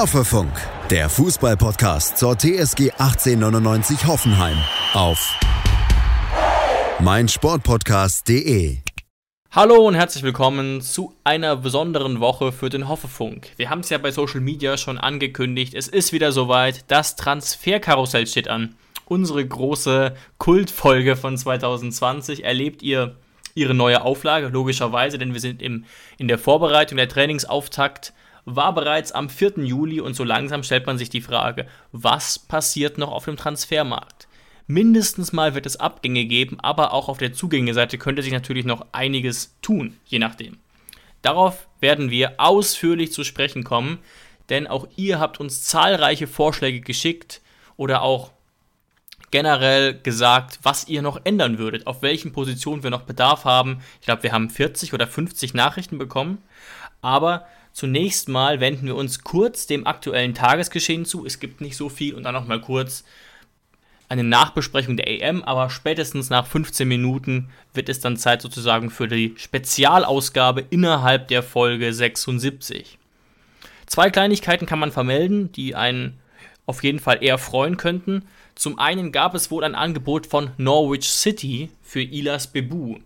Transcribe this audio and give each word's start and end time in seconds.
Hoffefunk, 0.00 0.50
der 0.88 1.10
Fußballpodcast 1.10 2.16
zur 2.16 2.34
TSG 2.34 2.90
1899 2.92 4.06
Hoffenheim 4.06 4.56
auf 4.94 5.38
meinsportpodcast.de. 7.00 8.78
Hallo 9.50 9.86
und 9.86 9.94
herzlich 9.94 10.22
willkommen 10.22 10.80
zu 10.80 11.14
einer 11.22 11.54
besonderen 11.54 12.18
Woche 12.18 12.50
für 12.50 12.70
den 12.70 12.88
Hoffefunk. 12.88 13.48
Wir 13.58 13.68
haben 13.68 13.80
es 13.80 13.90
ja 13.90 13.98
bei 13.98 14.10
Social 14.10 14.40
Media 14.40 14.78
schon 14.78 14.96
angekündigt. 14.96 15.74
Es 15.74 15.86
ist 15.86 16.14
wieder 16.14 16.32
soweit. 16.32 16.86
Das 16.88 17.16
Transferkarussell 17.16 18.26
steht 18.26 18.48
an. 18.48 18.76
Unsere 19.04 19.46
große 19.46 20.14
Kultfolge 20.38 21.14
von 21.14 21.36
2020 21.36 22.42
erlebt 22.44 22.82
ihr 22.82 23.16
ihre 23.54 23.74
neue 23.74 24.00
Auflage, 24.00 24.48
logischerweise, 24.48 25.18
denn 25.18 25.34
wir 25.34 25.40
sind 25.40 25.60
im, 25.60 25.84
in 26.16 26.26
der 26.26 26.38
Vorbereitung, 26.38 26.96
der 26.96 27.10
Trainingsauftakt 27.10 28.14
war 28.44 28.74
bereits 28.74 29.12
am 29.12 29.28
4. 29.28 29.58
Juli 29.58 30.00
und 30.00 30.14
so 30.14 30.24
langsam 30.24 30.62
stellt 30.62 30.86
man 30.86 30.98
sich 30.98 31.10
die 31.10 31.20
Frage, 31.20 31.66
was 31.92 32.38
passiert 32.38 32.98
noch 32.98 33.10
auf 33.10 33.24
dem 33.24 33.36
Transfermarkt? 33.36 34.28
Mindestens 34.66 35.32
mal 35.32 35.54
wird 35.54 35.66
es 35.66 35.78
Abgänge 35.78 36.24
geben, 36.26 36.58
aber 36.60 36.92
auch 36.92 37.08
auf 37.08 37.18
der 37.18 37.32
Zugängeseite 37.32 37.98
könnte 37.98 38.22
sich 38.22 38.32
natürlich 38.32 38.64
noch 38.64 38.86
einiges 38.92 39.56
tun, 39.62 39.96
je 40.06 40.20
nachdem. 40.20 40.58
Darauf 41.22 41.66
werden 41.80 42.10
wir 42.10 42.34
ausführlich 42.38 43.12
zu 43.12 43.24
sprechen 43.24 43.64
kommen, 43.64 43.98
denn 44.48 44.66
auch 44.66 44.86
ihr 44.96 45.18
habt 45.18 45.40
uns 45.40 45.64
zahlreiche 45.64 46.26
Vorschläge 46.26 46.80
geschickt 46.80 47.40
oder 47.76 48.02
auch 48.02 48.30
generell 49.30 49.94
gesagt, 49.94 50.60
was 50.62 50.88
ihr 50.88 51.02
noch 51.02 51.20
ändern 51.24 51.58
würdet, 51.58 51.86
auf 51.86 52.02
welchen 52.02 52.32
Positionen 52.32 52.82
wir 52.82 52.90
noch 52.90 53.02
Bedarf 53.02 53.44
haben. 53.44 53.80
Ich 54.00 54.06
glaube, 54.06 54.22
wir 54.22 54.32
haben 54.32 54.50
40 54.50 54.92
oder 54.92 55.06
50 55.06 55.54
Nachrichten 55.54 55.98
bekommen, 55.98 56.38
aber 57.00 57.46
Zunächst 57.72 58.28
mal 58.28 58.60
wenden 58.60 58.86
wir 58.86 58.96
uns 58.96 59.22
kurz 59.24 59.66
dem 59.66 59.86
aktuellen 59.86 60.34
Tagesgeschehen 60.34 61.04
zu. 61.04 61.24
Es 61.24 61.40
gibt 61.40 61.60
nicht 61.60 61.76
so 61.76 61.88
viel 61.88 62.14
und 62.14 62.24
dann 62.24 62.34
noch 62.34 62.46
mal 62.46 62.60
kurz 62.60 63.04
eine 64.10 64.24
Nachbesprechung 64.24 64.96
der 64.96 65.08
EM, 65.08 65.42
aber 65.44 65.70
spätestens 65.70 66.30
nach 66.30 66.46
15 66.46 66.86
Minuten 66.86 67.48
wird 67.72 67.88
es 67.88 68.00
dann 68.00 68.16
Zeit 68.16 68.42
sozusagen 68.42 68.90
für 68.90 69.06
die 69.06 69.34
Spezialausgabe 69.36 70.64
innerhalb 70.68 71.28
der 71.28 71.44
Folge 71.44 71.94
76. 71.94 72.98
Zwei 73.86 74.10
Kleinigkeiten 74.10 74.66
kann 74.66 74.80
man 74.80 74.90
vermelden, 74.90 75.52
die 75.52 75.76
einen 75.76 76.18
auf 76.66 76.82
jeden 76.82 76.98
Fall 76.98 77.22
eher 77.22 77.38
freuen 77.38 77.76
könnten. 77.76 78.24
Zum 78.56 78.78
einen 78.80 79.12
gab 79.12 79.34
es 79.34 79.50
wohl 79.50 79.64
ein 79.64 79.76
Angebot 79.76 80.26
von 80.26 80.50
Norwich 80.56 81.08
City 81.08 81.70
für 81.80 82.02
Ilas 82.02 82.48
Bebu. 82.48 82.98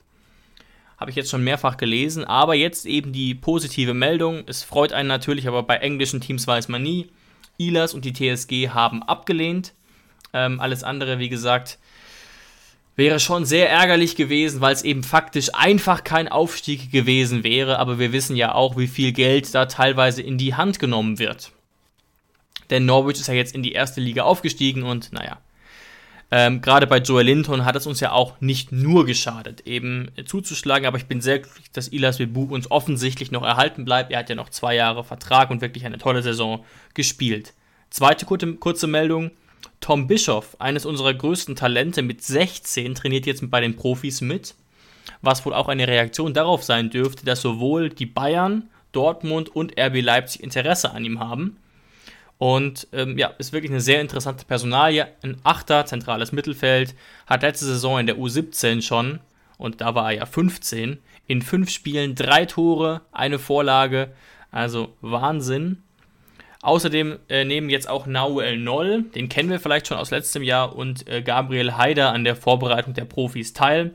Habe 1.04 1.10
ich 1.10 1.16
jetzt 1.16 1.28
schon 1.28 1.44
mehrfach 1.44 1.76
gelesen. 1.76 2.24
Aber 2.24 2.54
jetzt 2.54 2.86
eben 2.86 3.12
die 3.12 3.34
positive 3.34 3.92
Meldung. 3.92 4.44
Es 4.46 4.62
freut 4.62 4.94
einen 4.94 5.06
natürlich, 5.06 5.46
aber 5.46 5.62
bei 5.62 5.76
englischen 5.76 6.22
Teams 6.22 6.46
weiß 6.46 6.68
man 6.68 6.82
nie. 6.82 7.10
Ilas 7.58 7.92
und 7.92 8.06
die 8.06 8.14
TSG 8.14 8.70
haben 8.70 9.02
abgelehnt. 9.02 9.74
Ähm, 10.32 10.60
alles 10.60 10.82
andere, 10.82 11.18
wie 11.18 11.28
gesagt, 11.28 11.78
wäre 12.96 13.20
schon 13.20 13.44
sehr 13.44 13.68
ärgerlich 13.68 14.16
gewesen, 14.16 14.62
weil 14.62 14.72
es 14.72 14.80
eben 14.80 15.02
faktisch 15.02 15.50
einfach 15.52 16.04
kein 16.04 16.26
Aufstieg 16.26 16.90
gewesen 16.90 17.44
wäre. 17.44 17.78
Aber 17.80 17.98
wir 17.98 18.12
wissen 18.12 18.34
ja 18.34 18.54
auch, 18.54 18.78
wie 18.78 18.88
viel 18.88 19.12
Geld 19.12 19.54
da 19.54 19.66
teilweise 19.66 20.22
in 20.22 20.38
die 20.38 20.54
Hand 20.54 20.78
genommen 20.78 21.18
wird. 21.18 21.52
Denn 22.70 22.86
Norwich 22.86 23.20
ist 23.20 23.28
ja 23.28 23.34
jetzt 23.34 23.54
in 23.54 23.62
die 23.62 23.72
erste 23.72 24.00
Liga 24.00 24.22
aufgestiegen 24.22 24.84
und 24.84 25.12
naja, 25.12 25.36
ähm, 26.36 26.60
Gerade 26.60 26.88
bei 26.88 26.98
Joel 26.98 27.26
Linton 27.26 27.64
hat 27.64 27.76
es 27.76 27.86
uns 27.86 28.00
ja 28.00 28.10
auch 28.10 28.40
nicht 28.40 28.72
nur 28.72 29.06
geschadet, 29.06 29.68
eben 29.68 30.08
zuzuschlagen, 30.26 30.84
aber 30.84 30.96
ich 30.96 31.06
bin 31.06 31.20
sehr 31.20 31.38
glücklich, 31.38 31.70
dass 31.70 31.86
Ilas 31.86 32.18
Bebu 32.18 32.52
uns 32.52 32.68
offensichtlich 32.72 33.30
noch 33.30 33.44
erhalten 33.44 33.84
bleibt. 33.84 34.10
Er 34.10 34.18
hat 34.18 34.28
ja 34.28 34.34
noch 34.34 34.48
zwei 34.48 34.74
Jahre 34.74 35.04
Vertrag 35.04 35.50
und 35.50 35.60
wirklich 35.60 35.86
eine 35.86 35.98
tolle 35.98 36.24
Saison 36.24 36.64
gespielt. 36.92 37.54
Zweite 37.88 38.26
kurze, 38.26 38.52
kurze 38.54 38.88
Meldung. 38.88 39.30
Tom 39.78 40.08
Bischoff, 40.08 40.60
eines 40.60 40.86
unserer 40.86 41.14
größten 41.14 41.54
Talente 41.54 42.02
mit 42.02 42.24
16, 42.24 42.96
trainiert 42.96 43.26
jetzt 43.26 43.48
bei 43.48 43.60
den 43.60 43.76
Profis 43.76 44.20
mit, 44.20 44.56
was 45.22 45.46
wohl 45.46 45.54
auch 45.54 45.68
eine 45.68 45.86
Reaktion 45.86 46.34
darauf 46.34 46.64
sein 46.64 46.90
dürfte, 46.90 47.24
dass 47.24 47.42
sowohl 47.42 47.90
die 47.90 48.06
Bayern, 48.06 48.68
Dortmund 48.90 49.54
und 49.54 49.78
RB 49.78 50.02
Leipzig 50.02 50.42
Interesse 50.42 50.90
an 50.90 51.04
ihm 51.04 51.20
haben. 51.20 51.58
Und 52.38 52.88
ähm, 52.92 53.16
ja, 53.16 53.28
ist 53.38 53.52
wirklich 53.52 53.70
eine 53.70 53.80
sehr 53.80 54.00
interessante 54.00 54.44
Personalie. 54.44 55.06
Ein 55.22 55.38
Achter, 55.44 55.86
zentrales 55.86 56.32
Mittelfeld, 56.32 56.94
hat 57.26 57.42
letzte 57.42 57.66
Saison 57.66 58.00
in 58.00 58.06
der 58.06 58.16
U17 58.16 58.82
schon, 58.82 59.20
und 59.56 59.80
da 59.80 59.94
war 59.94 60.10
er 60.10 60.18
ja 60.18 60.26
15, 60.26 60.98
in 61.26 61.42
fünf 61.42 61.70
Spielen 61.70 62.14
drei 62.14 62.44
Tore, 62.44 63.02
eine 63.12 63.38
Vorlage. 63.38 64.12
Also 64.50 64.94
Wahnsinn. 65.00 65.82
Außerdem 66.62 67.18
äh, 67.28 67.44
nehmen 67.44 67.70
jetzt 67.70 67.88
auch 67.88 68.06
Nauel 68.06 68.56
Noll, 68.56 69.02
den 69.14 69.28
kennen 69.28 69.50
wir 69.50 69.60
vielleicht 69.60 69.86
schon 69.86 69.98
aus 69.98 70.10
letztem 70.10 70.42
Jahr, 70.42 70.74
und 70.74 71.08
äh, 71.08 71.22
Gabriel 71.22 71.76
Haider 71.76 72.12
an 72.12 72.24
der 72.24 72.36
Vorbereitung 72.36 72.94
der 72.94 73.04
Profis 73.04 73.52
teil 73.52 73.94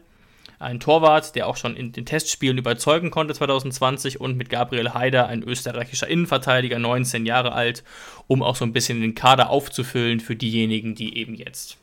ein 0.60 0.82
Torwart, 0.82 1.36
der 1.36 1.48
auch 1.48 1.56
schon 1.56 1.76
in 1.76 1.94
den 1.94 2.06
Testspielen 2.06 2.58
überzeugen 2.58 3.12
konnte 3.12 3.34
2020 3.34 4.20
und 4.20 4.36
mit 4.36 4.50
Gabriel 4.50 4.94
Haider 4.94 5.28
ein 5.28 5.42
österreichischer 5.42 6.08
Innenverteidiger, 6.08 6.78
19 6.80 7.26
Jahre 7.26 7.54
alt, 7.54 7.84
um 8.28 8.44
auch 8.44 8.58
so 8.58 8.66
ein 8.66 8.74
bisschen 8.74 9.00
den 9.02 9.16
Kader 9.16 9.50
aufzufüllen 9.50 10.20
für 10.20 10.36
diejenigen, 10.36 10.96
die 10.96 11.18
eben 11.18 11.36
jetzt 11.36 11.78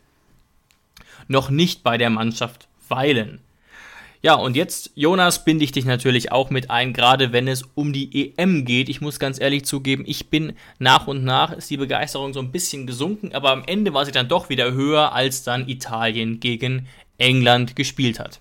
noch 1.27 1.49
nicht 1.49 1.83
bei 1.83 1.97
der 1.97 2.11
Mannschaft 2.11 2.69
weilen. 2.89 3.41
Ja, 4.23 4.35
und 4.35 4.57
jetzt, 4.57 4.91
Jonas, 4.95 5.45
binde 5.45 5.65
ich 5.65 5.73
dich 5.73 5.85
natürlich 5.85 6.33
auch 6.33 6.51
mit 6.51 6.71
ein, 6.71 6.93
gerade 6.93 7.33
wenn 7.33 7.49
es 7.49 7.63
um 7.75 7.93
die 7.93 8.35
EM 8.37 8.65
geht. 8.65 8.89
Ich 8.89 9.01
muss 9.01 9.19
ganz 9.19 9.41
ehrlich 9.41 9.65
zugeben, 9.65 10.05
ich 10.07 10.29
bin 10.29 10.55
nach 10.79 11.07
und 11.07 11.25
nach, 11.25 11.53
ist 11.53 11.71
die 11.71 11.77
Begeisterung 11.77 12.33
so 12.33 12.41
ein 12.41 12.51
bisschen 12.51 12.87
gesunken, 12.87 13.35
aber 13.35 13.53
am 13.53 13.63
Ende 13.67 13.95
war 13.95 14.05
sie 14.05 14.13
dann 14.13 14.29
doch 14.29 14.49
wieder 14.49 14.73
höher, 14.73 15.13
als 15.13 15.45
dann 15.45 15.69
Italien 15.69 16.41
gegen 16.41 16.89
England 17.19 17.77
gespielt 17.77 18.19
hat. 18.19 18.41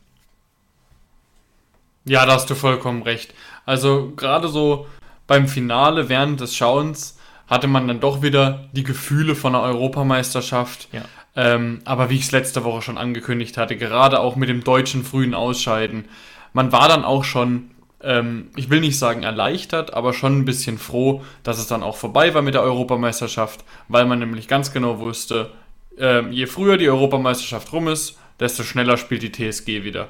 Ja, 2.05 2.25
da 2.25 2.33
hast 2.33 2.49
du 2.49 2.55
vollkommen 2.55 3.01
recht. 3.01 3.33
Also 3.65 4.13
gerade 4.15 4.47
so 4.47 4.87
beim 5.27 5.47
Finale 5.47 6.07
während 6.07 6.39
des 6.39 6.55
Schauens 6.55 7.17
hatte 7.47 7.67
man 7.67 7.87
dann 7.87 7.99
doch 7.99 8.21
wieder 8.21 8.69
die 8.73 8.83
Gefühle 8.83 9.35
von 9.35 9.55
einer 9.55 9.63
Europameisterschaft. 9.63 10.87
Ja. 10.91 11.01
Ähm, 11.35 11.81
aber 11.85 12.09
wie 12.09 12.15
ich 12.15 12.23
es 12.23 12.31
letzte 12.31 12.63
Woche 12.63 12.81
schon 12.81 12.97
angekündigt 12.97 13.57
hatte, 13.57 13.75
gerade 13.75 14.19
auch 14.19 14.35
mit 14.35 14.49
dem 14.49 14.63
deutschen 14.63 15.03
frühen 15.03 15.33
Ausscheiden, 15.33 16.05
man 16.53 16.71
war 16.71 16.87
dann 16.87 17.03
auch 17.03 17.23
schon, 17.23 17.71
ähm, 18.01 18.49
ich 18.55 18.69
will 18.69 18.79
nicht 18.79 18.97
sagen 18.97 19.23
erleichtert, 19.23 19.93
aber 19.93 20.13
schon 20.13 20.39
ein 20.39 20.45
bisschen 20.45 20.77
froh, 20.77 21.23
dass 21.43 21.59
es 21.59 21.67
dann 21.67 21.83
auch 21.83 21.97
vorbei 21.97 22.33
war 22.33 22.41
mit 22.41 22.53
der 22.53 22.61
Europameisterschaft, 22.61 23.65
weil 23.89 24.05
man 24.05 24.19
nämlich 24.19 24.47
ganz 24.47 24.71
genau 24.71 24.99
wusste, 24.99 25.51
ähm, 25.97 26.31
je 26.31 26.45
früher 26.45 26.77
die 26.77 26.89
Europameisterschaft 26.89 27.73
rum 27.73 27.87
ist, 27.87 28.17
desto 28.39 28.63
schneller 28.63 28.97
spielt 28.97 29.23
die 29.23 29.31
TSG 29.31 29.83
wieder. 29.83 30.09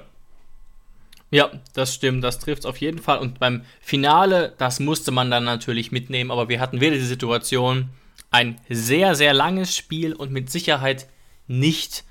Ja, 1.32 1.52
das 1.74 1.94
stimmt, 1.94 2.24
das 2.24 2.40
trifft 2.40 2.60
es 2.60 2.66
auf 2.66 2.78
jeden 2.78 3.00
Fall. 3.00 3.20
Und 3.20 3.40
beim 3.40 3.64
Finale, 3.82 4.54
das 4.58 4.80
musste 4.80 5.12
man 5.12 5.32
dann 5.32 5.44
natürlich 5.44 5.92
mitnehmen, 5.92 6.32
aber 6.32 6.50
wir 6.50 6.60
hatten 6.60 6.82
wieder 6.82 6.92
die 6.92 7.00
Situation, 7.02 7.90
ein 8.32 8.60
sehr, 8.70 9.16
sehr 9.16 9.34
langes 9.34 9.76
Spiel 9.76 10.14
und 10.14 10.32
mit 10.32 10.50
Sicherheit 10.50 11.08
nicht 11.48 12.04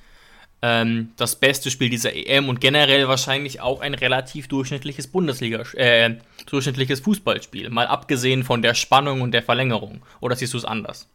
ähm, 0.62 1.10
das 1.16 1.36
beste 1.36 1.70
Spiel 1.70 1.90
dieser 1.90 2.14
EM 2.14 2.48
und 2.48 2.60
generell 2.60 3.06
wahrscheinlich 3.06 3.60
auch 3.60 3.80
ein 3.80 3.94
relativ 3.94 4.48
durchschnittliches 4.48 5.08
Bundesliga, 5.08 5.62
äh, 5.74 6.16
durchschnittliches 6.46 7.00
Fußballspiel, 7.00 7.68
mal 7.68 7.86
abgesehen 7.86 8.44
von 8.44 8.62
der 8.62 8.74
Spannung 8.74 9.20
und 9.20 9.32
der 9.32 9.42
Verlängerung. 9.42 10.02
Oder 10.20 10.36
siehst 10.36 10.54
du 10.54 10.58
es 10.58 10.64
anders? 10.64 11.08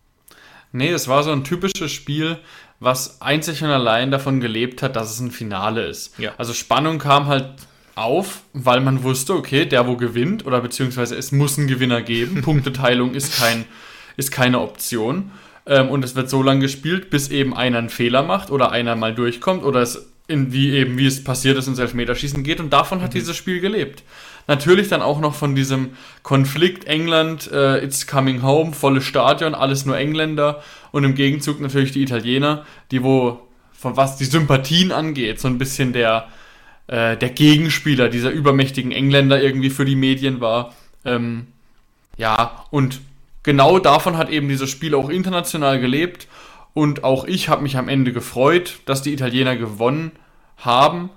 Nee, 0.71 0.89
es 0.89 1.07
war 1.07 1.23
so 1.23 1.31
ein 1.31 1.43
typisches 1.43 1.91
Spiel, 1.91 2.37
was 2.79 3.21
einzig 3.21 3.63
und 3.63 3.71
allein 3.71 4.11
davon 4.11 4.39
gelebt 4.39 4.83
hat, 4.83 4.95
dass 4.95 5.09
es 5.09 5.19
ein 5.19 5.31
Finale 5.31 5.87
ist. 5.87 6.17
Ja. 6.19 6.33
Also 6.37 6.53
Spannung 6.53 6.99
kam 6.99 7.25
halt 7.25 7.47
auf, 8.01 8.41
weil 8.53 8.81
man 8.81 9.03
wusste, 9.03 9.33
okay, 9.33 9.65
der 9.65 9.87
wo 9.87 9.95
gewinnt 9.95 10.45
oder 10.45 10.61
beziehungsweise 10.61 11.15
es 11.15 11.31
muss 11.31 11.57
einen 11.57 11.67
Gewinner 11.67 12.01
geben. 12.01 12.41
Punkteteilung 12.43 13.13
ist, 13.13 13.39
kein, 13.39 13.65
ist 14.17 14.31
keine 14.31 14.59
Option. 14.59 15.31
Ähm, 15.65 15.89
und 15.89 16.03
es 16.03 16.15
wird 16.15 16.29
so 16.29 16.41
lange 16.41 16.61
gespielt, 16.61 17.09
bis 17.09 17.29
eben 17.29 17.55
einer 17.55 17.77
einen 17.77 17.89
Fehler 17.89 18.23
macht 18.23 18.51
oder 18.51 18.71
einer 18.71 18.95
mal 18.95 19.13
durchkommt 19.13 19.63
oder 19.63 19.81
es 19.81 20.07
in 20.27 20.53
wie 20.53 20.71
eben 20.71 20.97
wie 20.97 21.07
es 21.07 21.23
passiert 21.23 21.57
ist 21.57 21.67
ins 21.67 21.79
Elfmeterschießen 21.79 22.43
geht 22.43 22.59
und 22.59 22.71
davon 22.71 23.01
hat 23.01 23.09
mhm. 23.09 23.15
dieses 23.15 23.35
Spiel 23.35 23.59
gelebt. 23.59 24.03
Natürlich 24.47 24.87
dann 24.87 25.01
auch 25.01 25.19
noch 25.19 25.35
von 25.35 25.55
diesem 25.55 25.91
Konflikt 26.23 26.85
England, 26.85 27.51
äh, 27.51 27.83
it's 27.83 28.07
coming 28.07 28.43
home, 28.43 28.73
volles 28.73 29.03
Stadion, 29.03 29.55
alles 29.55 29.85
nur 29.85 29.97
Engländer 29.97 30.63
und 30.91 31.03
im 31.03 31.15
Gegenzug 31.15 31.59
natürlich 31.59 31.91
die 31.91 32.03
Italiener, 32.03 32.65
die 32.91 33.03
wo 33.03 33.39
von 33.73 33.97
was 33.97 34.17
die 34.17 34.25
Sympathien 34.25 34.91
angeht, 34.91 35.39
so 35.39 35.47
ein 35.47 35.57
bisschen 35.57 35.93
der 35.93 36.27
äh, 36.89 37.17
der 37.17 37.29
Gegenspieler 37.29 38.09
dieser 38.09 38.31
übermächtigen 38.31 38.91
Engländer 38.91 39.41
irgendwie 39.41 39.69
für 39.69 39.85
die 39.85 39.95
Medien 39.95 40.41
war. 40.41 40.73
Ähm, 41.05 41.45
ja, 42.17 42.65
und 42.71 42.99
genau 43.43 43.77
davon 43.77 44.17
hat 44.17 44.31
eben 44.31 44.49
dieses 44.49 44.71
Spiel 44.71 44.95
auch 44.95 45.09
international 45.09 45.79
gelebt. 45.79 46.27
Und 46.73 47.03
auch 47.03 47.25
ich 47.25 47.47
habe 47.47 47.61
mich 47.61 47.77
am 47.77 47.89
Ende 47.89 48.11
gefreut, 48.11 48.79
dass 48.85 49.03
die 49.03 49.13
Italiener 49.13 49.55
gewonnen 49.55 50.13
haben. 50.57 51.11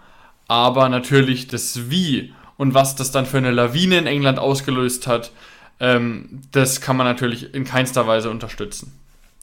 Aber 0.47 0.91
natürlich 0.91 1.49
das 1.49 1.89
Wie 1.89 2.35
und 2.59 2.75
was 2.75 2.95
das 2.95 3.11
dann 3.11 3.25
für 3.25 3.39
eine 3.39 3.51
Lawine 3.51 3.97
in 3.97 4.07
England 4.07 4.39
ausgelöst 4.39 5.07
hat, 5.07 5.33
ähm, 5.81 6.43
das 6.53 6.83
kann 6.83 6.99
man 6.99 7.07
natürlich 7.07 7.55
in 7.55 7.65
keinster 7.65 8.07
Weise 8.07 8.29
unterstützen. 8.29 8.93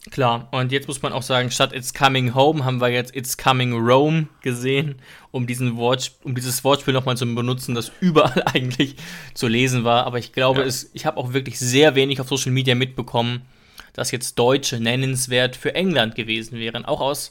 Klar, 0.08 0.48
und 0.52 0.72
jetzt 0.72 0.88
muss 0.88 1.02
man 1.02 1.12
auch 1.12 1.22
sagen, 1.22 1.50
statt 1.50 1.74
It's 1.74 1.92
Coming 1.92 2.34
Home 2.34 2.64
haben 2.64 2.80
wir 2.80 2.88
jetzt 2.88 3.14
It's 3.14 3.36
Coming 3.36 3.74
Rome 3.74 4.28
gesehen, 4.40 4.94
um, 5.30 5.46
diesen 5.46 5.76
Wort, 5.76 6.12
um 6.24 6.34
dieses 6.34 6.64
Wortspiel 6.64 6.94
nochmal 6.94 7.18
zu 7.18 7.26
benutzen, 7.34 7.74
das 7.74 7.92
überall 8.00 8.42
eigentlich 8.46 8.96
zu 9.34 9.46
lesen 9.46 9.84
war. 9.84 10.06
Aber 10.06 10.18
ich 10.18 10.32
glaube, 10.32 10.60
ja. 10.60 10.66
es, 10.66 10.90
ich 10.94 11.04
habe 11.04 11.18
auch 11.18 11.34
wirklich 11.34 11.58
sehr 11.58 11.94
wenig 11.96 12.18
auf 12.18 12.28
Social 12.28 12.50
Media 12.50 12.74
mitbekommen, 12.74 13.42
dass 13.92 14.10
jetzt 14.10 14.38
Deutsche 14.38 14.80
nennenswert 14.80 15.54
für 15.54 15.74
England 15.74 16.14
gewesen 16.14 16.58
wären. 16.58 16.86
Auch 16.86 17.02
aus 17.02 17.30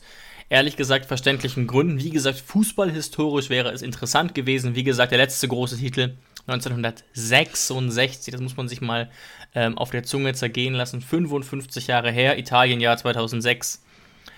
ehrlich 0.50 0.78
gesagt 0.78 1.06
verständlichen 1.06 1.66
Gründen. 1.66 2.00
Wie 2.00 2.12
gesagt, 2.12 2.40
fußballhistorisch 2.40 3.50
wäre 3.50 3.72
es 3.72 3.82
interessant 3.82 4.36
gewesen. 4.36 4.76
Wie 4.76 4.84
gesagt, 4.84 5.12
der 5.12 5.18
letzte 5.18 5.48
große 5.48 5.78
Titel 5.78 6.18
1966, 6.50 8.32
das 8.32 8.42
muss 8.42 8.58
man 8.58 8.68
sich 8.68 8.82
mal 8.82 9.10
ähm, 9.56 9.78
auf 9.78 9.92
der 9.92 10.04
Zunge 10.04 10.34
zergehen 10.34 10.74
lassen. 10.74 11.02
55 11.02 11.88
Jahre 11.88 12.12
her, 12.12 12.38
Italien 12.38 12.80
Jahr 12.80 12.98
2006, 12.98 13.84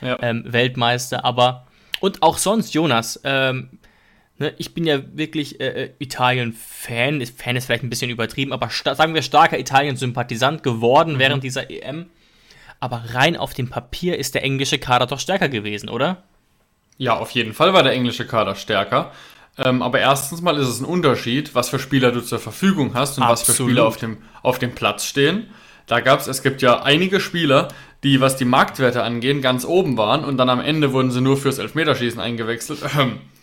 ja. 0.01 0.17
ähm, 0.21 0.43
Weltmeister. 0.47 1.25
Aber 1.25 1.67
und 1.99 2.23
auch 2.23 2.37
sonst, 2.37 2.73
Jonas, 2.73 3.19
ähm, 3.23 3.69
ne, 4.37 4.53
ich 4.57 4.73
bin 4.73 4.85
ja 4.85 5.01
wirklich 5.13 5.61
äh, 5.61 5.85
äh 5.85 5.91
Italien-Fan. 5.99 7.25
Fan 7.25 7.55
ist 7.55 7.65
vielleicht 7.65 7.83
ein 7.83 7.89
bisschen 7.89 8.09
übertrieben, 8.09 8.53
aber 8.53 8.69
sagen 8.69 9.13
wir 9.13 9.21
starker 9.21 9.59
Italien-Sympathisant 9.59 10.63
geworden 10.63 11.13
mhm. 11.13 11.19
während 11.19 11.43
dieser 11.43 11.69
EM. 11.69 12.07
Aber 12.79 13.03
rein 13.13 13.37
auf 13.37 13.53
dem 13.53 13.69
Papier 13.69 14.17
ist 14.17 14.33
der 14.33 14.43
englische 14.43 14.79
Kader 14.79 15.05
doch 15.05 15.19
stärker 15.19 15.49
gewesen, 15.49 15.87
oder? 15.87 16.23
Ja, 16.97 17.17
auf 17.17 17.31
jeden 17.31 17.53
Fall 17.53 17.73
war 17.73 17.83
der 17.83 17.93
englische 17.93 18.25
Kader 18.25 18.55
stärker. 18.55 19.11
Ähm, 19.57 19.81
aber 19.81 20.00
erstens 20.00 20.42
mal 20.42 20.57
ist 20.57 20.68
es 20.68 20.80
ein 20.80 20.86
Unterschied, 20.86 21.53
was 21.56 21.69
für 21.69 21.80
Spieler 21.80 22.12
du 22.12 22.21
zur 22.21 22.39
Verfügung 22.39 22.94
hast 22.94 23.18
und 23.18 23.24
Absolut. 23.24 23.31
was 23.31 23.56
für 23.57 23.63
Spieler 23.63 23.86
auf 23.86 23.98
dem, 23.98 24.18
auf 24.44 24.59
dem 24.59 24.74
Platz 24.74 25.06
stehen. 25.06 25.48
Da 25.88 26.00
gab 26.00 26.21
es, 26.21 26.27
es 26.27 26.42
gibt 26.42 26.62
ja 26.62 26.83
einige 26.83 27.19
Spieler, 27.19 27.68
die, 28.03 28.21
was 28.21 28.38
die 28.38 28.45
Marktwerte 28.45 29.03
angehen, 29.03 29.42
ganz 29.42 29.65
oben 29.65 29.98
waren 29.98 30.24
und 30.24 30.38
dann 30.38 30.50
am 30.50 30.59
Ende 30.59 30.94
wurden 30.94 31.12
sie 31.12 31.21
nur 31.21 31.38
fürs 31.38 31.59
Elfmeterschießen 31.59 32.19
eingewechselt. 32.19 32.80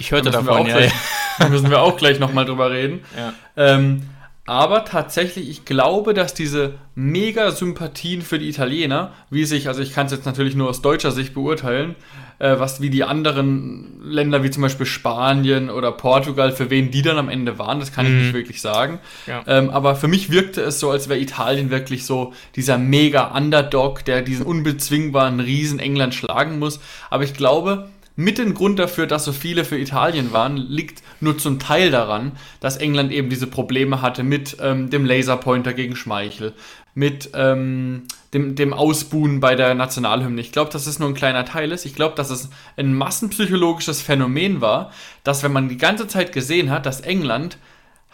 Ich 0.00 0.12
hörte 0.12 0.30
da 0.30 0.42
davon, 0.42 0.66
ja, 0.66 0.76
gleich, 0.76 0.92
ja. 1.40 1.48
müssen 1.48 1.70
wir 1.70 1.82
auch 1.82 1.96
gleich 1.96 2.20
nochmal 2.20 2.44
drüber 2.44 2.70
reden. 2.70 3.00
Ja. 3.16 3.34
Ähm, 3.56 4.02
aber 4.46 4.84
tatsächlich, 4.84 5.50
ich 5.50 5.64
glaube, 5.66 6.14
dass 6.14 6.32
diese 6.32 6.74
mega 6.94 7.50
Sympathien 7.50 8.22
für 8.22 8.38
die 8.38 8.48
Italiener, 8.48 9.12
wie 9.28 9.44
sich, 9.44 9.68
also 9.68 9.82
ich 9.82 9.92
kann 9.92 10.06
es 10.06 10.12
jetzt 10.12 10.24
natürlich 10.24 10.54
nur 10.54 10.70
aus 10.70 10.80
deutscher 10.80 11.10
Sicht 11.10 11.34
beurteilen, 11.34 11.96
äh, 12.38 12.58
was 12.58 12.80
wie 12.80 12.90
die 12.90 13.04
anderen 13.04 14.00
Länder 14.02 14.42
wie 14.42 14.50
zum 14.50 14.62
Beispiel 14.62 14.86
Spanien 14.86 15.70
oder 15.70 15.92
Portugal, 15.92 16.52
für 16.52 16.70
wen 16.70 16.90
die 16.90 17.02
dann 17.02 17.18
am 17.18 17.28
Ende 17.28 17.58
waren, 17.58 17.80
das 17.80 17.92
kann 17.92 18.06
mhm. 18.06 18.16
ich 18.16 18.22
nicht 18.24 18.34
wirklich 18.34 18.60
sagen. 18.60 19.00
Ja. 19.26 19.42
Ähm, 19.46 19.70
aber 19.70 19.96
für 19.96 20.08
mich 20.08 20.30
wirkte 20.30 20.60
es 20.62 20.80
so, 20.80 20.90
als 20.90 21.08
wäre 21.08 21.18
Italien 21.18 21.70
wirklich 21.70 22.06
so 22.06 22.32
dieser 22.56 22.78
mega 22.78 23.36
Underdog, 23.36 24.04
der 24.04 24.22
diesen 24.22 24.46
unbezwingbaren 24.46 25.40
Riesen 25.40 25.78
England 25.78 26.14
schlagen 26.14 26.58
muss. 26.58 26.80
Aber 27.10 27.24
ich 27.24 27.34
glaube, 27.34 27.88
mit 28.18 28.38
dem 28.38 28.54
Grund 28.54 28.80
dafür, 28.80 29.06
dass 29.06 29.24
so 29.24 29.32
viele 29.32 29.64
für 29.64 29.78
Italien 29.78 30.32
waren, 30.32 30.56
liegt 30.56 31.04
nur 31.20 31.38
zum 31.38 31.60
Teil 31.60 31.92
daran, 31.92 32.32
dass 32.58 32.76
England 32.76 33.12
eben 33.12 33.30
diese 33.30 33.46
Probleme 33.46 34.02
hatte 34.02 34.24
mit 34.24 34.56
ähm, 34.60 34.90
dem 34.90 35.04
Laserpointer 35.04 35.72
gegen 35.72 35.94
Schmeichel, 35.94 36.52
mit 36.94 37.30
ähm, 37.34 38.08
dem, 38.34 38.54
dem 38.54 38.72
Ausbuhen 38.72 39.40
bei 39.40 39.54
der 39.54 39.74
Nationalhymne. 39.74 40.40
Ich 40.40 40.52
glaube, 40.52 40.70
dass 40.70 40.86
es 40.86 40.98
nur 40.98 41.08
ein 41.08 41.14
kleiner 41.14 41.44
Teil 41.44 41.72
ist. 41.72 41.86
Ich 41.86 41.94
glaube, 41.94 42.14
dass 42.14 42.30
es 42.30 42.50
ein 42.76 42.94
massenpsychologisches 42.94 44.02
Phänomen 44.02 44.60
war, 44.60 44.92
dass 45.24 45.42
wenn 45.42 45.52
man 45.52 45.68
die 45.68 45.78
ganze 45.78 46.06
Zeit 46.06 46.32
gesehen 46.32 46.70
hat, 46.70 46.86
dass 46.86 47.00
England 47.00 47.58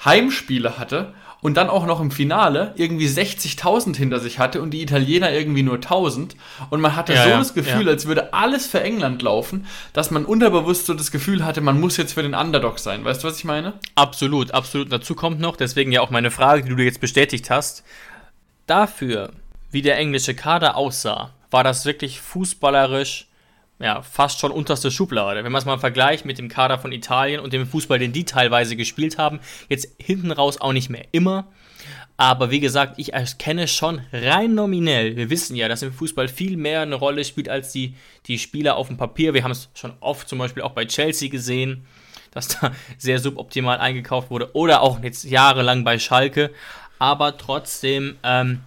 Heimspiele 0.04 0.78
hatte 0.78 1.14
und 1.40 1.58
dann 1.58 1.68
auch 1.68 1.84
noch 1.84 2.00
im 2.00 2.10
Finale 2.10 2.72
irgendwie 2.76 3.06
60.000 3.06 3.96
hinter 3.96 4.18
sich 4.18 4.38
hatte 4.38 4.62
und 4.62 4.70
die 4.70 4.82
Italiener 4.82 5.30
irgendwie 5.30 5.62
nur 5.62 5.76
1.000 5.76 6.30
und 6.70 6.80
man 6.80 6.96
hatte 6.96 7.12
ja, 7.12 7.22
so 7.22 7.28
ja, 7.28 7.38
das 7.38 7.52
Gefühl, 7.52 7.84
ja. 7.84 7.92
als 7.92 8.06
würde 8.06 8.32
alles 8.32 8.66
für 8.66 8.80
England 8.80 9.20
laufen, 9.20 9.66
dass 9.92 10.10
man 10.10 10.24
unterbewusst 10.24 10.86
so 10.86 10.94
das 10.94 11.10
Gefühl 11.10 11.44
hatte, 11.44 11.60
man 11.60 11.78
muss 11.78 11.96
jetzt 11.96 12.14
für 12.14 12.22
den 12.22 12.34
Underdog 12.34 12.78
sein. 12.78 13.04
Weißt 13.04 13.22
du, 13.22 13.28
was 13.28 13.36
ich 13.36 13.44
meine? 13.44 13.74
Absolut, 13.94 14.52
absolut. 14.52 14.90
Dazu 14.90 15.14
kommt 15.14 15.38
noch, 15.38 15.56
deswegen 15.56 15.92
ja 15.92 16.00
auch 16.00 16.10
meine 16.10 16.30
Frage, 16.30 16.62
die 16.62 16.74
du 16.74 16.82
jetzt 16.82 17.00
bestätigt 17.00 17.50
hast. 17.50 17.84
Dafür, 18.66 19.30
wie 19.74 19.82
der 19.82 19.98
englische 19.98 20.34
Kader 20.34 20.76
aussah, 20.76 21.34
war 21.50 21.64
das 21.64 21.84
wirklich 21.84 22.20
fußballerisch 22.20 23.26
ja, 23.80 24.02
fast 24.02 24.38
schon 24.38 24.52
unterste 24.52 24.90
Schublade. 24.90 25.42
Wenn 25.42 25.50
man 25.52 25.58
es 25.58 25.66
mal 25.66 25.78
vergleicht 25.78 26.24
mit 26.24 26.38
dem 26.38 26.48
Kader 26.48 26.78
von 26.78 26.92
Italien 26.92 27.40
und 27.40 27.52
dem 27.52 27.66
Fußball, 27.66 27.98
den 27.98 28.12
die 28.12 28.24
teilweise 28.24 28.76
gespielt 28.76 29.18
haben, 29.18 29.40
jetzt 29.68 29.88
hinten 30.00 30.30
raus 30.30 30.60
auch 30.60 30.72
nicht 30.72 30.90
mehr 30.90 31.06
immer. 31.10 31.48
Aber 32.16 32.52
wie 32.52 32.60
gesagt, 32.60 32.94
ich 32.98 33.12
erkenne 33.12 33.66
schon 33.66 34.00
rein 34.12 34.54
nominell, 34.54 35.16
wir 35.16 35.30
wissen 35.30 35.56
ja, 35.56 35.66
dass 35.66 35.82
im 35.82 35.92
Fußball 35.92 36.28
viel 36.28 36.56
mehr 36.56 36.82
eine 36.82 36.94
Rolle 36.94 37.24
spielt 37.24 37.48
als 37.48 37.72
die, 37.72 37.96
die 38.26 38.38
Spieler 38.38 38.76
auf 38.76 38.86
dem 38.86 38.96
Papier. 38.96 39.34
Wir 39.34 39.42
haben 39.42 39.50
es 39.50 39.68
schon 39.74 39.94
oft 39.98 40.28
zum 40.28 40.38
Beispiel 40.38 40.62
auch 40.62 40.72
bei 40.72 40.86
Chelsea 40.86 41.28
gesehen, 41.28 41.84
dass 42.30 42.48
da 42.48 42.70
sehr 42.98 43.18
suboptimal 43.18 43.78
eingekauft 43.78 44.30
wurde 44.30 44.54
oder 44.54 44.82
auch 44.82 45.02
jetzt 45.02 45.24
jahrelang 45.24 45.82
bei 45.82 45.98
Schalke. 45.98 46.52
Aber 47.00 47.36
trotzdem, 47.36 48.16
ähm, 48.22 48.60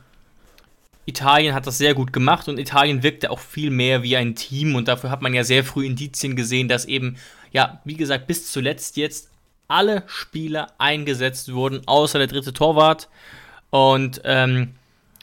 Italien 1.07 1.56
hat 1.56 1.65
das 1.65 1.77
sehr 1.77 1.94
gut 1.94 2.12
gemacht 2.12 2.50
und 2.50 2.59
Italien 2.59 3.01
wirkte 3.01 3.31
auch 3.31 3.39
viel 3.39 3.71
mehr 3.71 4.04
wie 4.04 4.18
ein 4.18 4.36
Team 4.36 4.75
und 4.75 4.89
dafür 4.89 5.09
hat 5.09 5.21
man 5.21 5.33
ja 5.33 5.45
sehr 5.45 5.63
früh 5.63 5.86
Indizien 5.86 6.36
gesehen, 6.36 6.68
dass 6.68 6.83
eben, 6.83 7.15
ja, 7.51 7.80
wie 7.86 7.95
gesagt, 7.95 8.27
bis 8.27 8.51
zuletzt 8.51 8.98
jetzt 8.98 9.31
alle 9.69 10.04
Spieler 10.07 10.74
eingesetzt 10.77 11.54
wurden, 11.54 11.88
außer 11.88 12.19
der 12.19 12.27
dritte 12.27 12.51
Torwart. 12.51 13.07
Und 13.69 14.21
ähm, 14.25 14.75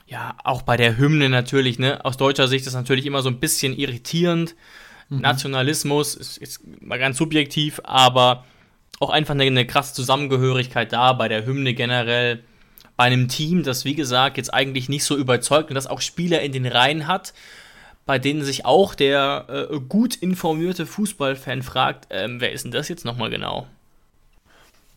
ja, 0.06 0.34
auch 0.42 0.62
bei 0.62 0.78
der 0.78 0.96
Hymne 0.96 1.28
natürlich, 1.28 1.78
ne, 1.78 2.02
aus 2.02 2.16
deutscher 2.16 2.48
Sicht 2.48 2.62
ist 2.66 2.74
das 2.74 2.80
natürlich 2.80 3.04
immer 3.04 3.20
so 3.20 3.28
ein 3.28 3.40
bisschen 3.40 3.76
irritierend. 3.76 4.54
Mhm. 5.10 5.20
Nationalismus 5.20 6.14
ist, 6.14 6.38
ist 6.38 6.60
mal 6.80 6.98
ganz 6.98 7.18
subjektiv, 7.18 7.82
aber 7.84 8.46
auch 9.00 9.10
einfach 9.10 9.34
eine, 9.34 9.44
eine 9.44 9.66
krasse 9.66 9.92
Zusammengehörigkeit 9.92 10.94
da 10.94 11.12
bei 11.12 11.28
der 11.28 11.44
Hymne 11.44 11.74
generell 11.74 12.42
einem 12.96 13.28
Team, 13.28 13.62
das 13.62 13.84
wie 13.84 13.94
gesagt 13.94 14.36
jetzt 14.36 14.52
eigentlich 14.52 14.88
nicht 14.88 15.04
so 15.04 15.16
überzeugt 15.16 15.70
und 15.70 15.74
das 15.74 15.86
auch 15.86 16.00
Spieler 16.00 16.40
in 16.42 16.52
den 16.52 16.66
Reihen 16.66 17.06
hat, 17.06 17.34
bei 18.06 18.18
denen 18.18 18.44
sich 18.44 18.64
auch 18.64 18.94
der 18.94 19.68
äh, 19.70 19.80
gut 19.80 20.14
informierte 20.14 20.86
Fußballfan 20.86 21.62
fragt, 21.62 22.08
ähm, 22.10 22.40
wer 22.40 22.52
ist 22.52 22.64
denn 22.64 22.72
das 22.72 22.88
jetzt 22.88 23.04
nochmal 23.04 23.30
genau? 23.30 23.66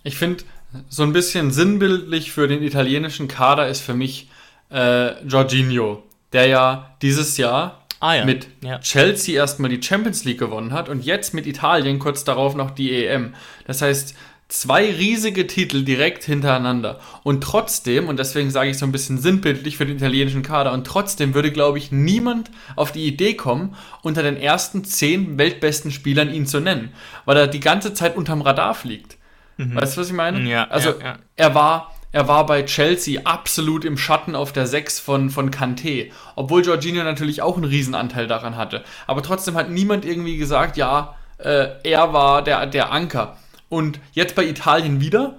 Ich 0.03 0.17
finde, 0.17 0.43
so 0.89 1.03
ein 1.03 1.13
bisschen 1.13 1.51
sinnbildlich 1.51 2.31
für 2.31 2.47
den 2.47 2.61
italienischen 2.61 3.27
Kader 3.27 3.67
ist 3.67 3.81
für 3.81 3.93
mich 3.93 4.29
äh, 4.69 5.23
Jorginho, 5.25 6.03
der 6.33 6.47
ja 6.47 6.95
dieses 7.01 7.37
Jahr 7.37 7.85
ah, 7.99 8.15
ja. 8.15 8.25
mit 8.25 8.47
ja. 8.61 8.79
Chelsea 8.79 9.35
erstmal 9.35 9.69
die 9.69 9.81
Champions 9.81 10.25
League 10.25 10.39
gewonnen 10.39 10.73
hat 10.73 10.89
und 10.89 11.03
jetzt 11.05 11.33
mit 11.33 11.47
Italien 11.47 11.99
kurz 11.99 12.23
darauf 12.23 12.55
noch 12.55 12.71
die 12.71 13.05
EM. 13.05 13.33
Das 13.65 13.81
heißt, 13.81 14.15
Zwei 14.49 14.89
riesige 14.91 15.45
Titel 15.45 15.83
direkt 15.83 16.23
hintereinander. 16.23 17.01
Und 17.23 17.43
trotzdem, 17.43 18.07
und 18.07 18.17
deswegen 18.17 18.49
sage 18.49 18.69
ich 18.69 18.77
so 18.77 18.85
ein 18.85 18.93
bisschen 18.93 19.17
sinnbildlich 19.17 19.75
für 19.75 19.85
den 19.85 19.97
italienischen 19.97 20.41
Kader, 20.41 20.71
und 20.71 20.87
trotzdem 20.87 21.33
würde, 21.33 21.51
glaube 21.51 21.77
ich, 21.77 21.91
niemand 21.91 22.49
auf 22.77 22.93
die 22.93 23.05
Idee 23.05 23.33
kommen, 23.33 23.75
unter 24.03 24.23
den 24.23 24.37
ersten 24.37 24.85
zehn 24.85 25.37
weltbesten 25.37 25.91
Spielern 25.91 26.33
ihn 26.33 26.45
zu 26.45 26.61
nennen, 26.61 26.93
weil 27.25 27.35
er 27.35 27.47
die 27.47 27.59
ganze 27.59 27.93
Zeit 27.93 28.15
unterm 28.15 28.41
Radar 28.41 28.73
fliegt. 28.73 29.17
Mhm. 29.57 29.75
Weißt 29.75 29.97
du, 29.97 30.01
was 30.01 30.07
ich 30.07 30.13
meine? 30.13 30.49
Ja. 30.49 30.67
Also, 30.69 30.91
ja, 30.91 31.05
ja. 31.05 31.17
er 31.35 31.55
war. 31.55 31.93
Er 32.13 32.29
war 32.29 32.45
bei 32.45 32.63
Chelsea 32.63 33.21
absolut 33.25 33.83
im 33.83 33.97
Schatten 33.97 34.33
auf 34.33 34.53
der 34.53 34.65
6 34.65 35.01
von, 35.01 35.29
von 35.29 35.51
Kanté. 35.51 36.09
Obwohl 36.35 36.65
Jorginho 36.65 37.03
natürlich 37.03 37.41
auch 37.41 37.57
einen 37.57 37.65
Riesenanteil 37.65 38.27
daran 38.27 38.55
hatte. 38.55 38.85
Aber 39.07 39.21
trotzdem 39.21 39.55
hat 39.55 39.69
niemand 39.69 40.05
irgendwie 40.05 40.37
gesagt, 40.37 40.77
ja, 40.77 41.15
äh, 41.37 41.67
er 41.83 42.13
war 42.13 42.43
der, 42.43 42.65
der 42.65 42.91
Anker. 42.91 43.37
Und 43.69 43.99
jetzt 44.13 44.35
bei 44.35 44.45
Italien 44.45 45.01
wieder 45.01 45.35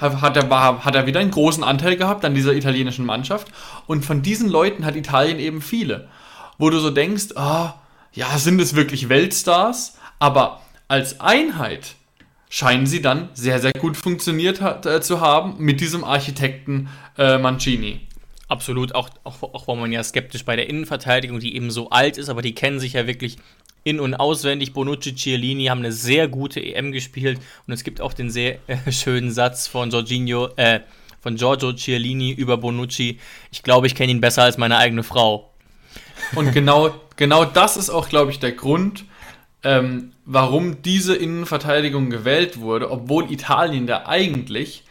hat 0.00 0.36
er, 0.36 0.50
war, 0.50 0.84
hat 0.84 0.94
er 0.94 1.06
wieder 1.06 1.20
einen 1.20 1.30
großen 1.30 1.62
Anteil 1.62 1.96
gehabt 1.96 2.24
an 2.24 2.34
dieser 2.34 2.54
italienischen 2.54 3.06
Mannschaft. 3.06 3.48
Und 3.86 4.04
von 4.04 4.22
diesen 4.22 4.48
Leuten 4.48 4.84
hat 4.84 4.96
Italien 4.96 5.38
eben 5.38 5.60
viele. 5.60 6.08
Wo 6.58 6.70
du 6.70 6.78
so 6.78 6.90
denkst, 6.90 7.36
ah, 7.36 7.74
ja, 8.12 8.38
sind 8.38 8.60
es 8.60 8.74
wirklich 8.74 9.08
Weltstars? 9.08 9.96
Aber 10.18 10.60
als 10.88 11.20
Einheit 11.20 11.94
scheinen 12.48 12.86
sie 12.86 13.00
dann 13.00 13.30
sehr, 13.32 13.58
sehr 13.60 13.72
gut 13.72 13.96
funktioniert 13.96 14.60
äh, 14.84 15.00
zu 15.00 15.20
haben 15.20 15.54
mit 15.58 15.80
diesem 15.80 16.04
Architekten 16.04 16.88
äh, 17.16 17.38
Mancini. 17.38 18.06
Absolut, 18.52 18.94
auch, 18.94 19.08
auch, 19.24 19.42
auch 19.42 19.66
war 19.66 19.76
man 19.76 19.92
ja 19.92 20.04
skeptisch 20.04 20.44
bei 20.44 20.56
der 20.56 20.68
Innenverteidigung, 20.68 21.40
die 21.40 21.56
eben 21.56 21.70
so 21.70 21.88
alt 21.88 22.18
ist, 22.18 22.28
aber 22.28 22.42
die 22.42 22.54
kennen 22.54 22.80
sich 22.80 22.92
ja 22.92 23.06
wirklich 23.06 23.38
in- 23.82 23.98
und 23.98 24.14
auswendig. 24.14 24.74
Bonucci, 24.74 25.14
Cialini 25.14 25.64
haben 25.68 25.78
eine 25.78 25.90
sehr 25.90 26.28
gute 26.28 26.60
EM 26.60 26.92
gespielt 26.92 27.40
und 27.66 27.72
es 27.72 27.82
gibt 27.82 28.02
auch 28.02 28.12
den 28.12 28.28
sehr 28.28 28.58
äh, 28.66 28.92
schönen 28.92 29.30
Satz 29.30 29.68
von 29.68 29.88
Jorginho, 29.88 30.50
äh, 30.56 30.80
von 31.22 31.36
Giorgio 31.36 31.72
Cialini 31.72 32.30
über 32.30 32.58
Bonucci. 32.58 33.18
Ich 33.50 33.62
glaube, 33.62 33.86
ich 33.86 33.94
kenne 33.94 34.12
ihn 34.12 34.20
besser 34.20 34.42
als 34.42 34.58
meine 34.58 34.76
eigene 34.76 35.02
Frau. 35.02 35.50
Und 36.34 36.52
genau, 36.52 36.94
genau 37.16 37.46
das 37.46 37.78
ist 37.78 37.88
auch, 37.88 38.10
glaube 38.10 38.32
ich, 38.32 38.38
der 38.38 38.52
Grund, 38.52 39.06
ähm, 39.62 40.12
warum 40.26 40.82
diese 40.82 41.16
Innenverteidigung 41.16 42.10
gewählt 42.10 42.60
wurde, 42.60 42.90
obwohl 42.90 43.32
Italien 43.32 43.86
da 43.86 44.04
eigentlich, 44.04 44.84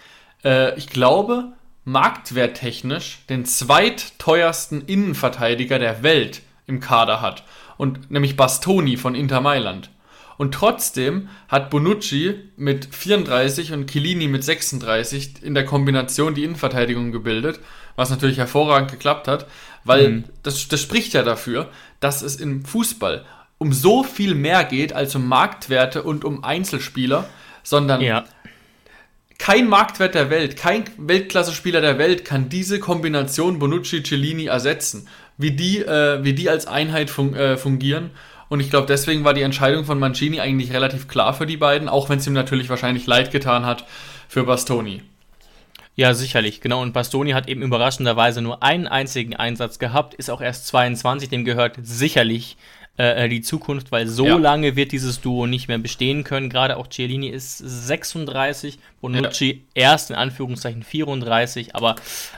äh, 0.44 0.76
ich 0.80 0.88
glaube, 0.88 1.54
marktwerttechnisch 1.92 3.20
den 3.30 3.46
zweitteuersten 3.46 4.82
Innenverteidiger 4.86 5.80
der 5.80 6.04
Welt 6.04 6.42
im 6.68 6.80
Kader 6.80 7.22
hat. 7.22 7.44
Und 7.78 8.12
nämlich 8.12 8.38
Bastoni 8.38 8.98
von 8.98 9.16
Inter 9.16 9.42
Mailand. 9.42 9.90
Und 10.38 10.54
trotzdem 10.54 11.30
hat 11.48 11.70
Bonucci 11.70 12.36
mit 12.56 12.94
34 12.94 13.74
und 13.74 13.92
Chiellini 13.92 14.28
mit 14.28 14.44
36 14.44 15.44
in 15.44 15.54
der 15.54 15.66
Kombination 15.66 16.34
die 16.34 16.44
Innenverteidigung 16.44 17.12
gebildet, 17.12 17.60
was 17.96 18.10
natürlich 18.10 18.38
hervorragend 18.38 18.90
geklappt 18.90 19.28
hat, 19.28 19.46
weil 19.84 20.10
mhm. 20.10 20.24
das, 20.42 20.68
das 20.68 20.82
spricht 20.82 21.14
ja 21.14 21.24
dafür, 21.24 21.70
dass 22.00 22.22
es 22.22 22.38
im 22.38 22.66
Fußball 22.66 23.26
um 23.58 23.74
so 23.74 24.04
viel 24.04 24.34
mehr 24.34 24.64
geht 24.64 24.94
als 24.94 25.14
um 25.14 25.28
Marktwerte 25.28 26.02
und 26.02 26.26
um 26.26 26.44
Einzelspieler, 26.44 27.30
sondern 27.62 28.02
ja. 28.02 28.26
Kein 29.42 29.68
Marktwert 29.68 30.14
der 30.14 30.30
Welt, 30.30 30.56
kein 30.56 30.84
Weltklasse-Spieler 30.98 31.82
der 31.82 31.98
Welt 31.98 32.26
kann 32.26 32.48
diese 32.50 32.80
Kombination 32.80 33.58
Bonucci-Cellini 33.58 34.46
ersetzen, 34.46 35.08
wie 35.40 35.50
die, 35.50 35.80
äh, 35.80 36.24
wie 36.24 36.34
die 36.34 36.48
als 36.48 36.68
Einheit 36.68 37.10
fun 37.10 37.34
äh, 37.34 37.58
fungieren. 37.58 38.12
Und 38.50 38.60
ich 38.60 38.70
glaube, 38.70 38.86
deswegen 38.86 39.24
war 39.24 39.34
die 39.34 39.42
Entscheidung 39.42 39.84
von 39.84 39.98
Mancini 39.98 40.40
eigentlich 40.40 40.74
relativ 40.74 41.08
klar 41.08 41.34
für 41.34 41.48
die 41.48 41.58
beiden, 41.58 41.90
auch 41.90 42.08
wenn 42.08 42.20
es 42.20 42.28
ihm 42.28 42.34
natürlich 42.34 42.70
wahrscheinlich 42.70 43.08
leid 43.08 43.32
getan 43.32 43.66
hat 43.66 43.86
für 44.28 44.44
Bastoni. 44.44 45.02
Ja, 45.96 46.14
sicherlich, 46.14 46.62
genau. 46.62 46.84
Und 46.84 46.94
Bastoni 46.94 47.32
hat 47.32 47.50
eben 47.50 47.64
überraschenderweise 47.64 48.44
nur 48.44 48.62
einen 48.62 48.86
einzigen 48.86 49.36
Einsatz 49.36 49.80
gehabt, 49.80 50.14
ist 50.14 50.30
auch 50.30 50.42
erst 50.42 50.68
22, 50.68 51.30
dem 51.30 51.46
gehört 51.46 51.78
sicherlich 51.82 52.58
äh, 53.02 53.30
die 53.30 53.42
Zukunft, 53.42 53.92
weil 53.92 54.08
so 54.08 54.26
ja. 54.26 54.38
lange 54.38 54.76
wird 54.76 54.92
dieses 54.92 55.22
Duo 55.22 55.48
nicht 55.48 55.68
mehr 55.68 55.78
bestehen 55.78 56.24
können. 56.24 56.50
Gerade 56.50 56.78
auch 56.78 56.88
Cialini 56.88 57.28
ist 57.28 57.58
36, 57.58 58.80
Bonucci 59.02 59.64
ja. 59.76 59.92
erst 59.92 60.10
in 60.10 60.16
Anführungszeichen 60.16 60.84
34, 60.84 61.76
aber 61.76 61.96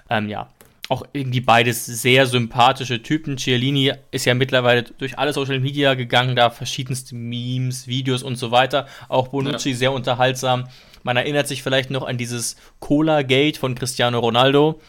ähm, 0.09 0.29
ja, 0.29 0.49
auch 0.89 1.03
irgendwie 1.13 1.41
beides 1.41 1.85
sehr 1.85 2.27
sympathische 2.27 3.01
Typen. 3.01 3.37
Cialini 3.37 3.93
ist 4.11 4.25
ja 4.25 4.33
mittlerweile 4.33 4.83
durch 4.83 5.17
alle 5.17 5.33
Social 5.33 5.59
Media 5.59 5.93
gegangen, 5.93 6.35
da 6.35 6.49
verschiedenste 6.49 7.15
Memes, 7.15 7.87
Videos 7.87 8.21
und 8.21 8.35
so 8.35 8.51
weiter. 8.51 8.87
Auch 9.09 9.29
Bonucci 9.29 9.71
ja. 9.71 9.75
sehr 9.75 9.91
unterhaltsam. 9.91 10.67
Man 11.03 11.17
erinnert 11.17 11.47
sich 11.47 11.63
vielleicht 11.63 11.89
noch 11.89 12.03
an 12.03 12.17
dieses 12.17 12.57
Cola-Gate 12.79 13.57
von 13.57 13.75
Cristiano 13.75 14.19
Ronaldo, 14.19 14.79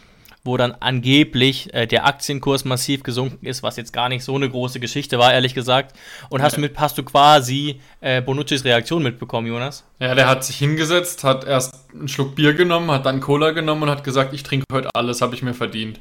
wo 0.45 0.59
dann 0.59 0.73
angeblich 0.79 1.73
äh, 1.73 1.87
der 1.87 2.07
Aktienkurs 2.07 2.65
massiv 2.65 3.03
gesunken 3.03 3.47
ist, 3.47 3.63
was 3.63 3.77
jetzt 3.77 3.93
gar 3.93 4.11
nicht 4.11 4.25
so 4.25 4.35
eine 4.35 4.49
große 4.49 4.79
Geschichte 4.79 5.19
war, 5.19 5.33
ehrlich 5.33 5.55
gesagt. 5.55 5.97
Und 6.29 6.43
hast, 6.43 6.59
mit, 6.59 6.79
hast 6.79 6.99
du 6.99 7.03
quasi 7.03 7.81
äh, 8.01 8.21
Bonuccis 8.21 8.65
Reaktion 8.65 9.03
mitbekommen, 9.03 9.47
Jonas? 9.47 9.85
Ja, 10.01 10.15
der 10.15 10.29
hat 10.29 10.45
sich 10.45 10.57
hingesetzt, 10.57 11.25
hat 11.25 11.45
erst 11.45 11.75
einen 11.93 12.09
Schluck 12.09 12.35
Bier 12.35 12.53
genommen, 12.53 12.91
hat 12.91 13.07
dann 13.07 13.21
Cola 13.21 13.53
genommen 13.53 13.85
und 13.85 13.91
hat 13.91 14.05
gesagt, 14.05 14.35
ich 14.35 14.43
trinke 14.43 14.67
heute 14.71 14.91
alles, 14.95 15.23
habe 15.23 15.35
ich 15.35 15.43
mir 15.43 15.55
verdient. 15.55 15.99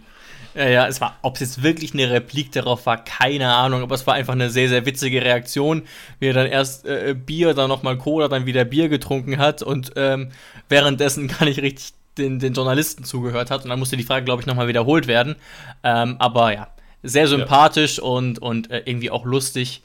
Ja, 0.56 0.68
ja, 0.68 0.88
es 0.88 1.02
war, 1.02 1.18
ob 1.24 1.36
es 1.36 1.40
jetzt 1.40 1.64
wirklich 1.64 1.94
eine 1.94 2.12
Replik 2.12 2.52
darauf 2.52 2.86
war, 2.86 3.04
keine 3.04 3.52
Ahnung, 3.56 3.82
aber 3.82 3.96
es 3.96 4.06
war 4.06 4.14
einfach 4.14 4.34
eine 4.34 4.52
sehr, 4.52 4.70
sehr 4.70 4.86
witzige 4.86 5.24
Reaktion, 5.24 5.84
wie 6.20 6.28
er 6.28 6.34
dann 6.34 6.48
erst 6.48 6.86
äh, 6.86 7.16
Bier, 7.16 7.56
dann 7.56 7.70
nochmal 7.70 7.98
Cola, 7.98 8.28
dann 8.28 8.46
wieder 8.46 8.64
Bier 8.64 8.88
getrunken 8.88 9.40
hat 9.40 9.64
und 9.64 9.94
ähm, 9.96 10.30
währenddessen 10.70 11.28
gar 11.40 11.46
nicht 11.46 11.62
richtig 11.62 11.94
den, 12.18 12.40
den 12.40 12.54
Journalisten 12.54 13.04
zugehört 13.04 13.52
hat 13.52 13.64
und 13.64 13.70
dann 13.70 13.80
musste 13.80 13.98
die 13.98 14.04
Frage, 14.04 14.26
glaube 14.26 14.42
ich, 14.42 14.46
nochmal 14.46 14.68
wiederholt 14.68 15.08
werden. 15.08 15.36
Ähm, 15.84 16.16
aber 16.20 16.54
ja, 16.54 16.68
sehr 17.02 17.28
sympathisch 17.28 17.98
ja. 17.98 18.04
und, 18.04 18.40
und 18.40 18.72
äh, 18.72 18.84
irgendwie 18.86 19.12
auch 19.12 19.26
lustig. 19.26 19.82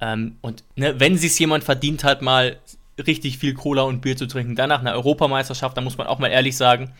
Ähm, 0.00 0.36
und 0.40 0.64
ne, 0.76 0.98
wenn 0.98 1.14
es 1.14 1.38
jemand 1.38 1.64
verdient 1.64 2.04
hat, 2.04 2.22
mal 2.22 2.58
richtig 3.06 3.38
viel 3.38 3.54
Cola 3.54 3.82
und 3.82 4.00
Bier 4.00 4.16
zu 4.16 4.26
trinken, 4.26 4.56
danach 4.56 4.80
eine 4.80 4.92
Europameisterschaft, 4.92 5.76
da 5.76 5.80
muss 5.80 5.98
man 5.98 6.06
auch 6.06 6.18
mal 6.18 6.28
ehrlich 6.28 6.56
sagen, 6.56 6.92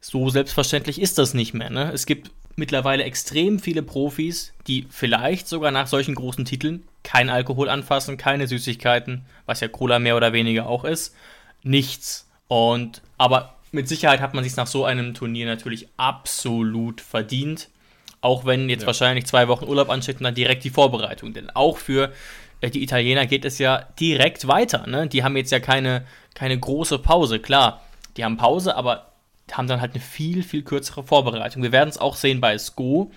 so 0.00 0.28
selbstverständlich 0.30 1.00
ist 1.00 1.18
das 1.18 1.32
nicht 1.32 1.54
mehr. 1.54 1.70
Ne? 1.70 1.90
Es 1.92 2.06
gibt 2.06 2.30
mittlerweile 2.56 3.04
extrem 3.04 3.58
viele 3.58 3.82
Profis, 3.82 4.52
die 4.66 4.86
vielleicht 4.90 5.48
sogar 5.48 5.70
nach 5.70 5.86
solchen 5.86 6.14
großen 6.14 6.44
Titeln 6.44 6.82
kein 7.02 7.30
Alkohol 7.30 7.68
anfassen, 7.68 8.16
keine 8.16 8.46
Süßigkeiten, 8.46 9.24
was 9.46 9.60
ja 9.60 9.68
Cola 9.68 9.98
mehr 9.98 10.16
oder 10.16 10.32
weniger 10.32 10.66
auch 10.66 10.84
ist, 10.84 11.14
nichts. 11.62 12.28
Und 12.48 13.00
aber 13.16 13.54
mit 13.72 13.88
Sicherheit 13.88 14.20
hat 14.20 14.34
man 14.34 14.44
sich 14.44 14.54
nach 14.56 14.66
so 14.66 14.84
einem 14.84 15.14
Turnier 15.14 15.46
natürlich 15.46 15.88
absolut 15.96 17.00
verdient. 17.00 17.68
Auch 18.20 18.44
wenn 18.44 18.68
jetzt 18.68 18.82
ja. 18.82 18.86
wahrscheinlich 18.86 19.26
zwei 19.26 19.48
Wochen 19.48 19.64
Urlaub 19.64 19.90
ansteht 19.90 20.18
und 20.18 20.24
dann 20.24 20.34
direkt 20.34 20.62
die 20.62 20.70
Vorbereitung. 20.70 21.32
Denn 21.32 21.50
auch 21.50 21.78
für 21.78 22.12
äh, 22.60 22.70
die 22.70 22.82
Italiener 22.82 23.26
geht 23.26 23.44
es 23.44 23.58
ja 23.58 23.88
direkt 23.98 24.46
weiter. 24.46 24.86
Ne? 24.86 25.08
Die 25.08 25.24
haben 25.24 25.36
jetzt 25.36 25.50
ja 25.50 25.58
keine, 25.58 26.06
keine 26.34 26.56
große 26.58 26.98
Pause. 26.98 27.40
Klar, 27.40 27.82
die 28.16 28.24
haben 28.24 28.36
Pause, 28.36 28.76
aber 28.76 29.08
haben 29.50 29.66
dann 29.66 29.80
halt 29.80 29.94
eine 29.94 30.02
viel, 30.02 30.42
viel 30.42 30.62
kürzere 30.62 31.02
Vorbereitung. 31.02 31.62
Wir 31.62 31.72
werden 31.72 31.88
es 31.88 31.98
auch 31.98 32.14
sehen 32.14 32.40
bei 32.40 32.56
Sko, 32.56 33.10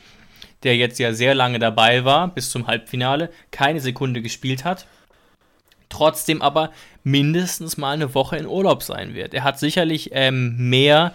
der 0.63 0.75
jetzt 0.75 0.97
ja 0.99 1.13
sehr 1.13 1.35
lange 1.35 1.59
dabei 1.59 2.03
war, 2.03 2.27
bis 2.29 2.49
zum 2.49 2.67
Halbfinale, 2.67 3.29
keine 3.51 3.79
Sekunde 3.79 4.21
gespielt 4.21 4.65
hat 4.65 4.87
trotzdem 5.89 6.41
aber 6.41 6.71
mindestens 7.03 7.77
mal 7.77 7.91
eine 7.91 8.13
Woche 8.13 8.37
in 8.37 8.47
Urlaub 8.47 8.83
sein 8.83 9.13
wird. 9.13 9.33
Er 9.33 9.43
hat 9.43 9.59
sicherlich 9.59 10.09
ähm, 10.13 10.55
mehr, 10.69 11.13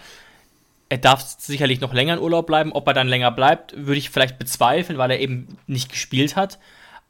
er 0.89 0.99
darf 0.99 1.23
sicherlich 1.23 1.81
noch 1.81 1.93
länger 1.93 2.15
in 2.15 2.21
Urlaub 2.21 2.47
bleiben. 2.47 2.73
Ob 2.73 2.87
er 2.87 2.95
dann 2.95 3.09
länger 3.09 3.31
bleibt, 3.31 3.75
würde 3.77 3.99
ich 3.99 4.11
vielleicht 4.11 4.39
bezweifeln, 4.39 4.99
weil 4.99 5.11
er 5.11 5.21
eben 5.21 5.59
nicht 5.67 5.91
gespielt 5.91 6.37
hat. 6.37 6.59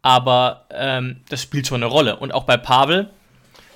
Aber 0.02 0.67
ähm, 0.71 1.21
das 1.29 1.43
spielt 1.43 1.67
schon 1.67 1.83
eine 1.83 1.90
Rolle. 1.90 2.17
Und 2.17 2.33
auch 2.33 2.45
bei 2.45 2.57
Pavel, 2.57 3.11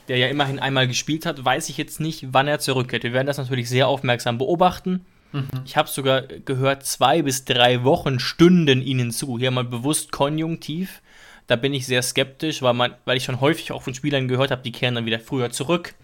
der 0.08 0.18
ja 0.18 0.28
immerhin 0.28 0.58
einmal 0.58 0.88
gespielt 0.88 1.26
hat, 1.26 1.44
weiß 1.44 1.68
ich 1.68 1.76
jetzt 1.76 2.00
nicht, 2.00 2.32
wann 2.32 2.48
er 2.48 2.58
zurückkehrt. 2.58 3.02
Wir 3.02 3.12
werden 3.12 3.26
das 3.26 3.38
natürlich 3.38 3.68
sehr 3.68 3.88
aufmerksam 3.88 4.38
beobachten. 4.38 5.04
Mhm. 5.32 5.48
Ich 5.64 5.76
habe 5.76 5.88
sogar 5.88 6.22
gehört, 6.22 6.86
zwei 6.86 7.22
bis 7.22 7.44
drei 7.44 7.84
Wochen 7.84 8.20
stünden 8.20 8.80
ihnen 8.80 9.10
zu. 9.10 9.38
Hier 9.38 9.50
mal 9.50 9.64
bewusst 9.64 10.12
konjunktiv. 10.12 11.02
Da 11.46 11.56
bin 11.56 11.74
ich 11.74 11.86
sehr 11.86 12.02
skeptisch, 12.02 12.62
weil, 12.62 12.74
man, 12.74 12.94
weil 13.04 13.16
ich 13.16 13.24
schon 13.24 13.40
häufig 13.40 13.72
auch 13.72 13.82
von 13.82 13.94
Spielern 13.94 14.28
gehört 14.28 14.50
habe, 14.50 14.62
die 14.62 14.72
kehren 14.72 14.94
dann 14.94 15.06
wieder 15.06 15.20
früher 15.20 15.50
zurück. 15.50 15.94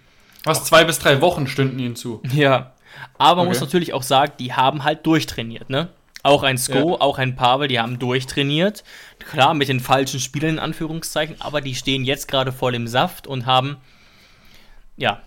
Was, 0.45 0.65
zwei 0.65 0.85
bis 0.85 0.99
drei 0.99 1.21
Wochen 1.21 1.47
stünden 1.47 1.79
ihnen 1.79 1.97
zu. 1.97 2.23
Ja. 2.33 2.75
Aber 3.19 3.37
man 3.37 3.47
okay. 3.47 3.49
muss 3.51 3.61
natürlich 3.61 3.93
auch 3.95 4.03
sagen, 4.03 4.33
die 4.41 4.53
haben 4.53 4.83
halt 4.83 5.07
durchtrainiert, 5.07 5.71
ne? 5.71 5.91
Auch 6.23 6.43
ein 6.43 6.59
Sko, 6.59 6.91
ja. 6.91 7.01
auch 7.01 7.19
ein 7.19 7.37
Pavel, 7.37 7.69
die 7.69 7.79
haben 7.79 7.99
durchtrainiert. 7.99 8.85
Klar, 9.31 9.55
mit 9.55 9.69
den 9.69 9.81
falschen 9.81 10.21
Spielern 10.21 10.51
in 10.51 10.59
Anführungszeichen, 10.59 11.37
aber 11.41 11.61
die 11.61 11.75
stehen 11.75 12.05
jetzt 12.05 12.29
gerade 12.29 12.53
voll 12.53 12.75
im 12.75 12.89
Saft 12.89 13.27
und 13.27 13.47
haben, 13.47 13.77
ja, 14.97 15.23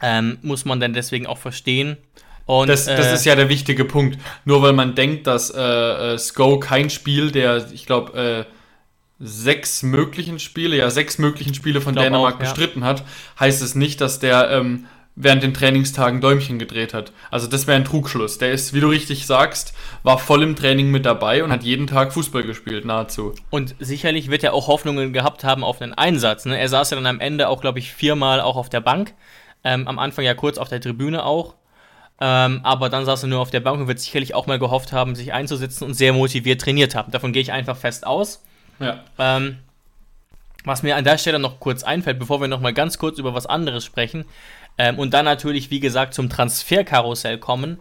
ähm, 0.00 0.38
muss 0.42 0.64
man 0.64 0.80
dann 0.80 0.94
deswegen 0.94 1.26
auch 1.26 1.38
verstehen. 1.38 1.98
Und, 2.46 2.68
das, 2.68 2.86
das 2.86 3.06
äh, 3.06 3.14
ist 3.14 3.24
ja 3.24 3.36
der 3.36 3.48
wichtige 3.48 3.84
Punkt. 3.84 4.18
Nur 4.44 4.62
weil 4.62 4.72
man 4.72 4.94
denkt, 4.94 5.26
dass 5.26 5.50
äh, 5.50 5.60
äh, 5.60 6.18
Sko 6.18 6.58
kein 6.60 6.88
Spiel 6.88 7.30
der, 7.30 7.70
ich 7.72 7.86
glaube, 7.86 8.46
äh, 8.48 8.52
sechs 9.18 9.82
möglichen 9.82 10.38
Spiele, 10.38 10.76
ja, 10.76 10.90
sechs 10.90 11.18
möglichen 11.18 11.54
Spiele 11.54 11.80
von 11.80 11.94
Dänemark 11.94 12.34
auch, 12.34 12.38
bestritten 12.38 12.80
ja. 12.80 12.88
hat, 12.88 13.04
heißt 13.38 13.62
es 13.62 13.74
nicht, 13.74 14.00
dass 14.00 14.18
der 14.18 14.50
ähm, 14.50 14.86
während 15.16 15.42
den 15.42 15.54
Trainingstagen 15.54 16.20
Däumchen 16.20 16.58
gedreht 16.58 16.92
hat. 16.92 17.12
Also 17.30 17.46
das 17.46 17.66
wäre 17.66 17.76
ein 17.76 17.84
Trugschluss. 17.84 18.38
Der 18.38 18.50
ist, 18.50 18.74
wie 18.74 18.80
du 18.80 18.88
richtig 18.88 19.26
sagst, 19.26 19.74
war 20.02 20.18
voll 20.18 20.42
im 20.42 20.56
Training 20.56 20.90
mit 20.90 21.06
dabei 21.06 21.44
und 21.44 21.52
hat 21.52 21.62
jeden 21.62 21.86
Tag 21.86 22.12
Fußball 22.12 22.42
gespielt, 22.42 22.84
nahezu. 22.84 23.34
Und 23.50 23.76
sicherlich 23.78 24.30
wird 24.30 24.42
er 24.42 24.54
auch 24.54 24.66
Hoffnungen 24.66 25.12
gehabt 25.12 25.44
haben 25.44 25.62
auf 25.62 25.80
einen 25.80 25.94
Einsatz. 25.94 26.46
Ne? 26.46 26.58
Er 26.58 26.68
saß 26.68 26.90
ja 26.90 26.96
dann 26.96 27.06
am 27.06 27.20
Ende 27.20 27.48
auch, 27.48 27.60
glaube 27.60 27.78
ich, 27.78 27.92
viermal 27.92 28.40
auch 28.40 28.56
auf 28.56 28.68
der 28.68 28.80
Bank. 28.80 29.14
Ähm, 29.62 29.86
am 29.86 29.98
Anfang 29.98 30.24
ja 30.24 30.34
kurz 30.34 30.58
auf 30.58 30.68
der 30.68 30.80
Tribüne 30.80 31.24
auch. 31.24 31.54
Ähm, 32.20 32.60
aber 32.62 32.88
dann 32.88 33.04
saß 33.04 33.24
er 33.24 33.28
nur 33.28 33.40
auf 33.40 33.50
der 33.50 33.60
Bank 33.60 33.80
und 33.80 33.88
wird 33.88 34.00
sicherlich 34.00 34.34
auch 34.34 34.46
mal 34.46 34.58
gehofft 34.58 34.92
haben, 34.92 35.14
sich 35.14 35.32
einzusetzen 35.32 35.84
und 35.84 35.94
sehr 35.94 36.12
motiviert 36.12 36.60
trainiert 36.60 36.94
haben. 36.94 37.12
Davon 37.12 37.32
gehe 37.32 37.42
ich 37.42 37.52
einfach 37.52 37.76
fest 37.76 38.06
aus. 38.06 38.44
Ja. 38.80 39.04
Ähm, 39.18 39.58
was 40.64 40.82
mir 40.82 40.96
an 40.96 41.04
der 41.04 41.18
Stelle 41.18 41.38
noch 41.38 41.60
kurz 41.60 41.82
einfällt, 41.82 42.18
bevor 42.18 42.40
wir 42.40 42.48
noch 42.48 42.60
mal 42.60 42.72
ganz 42.72 42.98
kurz 42.98 43.18
über 43.18 43.34
was 43.34 43.46
anderes 43.46 43.84
sprechen 43.84 44.24
ähm, 44.78 44.98
und 44.98 45.12
dann 45.14 45.24
natürlich, 45.24 45.70
wie 45.70 45.80
gesagt, 45.80 46.14
zum 46.14 46.30
Transferkarussell 46.30 47.38
kommen. 47.38 47.80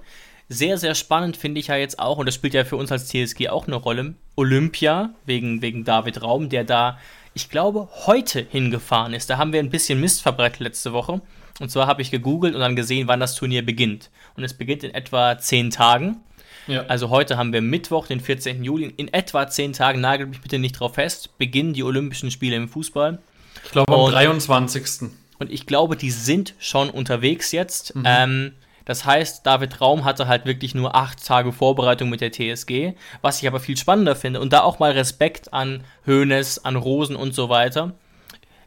Sehr, 0.49 0.77
sehr 0.77 0.93
spannend 0.93 1.37
finde 1.37 1.61
ich 1.61 1.67
ja 1.67 1.77
jetzt 1.77 1.97
auch, 1.97 2.17
und 2.17 2.25
das 2.25 2.35
spielt 2.35 2.53
ja 2.53 2.65
für 2.65 2.75
uns 2.75 2.91
als 2.91 3.07
TSG 3.07 3.49
auch 3.49 3.67
eine 3.67 3.77
Rolle, 3.77 4.13
Olympia, 4.35 5.11
wegen, 5.25 5.61
wegen 5.61 5.85
David 5.85 6.21
Raum, 6.21 6.49
der 6.49 6.65
da, 6.65 6.99
ich 7.33 7.49
glaube, 7.49 7.87
heute 8.05 8.45
hingefahren 8.49 9.13
ist. 9.13 9.29
Da 9.29 9.37
haben 9.37 9.53
wir 9.53 9.59
ein 9.59 9.69
bisschen 9.69 9.99
Mist 9.99 10.21
verbreitet 10.21 10.59
letzte 10.59 10.93
Woche. 10.93 11.21
Und 11.59 11.69
zwar 11.69 11.87
habe 11.87 12.01
ich 12.01 12.11
gegoogelt 12.11 12.55
und 12.55 12.61
dann 12.61 12.75
gesehen, 12.75 13.07
wann 13.07 13.19
das 13.19 13.35
Turnier 13.35 13.65
beginnt. 13.65 14.09
Und 14.35 14.43
es 14.43 14.53
beginnt 14.53 14.83
in 14.83 14.93
etwa 14.93 15.37
zehn 15.37 15.69
Tagen. 15.69 16.17
Ja. 16.67 16.85
Also 16.87 17.09
heute 17.09 17.37
haben 17.37 17.53
wir 17.53 17.61
Mittwoch, 17.61 18.07
den 18.07 18.19
14. 18.19 18.63
Juli. 18.63 18.93
In 18.97 19.13
etwa 19.13 19.47
zehn 19.47 19.73
Tagen, 19.73 20.01
nagelt 20.01 20.29
mich 20.29 20.41
bitte 20.41 20.59
nicht 20.59 20.79
drauf 20.79 20.95
fest, 20.95 21.37
beginnen 21.37 21.73
die 21.73 21.83
Olympischen 21.83 22.31
Spiele 22.31 22.55
im 22.55 22.69
Fußball. 22.69 23.19
Ich 23.63 23.71
glaube 23.71 23.93
am 23.93 24.11
23. 24.11 25.09
Und 25.39 25.51
ich 25.51 25.65
glaube, 25.65 25.95
die 25.95 26.11
sind 26.11 26.53
schon 26.59 26.89
unterwegs 26.89 27.51
jetzt. 27.51 27.95
Mhm. 27.95 28.03
Ähm, 28.05 28.51
das 28.85 29.05
heißt, 29.05 29.45
David 29.45 29.79
Raum 29.79 30.03
hatte 30.03 30.27
halt 30.27 30.45
wirklich 30.45 30.75
nur 30.75 30.95
acht 30.95 31.25
Tage 31.25 31.53
Vorbereitung 31.53 32.09
mit 32.09 32.21
der 32.21 32.31
TSG, 32.31 32.93
was 33.21 33.41
ich 33.41 33.47
aber 33.47 33.59
viel 33.59 33.77
spannender 33.77 34.15
finde. 34.15 34.41
Und 34.41 34.51
da 34.51 34.61
auch 34.61 34.79
mal 34.79 34.91
Respekt 34.91 35.53
an 35.53 35.83
Hoeneß, 36.05 36.65
an 36.65 36.75
Rosen 36.75 37.15
und 37.15 37.33
so 37.33 37.49
weiter. 37.49 37.93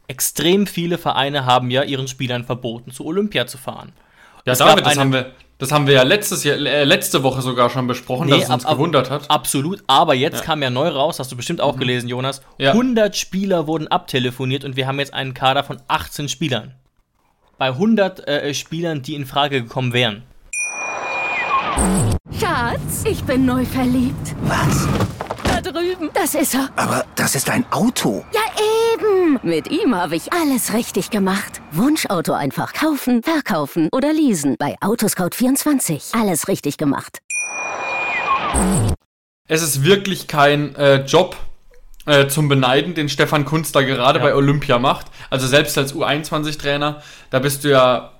Extrem 0.07 0.65
viele 0.65 0.97
Vereine 0.97 1.45
haben 1.45 1.69
ja 1.69 1.83
ihren 1.83 2.07
Spielern 2.07 2.45
verboten, 2.45 2.91
zu 2.91 3.05
Olympia 3.05 3.45
zu 3.45 3.57
fahren. 3.57 3.91
Ja, 4.45 4.53
es 4.53 4.59
David, 4.59 4.85
das 4.85 4.97
haben 4.97 5.13
wir, 5.13 5.33
Das 5.59 5.71
haben 5.71 5.87
wir 5.87 5.95
ja 5.95 6.03
letztes 6.03 6.43
Jahr, 6.43 6.57
äh, 6.57 6.83
letzte 6.83 7.23
Woche 7.23 7.41
sogar 7.41 7.71
schon 7.71 7.87
besprochen, 7.87 8.27
nee, 8.27 8.33
dass 8.33 8.43
es 8.43 8.49
uns 8.49 8.65
ab, 8.65 8.73
gewundert 8.73 9.09
hat. 9.09 9.29
Absolut, 9.31 9.83
aber 9.87 10.13
jetzt 10.13 10.39
ja. 10.39 10.45
kam 10.45 10.61
ja 10.61 10.69
neu 10.69 10.87
raus, 10.89 11.19
hast 11.19 11.31
du 11.31 11.35
bestimmt 11.35 11.61
auch 11.61 11.75
mhm. 11.75 11.79
gelesen, 11.79 12.09
Jonas. 12.09 12.41
Ja. 12.59 12.71
100 12.71 13.15
Spieler 13.15 13.65
wurden 13.65 13.87
abtelefoniert 13.87 14.65
und 14.65 14.75
wir 14.75 14.85
haben 14.85 14.99
jetzt 14.99 15.15
einen 15.15 15.33
Kader 15.33 15.63
von 15.63 15.77
18 15.87 16.29
Spielern. 16.29 16.75
Bei 17.57 17.69
100 17.69 18.27
äh, 18.27 18.53
Spielern, 18.53 19.01
die 19.01 19.15
in 19.15 19.25
Frage 19.25 19.63
gekommen 19.63 19.93
wären. 19.93 20.23
Schatz, 22.39 23.03
ich 23.05 23.23
bin 23.23 23.45
neu 23.45 23.65
verliebt. 23.65 24.35
Was? 24.43 24.87
Drüben. 25.71 26.09
Das 26.13 26.35
ist 26.35 26.53
er. 26.53 26.69
Aber 26.75 27.05
das 27.15 27.35
ist 27.35 27.49
ein 27.49 27.65
Auto. 27.71 28.25
Ja, 28.33 28.41
eben. 28.93 29.39
Mit 29.43 29.69
ihm 29.69 29.95
habe 29.95 30.15
ich 30.15 30.33
alles 30.33 30.73
richtig 30.73 31.09
gemacht. 31.09 31.61
Wunschauto 31.71 32.33
einfach 32.33 32.73
kaufen, 32.73 33.23
verkaufen 33.23 33.89
oder 33.91 34.13
leasen. 34.13 34.55
Bei 34.57 34.75
Autoscout24. 34.79 36.19
Alles 36.19 36.47
richtig 36.47 36.77
gemacht. 36.77 37.19
Es 39.47 39.61
ist 39.61 39.83
wirklich 39.83 40.27
kein 40.27 40.75
äh, 40.75 41.03
Job 41.05 41.37
äh, 42.05 42.27
zum 42.27 42.49
Beneiden, 42.49 42.93
den 42.93 43.09
Stefan 43.09 43.45
Kunz 43.45 43.71
da 43.71 43.81
gerade 43.81 44.19
ja. 44.19 44.25
bei 44.25 44.35
Olympia 44.35 44.79
macht. 44.79 45.07
Also 45.29 45.47
selbst 45.47 45.77
als 45.77 45.93
U21-Trainer, 45.93 47.01
da 47.29 47.39
bist 47.39 47.63
du 47.63 47.69
ja 47.69 48.16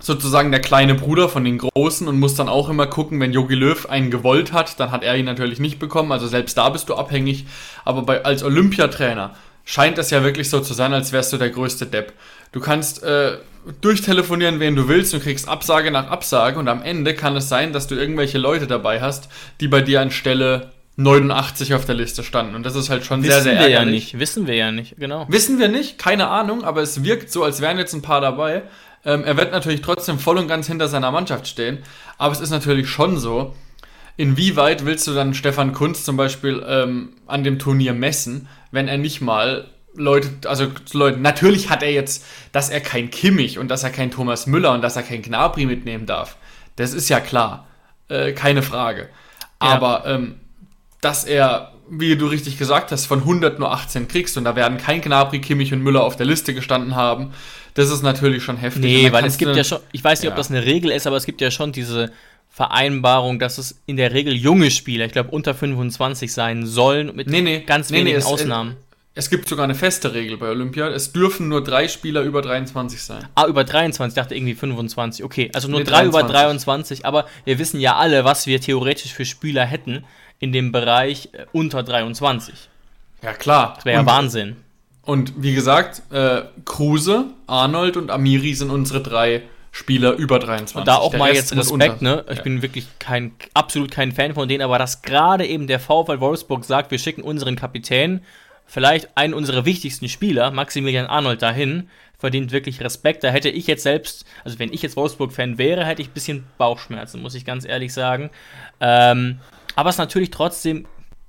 sozusagen 0.00 0.50
der 0.50 0.60
kleine 0.60 0.94
Bruder 0.94 1.28
von 1.28 1.44
den 1.44 1.58
Großen 1.58 2.06
und 2.06 2.18
muss 2.18 2.34
dann 2.34 2.48
auch 2.48 2.68
immer 2.68 2.86
gucken, 2.86 3.20
wenn 3.20 3.32
Jogi 3.32 3.54
Löw 3.54 3.86
einen 3.86 4.10
gewollt 4.10 4.52
hat, 4.52 4.78
dann 4.80 4.90
hat 4.90 5.02
er 5.02 5.16
ihn 5.16 5.24
natürlich 5.24 5.58
nicht 5.58 5.78
bekommen. 5.78 6.12
Also 6.12 6.26
selbst 6.26 6.56
da 6.56 6.68
bist 6.68 6.88
du 6.88 6.94
abhängig. 6.94 7.46
Aber 7.84 8.02
bei, 8.02 8.24
als 8.24 8.42
Olympiatrainer 8.42 9.34
scheint 9.64 9.98
es 9.98 10.10
ja 10.10 10.22
wirklich 10.22 10.48
so 10.50 10.60
zu 10.60 10.74
sein, 10.74 10.94
als 10.94 11.12
wärst 11.12 11.32
du 11.32 11.36
der 11.36 11.50
größte 11.50 11.86
Depp. 11.86 12.12
Du 12.52 12.60
kannst 12.60 13.02
äh, 13.02 13.38
durchtelefonieren, 13.80 14.60
wen 14.60 14.76
du 14.76 14.88
willst 14.88 15.12
und 15.14 15.22
kriegst 15.22 15.48
Absage 15.48 15.90
nach 15.90 16.08
Absage 16.08 16.58
und 16.58 16.68
am 16.68 16.82
Ende 16.82 17.14
kann 17.14 17.36
es 17.36 17.48
sein, 17.48 17.72
dass 17.72 17.86
du 17.86 17.94
irgendwelche 17.94 18.38
Leute 18.38 18.66
dabei 18.66 19.00
hast, 19.00 19.28
die 19.60 19.68
bei 19.68 19.82
dir 19.82 20.00
anstelle 20.00 20.70
89 20.96 21.74
auf 21.74 21.84
der 21.84 21.94
Liste 21.94 22.24
standen. 22.24 22.56
Und 22.56 22.66
das 22.66 22.74
ist 22.74 22.90
halt 22.90 23.04
schon 23.04 23.22
Wissen 23.22 23.42
sehr, 23.42 23.42
sehr 23.42 23.70
ärgerlich. 23.70 24.18
Wissen 24.18 24.46
wir 24.46 24.56
ja 24.56 24.72
nicht. 24.72 24.96
Wissen 24.96 24.96
wir 24.96 25.08
ja 25.14 25.18
nicht, 25.18 25.18
genau. 25.20 25.26
Wissen 25.28 25.58
wir 25.58 25.68
nicht, 25.68 25.98
keine 25.98 26.28
Ahnung, 26.28 26.64
aber 26.64 26.82
es 26.82 27.04
wirkt 27.04 27.30
so, 27.30 27.44
als 27.44 27.60
wären 27.60 27.78
jetzt 27.78 27.94
ein 27.94 28.02
paar 28.02 28.20
dabei. 28.20 28.62
Ähm, 29.04 29.24
er 29.24 29.36
wird 29.36 29.52
natürlich 29.52 29.82
trotzdem 29.82 30.18
voll 30.18 30.38
und 30.38 30.48
ganz 30.48 30.66
hinter 30.66 30.88
seiner 30.88 31.10
Mannschaft 31.10 31.46
stehen. 31.46 31.78
Aber 32.18 32.32
es 32.32 32.40
ist 32.40 32.50
natürlich 32.50 32.88
schon 32.88 33.18
so, 33.18 33.54
inwieweit 34.16 34.84
willst 34.84 35.06
du 35.06 35.14
dann 35.14 35.34
Stefan 35.34 35.72
Kunz 35.72 36.04
zum 36.04 36.16
Beispiel 36.16 36.64
ähm, 36.66 37.10
an 37.26 37.44
dem 37.44 37.58
Turnier 37.58 37.94
messen, 37.94 38.48
wenn 38.70 38.88
er 38.88 38.98
nicht 38.98 39.20
mal 39.20 39.68
Leute, 39.94 40.48
also 40.48 40.70
Leute, 40.92 41.18
natürlich 41.18 41.70
hat 41.70 41.82
er 41.82 41.92
jetzt, 41.92 42.24
dass 42.52 42.70
er 42.70 42.80
kein 42.80 43.10
Kimmich 43.10 43.58
und 43.58 43.68
dass 43.68 43.82
er 43.82 43.90
kein 43.90 44.10
Thomas 44.10 44.46
Müller 44.46 44.72
und 44.72 44.82
dass 44.82 44.96
er 44.96 45.02
kein 45.02 45.22
Gnabry 45.22 45.66
mitnehmen 45.66 46.06
darf. 46.06 46.36
Das 46.76 46.94
ist 46.94 47.08
ja 47.08 47.20
klar. 47.20 47.66
Äh, 48.08 48.32
keine 48.32 48.62
Frage. 48.62 49.02
Ja. 49.02 49.08
Aber 49.58 50.06
ähm, 50.06 50.36
dass 51.00 51.24
er, 51.24 51.72
wie 51.90 52.16
du 52.16 52.26
richtig 52.26 52.58
gesagt 52.58 52.92
hast, 52.92 53.06
von 53.06 53.20
100 53.20 53.58
nur 53.58 53.72
18 53.72 54.08
kriegst 54.08 54.36
und 54.36 54.44
da 54.44 54.56
werden 54.56 54.78
kein 54.78 55.00
Gnabry, 55.00 55.40
Kimmich 55.40 55.72
und 55.72 55.82
Müller 55.82 56.04
auf 56.04 56.16
der 56.16 56.26
Liste 56.26 56.54
gestanden 56.54 56.94
haben, 56.94 57.32
das 57.74 57.90
ist 57.90 58.02
natürlich 58.02 58.42
schon 58.42 58.56
heftig. 58.56 58.82
Nee, 58.82 59.12
weil 59.12 59.24
es 59.24 59.38
gibt 59.38 59.54
ja 59.54 59.64
schon, 59.64 59.78
ich 59.92 60.02
weiß 60.02 60.20
nicht, 60.20 60.26
ja. 60.26 60.30
ob 60.30 60.36
das 60.36 60.50
eine 60.50 60.64
Regel 60.64 60.90
ist, 60.90 61.06
aber 61.06 61.16
es 61.16 61.26
gibt 61.26 61.40
ja 61.40 61.50
schon 61.50 61.72
diese 61.72 62.12
Vereinbarung, 62.48 63.38
dass 63.38 63.58
es 63.58 63.80
in 63.86 63.96
der 63.96 64.12
Regel 64.12 64.34
junge 64.34 64.70
Spieler, 64.70 65.06
ich 65.06 65.12
glaube 65.12 65.30
unter 65.30 65.54
25 65.54 66.32
sein 66.32 66.66
sollen, 66.66 67.14
mit 67.14 67.28
nee, 67.28 67.40
nee, 67.40 67.60
ganz 67.60 67.90
nee, 67.90 67.98
wenigen 67.98 68.16
nee, 68.16 68.20
es, 68.20 68.26
Ausnahmen. 68.26 68.76
Es 69.14 69.30
gibt 69.30 69.48
sogar 69.48 69.64
eine 69.64 69.74
feste 69.74 70.14
Regel 70.14 70.36
bei 70.36 70.48
Olympia. 70.48 70.88
Es 70.88 71.12
dürfen 71.12 71.48
nur 71.48 71.64
drei 71.64 71.88
Spieler 71.88 72.22
über 72.22 72.40
23 72.40 73.02
sein. 73.02 73.26
Ah, 73.34 73.46
über 73.46 73.64
23, 73.64 74.16
ich 74.16 74.22
dachte 74.22 74.36
irgendwie 74.36 74.54
25. 74.54 75.24
Okay, 75.24 75.50
also 75.54 75.66
nur 75.66 75.82
drei 75.82 76.04
23. 76.04 76.20
über 76.20 76.32
23, 76.32 77.06
aber 77.06 77.26
wir 77.44 77.58
wissen 77.58 77.80
ja 77.80 77.96
alle, 77.96 78.24
was 78.24 78.46
wir 78.46 78.60
theoretisch 78.60 79.12
für 79.12 79.24
Spieler 79.24 79.64
hätten 79.64 80.04
in 80.38 80.52
dem 80.52 80.72
Bereich 80.72 81.30
äh, 81.32 81.46
unter 81.52 81.82
23. 81.82 82.54
Ja, 83.22 83.32
klar. 83.32 83.74
Das 83.76 83.84
wäre 83.84 84.00
ja 84.00 84.06
Wahnsinn. 84.06 84.56
Und 85.02 85.32
wie 85.36 85.54
gesagt, 85.54 86.02
äh, 86.12 86.42
Kruse, 86.64 87.26
Arnold 87.46 87.96
und 87.96 88.10
Amiri 88.10 88.54
sind 88.54 88.70
unsere 88.70 89.02
drei 89.02 89.42
Spieler 89.72 90.12
über 90.12 90.38
23. 90.38 90.76
Und 90.76 90.88
da 90.88 90.96
auch 90.96 91.10
der 91.10 91.18
mal 91.18 91.30
Rest 91.30 91.50
jetzt 91.50 91.72
Respekt, 91.72 92.02
ne? 92.02 92.24
Ich 92.30 92.38
ja. 92.38 92.42
bin 92.42 92.62
wirklich 92.62 92.86
kein, 92.98 93.32
absolut 93.54 93.90
kein 93.90 94.12
Fan 94.12 94.34
von 94.34 94.48
denen, 94.48 94.62
aber 94.62 94.78
dass 94.78 95.02
gerade 95.02 95.46
eben 95.46 95.66
der 95.66 95.80
VfL 95.80 96.20
Wolfsburg 96.20 96.64
sagt, 96.64 96.90
wir 96.90 96.98
schicken 96.98 97.22
unseren 97.22 97.56
Kapitän, 97.56 98.20
vielleicht 98.66 99.16
einen 99.16 99.34
unserer 99.34 99.64
wichtigsten 99.64 100.08
Spieler, 100.08 100.50
Maximilian 100.50 101.06
Arnold, 101.06 101.42
dahin, 101.42 101.88
verdient 102.18 102.50
wirklich 102.50 102.80
Respekt. 102.82 103.24
Da 103.24 103.28
hätte 103.28 103.48
ich 103.48 103.66
jetzt 103.66 103.84
selbst, 103.84 104.24
also 104.44 104.58
wenn 104.58 104.72
ich 104.72 104.82
jetzt 104.82 104.96
Wolfsburg-Fan 104.96 105.56
wäre, 105.56 105.86
hätte 105.86 106.02
ich 106.02 106.08
ein 106.08 106.14
bisschen 106.14 106.44
Bauchschmerzen, 106.58 107.22
muss 107.22 107.34
ich 107.34 107.44
ganz 107.44 107.64
ehrlich 107.64 107.92
sagen. 107.92 108.30
Ähm, 108.80 109.38
aber 109.78 109.90
es 109.90 109.94
ist 109.94 110.00
natürlich 110.00 110.32
trotzdem 110.32 110.86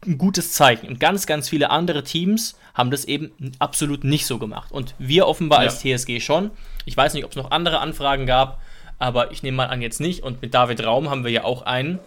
ein 0.07 0.17
gutes 0.17 0.53
Zeichen. 0.53 0.87
Und 0.87 0.99
ganz, 0.99 1.27
ganz 1.27 1.47
viele 1.47 1.69
andere 1.69 2.03
Teams 2.03 2.57
haben 2.73 2.89
das 2.89 3.05
eben 3.05 3.31
absolut 3.59 4.03
nicht 4.03 4.25
so 4.25 4.39
gemacht. 4.39 4.71
Und 4.71 4.95
wir 4.97 5.27
offenbar 5.27 5.59
ja. 5.63 5.69
als 5.69 5.81
TSG 5.81 6.19
schon. 6.19 6.49
Ich 6.85 6.97
weiß 6.97 7.13
nicht, 7.13 7.25
ob 7.25 7.29
es 7.29 7.37
noch 7.37 7.51
andere 7.51 7.77
Anfragen 7.77 8.25
gab, 8.25 8.59
aber 8.97 9.31
ich 9.31 9.43
nehme 9.43 9.57
mal 9.57 9.67
an, 9.67 9.83
jetzt 9.83 9.99
nicht. 10.01 10.23
Und 10.23 10.41
mit 10.41 10.55
David 10.55 10.83
Raum 10.83 11.11
haben 11.11 11.23
wir 11.23 11.29
ja 11.29 11.43
auch 11.43 11.61
einen. 11.61 11.99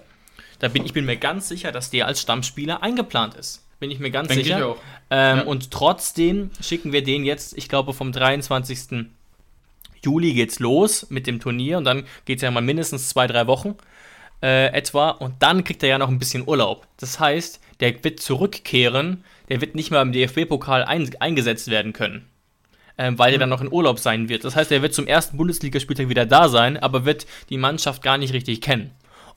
Da 0.59 0.67
bin 0.67 0.85
ich 0.85 0.93
bin 0.93 1.05
mir 1.05 1.17
ganz 1.17 1.47
sicher, 1.47 1.71
dass 1.71 1.91
der 1.91 2.09
als 2.09 2.21
Stammspieler 2.21 2.83
eingeplant 2.83 3.37
ist. 3.37 3.65
Bin 3.79 3.93
ich 3.93 4.01
mir 4.01 4.11
ganz 4.11 4.27
Denk 4.27 4.43
sicher. 4.43 4.75
Ähm, 5.11 5.39
ja. 5.39 5.43
Und 5.45 5.71
trotzdem 5.71 6.51
schicken 6.61 6.91
wir 6.91 7.05
den 7.05 7.25
jetzt, 7.25 7.57
ich 7.57 7.69
glaube, 7.69 7.93
vom 7.93 8.11
23. 8.11 9.07
Juli 10.05 10.35
geht's 10.35 10.59
los 10.59 11.07
mit 11.09 11.29
dem 11.29 11.39
Turnier 11.39 11.79
und 11.79 11.85
dann 11.85 12.03
geht 12.25 12.39
es 12.39 12.43
ja 12.43 12.51
mal 12.51 12.63
mindestens 12.63 13.09
zwei, 13.11 13.29
drei 13.29 13.47
Wochen 13.47 13.77
äh, 14.43 14.67
etwa 14.73 15.11
und 15.11 15.35
dann 15.41 15.65
kriegt 15.65 15.83
er 15.83 15.89
ja 15.89 15.99
noch 15.99 16.09
ein 16.09 16.19
bisschen 16.19 16.47
Urlaub. 16.47 16.87
Das 16.99 17.21
heißt, 17.21 17.61
der 17.81 18.03
wird 18.05 18.21
zurückkehren, 18.21 19.25
der 19.49 19.61
wird 19.61 19.75
nicht 19.75 19.91
mehr 19.91 20.03
im 20.03 20.13
DFB-Pokal 20.13 20.85
ein, 20.85 21.11
eingesetzt 21.21 21.69
werden 21.71 21.93
können. 21.93 22.29
Ähm, 22.99 23.19
weil 23.19 23.31
mhm. 23.31 23.35
er 23.35 23.39
dann 23.41 23.49
noch 23.49 23.61
in 23.61 23.73
Urlaub 23.73 23.99
sein 23.99 24.29
wird. 24.29 24.45
Das 24.45 24.55
heißt, 24.55 24.71
er 24.71 24.83
wird 24.83 24.95
zum 24.95 25.07
ersten 25.07 25.37
Bundesligaspieltag 25.37 26.09
wieder 26.09 26.27
da 26.27 26.49
sein, 26.49 26.77
aber 26.77 27.05
wird 27.05 27.27
die 27.49 27.57
Mannschaft 27.57 28.03
gar 28.03 28.19
nicht 28.19 28.35
richtig 28.35 28.61
kennen. 28.61 28.91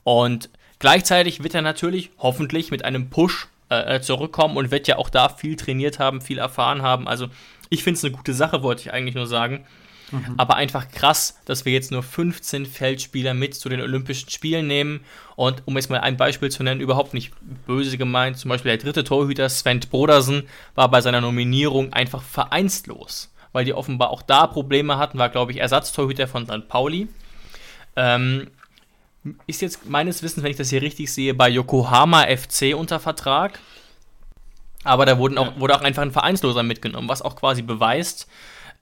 Und 0.04 0.50
gleichzeitig 0.78 1.42
wird 1.42 1.54
er 1.54 1.62
natürlich 1.62 2.10
hoffentlich 2.18 2.70
mit 2.70 2.84
einem 2.84 3.08
Push 3.08 3.48
äh, 3.70 3.96
äh 3.96 4.00
zurückkommen 4.02 4.56
und 4.56 4.70
wird 4.70 4.88
ja 4.88 4.98
auch 4.98 5.08
da 5.08 5.28
viel 5.28 5.56
trainiert 5.56 5.98
haben, 5.98 6.20
viel 6.20 6.38
erfahren 6.38 6.82
haben. 6.82 7.08
Also 7.08 7.28
ich 7.70 7.82
finde 7.82 7.98
es 7.98 8.04
eine 8.04 8.14
gute 8.14 8.34
Sache, 8.34 8.62
wollte 8.62 8.82
ich 8.82 8.92
eigentlich 8.92 9.14
nur 9.14 9.26
sagen. 9.26 9.64
Mhm. 10.12 10.34
Aber 10.36 10.56
einfach 10.56 10.88
krass, 10.88 11.38
dass 11.44 11.64
wir 11.64 11.72
jetzt 11.72 11.90
nur 11.90 12.02
15 12.02 12.66
Feldspieler 12.66 13.34
mit 13.34 13.54
zu 13.54 13.68
den 13.68 13.80
Olympischen 13.80 14.30
Spielen 14.30 14.66
nehmen. 14.66 15.00
Und 15.34 15.62
um 15.64 15.76
jetzt 15.76 15.90
mal 15.90 16.00
ein 16.00 16.16
Beispiel 16.16 16.50
zu 16.50 16.62
nennen, 16.62 16.80
überhaupt 16.80 17.14
nicht 17.14 17.32
böse 17.66 17.98
gemeint, 17.98 18.38
zum 18.38 18.48
Beispiel 18.48 18.70
der 18.70 18.78
dritte 18.78 19.04
Torhüter 19.04 19.48
Sven 19.48 19.80
Brodersen 19.80 20.44
war 20.74 20.90
bei 20.90 21.00
seiner 21.00 21.20
Nominierung 21.20 21.92
einfach 21.92 22.22
vereinslos, 22.22 23.32
weil 23.52 23.64
die 23.64 23.74
offenbar 23.74 24.10
auch 24.10 24.22
da 24.22 24.46
Probleme 24.46 24.98
hatten, 24.98 25.18
war 25.18 25.28
glaube 25.28 25.52
ich 25.52 25.58
Ersatztorhüter 25.58 26.28
von 26.28 26.46
St. 26.46 26.68
Pauli. 26.68 27.08
Ähm, 27.96 28.48
ist 29.46 29.62
jetzt 29.62 29.88
meines 29.88 30.22
Wissens, 30.22 30.44
wenn 30.44 30.50
ich 30.50 30.56
das 30.56 30.70
hier 30.70 30.82
richtig 30.82 31.12
sehe, 31.12 31.34
bei 31.34 31.48
Yokohama 31.48 32.24
FC 32.24 32.74
unter 32.76 33.00
Vertrag. 33.00 33.58
Aber 34.84 35.04
da 35.04 35.18
wurden 35.18 35.36
auch, 35.36 35.58
wurde 35.58 35.74
auch 35.74 35.82
einfach 35.82 36.02
ein 36.02 36.12
Vereinsloser 36.12 36.62
mitgenommen, 36.62 37.08
was 37.08 37.22
auch 37.22 37.34
quasi 37.34 37.62
beweist, 37.62 38.28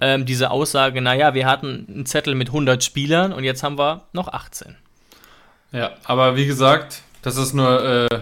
ähm, 0.00 0.26
diese 0.26 0.50
Aussage, 0.50 1.00
naja, 1.00 1.34
wir 1.34 1.46
hatten 1.46 1.86
einen 1.88 2.06
Zettel 2.06 2.34
mit 2.34 2.48
100 2.48 2.82
Spielern 2.82 3.32
und 3.32 3.44
jetzt 3.44 3.62
haben 3.62 3.78
wir 3.78 4.02
noch 4.12 4.28
18. 4.28 4.76
Ja, 5.72 5.92
aber 6.04 6.36
wie 6.36 6.46
gesagt, 6.46 7.02
das 7.22 7.36
ist 7.36 7.52
nur 7.52 7.84
äh, 7.84 8.20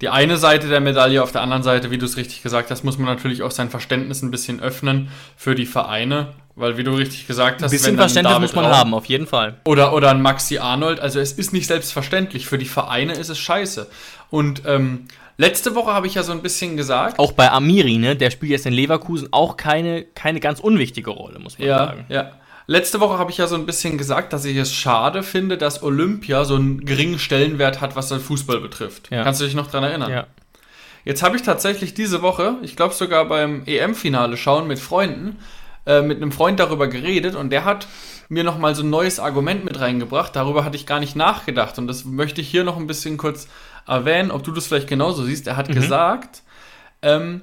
die 0.00 0.08
eine 0.08 0.36
Seite 0.36 0.68
der 0.68 0.80
Medaille. 0.80 1.22
Auf 1.22 1.32
der 1.32 1.42
anderen 1.42 1.62
Seite, 1.62 1.90
wie 1.90 1.98
du 1.98 2.06
es 2.06 2.16
richtig 2.16 2.42
gesagt 2.42 2.70
hast, 2.70 2.84
muss 2.84 2.98
man 2.98 3.06
natürlich 3.06 3.42
auch 3.42 3.50
sein 3.50 3.70
Verständnis 3.70 4.22
ein 4.22 4.30
bisschen 4.30 4.60
öffnen 4.60 5.08
für 5.36 5.54
die 5.54 5.66
Vereine. 5.66 6.28
Weil, 6.54 6.78
wie 6.78 6.84
du 6.84 6.92
richtig 6.92 7.26
gesagt 7.26 7.62
hast, 7.62 7.70
ein 7.70 7.76
bisschen 7.76 7.96
Verständnis 7.96 8.38
muss 8.38 8.54
man 8.54 8.64
Raum 8.64 8.74
haben, 8.74 8.94
auf 8.94 9.04
jeden 9.04 9.26
Fall. 9.26 9.58
Oder, 9.64 9.92
oder 9.92 10.10
ein 10.10 10.22
Maxi 10.22 10.56
Arnold. 10.56 11.00
Also, 11.00 11.20
es 11.20 11.32
ist 11.32 11.52
nicht 11.52 11.66
selbstverständlich. 11.66 12.46
Für 12.46 12.56
die 12.56 12.64
Vereine 12.64 13.12
ist 13.12 13.28
es 13.28 13.38
scheiße. 13.38 13.88
Und 14.30 14.62
ähm, 14.64 15.06
Letzte 15.38 15.74
Woche 15.74 15.92
habe 15.92 16.06
ich 16.06 16.14
ja 16.14 16.22
so 16.22 16.32
ein 16.32 16.42
bisschen 16.42 16.76
gesagt. 16.76 17.18
Auch 17.18 17.32
bei 17.32 17.50
Amiri, 17.50 17.98
ne? 17.98 18.16
Der 18.16 18.30
spielt 18.30 18.52
jetzt 18.52 18.66
in 18.66 18.72
Leverkusen 18.72 19.28
auch 19.32 19.56
keine, 19.56 20.02
keine 20.02 20.40
ganz 20.40 20.60
unwichtige 20.60 21.10
Rolle, 21.10 21.38
muss 21.38 21.58
man 21.58 21.68
ja, 21.68 21.78
sagen. 21.78 22.06
Ja. 22.08 22.32
Letzte 22.66 23.00
Woche 23.00 23.18
habe 23.18 23.30
ich 23.30 23.38
ja 23.38 23.46
so 23.46 23.54
ein 23.54 23.66
bisschen 23.66 23.98
gesagt, 23.98 24.32
dass 24.32 24.44
ich 24.44 24.56
es 24.56 24.72
schade 24.74 25.22
finde, 25.22 25.56
dass 25.56 25.82
Olympia 25.82 26.44
so 26.44 26.56
einen 26.56 26.84
geringen 26.84 27.18
Stellenwert 27.18 27.80
hat, 27.80 27.94
was 27.96 28.08
den 28.08 28.18
Fußball 28.18 28.60
betrifft. 28.60 29.10
Ja. 29.10 29.22
Kannst 29.22 29.40
du 29.40 29.44
dich 29.44 29.54
noch 29.54 29.66
daran 29.68 29.84
erinnern? 29.84 30.10
Ja. 30.10 30.26
Jetzt 31.04 31.22
habe 31.22 31.36
ich 31.36 31.42
tatsächlich 31.42 31.94
diese 31.94 32.22
Woche, 32.22 32.56
ich 32.62 32.74
glaube 32.74 32.94
sogar 32.94 33.26
beim 33.26 33.62
EM-Finale 33.66 34.36
schauen 34.36 34.66
mit 34.66 34.80
Freunden, 34.80 35.38
äh, 35.86 36.02
mit 36.02 36.16
einem 36.16 36.32
Freund 36.32 36.58
darüber 36.58 36.88
geredet 36.88 37.36
und 37.36 37.50
der 37.50 37.64
hat 37.64 37.86
mir 38.28 38.42
nochmal 38.42 38.74
so 38.74 38.82
ein 38.82 38.90
neues 38.90 39.20
Argument 39.20 39.64
mit 39.64 39.78
reingebracht. 39.78 40.34
Darüber 40.34 40.64
hatte 40.64 40.74
ich 40.76 40.84
gar 40.86 40.98
nicht 40.98 41.14
nachgedacht 41.14 41.78
und 41.78 41.86
das 41.86 42.04
möchte 42.04 42.40
ich 42.40 42.48
hier 42.48 42.64
noch 42.64 42.76
ein 42.76 42.88
bisschen 42.88 43.18
kurz 43.18 43.46
erwähnen, 43.86 44.30
ob 44.30 44.44
du 44.44 44.52
das 44.52 44.66
vielleicht 44.66 44.88
genauso 44.88 45.24
siehst. 45.24 45.46
Er 45.46 45.56
hat 45.56 45.68
mhm. 45.68 45.74
gesagt, 45.74 46.42
ähm, 47.02 47.42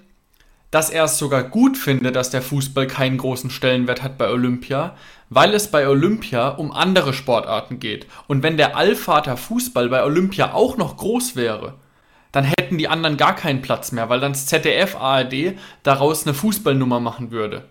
dass 0.71 0.89
er 0.89 1.03
es 1.03 1.17
sogar 1.17 1.43
gut 1.43 1.77
findet, 1.77 2.15
dass 2.15 2.32
der 2.32 2.41
Fußball 2.41 2.88
keinen 2.88 3.17
großen 3.17 3.51
Stellenwert 3.51 4.01
hat 4.01 4.17
bei 4.17 4.29
Olympia, 4.29 4.95
weil 5.29 5.53
es 5.53 5.69
bei 5.69 5.88
Olympia 5.88 6.49
um 6.49 6.71
andere 6.71 7.13
Sportarten 7.13 7.79
geht. 7.79 8.08
Und 8.27 8.41
wenn 8.41 8.58
der 8.58 8.75
Allvater 8.75 9.38
Fußball 9.38 9.89
bei 9.89 10.03
Olympia 10.03 10.53
auch 10.53 10.77
noch 10.77 10.97
groß 10.97 11.36
wäre, 11.36 11.75
dann 12.32 12.43
hätten 12.43 12.79
die 12.79 12.88
anderen 12.88 13.17
gar 13.17 13.36
keinen 13.36 13.62
Platz 13.62 13.91
mehr, 13.91 14.10
weil 14.10 14.19
dann 14.19 14.34
das 14.34 14.47
ZDF 14.47 14.95
ARD 14.95 15.53
daraus 15.84 16.25
eine 16.25 16.34
Fußballnummer 16.34 16.99
machen 16.99 17.29
würde. 17.29 17.65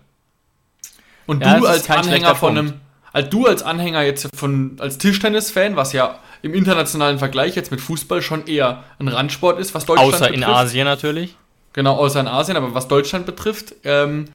Und 1.25 1.43
ja, 1.43 1.59
du 1.59 1.65
als 1.65 1.89
Anhänger 1.89 2.35
von 2.35 2.57
einem, 2.57 2.73
als 3.13 3.29
du 3.29 3.45
als 3.45 3.63
Anhänger 3.63 4.01
jetzt 4.01 4.27
von 4.35 4.75
als 4.79 4.97
Tischtennis-Fan, 4.97 5.75
was 5.75 5.93
ja 5.93 6.19
im 6.41 6.53
internationalen 6.53 7.19
Vergleich 7.19 7.55
jetzt 7.55 7.71
mit 7.71 7.79
Fußball 7.79 8.21
schon 8.21 8.47
eher 8.47 8.83
ein 8.99 9.07
Randsport 9.07 9.59
ist, 9.59 9.73
was 9.73 9.85
Deutschland 9.85 10.13
Außer 10.13 10.25
betrifft. 10.25 10.37
in 10.37 10.43
Asien 10.43 10.85
natürlich. 10.85 11.37
Genau, 11.71 11.95
außer 11.95 12.19
in 12.19 12.27
Asien, 12.27 12.57
aber 12.57 12.73
was 12.73 12.87
Deutschland 12.87 13.25
betrifft, 13.25 13.75
ähm, 13.83 14.25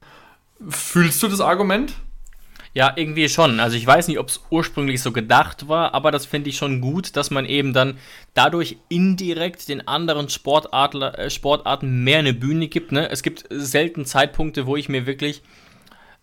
fühlst 0.67 1.21
du 1.21 1.27
das 1.27 1.41
Argument? 1.41 1.93
Ja, 2.73 2.93
irgendwie 2.95 3.27
schon. 3.29 3.59
Also 3.59 3.75
ich 3.75 3.85
weiß 3.85 4.07
nicht, 4.07 4.19
ob 4.19 4.29
es 4.29 4.41
ursprünglich 4.49 5.01
so 5.01 5.11
gedacht 5.11 5.67
war, 5.67 5.93
aber 5.93 6.11
das 6.11 6.25
finde 6.25 6.49
ich 6.49 6.57
schon 6.57 6.81
gut, 6.81 7.15
dass 7.15 7.31
man 7.31 7.45
eben 7.45 7.73
dann 7.73 7.97
dadurch 8.35 8.77
indirekt 8.89 9.67
den 9.69 9.87
anderen 9.87 10.27
äh, 10.27 11.29
Sportarten 11.29 12.03
mehr 12.03 12.19
eine 12.19 12.33
Bühne 12.33 12.67
gibt. 12.67 12.91
Ne? 12.91 13.09
Es 13.09 13.23
gibt 13.23 13.45
selten 13.49 14.05
Zeitpunkte, 14.05 14.67
wo 14.67 14.75
ich 14.75 14.87
mir 14.87 15.05
wirklich 15.05 15.41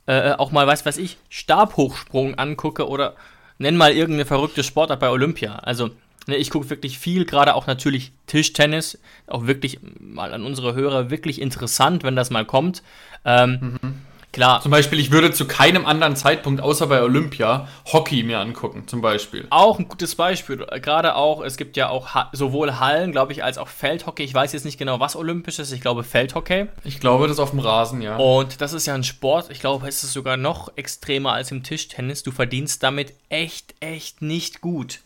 äh, 0.06 0.32
auch 0.32 0.52
mal, 0.52 0.66
weiß 0.66 0.86
was 0.86 0.98
ich, 0.98 1.18
Stabhochsprung 1.28 2.36
angucke 2.38 2.88
oder 2.88 3.14
nenn 3.58 3.76
mal 3.76 3.92
irgendeine 3.92 4.26
verrückte 4.26 4.62
Sportart 4.62 5.00
bei 5.00 5.10
Olympia. 5.10 5.56
Also 5.56 5.90
ne, 6.26 6.36
ich 6.36 6.50
gucke 6.50 6.70
wirklich 6.70 6.98
viel, 6.98 7.24
gerade 7.24 7.54
auch 7.54 7.66
natürlich 7.66 8.12
Tischtennis, 8.26 8.98
auch 9.26 9.46
wirklich 9.46 9.78
mal 9.98 10.32
an 10.32 10.44
unsere 10.44 10.74
Hörer 10.74 11.10
wirklich 11.10 11.40
interessant, 11.40 12.02
wenn 12.04 12.16
das 12.16 12.30
mal 12.30 12.44
kommt. 12.44 12.82
Ähm, 13.24 13.78
mhm. 13.82 13.94
Klar. 14.36 14.60
Zum 14.60 14.70
Beispiel, 14.70 15.00
ich 15.00 15.10
würde 15.10 15.32
zu 15.32 15.46
keinem 15.46 15.86
anderen 15.86 16.14
Zeitpunkt 16.14 16.60
außer 16.60 16.88
bei 16.88 17.02
Olympia 17.02 17.68
Hockey 17.90 18.22
mir 18.22 18.38
angucken, 18.38 18.86
zum 18.86 19.00
Beispiel. 19.00 19.46
Auch 19.48 19.78
ein 19.78 19.88
gutes 19.88 20.14
Beispiel. 20.14 20.58
Gerade 20.82 21.16
auch, 21.16 21.40
es 21.40 21.56
gibt 21.56 21.78
ja 21.78 21.88
auch 21.88 22.06
sowohl 22.32 22.78
Hallen, 22.78 23.12
glaube 23.12 23.32
ich, 23.32 23.42
als 23.42 23.56
auch 23.56 23.68
Feldhockey. 23.68 24.24
Ich 24.24 24.34
weiß 24.34 24.52
jetzt 24.52 24.66
nicht 24.66 24.76
genau, 24.76 25.00
was 25.00 25.16
olympisch 25.16 25.58
ist. 25.58 25.72
Ich 25.72 25.80
glaube 25.80 26.04
Feldhockey. 26.04 26.66
Ich 26.84 27.00
glaube, 27.00 27.28
das 27.28 27.38
auf 27.38 27.48
dem 27.48 27.60
Rasen, 27.60 28.02
ja. 28.02 28.18
Und 28.18 28.60
das 28.60 28.74
ist 28.74 28.84
ja 28.84 28.94
ein 28.94 29.04
Sport. 29.04 29.50
Ich 29.50 29.60
glaube, 29.60 29.88
es 29.88 30.04
ist 30.04 30.12
sogar 30.12 30.36
noch 30.36 30.70
extremer 30.76 31.32
als 31.32 31.50
im 31.50 31.62
Tischtennis. 31.62 32.22
Du 32.22 32.30
verdienst 32.30 32.82
damit 32.82 33.14
echt, 33.30 33.74
echt 33.80 34.20
nicht 34.20 34.60
gut. 34.60 34.98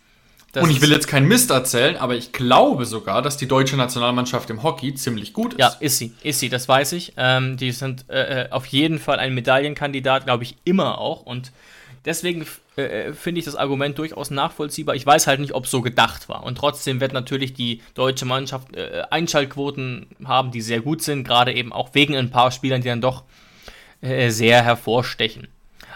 Das 0.53 0.65
und 0.65 0.71
ich 0.71 0.81
will 0.81 0.91
jetzt 0.91 1.07
keinen 1.07 1.29
Mist 1.29 1.51
erzählen, 1.51 1.97
aber 1.97 2.17
ich 2.17 2.33
glaube 2.33 2.85
sogar, 2.85 3.23
dass 3.23 3.37
die 3.37 3.47
deutsche 3.47 3.77
Nationalmannschaft 3.77 4.51
im 4.51 4.65
Hockey 4.65 4.95
ziemlich 4.95 5.33
gut 5.33 5.53
ist. 5.55 5.61
Ja, 5.61 5.77
ist 5.79 5.99
sie, 5.99 6.13
ist 6.23 6.41
sie, 6.41 6.49
das 6.49 6.69
weiß 6.69 6.93
ich. 6.93 7.13
Ähm, 7.17 7.57
die 7.57 7.71
sind 7.71 8.05
äh, 8.09 8.45
äh 8.45 8.51
auf 8.51 8.67
jeden 8.67 8.99
Fall 8.99 9.21
ein 9.21 9.33
Medaillenkandidat, 9.35 10.25
glaube 10.25 10.43
ich, 10.43 10.57
immer 10.65 10.99
auch. 10.99 11.23
Und 11.23 11.53
deswegen 12.05 12.45
äh, 12.77 12.83
äh, 12.83 13.13
finde 13.13 13.39
ich 13.39 13.45
das 13.45 13.57
Argument 13.57 13.97
durchaus 13.99 14.31
nachvollziehbar. 14.31 14.95
Ich 14.95 15.07
weiß 15.07 15.27
halt 15.27 15.41
nicht, 15.41 15.55
ob 15.55 15.65
es 15.65 15.71
so 15.71 15.83
gedacht 15.83 16.29
war. 16.29 16.43
Und 16.43 16.57
trotzdem 16.57 17.01
wird 17.01 17.13
natürlich 17.13 17.55
die 17.55 17.83
deutsche 17.95 18.25
Mannschaft 18.25 18.75
äh, 18.75 19.03
Einschaltquoten 19.11 20.07
haben, 20.25 20.51
die 20.51 20.63
sehr 20.63 20.81
gut 20.81 21.03
sind, 21.03 21.25
gerade 21.25 21.53
eben 21.53 21.73
auch 21.73 21.91
wegen 21.93 22.17
ein 22.17 22.31
paar 22.31 22.51
Spielern, 22.51 22.83
die 22.83 22.89
dann 22.89 23.01
doch 23.01 23.25
äh, 24.01 24.31
sehr 24.31 24.63
hervorstechen. 24.63 25.49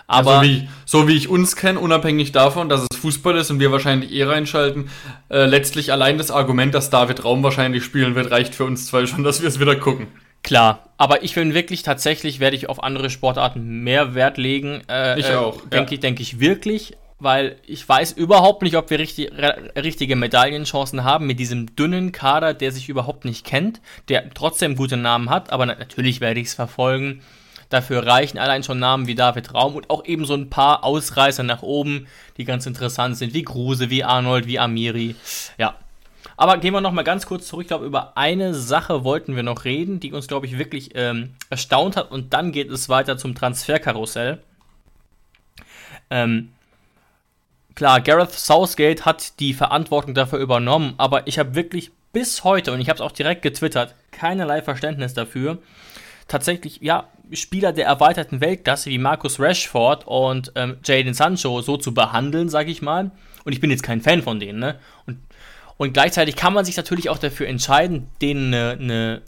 Aber 0.06 0.32
ja, 0.32 0.38
so, 0.40 0.44
wie, 0.44 0.68
so, 0.84 1.08
wie, 1.08 1.16
ich 1.16 1.28
uns 1.28 1.56
kenne, 1.56 1.78
unabhängig 1.78 2.32
davon, 2.32 2.68
dass 2.68 2.86
es 2.90 2.98
Fußball 2.98 3.36
ist 3.36 3.50
und 3.50 3.58
wir 3.58 3.72
wahrscheinlich 3.72 4.12
eh 4.12 4.24
reinschalten, 4.24 4.90
äh, 5.30 5.46
letztlich 5.46 5.92
allein 5.92 6.18
das 6.18 6.30
Argument, 6.30 6.74
dass 6.74 6.90
David 6.90 7.24
Raum 7.24 7.42
wahrscheinlich 7.42 7.84
spielen 7.84 8.14
wird, 8.14 8.30
reicht 8.30 8.54
für 8.54 8.64
uns 8.64 8.86
zwei 8.86 9.06
schon, 9.06 9.24
dass 9.24 9.40
wir 9.40 9.48
es 9.48 9.60
wieder 9.60 9.76
gucken. 9.76 10.08
Klar, 10.42 10.90
aber 10.98 11.22
ich 11.22 11.34
bin 11.34 11.54
wirklich 11.54 11.82
tatsächlich, 11.82 12.38
werde 12.38 12.54
ich 12.54 12.68
auf 12.68 12.82
andere 12.82 13.08
Sportarten 13.08 13.82
mehr 13.82 14.14
Wert 14.14 14.36
legen. 14.36 14.82
Äh, 14.90 15.18
ich 15.18 15.30
auch. 15.30 15.56
Äh, 15.56 15.68
denke 15.70 15.92
ja. 15.92 15.94
ich, 15.94 16.00
denke 16.00 16.22
ich 16.22 16.38
wirklich, 16.38 16.98
weil 17.18 17.56
ich 17.66 17.88
weiß 17.88 18.12
überhaupt 18.12 18.62
nicht, 18.62 18.76
ob 18.76 18.90
wir 18.90 18.98
richtig, 18.98 19.30
richtige 19.74 20.16
Medaillenchancen 20.16 21.02
haben 21.02 21.26
mit 21.26 21.40
diesem 21.40 21.74
dünnen 21.74 22.12
Kader, 22.12 22.52
der 22.52 22.72
sich 22.72 22.90
überhaupt 22.90 23.24
nicht 23.24 23.46
kennt, 23.46 23.80
der 24.10 24.28
trotzdem 24.34 24.76
gute 24.76 24.98
Namen 24.98 25.30
hat, 25.30 25.50
aber 25.50 25.64
natürlich 25.64 26.20
werde 26.20 26.40
ich 26.40 26.48
es 26.48 26.54
verfolgen. 26.54 27.22
Dafür 27.74 28.06
reichen 28.06 28.38
allein 28.38 28.62
schon 28.62 28.78
Namen 28.78 29.08
wie 29.08 29.16
David 29.16 29.52
Raum 29.52 29.74
und 29.74 29.90
auch 29.90 30.04
eben 30.04 30.26
so 30.26 30.34
ein 30.34 30.48
paar 30.48 30.84
Ausreißer 30.84 31.42
nach 31.42 31.62
oben, 31.62 32.06
die 32.36 32.44
ganz 32.44 32.66
interessant 32.66 33.16
sind, 33.16 33.34
wie 33.34 33.42
Kruse, 33.42 33.90
wie 33.90 34.04
Arnold, 34.04 34.46
wie 34.46 34.60
Amiri. 34.60 35.16
Ja. 35.58 35.74
Aber 36.36 36.58
gehen 36.58 36.72
wir 36.72 36.80
noch 36.80 36.92
mal 36.92 37.02
ganz 37.02 37.26
kurz 37.26 37.48
zurück. 37.48 37.62
Ich 37.62 37.68
glaube, 37.68 37.84
über 37.84 38.16
eine 38.16 38.54
Sache 38.54 39.02
wollten 39.02 39.34
wir 39.34 39.42
noch 39.42 39.64
reden, 39.64 39.98
die 39.98 40.12
uns, 40.12 40.28
glaube 40.28 40.46
ich, 40.46 40.56
wirklich 40.56 40.90
ähm, 40.94 41.34
erstaunt 41.50 41.96
hat. 41.96 42.12
Und 42.12 42.32
dann 42.32 42.52
geht 42.52 42.70
es 42.70 42.88
weiter 42.88 43.18
zum 43.18 43.34
Transferkarussell. 43.34 44.40
Ähm, 46.10 46.52
klar, 47.74 48.00
Gareth 48.00 48.30
Southgate 48.30 49.04
hat 49.04 49.40
die 49.40 49.52
Verantwortung 49.52 50.14
dafür 50.14 50.38
übernommen, 50.38 50.94
aber 50.96 51.26
ich 51.26 51.40
habe 51.40 51.56
wirklich 51.56 51.90
bis 52.12 52.44
heute, 52.44 52.70
und 52.70 52.80
ich 52.80 52.88
habe 52.88 52.98
es 52.98 53.00
auch 53.00 53.10
direkt 53.10 53.42
getwittert, 53.42 53.96
keinerlei 54.12 54.62
Verständnis 54.62 55.12
dafür, 55.12 55.58
tatsächlich, 56.28 56.80
ja, 56.80 57.08
Spieler 57.32 57.72
der 57.72 57.86
erweiterten 57.86 58.40
Weltklasse 58.40 58.90
wie 58.90 58.98
Marcus 58.98 59.40
Rashford 59.40 60.06
und 60.06 60.52
ähm, 60.56 60.76
Jaden 60.84 61.14
Sancho 61.14 61.62
so 61.62 61.76
zu 61.76 61.94
behandeln, 61.94 62.48
sage 62.48 62.70
ich 62.70 62.82
mal. 62.82 63.10
Und 63.44 63.52
ich 63.52 63.60
bin 63.60 63.70
jetzt 63.70 63.82
kein 63.82 64.00
Fan 64.00 64.22
von 64.22 64.40
denen, 64.40 64.58
ne? 64.58 64.78
Und, 65.06 65.18
und 65.76 65.92
gleichzeitig 65.92 66.36
kann 66.36 66.54
man 66.54 66.64
sich 66.64 66.76
natürlich 66.76 67.10
auch 67.10 67.18
dafür 67.18 67.48
entscheiden, 67.48 68.08
denen 68.20 68.54
eine, 68.54 68.78
eine 68.80 69.22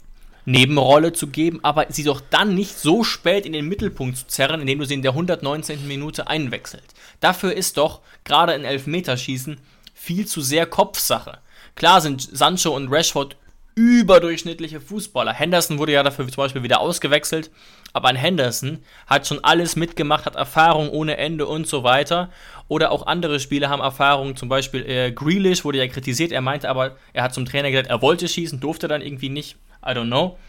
Nebenrolle 0.45 1.11
zu 1.11 1.27
geben, 1.27 1.59
aber 1.63 1.87
sie 1.89 2.03
doch 2.03 2.21
dann 2.21 2.55
nicht 2.55 2.77
so 2.77 3.03
spät 3.03 3.45
in 3.45 3.51
den 3.51 3.67
Mittelpunkt 3.67 4.17
zu 4.17 4.27
zerren, 4.27 4.61
indem 4.61 4.79
du 4.79 4.85
sie 4.85 4.93
in 4.93 5.01
der 5.01 5.11
119. 5.11 5.87
Minute 5.87 6.27
einwechselt. 6.27 6.85
Dafür 7.19 7.53
ist 7.53 7.77
doch 7.77 7.99
gerade 8.23 8.53
ein 8.53 8.63
Elfmeterschießen 8.63 9.59
viel 9.93 10.25
zu 10.25 10.39
sehr 10.39 10.65
Kopfsache. 10.65 11.39
Klar 11.75 11.99
sind 11.99 12.21
Sancho 12.21 12.73
und 12.73 12.89
Rashford 12.89 13.35
überdurchschnittliche 13.77 14.81
Fußballer. 14.81 15.31
Henderson 15.31 15.77
wurde 15.77 15.91
ja 15.91 16.01
dafür 16.01 16.27
zum 16.27 16.43
Beispiel 16.43 16.63
wieder 16.63 16.81
ausgewechselt, 16.81 17.51
aber 17.93 18.07
ein 18.07 18.15
Henderson 18.15 18.79
hat 19.05 19.27
schon 19.27 19.43
alles 19.43 19.75
mitgemacht, 19.75 20.25
hat 20.25 20.35
Erfahrung 20.35 20.89
ohne 20.89 21.17
Ende 21.17 21.45
und 21.45 21.67
so 21.67 21.83
weiter. 21.83 22.31
Oder 22.69 22.91
auch 22.91 23.05
andere 23.05 23.39
Spieler 23.39 23.69
haben 23.69 23.83
Erfahrung, 23.83 24.35
zum 24.35 24.49
Beispiel 24.49 24.83
äh, 24.83 25.11
Grealish 25.11 25.63
wurde 25.63 25.77
ja 25.77 25.87
kritisiert, 25.87 26.31
er 26.31 26.41
meinte 26.41 26.69
aber, 26.69 26.97
er 27.13 27.21
hat 27.21 27.35
zum 27.35 27.45
Trainer 27.45 27.69
gesagt, 27.69 27.89
er 27.89 28.01
wollte 28.01 28.27
schießen, 28.27 28.59
durfte 28.59 28.87
dann 28.87 29.03
irgendwie 29.03 29.29
nicht, 29.29 29.57
I 29.85 29.91
don't 29.91 30.07
know. 30.07 30.39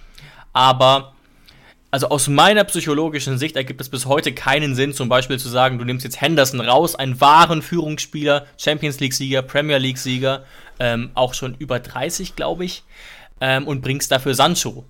Aber 0.55 1.12
also 1.91 2.09
aus 2.09 2.29
meiner 2.29 2.64
psychologischen 2.64 3.37
Sicht 3.37 3.57
ergibt 3.57 3.83
es 3.83 3.91
bis 3.91 4.07
heute 4.07 4.33
keinen 4.33 4.75
Sinn, 4.75 4.95
zum 4.95 5.11
Beispiel 5.11 5.38
zu 5.38 5.51
sagen, 5.51 5.79
du 5.79 5.85
nimmst 5.85 6.05
jetzt 6.05 6.21
Henderson 6.23 6.62
raus, 6.62 6.95
einen 6.95 7.21
wahren 7.21 7.61
Führungsspieler, 7.61 8.47
Champions 8.57 9.01
League-Sieger, 9.01 9.43
Premier 9.43 9.79
League-Sieger, 9.79 10.45
ähm, 10.81 11.11
auch 11.12 11.35
schon 11.35 11.55
über 11.59 11.79
30, 11.79 12.37
glaube 12.37 12.64
ich 12.64 12.85
ähm, 13.40 13.66
und 13.66 13.81
bringst 13.81 14.11
dafür 14.11 14.35
Sancho. 14.35 14.85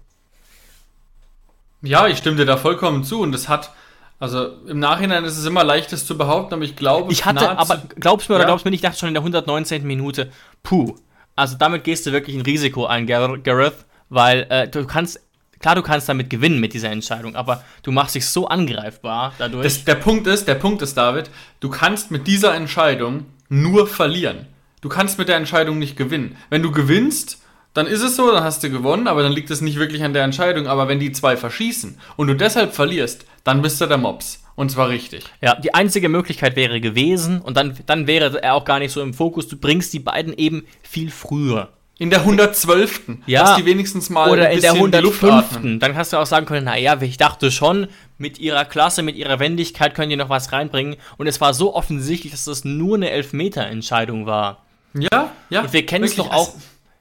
Ja, 1.82 2.08
ich 2.08 2.18
stimme 2.18 2.36
dir 2.36 2.46
da 2.46 2.56
vollkommen 2.56 3.04
zu 3.04 3.20
und 3.20 3.32
das 3.32 3.48
hat, 3.48 3.72
also 4.18 4.48
im 4.66 4.80
Nachhinein 4.80 5.24
ist 5.24 5.38
es 5.38 5.46
immer 5.46 5.62
leicht, 5.62 5.92
das 5.92 6.06
zu 6.06 6.18
behaupten, 6.18 6.54
aber 6.54 6.64
ich 6.64 6.74
glaube, 6.74 7.12
ich 7.12 7.24
hatte, 7.24 7.56
aber 7.56 7.82
glaubst 8.00 8.28
du 8.28 8.32
mir 8.32 8.38
oder 8.38 8.46
glaubst 8.46 8.64
du 8.64 8.68
mir 8.68 8.70
nicht, 8.72 8.82
ich 8.82 8.88
dachte 8.88 8.98
schon 8.98 9.08
in 9.08 9.14
der 9.14 9.22
119. 9.22 9.86
Minute, 9.86 10.32
puh, 10.62 10.96
also 11.36 11.56
damit 11.56 11.84
gehst 11.84 12.06
du 12.06 12.12
wirklich 12.12 12.34
ein 12.36 12.42
Risiko 12.42 12.86
ein, 12.86 13.06
Gareth, 13.06 13.84
weil 14.08 14.46
äh, 14.50 14.68
du 14.68 14.84
kannst 14.86 15.20
klar, 15.60 15.74
du 15.74 15.82
kannst 15.82 16.08
damit 16.08 16.30
gewinnen 16.30 16.60
mit 16.60 16.74
dieser 16.74 16.90
Entscheidung, 16.90 17.36
aber 17.36 17.62
du 17.82 17.92
machst 17.92 18.14
dich 18.14 18.26
so 18.26 18.48
angreifbar 18.48 19.34
dadurch. 19.38 19.64
Das, 19.64 19.84
der 19.84 19.94
Punkt 19.96 20.26
ist, 20.26 20.48
der 20.48 20.54
Punkt 20.54 20.82
ist, 20.82 20.96
David, 20.96 21.30
du 21.60 21.68
kannst 21.68 22.10
mit 22.10 22.26
dieser 22.26 22.54
Entscheidung 22.54 23.26
nur 23.48 23.86
verlieren. 23.86 24.46
Du 24.80 24.88
kannst 24.88 25.18
mit 25.18 25.28
der 25.28 25.36
Entscheidung 25.36 25.78
nicht 25.78 25.96
gewinnen. 25.96 26.36
Wenn 26.50 26.62
du 26.62 26.70
gewinnst, 26.70 27.42
dann 27.74 27.86
ist 27.86 28.02
es 28.02 28.16
so, 28.16 28.32
dann 28.32 28.42
hast 28.42 28.62
du 28.62 28.70
gewonnen, 28.70 29.06
aber 29.06 29.22
dann 29.22 29.32
liegt 29.32 29.50
es 29.50 29.60
nicht 29.60 29.78
wirklich 29.78 30.02
an 30.02 30.12
der 30.12 30.24
Entscheidung. 30.24 30.66
Aber 30.66 30.88
wenn 30.88 30.98
die 30.98 31.12
zwei 31.12 31.36
verschießen 31.36 31.98
und 32.16 32.26
du 32.26 32.34
deshalb 32.34 32.74
verlierst, 32.74 33.26
dann 33.44 33.62
bist 33.62 33.80
du 33.80 33.86
der 33.86 33.98
Mops. 33.98 34.42
Und 34.56 34.70
zwar 34.70 34.88
richtig. 34.88 35.24
Ja, 35.40 35.54
die 35.54 35.72
einzige 35.72 36.08
Möglichkeit 36.08 36.56
wäre 36.56 36.80
gewesen, 36.80 37.40
und 37.40 37.56
dann, 37.56 37.78
dann 37.86 38.08
wäre 38.08 38.42
er 38.42 38.54
auch 38.54 38.64
gar 38.64 38.80
nicht 38.80 38.90
so 38.90 39.00
im 39.00 39.14
Fokus, 39.14 39.46
du 39.46 39.56
bringst 39.56 39.92
die 39.92 40.00
beiden 40.00 40.36
eben 40.36 40.66
viel 40.82 41.12
früher. 41.12 41.68
In 42.00 42.10
der 42.10 42.20
112. 42.20 43.02
Ja. 43.26 43.42
Dass 43.42 43.56
die 43.56 43.64
wenigstens 43.64 44.08
mal 44.08 44.30
oder 44.30 44.50
in 44.50 44.60
der 44.60 44.72
105. 44.72 45.78
Dann 45.80 45.96
hast 45.96 46.12
du 46.12 46.16
auch 46.16 46.26
sagen 46.26 46.46
können, 46.46 46.64
naja, 46.64 47.00
ich 47.00 47.16
dachte 47.16 47.50
schon, 47.50 47.88
mit 48.18 48.38
ihrer 48.38 48.64
Klasse, 48.64 49.02
mit 49.02 49.16
ihrer 49.16 49.40
Wendigkeit 49.40 49.94
können 49.94 50.10
die 50.10 50.16
noch 50.16 50.28
was 50.28 50.52
reinbringen. 50.52 50.96
Und 51.16 51.26
es 51.26 51.40
war 51.40 51.54
so 51.54 51.74
offensichtlich, 51.74 52.32
dass 52.32 52.44
das 52.44 52.64
nur 52.64 52.96
eine 52.96 53.10
Elfmeter-Entscheidung 53.10 54.26
war. 54.26 54.64
Ja, 54.94 55.32
ja. 55.50 55.62
Und 55.62 55.72
wir 55.72 55.86
kennen 55.86 56.04
es 56.04 56.14
doch 56.14 56.30
auch. 56.30 56.54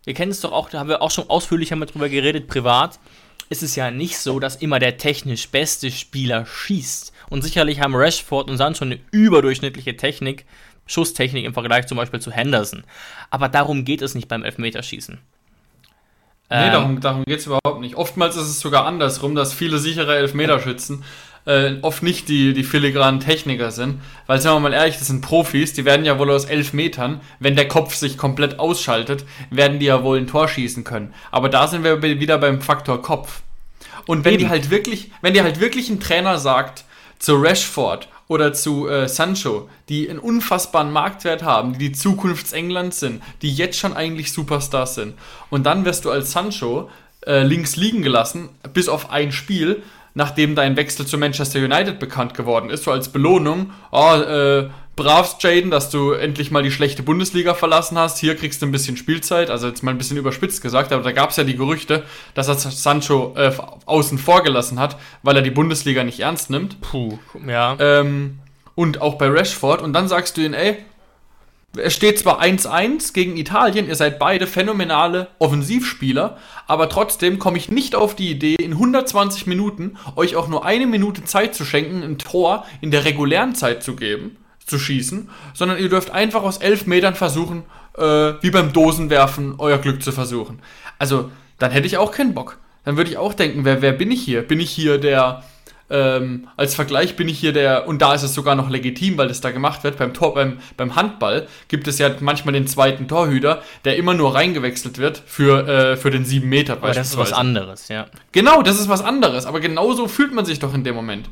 Wir 0.07 0.13
kennen 0.13 0.31
es 0.31 0.39
doch 0.39 0.53
auch, 0.53 0.69
da 0.69 0.79
haben 0.79 0.87
wir 0.87 1.01
auch 1.01 1.11
schon 1.11 1.29
ausführlicher 1.29 1.75
mal 1.75 1.85
drüber 1.85 2.07
geredet, 2.07 2.47
privat. 2.47 2.97
Ist 3.49 3.61
es 3.61 3.75
ja 3.75 3.91
nicht 3.91 4.17
so, 4.17 4.39
dass 4.39 4.55
immer 4.55 4.79
der 4.79 4.97
technisch 4.97 5.49
beste 5.49 5.91
Spieler 5.91 6.45
schießt. 6.45 7.11
Und 7.29 7.41
sicherlich 7.41 7.81
haben 7.81 7.93
Rashford 7.93 8.49
und 8.49 8.55
Sancho 8.55 8.85
eine 8.85 8.99
überdurchschnittliche 9.11 9.97
Technik, 9.97 10.45
Schusstechnik 10.85 11.43
im 11.43 11.53
Vergleich 11.53 11.87
zum 11.87 11.97
Beispiel 11.97 12.21
zu 12.21 12.31
Henderson. 12.31 12.85
Aber 13.31 13.49
darum 13.49 13.83
geht 13.83 14.01
es 14.01 14.15
nicht 14.15 14.29
beim 14.29 14.45
Elfmeterschießen. 14.45 15.15
Nee, 16.49 16.55
ähm, 16.55 16.71
darum, 16.71 17.01
darum 17.01 17.23
geht 17.25 17.39
es 17.39 17.45
überhaupt 17.45 17.81
nicht. 17.81 17.95
Oftmals 17.95 18.37
ist 18.37 18.47
es 18.47 18.61
sogar 18.61 18.85
andersrum, 18.85 19.35
dass 19.35 19.53
viele 19.53 19.77
sichere 19.77 20.15
Elfmeterschützen 20.15 21.03
äh, 21.47 21.77
oft 21.81 22.03
nicht 22.03 22.29
die, 22.29 22.53
die 22.53 22.63
filigranen 22.63 23.19
Techniker 23.19 23.71
sind. 23.71 24.01
Weil, 24.27 24.39
sagen 24.39 24.57
wir 24.57 24.69
mal 24.69 24.73
ehrlich, 24.73 24.97
das 24.97 25.07
sind 25.07 25.21
Profis, 25.21 25.73
die 25.73 25.85
werden 25.85 26.05
ja 26.05 26.19
wohl 26.19 26.29
aus 26.29 26.45
elf 26.45 26.73
Metern, 26.73 27.21
wenn 27.39 27.55
der 27.55 27.67
Kopf 27.67 27.95
sich 27.95 28.17
komplett 28.17 28.59
ausschaltet, 28.59 29.25
werden 29.49 29.79
die 29.79 29.87
ja 29.87 30.03
wohl 30.03 30.17
ein 30.17 30.27
Tor 30.27 30.47
schießen 30.47 30.83
können. 30.83 31.13
Aber 31.31 31.49
da 31.49 31.67
sind 31.67 31.83
wir 31.83 32.01
wieder 32.01 32.37
beim 32.37 32.61
Faktor 32.61 33.01
Kopf. 33.01 33.41
Und 34.05 34.25
wenn 34.25 34.35
Eben. 34.35 34.43
die 34.43 34.49
halt 34.49 34.69
wirklich, 34.69 35.11
wenn 35.21 35.33
dir 35.33 35.43
halt 35.43 35.59
wirklich 35.59 35.89
ein 35.89 35.99
Trainer 35.99 36.37
sagt, 36.37 36.83
zu 37.19 37.35
Rashford 37.35 38.09
oder 38.27 38.53
zu 38.53 38.87
äh, 38.87 39.07
Sancho, 39.07 39.69
die 39.89 40.09
einen 40.09 40.19
unfassbaren 40.19 40.91
Marktwert 40.91 41.43
haben, 41.43 41.73
die 41.73 41.89
die 41.89 41.91
Zukunft 41.93 42.51
Englands 42.53 42.99
sind, 42.99 43.23
die 43.41 43.53
jetzt 43.53 43.79
schon 43.79 43.93
eigentlich 43.95 44.33
Superstars 44.33 44.95
sind. 44.95 45.15
Und 45.49 45.65
dann 45.65 45.85
wirst 45.85 46.05
du 46.05 46.11
als 46.11 46.31
Sancho 46.31 46.89
äh, 47.25 47.43
links 47.43 47.75
liegen 47.75 48.01
gelassen, 48.01 48.49
bis 48.73 48.89
auf 48.89 49.09
ein 49.11 49.31
Spiel, 49.31 49.83
nachdem 50.17 50.55
dein 50.55 50.75
Wechsel 50.75 51.05
zu 51.05 51.17
Manchester 51.19 51.59
United 51.59 51.99
bekannt 51.99 52.33
geworden 52.33 52.71
ist, 52.71 52.85
so 52.85 52.91
als 52.91 53.09
Belohnung, 53.09 53.71
oh, 53.91 54.15
äh, 54.15 54.67
bravst 54.95 55.43
Jaden, 55.43 55.69
dass 55.69 55.91
du 55.91 56.13
endlich 56.13 56.49
mal 56.49 56.63
die 56.63 56.71
schlechte 56.71 57.03
Bundesliga 57.03 57.53
verlassen 57.53 57.99
hast, 57.99 58.17
hier 58.17 58.35
kriegst 58.35 58.63
du 58.63 58.65
ein 58.65 58.71
bisschen 58.71 58.97
Spielzeit, 58.97 59.51
also 59.51 59.67
jetzt 59.67 59.83
mal 59.83 59.91
ein 59.91 59.99
bisschen 59.99 60.17
überspitzt 60.17 60.63
gesagt, 60.63 60.91
aber 60.91 61.03
da 61.03 61.11
gab 61.11 61.29
es 61.29 61.35
ja 61.35 61.43
die 61.43 61.55
Gerüchte, 61.55 62.03
dass 62.33 62.47
er 62.47 62.55
Sancho 62.55 63.35
äh, 63.37 63.51
außen 63.85 64.17
vor 64.17 64.41
gelassen 64.41 64.79
hat, 64.79 64.97
weil 65.21 65.35
er 65.35 65.43
die 65.43 65.51
Bundesliga 65.51 66.03
nicht 66.03 66.19
ernst 66.19 66.49
nimmt. 66.49 66.81
Puh, 66.81 67.19
ja. 67.47 67.77
Ähm, 67.79 68.39
und 68.73 69.01
auch 69.01 69.19
bei 69.19 69.29
Rashford 69.29 69.83
und 69.83 69.93
dann 69.93 70.07
sagst 70.07 70.35
du 70.35 70.41
ihm, 70.41 70.55
ey, 70.55 70.77
es 71.77 71.93
steht 71.93 72.19
zwar 72.19 72.41
1-1 72.41 73.13
gegen 73.13 73.37
Italien, 73.37 73.87
ihr 73.87 73.95
seid 73.95 74.19
beide 74.19 74.47
phänomenale 74.47 75.27
Offensivspieler, 75.39 76.37
aber 76.67 76.89
trotzdem 76.89 77.39
komme 77.39 77.57
ich 77.57 77.69
nicht 77.69 77.95
auf 77.95 78.15
die 78.15 78.29
Idee, 78.29 78.55
in 78.55 78.73
120 78.73 79.47
Minuten 79.47 79.97
euch 80.15 80.35
auch 80.35 80.47
nur 80.47 80.65
eine 80.65 80.87
Minute 80.87 81.23
Zeit 81.23 81.55
zu 81.55 81.65
schenken, 81.65 82.03
ein 82.03 82.17
Tor 82.17 82.65
in 82.81 82.91
der 82.91 83.05
regulären 83.05 83.55
Zeit 83.55 83.83
zu 83.83 83.95
geben, 83.95 84.37
zu 84.65 84.79
schießen, 84.79 85.29
sondern 85.53 85.79
ihr 85.79 85.89
dürft 85.89 86.11
einfach 86.11 86.43
aus 86.43 86.57
11 86.57 86.87
Metern 86.87 87.15
versuchen, 87.15 87.63
äh, 87.97 88.33
wie 88.41 88.51
beim 88.51 88.73
Dosenwerfen, 88.73 89.55
euer 89.57 89.77
Glück 89.77 90.03
zu 90.03 90.11
versuchen. 90.11 90.59
Also, 90.99 91.31
dann 91.59 91.71
hätte 91.71 91.87
ich 91.87 91.97
auch 91.97 92.11
keinen 92.11 92.33
Bock. 92.33 92.59
Dann 92.85 92.97
würde 92.97 93.09
ich 93.09 93.17
auch 93.17 93.33
denken, 93.33 93.65
wer, 93.65 93.81
wer 93.81 93.91
bin 93.91 94.11
ich 94.11 94.21
hier? 94.21 94.41
Bin 94.41 94.59
ich 94.59 94.69
hier 94.69 94.97
der 94.97 95.43
ähm, 95.89 96.49
als 96.57 96.75
Vergleich 96.75 97.15
bin 97.15 97.29
ich 97.29 97.39
hier 97.39 97.53
der, 97.53 97.87
und 97.87 98.01
da 98.01 98.13
ist 98.13 98.23
es 98.23 98.33
sogar 98.33 98.55
noch 98.55 98.69
legitim, 98.69 99.17
weil 99.17 99.29
das 99.29 99.39
da 99.39 99.51
gemacht 99.51 99.83
wird, 99.85 99.97
beim, 99.97 100.13
Tor, 100.13 100.33
beim, 100.33 100.59
beim 100.75 100.95
Handball 100.95 101.47
gibt 101.69 101.87
es 101.87 101.97
ja 101.97 102.13
manchmal 102.19 102.53
den 102.53 102.67
zweiten 102.67 103.07
Torhüter, 103.07 103.61
der 103.85 103.95
immer 103.95 104.13
nur 104.13 104.35
reingewechselt 104.35 104.97
wird 104.97 105.21
für, 105.25 105.67
äh, 105.67 105.97
für 105.97 106.11
den 106.11 106.25
7 106.25 106.47
Meter 106.47 106.73
aber 106.73 106.91
Das 106.91 107.07
ist 107.07 107.17
was 107.17 107.31
anderes, 107.31 107.87
ja. 107.87 108.07
Genau, 108.33 108.63
das 108.63 108.79
ist 108.79 108.89
was 108.89 109.01
anderes, 109.01 109.45
aber 109.45 109.61
genauso 109.61 110.09
fühlt 110.09 110.33
man 110.33 110.45
sich 110.45 110.59
doch 110.59 110.73
in 110.73 110.83
dem 110.83 110.95
Moment. 110.95 111.29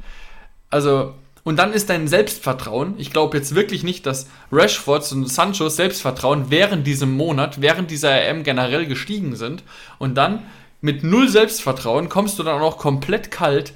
Also, 0.69 1.15
und 1.43 1.57
dann 1.57 1.73
ist 1.73 1.89
dein 1.89 2.07
Selbstvertrauen, 2.07 2.95
ich 2.97 3.11
glaube 3.11 3.37
jetzt 3.37 3.55
wirklich 3.55 3.83
nicht, 3.83 4.05
dass 4.05 4.27
Rashfords 4.53 5.11
und 5.11 5.29
Sanchos 5.29 5.75
Selbstvertrauen 5.75 6.45
während 6.49 6.87
diesem 6.87 7.15
Monat, 7.15 7.61
während 7.61 7.91
dieser 7.91 8.21
EM 8.21 8.43
generell 8.43 8.85
gestiegen 8.85 9.35
sind. 9.35 9.63
Und 9.99 10.15
dann 10.15 10.43
mit 10.81 11.03
null 11.03 11.29
Selbstvertrauen 11.29 12.09
kommst 12.09 12.39
du 12.39 12.43
dann 12.43 12.61
auch 12.61 12.77
komplett 12.77 13.31
kalt 13.31 13.73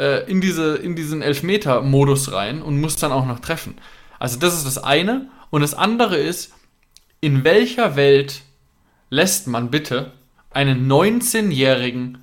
äh, 0.00 0.24
in, 0.30 0.40
diese, 0.40 0.76
in 0.76 0.96
diesen 0.96 1.20
Elfmeter-Modus 1.20 2.32
rein 2.32 2.62
und 2.62 2.80
muss 2.80 2.96
dann 2.96 3.12
auch 3.12 3.26
noch 3.26 3.40
treffen. 3.40 3.76
Also 4.18 4.38
das 4.38 4.54
ist 4.54 4.64
das 4.64 4.78
eine. 4.78 5.28
Und 5.50 5.60
das 5.60 5.74
andere 5.74 6.16
ist, 6.16 6.52
in 7.20 7.44
welcher 7.44 7.96
Welt 7.96 8.42
lässt 9.10 9.46
man 9.46 9.70
bitte 9.70 10.12
einen 10.52 10.90
19-Jährigen 10.90 12.18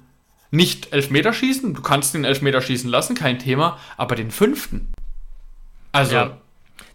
nicht 0.50 0.92
Elfmeter 0.92 1.34
schießen? 1.34 1.76
Du 1.76 1.82
kannst 1.82 2.16
den 2.16 2.24
Elfmeter 2.24 2.62
schießen 2.62 2.90
lassen, 2.90 3.16
kein 3.16 3.38
Thema, 3.38 3.78
aber 3.96 4.16
den 4.16 4.32
fünften. 4.32 4.92
Also. 5.92 6.16
Ja. 6.16 6.38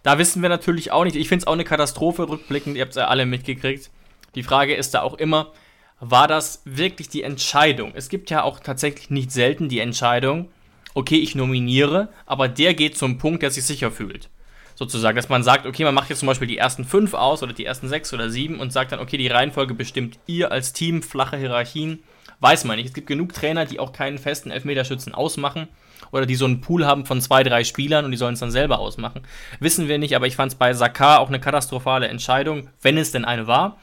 Da 0.02 0.18
wissen 0.18 0.42
wir 0.42 0.48
natürlich 0.48 0.90
auch 0.90 1.04
nicht. 1.04 1.14
Ich 1.14 1.28
finde 1.28 1.42
es 1.44 1.46
auch 1.46 1.52
eine 1.52 1.62
Katastrophe 1.62 2.28
rückblickend. 2.28 2.76
Ihr 2.76 2.82
habt 2.82 2.90
es 2.90 2.96
ja 2.96 3.06
alle 3.06 3.24
mitgekriegt. 3.24 3.88
Die 4.34 4.42
Frage 4.42 4.74
ist 4.74 4.94
da 4.94 5.02
auch 5.02 5.14
immer, 5.14 5.52
war 6.00 6.26
das 6.26 6.62
wirklich 6.64 7.08
die 7.08 7.22
Entscheidung? 7.22 7.92
Es 7.94 8.08
gibt 8.08 8.30
ja 8.30 8.42
auch 8.42 8.58
tatsächlich 8.58 9.10
nicht 9.10 9.30
selten 9.30 9.68
die 9.68 9.78
Entscheidung, 9.78 10.48
okay, 10.94 11.16
ich 11.16 11.34
nominiere, 11.34 12.08
aber 12.26 12.48
der 12.48 12.74
geht 12.74 12.96
zum 12.96 13.18
Punkt, 13.18 13.42
der 13.42 13.50
sich 13.50 13.64
sicher 13.64 13.90
fühlt. 13.90 14.28
Sozusagen, 14.74 15.16
dass 15.16 15.28
man 15.28 15.42
sagt, 15.42 15.66
okay, 15.66 15.84
man 15.84 15.94
macht 15.94 16.10
jetzt 16.10 16.20
zum 16.20 16.26
Beispiel 16.26 16.48
die 16.48 16.56
ersten 16.56 16.84
fünf 16.84 17.14
aus 17.14 17.42
oder 17.42 17.52
die 17.52 17.64
ersten 17.64 17.88
sechs 17.88 18.12
oder 18.12 18.30
sieben 18.30 18.58
und 18.58 18.72
sagt 18.72 18.92
dann, 18.92 19.00
okay, 19.00 19.16
die 19.16 19.28
Reihenfolge 19.28 19.74
bestimmt 19.74 20.18
ihr 20.26 20.50
als 20.50 20.72
Team, 20.72 21.02
flache 21.02 21.36
Hierarchien. 21.36 22.02
Weiß 22.40 22.64
man 22.64 22.76
nicht. 22.76 22.86
Es 22.86 22.92
gibt 22.94 23.06
genug 23.06 23.32
Trainer, 23.34 23.66
die 23.66 23.78
auch 23.78 23.92
keinen 23.92 24.18
festen 24.18 24.50
Elfmeterschützen 24.50 25.14
ausmachen 25.14 25.68
oder 26.10 26.26
die 26.26 26.34
so 26.34 26.44
einen 26.44 26.60
Pool 26.60 26.84
haben 26.84 27.06
von 27.06 27.20
zwei, 27.20 27.44
drei 27.44 27.62
Spielern 27.62 28.04
und 28.04 28.10
die 28.10 28.16
sollen 28.16 28.34
es 28.34 28.40
dann 28.40 28.50
selber 28.50 28.80
ausmachen. 28.80 29.22
Wissen 29.60 29.86
wir 29.86 29.98
nicht, 29.98 30.16
aber 30.16 30.26
ich 30.26 30.34
fand 30.34 30.52
es 30.52 30.58
bei 30.58 30.72
Sakar 30.72 31.20
auch 31.20 31.28
eine 31.28 31.38
katastrophale 31.38 32.08
Entscheidung, 32.08 32.68
wenn 32.80 32.98
es 32.98 33.12
denn 33.12 33.24
eine 33.24 33.46
war. 33.46 33.78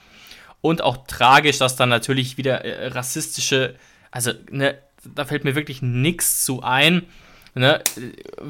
Und 0.61 0.81
auch 0.81 1.07
tragisch, 1.07 1.57
dass 1.57 1.77
dann 1.77 1.87
natürlich 1.87 2.37
wieder 2.37 2.65
äh, 2.65 2.87
rassistische, 2.87 3.75
also 4.11 4.33
ne, 4.51 4.77
da 5.03 5.25
fällt 5.25 5.43
mir 5.43 5.55
wirklich 5.55 5.81
nichts 5.81 6.43
zu 6.43 6.61
ein. 6.61 7.03
Ne? 7.55 7.81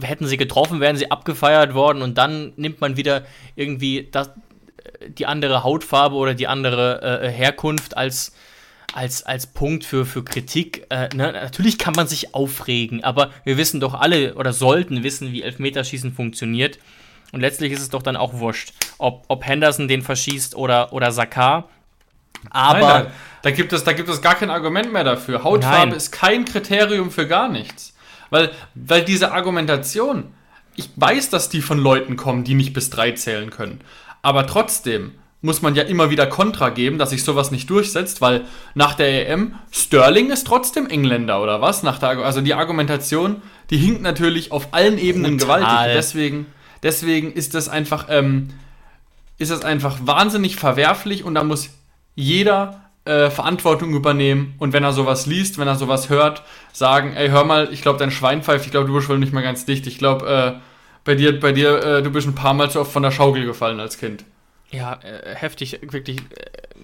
Hätten 0.01 0.27
sie 0.27 0.37
getroffen, 0.37 0.79
wären 0.79 0.97
sie 0.97 1.11
abgefeiert 1.11 1.73
worden 1.73 2.01
und 2.01 2.17
dann 2.17 2.53
nimmt 2.57 2.81
man 2.81 2.97
wieder 2.97 3.23
irgendwie 3.55 4.09
das, 4.11 4.31
die 5.07 5.25
andere 5.25 5.63
Hautfarbe 5.63 6.15
oder 6.15 6.33
die 6.33 6.47
andere 6.47 7.21
äh, 7.23 7.29
Herkunft 7.29 7.95
als, 7.95 8.33
als, 8.93 9.23
als 9.23 9.47
Punkt 9.47 9.85
für, 9.85 10.05
für 10.05 10.23
Kritik. 10.23 10.85
Äh, 10.89 11.09
ne? 11.15 11.31
Natürlich 11.31 11.77
kann 11.77 11.93
man 11.95 12.07
sich 12.07 12.35
aufregen, 12.35 13.03
aber 13.03 13.31
wir 13.45 13.57
wissen 13.57 13.79
doch 13.79 13.93
alle 13.93 14.35
oder 14.35 14.53
sollten 14.53 15.03
wissen, 15.03 15.31
wie 15.31 15.43
Elfmeterschießen 15.43 16.13
funktioniert. 16.13 16.79
Und 17.31 17.41
letztlich 17.41 17.71
ist 17.71 17.81
es 17.81 17.89
doch 17.89 18.01
dann 18.01 18.17
auch 18.17 18.33
wurscht, 18.33 18.73
ob, 18.97 19.23
ob 19.27 19.45
Henderson 19.45 19.87
den 19.87 20.01
verschießt 20.01 20.55
oder, 20.55 20.93
oder 20.93 21.11
Sakar. 21.11 21.69
Aber. 22.49 22.79
Nein, 22.79 23.05
da, 23.05 23.11
da, 23.41 23.51
gibt 23.51 23.73
es, 23.73 23.83
da 23.83 23.93
gibt 23.93 24.09
es 24.09 24.21
gar 24.21 24.35
kein 24.35 24.49
Argument 24.49 24.91
mehr 24.91 25.03
dafür. 25.03 25.43
Hautfarbe 25.43 25.87
nein. 25.87 25.97
ist 25.97 26.11
kein 26.11 26.45
Kriterium 26.45 27.11
für 27.11 27.27
gar 27.27 27.49
nichts. 27.49 27.93
Weil, 28.29 28.51
weil 28.75 29.03
diese 29.03 29.31
Argumentation, 29.31 30.25
ich 30.75 30.89
weiß, 30.95 31.29
dass 31.29 31.49
die 31.49 31.61
von 31.61 31.79
Leuten 31.79 32.15
kommen, 32.15 32.43
die 32.43 32.53
nicht 32.53 32.73
bis 32.73 32.89
drei 32.89 33.11
zählen 33.11 33.49
können. 33.49 33.81
Aber 34.21 34.45
trotzdem 34.45 35.13
muss 35.41 35.61
man 35.61 35.73
ja 35.73 35.83
immer 35.83 36.09
wieder 36.09 36.27
Kontra 36.27 36.69
geben, 36.69 36.97
dass 36.97 37.11
sich 37.11 37.23
sowas 37.23 37.49
nicht 37.49 37.69
durchsetzt, 37.69 38.19
weil 38.19 38.45
nach 38.75 38.95
der 38.95 39.29
EM 39.29 39.55
Sterling 39.71 40.31
ist 40.31 40.45
trotzdem 40.45 40.87
Engländer 40.87 41.41
oder 41.41 41.61
was? 41.61 41.81
Nach 41.81 41.97
der, 41.97 42.09
also 42.19 42.41
die 42.41 42.53
Argumentation, 42.53 43.41
die 43.69 43.77
hinkt 43.77 44.01
natürlich 44.01 44.51
auf 44.51 44.73
allen 44.73 44.97
Ebenen 44.97 45.37
Total. 45.37 45.61
gewaltig. 45.61 45.93
Deswegen, 45.95 46.45
deswegen 46.83 47.31
ist 47.31 47.55
das 47.55 47.69
einfach, 47.69 48.07
ähm, 48.09 48.49
ist 49.37 49.51
das 49.51 49.63
einfach 49.63 49.99
wahnsinnig 50.03 50.57
verwerflich 50.57 51.23
und 51.23 51.35
da 51.35 51.43
muss 51.43 51.69
jeder 52.15 52.88
äh, 53.05 53.29
Verantwortung 53.29 53.93
übernehmen. 53.93 54.55
Und 54.59 54.73
wenn 54.73 54.83
er 54.83 54.93
sowas 54.93 55.25
liest, 55.25 55.57
wenn 55.57 55.67
er 55.67 55.75
sowas 55.75 56.09
hört, 56.09 56.43
sagen, 56.73 57.13
ey, 57.15 57.29
hör 57.29 57.43
mal, 57.43 57.69
ich 57.71 57.81
glaube, 57.81 57.99
dein 57.99 58.11
Schwein 58.11 58.43
pfeift, 58.43 58.65
ich 58.65 58.71
glaube, 58.71 58.87
du 58.87 58.93
bist 58.93 59.09
wohl 59.09 59.19
nicht 59.19 59.33
mehr 59.33 59.43
ganz 59.43 59.65
dicht. 59.65 59.87
Ich 59.87 59.97
glaube, 59.97 60.57
äh, 60.57 60.59
bei 61.03 61.15
dir, 61.15 61.39
bei 61.39 61.51
dir, 61.51 61.83
äh, 61.83 62.03
du 62.03 62.11
bist 62.11 62.27
ein 62.27 62.35
paar 62.35 62.53
Mal 62.53 62.69
zu 62.69 62.79
oft 62.79 62.91
von 62.91 63.03
der 63.03 63.11
Schaukel 63.11 63.45
gefallen 63.45 63.79
als 63.79 63.97
Kind. 63.97 64.25
Ja, 64.71 64.99
äh, 65.01 65.35
heftig, 65.35 65.79
wirklich, 65.81 66.19
äh, 66.19 66.23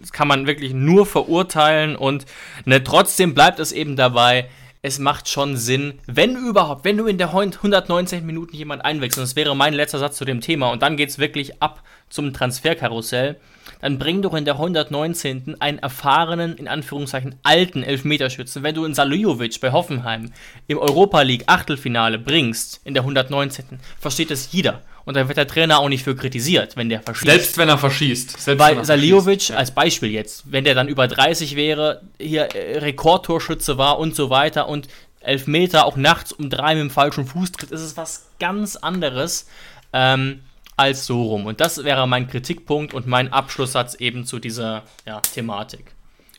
das 0.01 0.11
kann 0.11 0.27
man 0.27 0.47
wirklich 0.47 0.73
nur 0.73 1.05
verurteilen. 1.05 1.95
Und 1.95 2.25
ne, 2.65 2.83
trotzdem 2.83 3.33
bleibt 3.33 3.59
es 3.59 3.71
eben 3.71 3.95
dabei, 3.95 4.49
es 4.81 4.99
macht 4.99 5.27
schon 5.29 5.57
Sinn, 5.57 5.99
wenn 6.05 6.35
überhaupt, 6.35 6.85
wenn 6.85 6.97
du 6.97 7.07
in 7.07 7.17
der 7.17 7.29
119 7.29 8.23
Minuten 8.23 8.55
jemand 8.55 8.85
einwechselst, 8.85 9.31
das 9.31 9.35
wäre 9.35 9.55
mein 9.55 9.73
letzter 9.73 9.97
Satz 9.97 10.15
zu 10.15 10.25
dem 10.25 10.41
Thema, 10.41 10.69
und 10.69 10.83
dann 10.83 10.95
geht 10.95 11.09
es 11.09 11.17
wirklich 11.17 11.59
ab 11.59 11.81
zum 12.09 12.33
Transferkarussell, 12.33 13.37
dann 13.81 13.99
bring 13.99 14.21
doch 14.21 14.33
in 14.33 14.45
der 14.45 14.55
119. 14.55 15.55
einen 15.59 15.79
erfahrenen, 15.79 16.55
in 16.55 16.67
Anführungszeichen 16.67 17.35
alten 17.43 17.83
Elfmeterschützen. 17.83 18.63
Wenn 18.63 18.75
du 18.75 18.85
in 18.85 18.93
Salijovic 18.93 19.59
bei 19.61 19.71
Hoffenheim 19.71 20.31
im 20.67 20.77
Europa 20.77 21.21
League 21.21 21.43
Achtelfinale 21.47 22.19
bringst, 22.19 22.81
in 22.83 22.93
der 22.93 23.03
119. 23.03 23.79
versteht 23.99 24.31
es 24.31 24.51
jeder. 24.51 24.81
Und 25.05 25.15
da 25.15 25.27
wird 25.27 25.37
der 25.37 25.47
Trainer 25.47 25.79
auch 25.79 25.89
nicht 25.89 26.03
für 26.03 26.15
kritisiert, 26.15 26.75
wenn 26.77 26.89
der 26.89 27.01
verschießt. 27.01 27.31
Selbst 27.31 27.57
wenn 27.57 27.69
er 27.69 27.77
verschießt. 27.77 28.39
Selbst 28.39 28.59
Weil 28.59 28.83
Saliovic 28.83 29.51
als 29.51 29.69
Beispiel 29.69 30.09
jetzt, 30.09 30.51
wenn 30.51 30.63
der 30.63 30.73
dann 30.73 30.87
über 30.87 31.07
30 31.07 31.55
wäre, 31.55 32.01
hier 32.19 32.55
äh, 32.55 32.79
Rekordtorschütze 32.79 33.77
war 33.77 33.99
und 33.99 34.15
so 34.15 34.31
weiter 34.31 34.67
und 34.67 34.87
Elfmeter 35.19 35.85
auch 35.85 35.95
nachts 35.95 36.31
um 36.31 36.49
drei 36.49 36.73
mit 36.73 36.81
dem 36.81 36.89
falschen 36.89 37.25
Fuß 37.25 37.51
tritt, 37.51 37.71
ist 37.71 37.81
es 37.81 37.97
was 37.97 38.29
ganz 38.39 38.75
anderes. 38.75 39.47
Ähm, 39.93 40.41
als 40.77 41.05
so 41.05 41.23
rum. 41.23 41.45
Und 41.45 41.61
das 41.61 41.83
wäre 41.83 42.07
mein 42.07 42.27
Kritikpunkt 42.27 42.93
und 42.93 43.07
mein 43.07 43.31
Abschlusssatz 43.31 43.95
eben 43.95 44.25
zu 44.25 44.39
dieser 44.39 44.83
ja, 45.05 45.21
Thematik. 45.21 45.95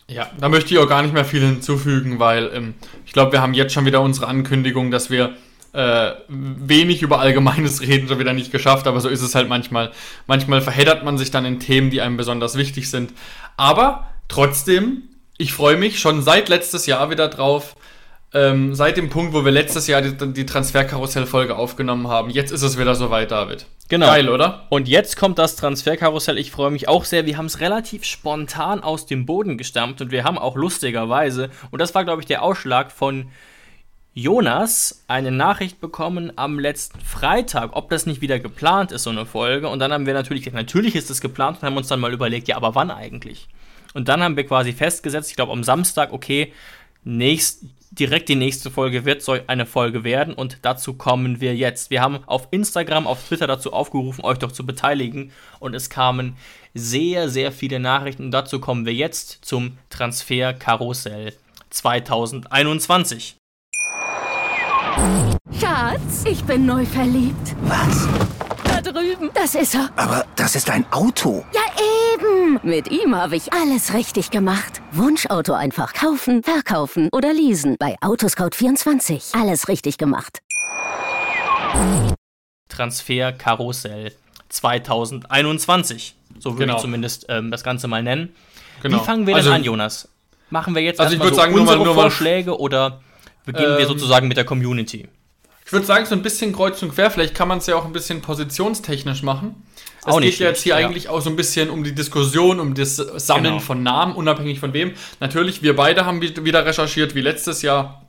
Ja, 0.09 0.31
da 0.39 0.49
möchte 0.49 0.73
ich 0.73 0.79
auch 0.79 0.89
gar 0.89 1.03
nicht 1.03 1.15
mehr 1.15 1.25
viel 1.25 1.41
hinzufügen, 1.41 2.19
weil 2.19 2.51
ähm, 2.55 2.75
ich 3.05 3.13
glaube, 3.13 3.33
wir 3.33 3.41
haben 3.41 3.55
jetzt 3.55 3.73
schon 3.73 3.87
wieder 3.87 4.01
unsere 4.01 4.29
Ankündigung, 4.29 4.91
dass 4.91 5.11
wir 5.11 5.35
äh, 5.73 6.13
wenig 6.29 7.03
über 7.03 7.19
Allgemeines 7.19 7.81
reden, 7.87 8.09
schon 8.09 8.19
wieder 8.19 8.33
nicht 8.33 8.53
geschafft, 8.53 8.87
aber 8.87 9.01
so 9.01 9.09
ist 9.09 9.23
es 9.23 9.35
halt 9.35 9.49
manchmal. 9.49 9.93
Manchmal 10.27 10.61
verheddert 10.61 11.05
man 11.05 11.19
sich 11.19 11.31
dann 11.31 11.45
in 11.45 11.59
Themen, 11.59 11.91
die 11.91 12.01
einem 12.01 12.17
besonders 12.17 12.57
wichtig 12.57 12.89
sind. 12.89 13.13
Aber 13.57 14.09
trotzdem, 14.29 15.03
ich 15.39 15.53
freue 15.53 15.77
mich 15.77 15.99
schon 15.99 16.23
seit 16.23 16.49
letztes 16.49 16.87
Jahr 16.87 17.11
wieder 17.11 17.29
drauf, 17.29 17.75
ähm, 18.33 18.75
seit 18.75 18.97
dem 18.97 19.09
Punkt, 19.09 19.33
wo 19.33 19.45
wir 19.45 19.53
letztes 19.53 19.87
Jahr 19.87 20.03
die, 20.03 20.33
die 20.33 20.47
Transferkarussell-Folge 20.47 21.57
aufgenommen 21.57 22.09
haben. 22.09 22.31
Jetzt 22.31 22.51
ist 22.53 22.63
es 22.63 22.79
wieder 22.79 22.95
soweit, 22.95 23.31
David. 23.31 23.67
Genau. 23.89 24.07
Geil, 24.07 24.29
oder? 24.29 24.67
Und 24.69 24.89
jetzt 24.89 25.17
kommt 25.17 25.39
das 25.39 25.57
Transferkarussell. 25.57 26.39
Ich 26.39 26.51
freue 26.51 26.71
mich 26.71 26.89
auch 26.89 27.05
sehr. 27.05 27.25
Wir 27.25 27.39
haben 27.39 27.47
es 27.47 27.61
relativ 27.61 28.05
spontan 28.05 28.83
aus 28.83 29.07
dem 29.07 29.27
Boden 29.27 29.57
gestammt 29.59 30.01
und 30.01 30.11
wir 30.11 30.25
haben 30.25 30.39
auch 30.39 30.57
lustigerweise, 30.57 31.51
und 31.71 31.81
das 31.81 31.95
war, 31.95 32.05
glaube 32.05 32.21
ich, 32.21 32.27
der 32.27 32.43
Ausschlag 32.43 32.91
von 32.91 33.31
Jonas, 34.13 35.05
eine 35.09 35.31
Nachricht 35.31 35.79
bekommen 35.79 36.33
am 36.37 36.59
letzten 36.59 37.01
Freitag, 37.01 37.77
ob 37.77 37.91
das 37.91 38.07
nicht 38.07 38.23
wieder 38.23 38.41
geplant 38.41 38.91
ist, 38.91 39.03
so 39.03 39.11
eine 39.11 39.27
Folge. 39.27 39.69
Und 39.69 39.79
dann 39.79 39.93
haben 39.93 40.07
wir 40.07 40.15
natürlich 40.15 40.43
gesagt, 40.43 40.57
natürlich 40.57 40.97
ist 40.97 41.11
es 41.11 41.21
geplant 41.21 41.59
und 41.59 41.67
haben 41.67 41.77
uns 41.77 41.89
dann 41.89 42.01
mal 42.01 42.15
überlegt, 42.15 42.49
ja, 42.49 42.57
aber 42.57 42.75
wann 42.75 42.91
eigentlich? 42.91 43.47
Und 43.93 44.09
dann 44.09 44.23
haben 44.23 44.37
wir 44.37 44.47
quasi 44.47 44.73
festgesetzt, 44.73 45.31
ich 45.31 45.37
glaube 45.37 45.53
am 45.53 45.63
Samstag, 45.63 46.13
okay, 46.13 46.53
nächst, 47.05 47.65
direkt 47.99 48.29
die 48.29 48.35
nächste 48.35 48.71
Folge 48.71 49.05
wird 49.05 49.23
so 49.23 49.37
eine 49.47 49.67
Folge 49.67 50.05
werden 50.05 50.35
und 50.35 50.59
dazu 50.63 50.95
kommen 50.95 51.41
wir 51.41 51.55
jetzt. 51.55 51.91
Wir 51.91 52.03
haben 52.03 52.21
auf 52.27 52.49
Instagram, 52.51 53.07
auf 53.07 53.27
Twitter 53.27 53.47
dazu 53.47 53.73
aufgerufen, 53.73 54.25
euch 54.25 54.39
doch 54.39 54.53
zu 54.53 54.67
beteiligen 54.67 55.33
und 55.59 55.75
es 55.75 55.91
kamen 55.91 56.37
sehr, 56.75 57.29
sehr 57.29 57.53
viele 57.53 57.81
Nachrichten 57.81 58.25
und 58.25 58.31
dazu 58.31 58.61
kommen 58.61 58.87
wir 58.87 58.95
jetzt 58.95 59.45
zum 59.45 59.79
Transferkarussell 59.91 61.33
2021. 61.71 63.37
Schatz, 65.61 66.25
ich 66.25 66.45
bin 66.45 66.67
neu 66.67 66.85
verliebt. 66.85 67.57
Was? 67.63 68.09
Drüben. 68.93 69.31
Das 69.35 69.55
ist 69.55 69.75
er. 69.75 69.91
Aber 69.97 70.25
das 70.37 70.55
ist 70.55 70.71
ein 70.71 70.85
Auto. 70.93 71.45
Ja, 71.53 71.61
eben. 72.15 72.61
Mit 72.63 72.91
ihm 72.91 73.15
habe 73.15 73.37
ich 73.37 73.53
alles 73.53 73.95
richtig 73.95 74.31
gemacht. 74.31 74.81
Wunschauto 74.93 75.53
einfach 75.53 75.93
kaufen, 75.93 76.43
verkaufen 76.43 77.09
oder 77.13 77.33
leasen. 77.33 77.77
Bei 77.79 77.97
Autoscout24. 78.01 79.41
Alles 79.41 79.69
richtig 79.69 79.99
gemacht. 79.99 80.41
Transfer 82.69 83.33
Karussell 83.33 84.13
2021. 84.49 86.15
So 86.39 86.53
würde 86.53 86.67
genau. 86.67 86.77
ich 86.77 86.83
zumindest 86.83 87.27
ähm, 87.29 87.51
das 87.51 87.65
Ganze 87.65 87.89
mal 87.89 88.03
nennen. 88.03 88.35
Genau. 88.83 89.01
Wie 89.01 89.05
fangen 89.05 89.27
wir 89.27 89.35
also, 89.35 89.51
denn 89.51 89.61
an, 89.61 89.65
Jonas? 89.65 90.09
Machen 90.51 90.75
wir 90.75 90.83
jetzt 90.83 91.01
also 91.01 91.15
erstmal 91.15 91.31
so 91.31 91.35
sagen, 91.35 91.55
unsere 91.55 91.79
nur 91.79 91.87
mal, 91.87 91.95
Vorschläge 91.95 92.59
oder 92.59 93.01
beginnen 93.45 93.73
ähm, 93.73 93.79
wir 93.79 93.87
sozusagen 93.87 94.29
mit 94.29 94.37
der 94.37 94.45
Community? 94.45 95.09
Ich 95.67 95.73
würde 95.73 95.85
sagen, 95.85 96.07
so 96.07 96.15
ein 96.15 96.23
bisschen 96.23 96.53
kreuz 96.53 96.81
und 96.83 96.95
quer. 96.95 97.11
Vielleicht 97.11 97.35
kann 97.35 97.49
man 97.49 97.59
es 97.59 97.67
ja 97.67 97.75
auch 97.75 97.85
ein 97.85 97.93
bisschen 97.93 98.23
positionstechnisch 98.23 99.25
machen. 99.25 99.67
Es 99.99 100.07
auch 100.07 100.21
geht 100.21 100.39
ja 100.39 100.51
jetzt 100.51 100.63
hier 100.63 100.79
ja. 100.79 100.87
eigentlich 100.87 101.09
auch 101.09 101.21
so 101.21 101.29
ein 101.29 101.35
bisschen 101.35 101.71
um 101.71 101.83
die 101.83 101.93
Diskussion, 101.93 102.61
um 102.61 102.75
das 102.75 102.95
Sammeln 102.95 103.55
genau. 103.55 103.59
von 103.59 103.83
Namen, 103.83 104.15
unabhängig 104.15 104.61
von 104.61 104.73
wem. 104.73 104.93
Natürlich, 105.19 105.63
wir 105.63 105.75
beide 105.75 106.07
haben 106.07 106.23
wieder 106.23 106.65
recherchiert, 106.65 107.17
wie 107.17 107.21
letztes 107.21 107.63
Jahr, 107.63 108.07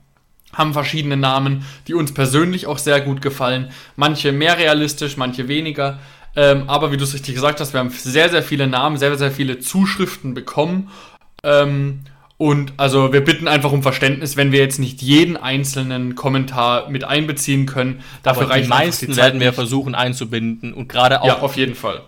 haben 0.52 0.72
verschiedene 0.72 1.16
Namen, 1.16 1.66
die 1.88 1.94
uns 1.94 2.14
persönlich 2.14 2.68
auch 2.68 2.78
sehr 2.78 3.00
gut 3.00 3.20
gefallen. 3.20 3.72
Manche 3.96 4.30
mehr 4.30 4.56
realistisch, 4.56 5.16
manche 5.16 5.48
weniger. 5.48 5.98
Ähm, 6.36 6.68
aber 6.68 6.92
wie 6.92 6.96
du 6.96 7.02
es 7.02 7.12
richtig 7.12 7.34
gesagt 7.34 7.58
hast, 7.58 7.72
wir 7.72 7.80
haben 7.80 7.90
sehr, 7.90 8.28
sehr 8.28 8.44
viele 8.44 8.68
Namen, 8.68 8.98
sehr, 8.98 9.18
sehr 9.18 9.32
viele 9.32 9.58
Zuschriften 9.58 10.32
bekommen. 10.32 10.90
Ähm, 11.42 12.04
und 12.38 12.72
also 12.76 13.12
wir 13.12 13.22
bitten 13.22 13.48
einfach 13.48 13.72
um 13.72 13.82
Verständnis, 13.82 14.36
wenn 14.36 14.52
wir 14.52 14.60
jetzt 14.60 14.78
nicht 14.78 15.02
jeden 15.02 15.36
einzelnen 15.36 16.14
Kommentar 16.14 16.88
mit 16.88 17.02
einbeziehen 17.02 17.66
können. 17.66 18.00
Dafür 18.22 18.44
Aber 18.44 18.60
die 18.60 18.68
meisten 18.68 19.10
die 19.10 19.16
werden 19.16 19.40
wir 19.40 19.52
versuchen 19.52 19.96
einzubinden 19.96 20.72
und 20.72 20.88
gerade 20.88 21.20
auch. 21.20 21.26
Ja, 21.26 21.38
auf 21.40 21.56
jeden 21.56 21.74
Fall. 21.74 22.00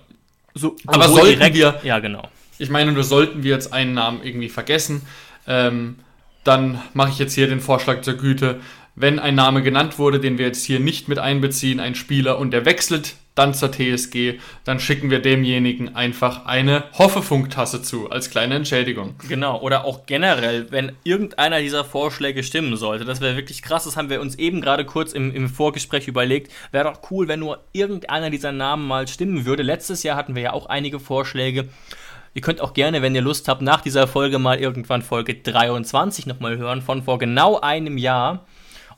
So, 0.55 0.77
Aber 0.87 1.09
sollten 1.09 1.38
direkt, 1.38 1.57
wir. 1.57 1.81
Ja, 1.83 1.99
genau. 1.99 2.29
Ich 2.59 2.71
meine, 2.71 2.93
nur 2.93 3.03
sollten 3.03 3.43
wir 3.43 3.51
jetzt 3.51 3.73
einen 3.73 3.93
Namen 3.93 4.21
irgendwie 4.23 4.49
vergessen, 4.49 5.03
ähm, 5.49 5.97
dann 6.45 6.81
mache 6.95 7.11
ich 7.11 7.19
jetzt 7.19 7.35
hier 7.35 7.49
den 7.49 7.61
Vorschlag 7.61 8.03
zur 8.03 8.14
Güte. 8.14 8.61
Wenn 8.95 9.19
ein 9.19 9.35
Name 9.35 9.62
genannt 9.62 9.99
wurde, 9.99 10.21
den 10.21 10.38
wir 10.38 10.47
jetzt 10.47 10.64
hier 10.64 10.79
nicht 10.79 11.09
mit 11.09 11.19
einbeziehen, 11.19 11.81
ein 11.81 11.97
Spieler 11.97 12.38
und 12.38 12.53
der 12.53 12.64
wechselt 12.64 13.16
dann 13.40 13.55
zur 13.55 13.72
TSG, 13.72 14.38
dann 14.64 14.81
schicken 14.81 15.11
wir 15.11 15.20
demjenigen 15.20 15.96
einfach 15.96 16.44
eine 16.44 16.85
Hoffefunktasse 16.98 17.81
zu, 17.81 18.11
als 18.11 18.29
kleine 18.29 18.55
Entschädigung. 18.55 19.14
Genau, 19.29 19.59
oder 19.61 19.87
auch 19.87 20.05
generell, 20.05 20.70
wenn 20.70 20.92
irgendeiner 21.05 21.61
dieser 21.61 21.85
Vorschläge 21.85 22.42
stimmen 22.42 22.76
sollte, 22.76 23.07
das 23.07 23.22
wäre 23.22 23.37
wirklich 23.37 23.62
krass, 23.62 23.85
das 23.85 23.96
haben 23.96 24.11
wir 24.11 24.20
uns 24.20 24.35
eben 24.35 24.61
gerade 24.61 24.85
kurz 24.85 25.14
im, 25.14 25.35
im 25.35 25.48
Vorgespräch 25.48 26.07
überlegt, 26.07 26.53
wäre 26.70 26.85
doch 26.85 27.00
cool, 27.11 27.29
wenn 27.29 27.40
nur 27.40 27.64
irgendeiner 27.72 28.29
dieser 28.29 28.53
Namen 28.53 28.87
mal 28.87 29.09
stimmen 29.09 29.46
würde. 29.46 29.62
Letztes 29.62 30.03
Jahr 30.03 30.18
hatten 30.18 30.35
wir 30.35 30.42
ja 30.42 30.53
auch 30.53 30.66
einige 30.66 31.00
Vorschläge. 31.00 31.68
Ihr 32.35 32.42
könnt 32.42 32.61
auch 32.61 32.74
gerne, 32.74 33.00
wenn 33.00 33.14
ihr 33.14 33.22
Lust 33.22 33.48
habt, 33.48 33.62
nach 33.62 33.81
dieser 33.81 34.07
Folge 34.07 34.38
mal 34.38 34.59
irgendwann 34.59 35.00
Folge 35.00 35.35
23 35.35 36.26
nochmal 36.26 36.59
hören, 36.59 36.83
von 36.83 37.03
vor 37.03 37.18
genau 37.18 37.59
einem 37.59 37.96
Jahr 37.96 38.44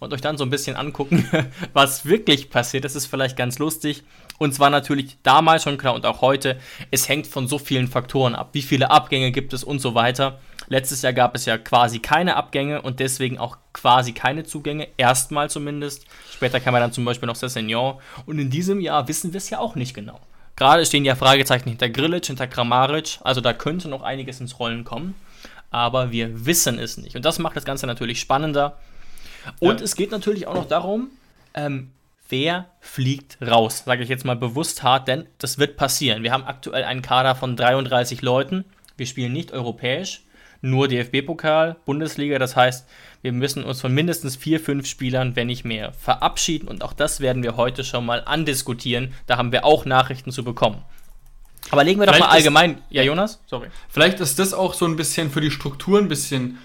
und 0.03 0.13
euch 0.13 0.21
dann 0.21 0.37
so 0.37 0.45
ein 0.45 0.51
bisschen 0.51 0.77
angucken, 0.77 1.29
was 1.73 2.05
wirklich 2.05 2.51
passiert. 2.51 2.85
Das 2.85 2.97
ist 2.97 3.07
vielleicht 3.07 3.37
ganz 3.37 3.59
lustig. 3.59 4.03
Und 4.43 4.53
zwar 4.53 4.71
natürlich 4.71 5.19
damals 5.23 5.63
schon 5.63 5.79
klar 5.79 5.95
und 5.95 6.05
auch 6.05 6.21
heute, 6.21 6.59
es 6.91 7.09
hängt 7.09 7.29
von 7.29 7.47
so 7.47 7.59
vielen 7.59 7.87
Faktoren 7.87 8.35
ab. 8.35 8.49
Wie 8.55 8.63
viele 8.63 8.91
Abgänge 8.91 9.31
gibt 9.31 9.53
es 9.53 9.63
und 9.63 9.79
so 9.79 9.95
weiter. 9.95 10.41
Letztes 10.67 11.03
Jahr 11.03 11.13
gab 11.13 11.37
es 11.37 11.45
ja 11.45 11.59
quasi 11.59 12.01
keine 12.01 12.35
Abgänge 12.35 12.83
und 12.83 12.99
deswegen 12.99 13.39
auch 13.39 13.59
quasi 13.73 14.11
keine 14.13 14.43
Zugänge, 14.43 14.89
erstmal 14.97 15.49
zumindest. 15.49 16.07
Später 16.29 16.59
kam 16.59 16.75
ja 16.75 16.81
dann 16.81 16.93
zum 16.93 17.05
Beispiel 17.05 17.29
noch 17.29 17.37
Sessignon 17.37 18.01
und 18.27 18.41
in 18.41 18.51
diesem 18.51 18.81
Jahr 18.81 19.07
wissen 19.07 19.33
wir 19.33 19.39
es 19.39 19.49
ja 19.49 19.61
auch 19.61 19.77
nicht 19.77 19.95
genau. 19.95 20.19
Gerade 20.57 20.85
stehen 20.87 21.05
ja 21.05 21.15
Fragezeichen 21.15 21.69
hinter 21.69 21.89
Grilic, 21.89 22.27
hinter 22.27 22.49
Kramaric, 22.49 23.21
also 23.23 23.41
da 23.41 23.53
könnte 23.53 23.89
noch 23.89 24.03
einiges 24.03 24.41
ins 24.41 24.59
Rollen 24.59 24.83
kommen, 24.83 25.15
aber 25.71 26.11
wir 26.11 26.47
wissen 26.47 26.81
es 26.81 26.97
nicht. 26.97 27.15
Und 27.15 27.25
das 27.25 27.39
macht 27.39 27.55
das 27.55 27.65
Ganze 27.65 27.87
natürlich 27.87 28.19
spannender. 28.19 28.77
Und 29.61 29.79
ja. 29.79 29.85
es 29.85 29.95
geht 29.95 30.11
natürlich 30.11 30.49
auch 30.49 30.55
noch 30.55 30.67
darum, 30.67 31.11
ähm, 31.55 31.93
wer 32.33 32.71
fliegt 32.81 33.37
raus, 33.41 33.85
sage 33.85 34.03
ich 34.03 34.09
jetzt 34.09 34.25
mal 34.25 34.35
bewusst 34.35 34.83
hart, 34.83 35.07
denn 35.07 35.27
das 35.39 35.59
wird 35.59 35.77
passieren. 35.77 36.25
Wir 36.25 36.33
haben 36.33 36.45
aktuell 36.45 36.83
einen 36.83 37.03
Kader 37.03 37.37
von 37.37 37.57
33 37.57 38.23
Leuten. 38.23 38.65
Wir 38.97 39.07
spielen 39.07 39.33
nicht 39.33 39.53
europäisch, 39.53 40.23
nur 40.63 40.89
DFB-Pokal, 40.89 41.77
Bundesliga. 41.85 42.39
Das 42.39 42.57
heißt, 42.57 42.89
wir 43.21 43.33
müssen 43.33 43.63
uns 43.63 43.83
von 43.83 43.93
mindestens 43.93 44.35
vier, 44.35 44.61
fünf 44.61 44.87
Spielern, 44.87 45.37
wenn 45.37 45.47
nicht 45.47 45.65
mehr, 45.65 45.93
verabschieden. 45.93 46.69
Und 46.69 46.83
auch 46.83 46.95
das 46.95 47.21
werden 47.21 47.43
wir 47.43 47.57
heute 47.57 47.85
schon 47.85 48.07
mal 48.07 48.23
andiskutieren. 48.25 49.13
Da 49.27 49.37
haben 49.37 49.53
wir 49.53 49.65
auch 49.67 49.85
Nachrichten 49.85 50.33
zu 50.33 50.43
bekommen. 50.43 50.83
Aber 51.71 51.85
legen 51.85 52.01
wir 52.01 52.07
Vielleicht 52.07 52.23
doch 52.23 52.29
mal 52.29 52.35
allgemein. 52.35 52.71
Ist, 52.73 52.83
ja, 52.91 53.03
Jonas? 53.03 53.41
Sorry. 53.47 53.69
Vielleicht 53.89 54.21
ist 54.21 54.39
das 54.39 54.55
auch 54.55 54.73
so 54.73 54.87
ein 54.87 54.97
bisschen 54.97 55.31
für 55.31 55.43
die 55.43 55.51
Struktur 55.51 55.99
ein 55.99 56.09
bisschen 56.09 56.59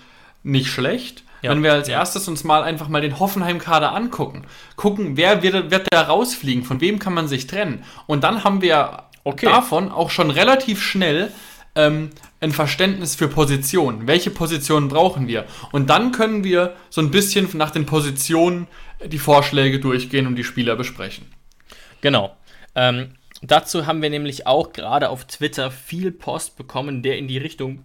nicht 0.44 0.68
schlecht 0.68 1.24
ja. 1.42 1.52
Wenn 1.52 1.64
wir 1.64 1.74
als 1.74 1.88
erstes 1.88 2.28
uns 2.28 2.44
mal 2.44 2.64
einfach 2.64 2.88
mal 2.88 3.02
den 3.02 3.20
Hoffenheim-Kader 3.20 3.94
angucken, 3.94 4.46
gucken, 4.76 5.18
wer 5.18 5.44
wird, 5.44 5.72
wird 5.72 5.88
da 5.92 6.02
rausfliegen, 6.02 6.64
von 6.64 6.82
wem 6.82 7.00
kann 7.00 7.14
man 7.14 7.28
sich 7.28 7.48
trennen. 7.48 7.84
Und 8.08 8.24
dann 8.24 8.44
haben 8.44 8.62
wir 8.62 9.04
okay. 9.24 9.46
davon 9.46 9.92
auch 9.92 10.10
schon 10.10 10.32
relativ 10.32 10.82
schnell 10.82 11.32
ähm, 11.76 12.10
ein 12.42 12.52
Verständnis 12.52 13.16
für 13.16 13.28
Positionen. 13.28 14.08
Welche 14.08 14.32
Positionen 14.32 14.88
brauchen 14.90 15.28
wir? 15.28 15.46
Und 15.72 15.90
dann 15.90 16.12
können 16.12 16.44
wir 16.44 16.76
so 16.90 17.02
ein 17.02 17.12
bisschen 17.12 17.50
nach 17.54 17.72
den 17.72 17.86
Positionen 17.86 18.68
die 19.06 19.20
Vorschläge 19.20 19.80
durchgehen 19.80 20.26
und 20.26 20.36
die 20.36 20.44
Spieler 20.44 20.76
besprechen. 20.76 21.28
Genau. 22.02 22.36
Ähm, 22.76 23.12
dazu 23.42 23.86
haben 23.86 24.02
wir 24.02 24.10
nämlich 24.10 24.48
auch 24.48 24.74
gerade 24.74 25.10
auf 25.10 25.26
Twitter 25.26 25.70
viel 25.70 26.12
Post 26.12 26.58
bekommen, 26.58 27.04
der 27.04 27.18
in 27.18 27.28
die 27.28 27.38
Richtung, 27.38 27.84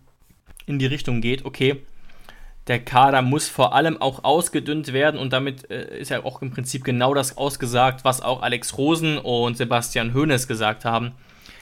in 0.64 0.78
die 0.78 0.86
Richtung 0.86 1.20
geht, 1.20 1.44
okay, 1.44 1.82
der 2.68 2.80
Kader 2.80 3.22
muss 3.22 3.48
vor 3.48 3.74
allem 3.74 4.00
auch 4.00 4.22
ausgedünnt 4.24 4.92
werden 4.92 5.18
und 5.18 5.32
damit 5.32 5.70
äh, 5.70 5.98
ist 5.98 6.10
ja 6.10 6.24
auch 6.24 6.42
im 6.42 6.52
Prinzip 6.52 6.84
genau 6.84 7.12
das 7.12 7.36
ausgesagt, 7.36 8.04
was 8.04 8.20
auch 8.20 8.42
Alex 8.42 8.78
Rosen 8.78 9.18
und 9.18 9.56
Sebastian 9.56 10.14
Hoeneß 10.14 10.46
gesagt 10.46 10.84
haben. 10.84 11.12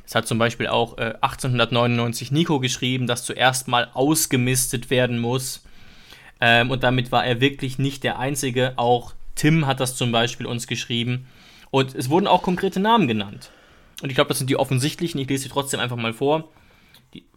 Das 0.04 0.14
hat 0.14 0.26
zum 0.26 0.38
Beispiel 0.38 0.66
auch 0.66 0.98
äh, 0.98 1.14
1899 1.20 2.32
Nico 2.32 2.60
geschrieben, 2.60 3.06
dass 3.06 3.24
zuerst 3.24 3.68
mal 3.68 3.88
ausgemistet 3.94 4.90
werden 4.90 5.18
muss. 5.18 5.64
Ähm, 6.40 6.70
und 6.70 6.82
damit 6.82 7.12
war 7.12 7.24
er 7.24 7.40
wirklich 7.40 7.78
nicht 7.78 8.02
der 8.02 8.18
Einzige. 8.18 8.72
Auch 8.76 9.14
Tim 9.36 9.66
hat 9.66 9.80
das 9.80 9.96
zum 9.96 10.10
Beispiel 10.10 10.46
uns 10.46 10.66
geschrieben. 10.66 11.26
Und 11.70 11.94
es 11.94 12.10
wurden 12.10 12.26
auch 12.26 12.42
konkrete 12.42 12.80
Namen 12.80 13.06
genannt. 13.06 13.50
Und 14.02 14.10
ich 14.10 14.16
glaube, 14.16 14.28
das 14.28 14.38
sind 14.38 14.50
die 14.50 14.56
offensichtlichen. 14.56 15.20
Ich 15.20 15.28
lese 15.28 15.44
sie 15.44 15.48
trotzdem 15.48 15.80
einfach 15.80 15.96
mal 15.96 16.12
vor. 16.12 16.48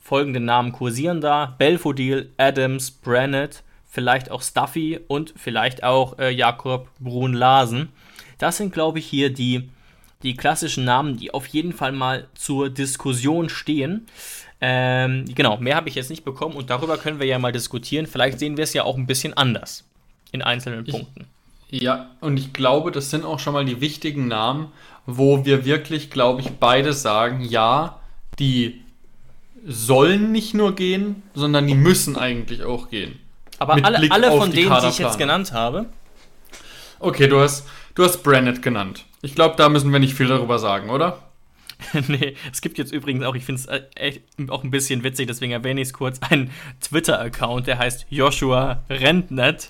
Die 0.04 0.08
folgenden 0.08 0.46
Namen 0.46 0.74
kursieren 0.74 1.22
da: 1.22 1.56
Belfodil, 1.58 2.32
Adams, 2.38 2.92
Brannett, 2.92 3.64
vielleicht 3.90 4.32
auch 4.32 4.42
Stuffy 4.42 5.00
und 5.08 5.34
vielleicht 5.38 5.84
auch 5.84 6.20
äh, 6.20 6.30
Jakob 6.30 6.90
Brun-Larsen. 7.00 7.90
Das 8.38 8.58
sind, 8.58 8.74
glaube 8.74 9.00
ich, 9.00 9.06
hier 9.06 9.32
die, 9.32 9.70
die 10.22 10.36
klassischen 10.36 10.84
Namen, 10.84 11.16
die 11.16 11.34
auf 11.34 11.48
jeden 11.48 11.72
Fall 11.72 11.94
mal 11.94 12.28
zur 12.36 12.70
Diskussion 12.70 13.48
stehen. 13.48 14.08
Ähm, 14.60 15.26
genau, 15.34 15.58
mehr 15.58 15.78
habe 15.78 15.88
ich 15.88 15.96
jetzt 15.96 16.10
nicht 16.10 16.26
bekommen 16.26 16.56
und 16.56 16.70
darüber 16.70 16.98
können 16.98 17.20
wir 17.20 17.28
ja 17.28 17.40
mal 17.40 17.52
diskutieren. 17.52 18.06
Vielleicht 18.06 18.40
sehen 18.40 18.58
wir 18.58 18.66
es 18.66 18.74
ja 18.74 18.84
auch 18.84 18.98
ein 18.98 19.08
bisschen 19.08 19.34
anders 19.36 19.86
in 20.32 20.42
einzelnen 20.42 20.86
Punkten. 20.86 21.28
ja, 21.70 22.12
und 22.20 22.38
ich 22.38 22.52
glaube, 22.52 22.92
das 22.92 23.10
sind 23.10 23.24
auch 23.24 23.40
schon 23.40 23.54
mal 23.54 23.66
die 23.66 23.80
wichtigen 23.80 24.28
Namen, 24.28 24.72
wo 25.06 25.46
wir 25.46 25.66
wirklich, 25.66 26.10
glaube 26.10 26.42
ich, 26.42 26.50
beide 26.60 26.92
sagen, 26.94 27.42
ja, 27.42 28.00
die 28.40 28.84
sollen 29.66 30.32
nicht 30.32 30.54
nur 30.54 30.76
gehen, 30.76 31.24
sondern 31.34 31.68
die 31.68 31.76
müssen 31.76 32.18
eigentlich 32.18 32.64
auch 32.64 32.90
gehen. 32.90 33.20
Aber 33.60 33.76
Mit 33.76 33.86
alle, 33.86 34.00
Blick 34.00 34.12
alle 34.12 34.32
von 34.32 34.52
die 34.52 34.64
denen, 34.64 34.82
die 34.82 34.88
ich 34.88 34.98
jetzt 34.98 35.18
genannt 35.18 35.54
habe, 35.54 35.86
Okay, 37.04 37.28
du 37.28 37.42
hast, 37.42 37.68
du 37.96 38.06
hast 38.06 38.24
Brannett 38.24 38.62
genannt. 38.62 39.04
Ich 39.22 39.36
glaube, 39.36 39.56
da 39.58 39.68
müssen 39.68 39.92
wir 39.92 40.00
nicht 40.00 40.14
viel 40.14 40.28
darüber 40.28 40.58
sagen, 40.58 40.90
oder? 40.90 41.20
nee, 42.08 42.36
es 42.50 42.62
gibt 42.62 42.78
jetzt 42.78 42.94
übrigens 42.94 43.26
auch, 43.26 43.36
ich 43.36 43.44
finde 43.44 43.62
es 43.62 43.68
echt 43.96 44.22
auch 44.48 44.64
ein 44.64 44.72
bisschen 44.72 45.04
witzig, 45.04 45.28
deswegen 45.28 45.52
erwähne 45.52 45.82
ich 45.82 45.90
es 45.90 45.94
kurz, 45.94 46.22
einen 46.22 46.50
Twitter-Account, 46.80 47.68
der 47.68 47.78
heißt 47.80 48.06
Joshua 48.10 48.84
Rentnet. 48.90 49.70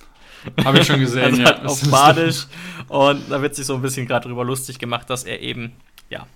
Habe 0.63 0.77
ich 0.77 0.85
schon 0.85 0.99
gesehen, 0.99 1.23
also 1.23 1.41
ja. 1.41 1.47
halt 1.47 1.65
auf 1.65 1.89
Badisch. 1.89 2.45
Und 2.87 3.31
da 3.31 3.41
wird 3.41 3.55
sich 3.55 3.65
so 3.65 3.73
ein 3.73 3.81
bisschen 3.81 4.05
gerade 4.05 4.27
drüber 4.27 4.45
lustig 4.45 4.77
gemacht, 4.77 5.09
dass 5.09 5.23
er 5.23 5.41
eben, 5.41 5.73
ja, 6.11 6.27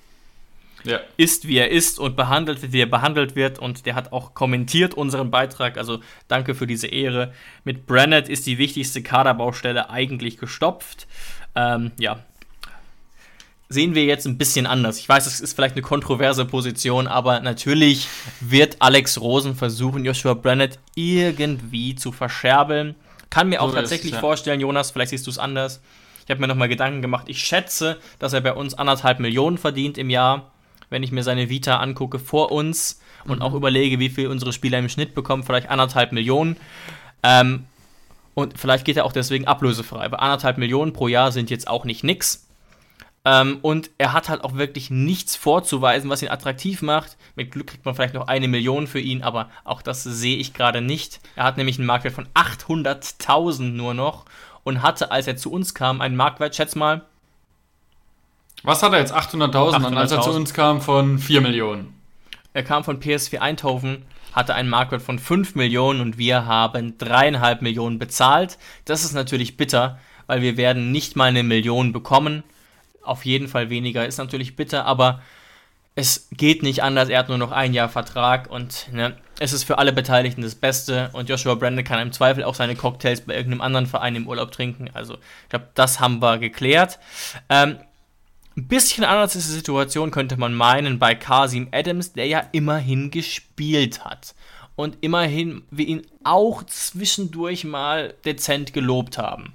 Ja. 0.89 0.99
ist, 1.17 1.47
wie 1.47 1.57
er 1.57 1.69
ist 1.69 1.99
und 1.99 2.15
behandelt 2.15 2.61
wird, 2.61 2.73
wie 2.73 2.81
er 2.81 2.87
behandelt 2.87 3.35
wird. 3.35 3.59
Und 3.59 3.85
der 3.85 3.95
hat 3.95 4.11
auch 4.11 4.33
kommentiert 4.33 4.93
unseren 4.93 5.31
Beitrag. 5.31 5.77
Also 5.77 5.99
danke 6.27 6.55
für 6.55 6.67
diese 6.67 6.87
Ehre. 6.87 7.33
Mit 7.63 7.85
Brannett 7.85 8.29
ist 8.29 8.47
die 8.47 8.57
wichtigste 8.57 9.03
Kaderbaustelle 9.03 9.89
eigentlich 9.89 10.37
gestopft. 10.37 11.07
Ähm, 11.55 11.91
ja. 11.99 12.19
Sehen 13.69 13.95
wir 13.95 14.05
jetzt 14.05 14.25
ein 14.25 14.37
bisschen 14.37 14.65
anders. 14.65 14.97
Ich 14.97 15.09
weiß, 15.09 15.27
es 15.27 15.41
ist 15.41 15.53
vielleicht 15.53 15.75
eine 15.75 15.81
kontroverse 15.81 16.45
Position, 16.45 17.05
aber 17.05 17.41
natürlich 17.41 18.07
wird 18.39 18.77
Alex 18.79 19.19
Rosen 19.19 19.55
versuchen, 19.55 20.05
Joshua 20.05 20.35
Brannett 20.35 20.79
irgendwie 20.95 21.95
zu 21.95 22.13
verscherbeln. 22.13 22.95
Kann 23.29 23.49
mir 23.49 23.61
auch 23.61 23.71
So 23.71 23.75
ist 23.75 23.81
tatsächlich 23.81 24.13
es, 24.13 24.17
ja. 24.17 24.21
vorstellen, 24.21 24.61
Jonas, 24.61 24.91
vielleicht 24.91 25.09
siehst 25.09 25.27
du 25.27 25.31
es 25.31 25.37
anders. 25.37 25.81
Ich 26.27 26.31
habe 26.31 26.41
mir 26.41 26.47
nochmal 26.47 26.69
Gedanken 26.69 27.01
gemacht. 27.01 27.25
Ich 27.27 27.39
schätze, 27.39 27.97
dass 28.19 28.33
er 28.33 28.41
bei 28.41 28.53
uns 28.53 28.73
anderthalb 28.73 29.19
Millionen 29.19 29.57
verdient 29.57 29.97
im 29.97 30.09
Jahr, 30.09 30.51
wenn 30.89 31.03
ich 31.03 31.11
mir 31.11 31.23
seine 31.23 31.49
Vita 31.49 31.77
angucke 31.77 32.19
vor 32.19 32.51
uns 32.51 33.01
und 33.25 33.41
auch 33.41 33.53
überlege, 33.53 33.99
wie 33.99 34.09
viel 34.09 34.27
unsere 34.27 34.53
Spieler 34.53 34.79
im 34.79 34.89
Schnitt 34.89 35.15
bekommen, 35.15 35.43
vielleicht 35.43 35.69
anderthalb 35.69 36.11
Millionen. 36.11 36.57
Ähm, 37.23 37.65
und 38.33 38.57
vielleicht 38.57 38.85
geht 38.85 38.97
er 38.97 39.05
auch 39.05 39.13
deswegen 39.13 39.47
ablösefrei. 39.47 40.11
Weil 40.11 40.19
anderthalb 40.19 40.57
Millionen 40.57 40.93
pro 40.93 41.07
Jahr 41.07 41.31
sind 41.31 41.49
jetzt 41.49 41.67
auch 41.67 41.85
nicht 41.85 42.03
nix. 42.03 42.47
Ähm, 43.25 43.59
und 43.61 43.89
er 43.97 44.13
hat 44.13 44.29
halt 44.29 44.43
auch 44.43 44.55
wirklich 44.55 44.89
nichts 44.89 45.35
vorzuweisen, 45.35 46.09
was 46.09 46.21
ihn 46.21 46.29
attraktiv 46.29 46.81
macht. 46.81 47.17
Mit 47.35 47.51
Glück 47.51 47.67
kriegt 47.67 47.83
man 47.83 47.95
vielleicht 47.95 48.13
noch 48.13 48.27
eine 48.27 48.47
Million 48.47 48.87
für 48.87 48.99
ihn, 48.99 49.21
aber 49.23 49.49
auch 49.65 49.81
das 49.81 50.03
sehe 50.03 50.37
ich 50.37 50.53
gerade 50.53 50.81
nicht. 50.81 51.19
Er 51.35 51.43
hat 51.43 51.57
nämlich 51.57 51.77
einen 51.77 51.87
Marktwert 51.87 52.13
von 52.13 52.27
800.000 52.35 53.63
nur 53.63 53.93
noch 53.93 54.25
und 54.63 54.81
hatte, 54.81 55.11
als 55.11 55.27
er 55.27 55.35
zu 55.35 55.51
uns 55.51 55.73
kam, 55.73 55.99
einen 55.99 56.15
Marktwert, 56.15 56.55
schätz 56.55 56.75
mal, 56.75 57.05
Was 58.63 58.83
hat 58.83 58.93
er 58.93 58.99
jetzt? 58.99 59.13
800.000 59.13 59.85
an, 59.85 59.97
als 59.97 60.11
er 60.11 60.21
zu 60.21 60.29
800.000. 60.31 60.35
uns 60.35 60.53
kam 60.53 60.81
von 60.81 61.19
4 61.19 61.41
Millionen. 61.41 61.93
er 62.53 62.63
kam 62.63 62.83
von 62.83 62.99
PSV 62.99 63.35
Eindhoven, 63.39 64.03
hatte 64.33 64.55
einen 64.55 64.69
Marktwert 64.69 65.01
von 65.01 65.19
5 65.19 65.55
Millionen 65.55 66.01
und 66.01 66.17
wir 66.17 66.45
haben 66.45 66.97
3,5 66.97 67.61
Millionen 67.61 67.99
bezahlt. 67.99 68.57
Das 68.85 69.03
ist 69.03 69.13
natürlich 69.13 69.57
bitter, 69.57 69.99
weil 70.25 70.41
wir 70.41 70.57
werden 70.57 70.91
nicht 70.91 71.15
mal 71.15 71.25
eine 71.25 71.43
Million 71.43 71.93
bekommen. 71.93 72.43
Auf 73.03 73.25
jeden 73.25 73.47
Fall 73.47 73.69
weniger 73.69 74.05
ist 74.05 74.17
natürlich 74.17 74.55
bitter, 74.55 74.85
aber 74.85 75.21
es 75.95 76.27
geht 76.31 76.61
nicht 76.61 76.83
anders. 76.83 77.09
Er 77.09 77.19
hat 77.19 77.29
nur 77.29 77.39
noch 77.39 77.51
ein 77.51 77.73
Jahr 77.73 77.89
Vertrag 77.89 78.51
und 78.51 78.91
ne, 78.93 79.15
es 79.39 79.53
ist 79.53 79.63
für 79.63 79.79
alle 79.79 79.93
Beteiligten 79.93 80.41
das 80.41 80.53
Beste. 80.53 81.09
Und 81.13 81.29
Joshua 81.29 81.55
Brandon 81.55 81.83
kann 81.83 81.99
im 81.99 82.11
Zweifel 82.11 82.43
auch 82.43 82.53
seine 82.53 82.75
Cocktails 82.75 83.21
bei 83.21 83.33
irgendeinem 83.33 83.61
anderen 83.61 83.87
Verein 83.87 84.15
im 84.15 84.27
Urlaub 84.27 84.51
trinken. 84.51 84.89
Also, 84.93 85.15
ich 85.15 85.49
glaube, 85.49 85.69
das 85.73 85.99
haben 85.99 86.21
wir 86.21 86.37
geklärt. 86.37 86.99
Ähm, 87.49 87.77
ein 88.57 88.67
bisschen 88.67 89.05
anders 89.05 89.35
ist 89.35 89.49
die 89.49 89.53
Situation, 89.53 90.09
könnte 90.09 90.35
man 90.35 90.53
meinen, 90.53 90.97
bei 90.97 91.13
Kasim 91.13 91.67
Adams, 91.71 92.13
der 92.13 92.25
ja 92.25 92.43
immerhin 92.51 93.11
gespielt 93.11 94.03
hat. 94.03 94.33
Und 94.75 94.97
immerhin 95.01 95.63
wir 95.69 95.87
ihn 95.87 96.01
auch 96.23 96.63
zwischendurch 96.63 97.63
mal 97.63 98.15
dezent 98.25 98.73
gelobt 98.73 99.17
haben. 99.17 99.53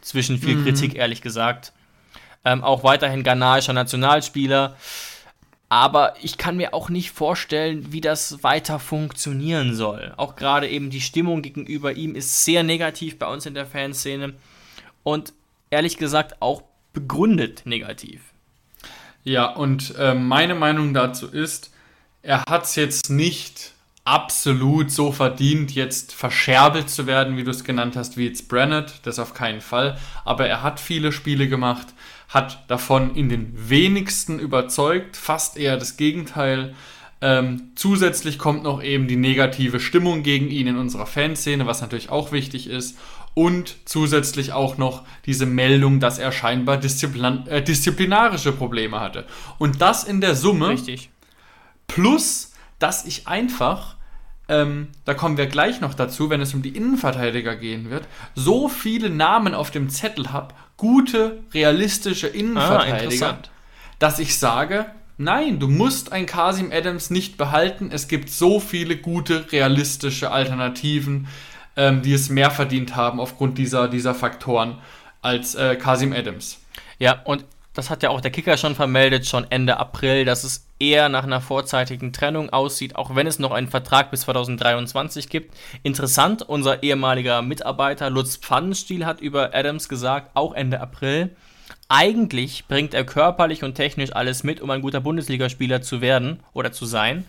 Zwischen 0.00 0.38
viel 0.38 0.62
Kritik, 0.62 0.94
ehrlich 0.96 1.22
gesagt. 1.22 1.72
Ähm, 2.44 2.64
auch 2.64 2.82
weiterhin 2.82 3.22
ghanaischer 3.22 3.72
Nationalspieler. 3.72 4.76
Aber 5.68 6.14
ich 6.20 6.36
kann 6.36 6.56
mir 6.56 6.74
auch 6.74 6.88
nicht 6.88 7.12
vorstellen, 7.12 7.92
wie 7.92 8.00
das 8.00 8.42
weiter 8.42 8.80
funktionieren 8.80 9.74
soll. 9.76 10.12
Auch 10.16 10.34
gerade 10.34 10.68
eben 10.68 10.90
die 10.90 11.00
Stimmung 11.00 11.42
gegenüber 11.42 11.92
ihm 11.92 12.16
ist 12.16 12.44
sehr 12.44 12.64
negativ 12.64 13.18
bei 13.18 13.26
uns 13.32 13.46
in 13.46 13.54
der 13.54 13.66
Fanszene. 13.66 14.34
Und 15.04 15.32
ehrlich 15.70 15.98
gesagt 15.98 16.42
auch 16.42 16.62
begründet 16.92 17.62
negativ. 17.66 18.29
Ja, 19.24 19.46
und 19.46 19.94
äh, 19.98 20.14
meine 20.14 20.54
Meinung 20.54 20.94
dazu 20.94 21.28
ist, 21.28 21.70
er 22.22 22.42
hat 22.48 22.64
es 22.64 22.76
jetzt 22.76 23.10
nicht 23.10 23.72
absolut 24.04 24.90
so 24.90 25.12
verdient, 25.12 25.72
jetzt 25.72 26.12
verscherbelt 26.14 26.88
zu 26.88 27.06
werden, 27.06 27.36
wie 27.36 27.44
du 27.44 27.50
es 27.50 27.64
genannt 27.64 27.96
hast, 27.96 28.16
wie 28.16 28.26
jetzt 28.26 28.48
Brannett, 28.48 28.94
das 29.04 29.18
auf 29.18 29.34
keinen 29.34 29.60
Fall. 29.60 29.98
Aber 30.24 30.46
er 30.46 30.62
hat 30.62 30.80
viele 30.80 31.12
Spiele 31.12 31.48
gemacht, 31.48 31.88
hat 32.28 32.64
davon 32.68 33.14
in 33.14 33.28
den 33.28 33.52
wenigsten 33.54 34.38
überzeugt, 34.38 35.16
fast 35.16 35.56
eher 35.56 35.76
das 35.76 35.96
Gegenteil. 35.96 36.74
Ähm, 37.20 37.72
zusätzlich 37.74 38.38
kommt 38.38 38.62
noch 38.62 38.82
eben 38.82 39.06
die 39.06 39.16
negative 39.16 39.78
Stimmung 39.78 40.22
gegen 40.22 40.48
ihn 40.48 40.66
in 40.66 40.78
unserer 40.78 41.06
Fanszene, 41.06 41.66
was 41.66 41.82
natürlich 41.82 42.08
auch 42.08 42.32
wichtig 42.32 42.66
ist. 42.68 42.98
Und 43.34 43.76
zusätzlich 43.84 44.52
auch 44.52 44.76
noch 44.76 45.04
diese 45.24 45.46
Meldung, 45.46 46.00
dass 46.00 46.18
er 46.18 46.32
scheinbar 46.32 46.76
Disziplin 46.78 47.46
äh, 47.46 47.62
disziplinarische 47.62 48.52
Probleme 48.52 49.00
hatte. 49.00 49.24
Und 49.58 49.80
das 49.80 50.04
in 50.04 50.20
der 50.20 50.34
Summe 50.34 50.70
Richtig. 50.70 51.10
Plus, 51.86 52.52
dass 52.78 53.04
ich 53.04 53.28
einfach, 53.28 53.96
ähm, 54.48 54.88
da 55.04 55.14
kommen 55.14 55.36
wir 55.36 55.46
gleich 55.46 55.80
noch 55.80 55.94
dazu, 55.94 56.30
wenn 56.30 56.40
es 56.40 56.54
um 56.54 56.62
die 56.62 56.70
Innenverteidiger 56.70 57.56
gehen 57.56 57.90
wird, 57.90 58.06
so 58.34 58.68
viele 58.68 59.10
Namen 59.10 59.54
auf 59.54 59.70
dem 59.70 59.90
Zettel 59.90 60.32
habe, 60.32 60.54
gute, 60.76 61.40
realistische 61.52 62.26
Innenverteidiger, 62.26 63.02
interessant. 63.02 63.50
dass 63.98 64.18
ich 64.18 64.38
sage, 64.38 64.86
nein, 65.18 65.58
du 65.58 65.68
musst 65.68 66.12
ein 66.12 66.26
Kasim 66.26 66.70
Adams 66.72 67.10
nicht 67.10 67.36
behalten. 67.36 67.90
Es 67.92 68.08
gibt 68.08 68.30
so 68.30 68.60
viele 68.60 68.96
gute, 68.96 69.52
realistische 69.52 70.30
Alternativen, 70.30 71.28
ähm, 71.80 72.02
die 72.02 72.12
es 72.12 72.28
mehr 72.28 72.50
verdient 72.50 72.94
haben 72.94 73.20
aufgrund 73.20 73.56
dieser, 73.56 73.88
dieser 73.88 74.14
Faktoren 74.14 74.76
als 75.22 75.54
äh, 75.54 75.76
Kasim 75.76 76.12
Adams. 76.12 76.60
Ja, 76.98 77.22
und 77.24 77.46
das 77.72 77.88
hat 77.88 78.02
ja 78.02 78.10
auch 78.10 78.20
der 78.20 78.30
Kicker 78.30 78.58
schon 78.58 78.74
vermeldet, 78.74 79.26
schon 79.26 79.46
Ende 79.50 79.78
April, 79.78 80.26
dass 80.26 80.44
es 80.44 80.66
eher 80.78 81.08
nach 81.08 81.24
einer 81.24 81.40
vorzeitigen 81.40 82.12
Trennung 82.12 82.50
aussieht, 82.50 82.96
auch 82.96 83.14
wenn 83.14 83.26
es 83.26 83.38
noch 83.38 83.52
einen 83.52 83.68
Vertrag 83.68 84.10
bis 84.10 84.22
2023 84.22 85.30
gibt. 85.30 85.54
Interessant, 85.82 86.42
unser 86.42 86.82
ehemaliger 86.82 87.40
Mitarbeiter 87.40 88.10
Lutz 88.10 88.36
Pfannenstiel 88.36 89.06
hat 89.06 89.20
über 89.20 89.54
Adams 89.54 89.88
gesagt, 89.88 90.32
auch 90.34 90.52
Ende 90.52 90.80
April, 90.80 91.34
eigentlich 91.88 92.66
bringt 92.66 92.92
er 92.92 93.04
körperlich 93.04 93.64
und 93.64 93.74
technisch 93.74 94.14
alles 94.14 94.44
mit, 94.44 94.60
um 94.60 94.70
ein 94.70 94.82
guter 94.82 95.00
Bundesligaspieler 95.00 95.80
zu 95.80 96.02
werden 96.02 96.40
oder 96.52 96.72
zu 96.72 96.84
sein. 96.84 97.24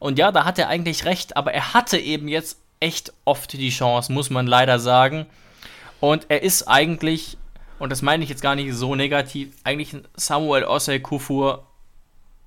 Und 0.00 0.18
ja, 0.18 0.32
da 0.32 0.44
hat 0.44 0.58
er 0.58 0.68
eigentlich 0.68 1.04
recht, 1.04 1.36
aber 1.36 1.52
er 1.52 1.74
hatte 1.74 1.98
eben 1.98 2.26
jetzt 2.28 2.61
echt 2.82 3.12
oft 3.24 3.52
die 3.52 3.70
Chance, 3.70 4.12
muss 4.12 4.28
man 4.28 4.46
leider 4.46 4.78
sagen. 4.78 5.26
Und 6.00 6.26
er 6.28 6.42
ist 6.42 6.64
eigentlich, 6.64 7.38
und 7.78 7.90
das 7.90 8.02
meine 8.02 8.24
ich 8.24 8.30
jetzt 8.30 8.42
gar 8.42 8.56
nicht 8.56 8.74
so 8.74 8.94
negativ, 8.94 9.54
eigentlich 9.64 9.92
ein 9.92 10.02
Samuel 10.14 10.64
Osei 10.64 10.98
Kufur, 10.98 11.64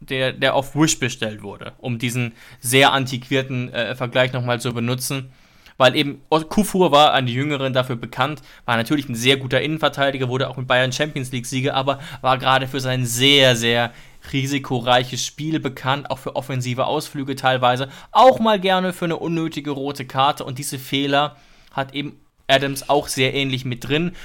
der, 0.02 0.34
der 0.34 0.54
auf 0.54 0.76
Wish 0.76 1.00
bestellt 1.00 1.42
wurde, 1.42 1.74
um 1.78 1.98
diesen 1.98 2.34
sehr 2.60 2.92
antiquierten 2.92 3.74
äh, 3.74 3.96
Vergleich 3.96 4.34
nochmal 4.34 4.60
zu 4.60 4.74
benutzen. 4.74 5.32
Weil 5.78 5.96
eben 5.96 6.22
Kufur 6.30 6.92
war 6.92 7.14
an 7.14 7.26
die 7.26 7.34
Jüngeren 7.34 7.74
dafür 7.74 7.98
bekannt, 7.98 8.42
war 8.66 8.78
natürlich 8.78 9.10
ein 9.10 9.16
sehr 9.16 9.36
guter 9.36 9.62
Innenverteidiger, 9.62 10.30
wurde 10.30 10.50
auch 10.50 10.56
mit 10.56 10.68
Bayern 10.68 10.94
Champions 10.94 11.34
League-Sieger, 11.34 11.74
aber 11.74 12.00
war 12.22 12.38
gerade 12.38 12.68
für 12.68 12.80
sein 12.80 13.06
sehr, 13.06 13.58
sehr 13.58 13.92
risikoreiches 14.34 15.26
Spiel 15.26 15.60
bekannt, 15.60 16.10
auch 16.12 16.20
für 16.20 16.36
offensive 16.36 16.86
Ausflüge 16.86 17.36
teilweise, 17.36 17.90
auch 18.12 18.40
mal 18.40 18.60
gerne 18.60 18.94
für 18.94 19.06
eine 19.06 19.18
unnötige 19.18 19.72
rote 19.72 20.06
Karte 20.06 20.44
und 20.44 20.60
diese 20.60 20.80
Fehler 20.80 21.36
hat 21.72 21.94
eben 21.94 22.20
Adams 22.48 22.90
auch 22.90 23.08
sehr 23.08 23.34
ähnlich 23.34 23.66
mit 23.66 23.88
drin. 23.88 24.16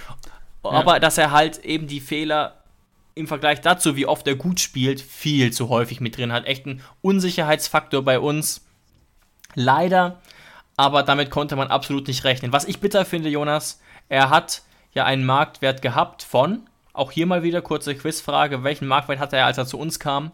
Aber 0.63 1.01
dass 1.01 1.19
er 1.19 1.31
halt 1.31 1.65
eben 1.65 1.87
die 1.87 2.01
Fehler 2.01 2.61
im 3.15 3.27
Vergleich 3.27 3.61
dazu, 3.61 3.97
wie 3.97 4.07
oft 4.07 4.27
er 4.27 4.35
gut 4.35 4.61
spielt, 4.61 5.01
viel 5.01 5.53
zu 5.53 5.69
häufig 5.69 6.01
mit 6.01 6.17
drin 6.17 6.33
hat. 6.33 6.47
Echt 6.47 6.67
ein 6.67 6.81
Unsicherheitsfaktor 7.03 8.03
bei 8.03 8.19
uns. 8.19 8.65
Leider, 9.55 10.21
aber 10.77 11.03
damit 11.03 11.31
konnte 11.31 11.57
man 11.57 11.69
absolut 11.69 12.09
nicht 12.09 12.25
rechnen. 12.25 12.53
Was 12.53 12.65
ich 12.65 12.81
bitter 12.81 13.05
finde, 13.05 13.29
Jonas, 13.29 13.81
er 14.09 14.31
hat 14.31 14.63
ja 14.93 15.05
einen 15.05 15.25
Marktwert 15.25 15.83
gehabt 15.83 16.23
von, 16.23 16.69
auch 16.93 17.13
hier 17.13 17.27
mal 17.27 17.43
wieder 17.43 17.63
kurze 17.63 17.95
Quizfrage, 17.95 18.65
welchen 18.65 18.87
Marktwert 18.87 19.19
hatte 19.19 19.37
er, 19.37 19.47
als 19.47 19.59
er 19.59 19.67
zu 19.67 19.79
uns 19.79 19.99
kam? 19.99 20.33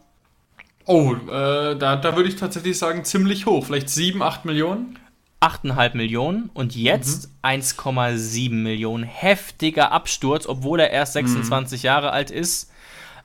Oh, 0.87 1.15
äh, 1.15 1.77
da, 1.77 1.97
da 1.97 2.17
würde 2.17 2.29
ich 2.29 2.37
tatsächlich 2.37 2.79
sagen, 2.79 3.05
ziemlich 3.05 3.47
hoch. 3.47 3.67
Vielleicht 3.67 3.91
7, 3.91 4.23
8 4.23 4.45
Millionen? 4.45 4.99
8,5 5.41 5.97
Millionen 5.97 6.51
und 6.55 6.75
jetzt 6.75 7.29
1,7 7.43 8.51
Millionen. 8.53 9.05
Heftiger 9.05 9.93
Absturz, 9.93 10.47
obwohl 10.47 10.81
er 10.81 10.91
erst 10.91 11.13
26 11.13 11.83
Jahre 11.83 12.11
alt 12.11 12.31
ist. 12.31 12.71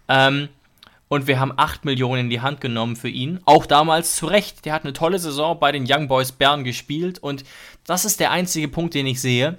Ähm, 0.07 0.49
und 1.07 1.27
wir 1.27 1.39
haben 1.39 1.53
8 1.55 1.85
Millionen 1.85 2.21
in 2.21 2.29
die 2.29 2.41
Hand 2.41 2.61
genommen 2.61 2.95
für 2.95 3.09
ihn. 3.09 3.39
Auch 3.45 3.65
damals 3.65 4.15
zu 4.15 4.25
Recht. 4.27 4.65
Der 4.65 4.73
hat 4.73 4.83
eine 4.83 4.93
tolle 4.93 5.19
Saison 5.19 5.59
bei 5.59 5.71
den 5.71 5.85
Young 5.87 6.07
Boys 6.07 6.31
Bern 6.31 6.63
gespielt 6.63 7.19
und 7.19 7.43
das 7.85 8.05
ist 8.05 8.19
der 8.19 8.31
einzige 8.31 8.67
Punkt, 8.67 8.93
den 8.93 9.07
ich 9.07 9.21
sehe. 9.21 9.57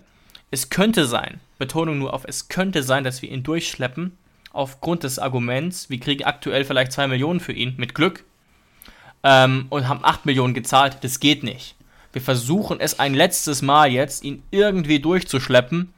Es 0.53 0.69
könnte 0.69 1.07
sein, 1.07 1.41
Betonung 1.59 1.99
nur 1.99 2.13
auf 2.13 2.25
es 2.29 2.49
könnte 2.49 2.83
sein, 2.83 3.05
dass 3.05 3.23
wir 3.23 3.31
ihn 3.31 3.43
durchschleppen 3.43 4.19
aufgrund 4.53 5.03
des 5.03 5.19
Arguments, 5.19 5.89
wir 5.89 5.99
kriegen 5.99 6.25
aktuell 6.25 6.67
vielleicht 6.67 6.93
2 6.93 7.09
Millionen 7.09 7.41
für 7.41 7.55
ihn, 7.55 7.73
mit 7.79 7.95
Glück, 7.95 8.23
ähm, 9.23 9.65
und 9.71 9.89
haben 9.89 10.05
8 10.05 10.27
Millionen 10.27 10.53
gezahlt. 10.53 10.99
Das 11.01 11.21
geht 11.21 11.43
nicht. 11.43 11.75
Wir 12.13 12.21
versuchen 12.21 12.81
es 12.81 13.01
ein 13.01 13.15
letztes 13.15 13.63
Mal 13.63 13.91
jetzt, 13.91 14.25
ihn 14.25 14.43
irgendwie 14.51 15.01
durchzuschleppen 15.01 15.95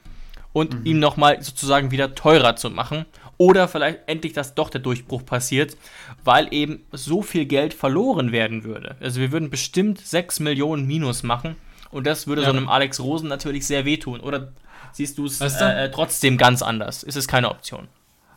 und 0.53 0.79
mhm. 0.79 0.85
ihm 0.85 0.99
nochmal 0.99 1.43
sozusagen 1.43 1.91
wieder 1.91 2.15
teurer 2.15 2.55
zu 2.55 2.69
machen. 2.69 3.05
Oder 3.35 3.67
vielleicht 3.67 4.07
endlich, 4.07 4.31
dass 4.31 4.55
doch 4.55 4.69
der 4.69 4.79
Durchbruch 4.79 5.25
passiert, 5.25 5.75
weil 6.23 6.47
eben 6.53 6.85
so 6.93 7.21
viel 7.21 7.43
Geld 7.43 7.73
verloren 7.73 8.31
werden 8.31 8.63
würde. 8.63 8.95
Also 9.01 9.19
wir 9.19 9.33
würden 9.33 9.49
bestimmt 9.49 9.99
6 9.99 10.39
Millionen 10.39 10.87
Minus 10.87 11.23
machen 11.23 11.57
und 11.95 12.05
das 12.05 12.27
würde 12.27 12.41
ja. 12.41 12.49
so 12.49 12.55
einem 12.55 12.67
Alex 12.67 12.99
Rosen 12.99 13.29
natürlich 13.29 13.65
sehr 13.65 13.85
wehtun. 13.85 14.19
Oder 14.19 14.49
siehst 14.91 15.17
du 15.17 15.25
es 15.25 15.39
weißt 15.39 15.61
du? 15.61 15.65
äh, 15.65 15.91
trotzdem 15.91 16.37
ganz 16.37 16.61
anders? 16.61 17.03
Ist 17.03 17.15
es 17.15 17.27
keine 17.27 17.49
Option? 17.49 17.87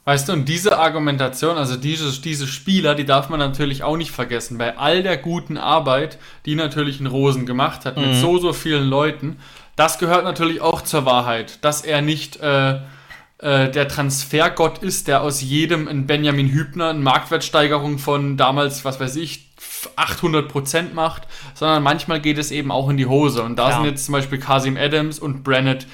Weißt 0.05 0.29
du, 0.29 0.33
und 0.33 0.49
diese 0.49 0.79
Argumentation, 0.79 1.59
also 1.59 1.77
diese, 1.77 2.19
diese 2.23 2.47
Spieler, 2.47 2.95
die 2.95 3.05
darf 3.05 3.29
man 3.29 3.41
natürlich 3.41 3.83
auch 3.83 3.97
nicht 3.97 4.13
vergessen. 4.13 4.57
Bei 4.57 4.79
all 4.79 5.03
der 5.03 5.19
guten 5.19 5.59
Arbeit, 5.59 6.19
die 6.47 6.55
natürlich 6.55 7.01
ein 7.01 7.07
Rosen 7.07 7.45
gemacht 7.47 7.85
hat, 7.85 7.97
mhm. 7.97 8.07
mit 8.07 8.15
so, 8.15 8.39
so 8.39 8.53
vielen 8.53 8.89
Leuten, 8.89 9.39
das 9.77 9.99
gehört 9.99 10.25
natürlich 10.25 10.61
auch 10.61 10.83
zur 10.83 11.05
Wahrheit, 11.05 11.63
dass 11.63 11.83
er 11.83 12.01
nicht 12.01 12.37
äh, 12.37 12.77
äh, 13.39 13.71
der 13.71 13.87
Transfergott 13.89 14.79
ist, 14.79 15.09
der 15.09 15.23
aus 15.23 15.43
jedem 15.43 15.89
ein 15.89 16.07
Benjamin 16.07 16.49
Hübner 16.49 16.91
eine 16.91 17.01
Marktwertsteigerung 17.01 17.99
von 17.99 18.37
damals, 18.37 18.85
was 18.85 19.01
weiß 19.01 19.17
ich, 19.17 19.48
800 19.97 20.49
Prozent 20.49 20.95
macht, 20.95 21.22
sondern 21.55 21.83
manchmal 21.83 22.20
geht 22.20 22.39
es 22.39 22.51
eben 22.51 22.70
auch 22.70 22.89
in 22.89 22.97
die 22.97 23.07
Hose. 23.07 23.43
Und 23.43 23.57
da 23.57 23.70
ja. 23.70 23.76
sind 23.76 23.85
jetzt 23.85 24.05
zum 24.05 24.12
Beispiel 24.12 24.39
Kasim 24.39 24.76
Adams 24.76 25.18
und 25.18 25.43
Brennett 25.43 25.87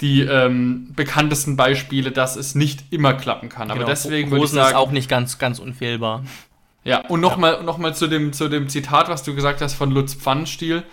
die 0.00 0.22
ähm, 0.22 0.92
bekanntesten 0.94 1.56
Beispiele, 1.56 2.10
dass 2.10 2.36
es 2.36 2.54
nicht 2.54 2.84
immer 2.90 3.14
klappen 3.14 3.48
kann. 3.48 3.70
Aber 3.70 3.80
genau. 3.80 3.90
deswegen 3.90 4.30
würde 4.30 4.46
ich 4.46 4.50
sagen, 4.50 4.70
ist 4.70 4.74
auch 4.74 4.90
nicht 4.92 5.08
ganz, 5.08 5.38
ganz 5.38 5.58
unfehlbar. 5.58 6.24
Ja, 6.84 7.06
und 7.06 7.20
nochmal 7.20 7.54
ja. 7.54 7.62
noch 7.62 7.76
mal 7.76 7.94
zu, 7.94 8.06
dem, 8.06 8.32
zu 8.32 8.48
dem 8.48 8.68
Zitat, 8.68 9.08
was 9.08 9.22
du 9.22 9.34
gesagt 9.34 9.60
hast 9.60 9.74
von 9.74 9.90
Lutz 9.90 10.14
Pfannenstiel. 10.14 10.84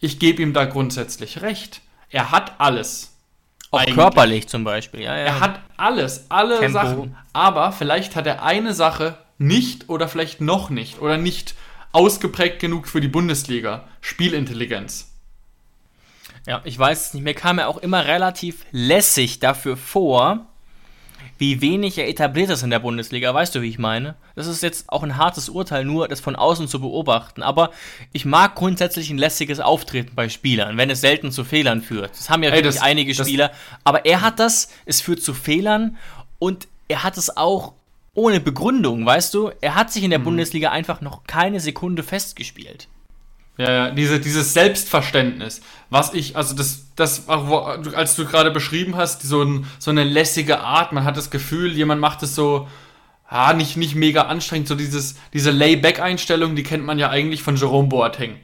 Ich 0.00 0.18
gebe 0.18 0.42
ihm 0.42 0.54
da 0.54 0.64
grundsätzlich 0.64 1.42
recht. 1.42 1.82
Er 2.08 2.30
hat 2.30 2.54
alles. 2.58 3.16
Auch 3.70 3.80
eigentlich. 3.80 3.96
körperlich 3.96 4.48
zum 4.48 4.64
Beispiel, 4.64 5.00
ja, 5.00 5.16
ja. 5.16 5.24
Er 5.24 5.40
hat 5.40 5.60
alles, 5.76 6.26
alle 6.28 6.58
Tempo. 6.60 6.72
Sachen. 6.72 7.16
Aber 7.32 7.72
vielleicht 7.72 8.16
hat 8.16 8.26
er 8.26 8.42
eine 8.42 8.72
Sache 8.72 9.18
nicht 9.36 9.88
oder 9.88 10.08
vielleicht 10.08 10.40
noch 10.40 10.70
nicht 10.70 11.00
oder 11.00 11.18
nicht 11.18 11.54
ausgeprägt 11.94 12.58
genug 12.58 12.88
für 12.88 13.00
die 13.00 13.08
Bundesliga. 13.08 13.88
Spielintelligenz. 14.00 15.12
Ja, 16.46 16.60
ich 16.64 16.78
weiß 16.78 17.06
es 17.06 17.14
nicht. 17.14 17.22
Mir 17.22 17.34
kam 17.34 17.58
er 17.58 17.68
auch 17.68 17.78
immer 17.78 18.04
relativ 18.04 18.66
lässig 18.70 19.38
dafür 19.38 19.76
vor, 19.76 20.46
wie 21.38 21.60
wenig 21.60 21.96
er 21.96 22.08
etabliert 22.08 22.50
ist 22.50 22.62
in 22.62 22.70
der 22.70 22.80
Bundesliga. 22.80 23.32
Weißt 23.32 23.54
du, 23.54 23.62
wie 23.62 23.68
ich 23.68 23.78
meine? 23.78 24.16
Das 24.34 24.46
ist 24.46 24.62
jetzt 24.62 24.90
auch 24.90 25.02
ein 25.02 25.16
hartes 25.16 25.48
Urteil, 25.48 25.84
nur 25.84 26.08
das 26.08 26.20
von 26.20 26.36
außen 26.36 26.68
zu 26.68 26.80
beobachten. 26.80 27.42
Aber 27.42 27.70
ich 28.12 28.24
mag 28.24 28.56
grundsätzlich 28.56 29.10
ein 29.10 29.18
lässiges 29.18 29.60
Auftreten 29.60 30.14
bei 30.14 30.28
Spielern, 30.28 30.76
wenn 30.76 30.90
es 30.90 31.00
selten 31.00 31.32
zu 31.32 31.44
Fehlern 31.44 31.80
führt. 31.80 32.10
Das 32.10 32.28
haben 32.28 32.42
ja 32.42 32.50
Ey, 32.50 32.56
wirklich 32.56 32.74
das, 32.74 32.84
einige 32.84 33.14
Spieler. 33.14 33.52
Aber 33.84 34.04
er 34.04 34.20
hat 34.20 34.38
das, 34.38 34.68
es 34.84 35.00
führt 35.00 35.22
zu 35.22 35.32
Fehlern 35.32 35.96
und 36.38 36.68
er 36.88 37.04
hat 37.04 37.16
es 37.16 37.36
auch 37.36 37.72
ohne 38.14 38.40
Begründung, 38.40 39.04
weißt 39.04 39.34
du? 39.34 39.50
Er 39.60 39.74
hat 39.74 39.92
sich 39.92 40.04
in 40.04 40.10
der 40.10 40.20
mhm. 40.20 40.24
Bundesliga 40.24 40.70
einfach 40.70 41.00
noch 41.00 41.24
keine 41.26 41.60
Sekunde 41.60 42.02
festgespielt. 42.02 42.88
Ja, 43.56 43.70
ja, 43.70 43.90
diese, 43.90 44.18
dieses 44.18 44.52
Selbstverständnis, 44.52 45.60
was 45.88 46.12
ich, 46.12 46.36
also 46.36 46.56
das, 46.56 46.86
das, 46.96 47.28
als 47.28 48.16
du 48.16 48.24
gerade 48.24 48.50
beschrieben 48.50 48.96
hast, 48.96 49.22
so, 49.22 49.42
ein, 49.42 49.66
so 49.78 49.92
eine 49.92 50.02
lässige 50.02 50.58
Art, 50.58 50.92
man 50.92 51.04
hat 51.04 51.16
das 51.16 51.30
Gefühl, 51.30 51.72
jemand 51.72 52.00
macht 52.00 52.24
es 52.24 52.34
so, 52.34 52.66
ja, 53.30 53.52
nicht, 53.52 53.76
nicht 53.76 53.94
mega 53.94 54.22
anstrengend, 54.22 54.66
so 54.66 54.74
dieses, 54.74 55.16
diese 55.32 55.52
Layback-Einstellung, 55.52 56.56
die 56.56 56.64
kennt 56.64 56.84
man 56.84 56.98
ja 56.98 57.10
eigentlich 57.10 57.44
von 57.44 57.54
Jerome 57.54 57.88
Boateng. 57.88 58.40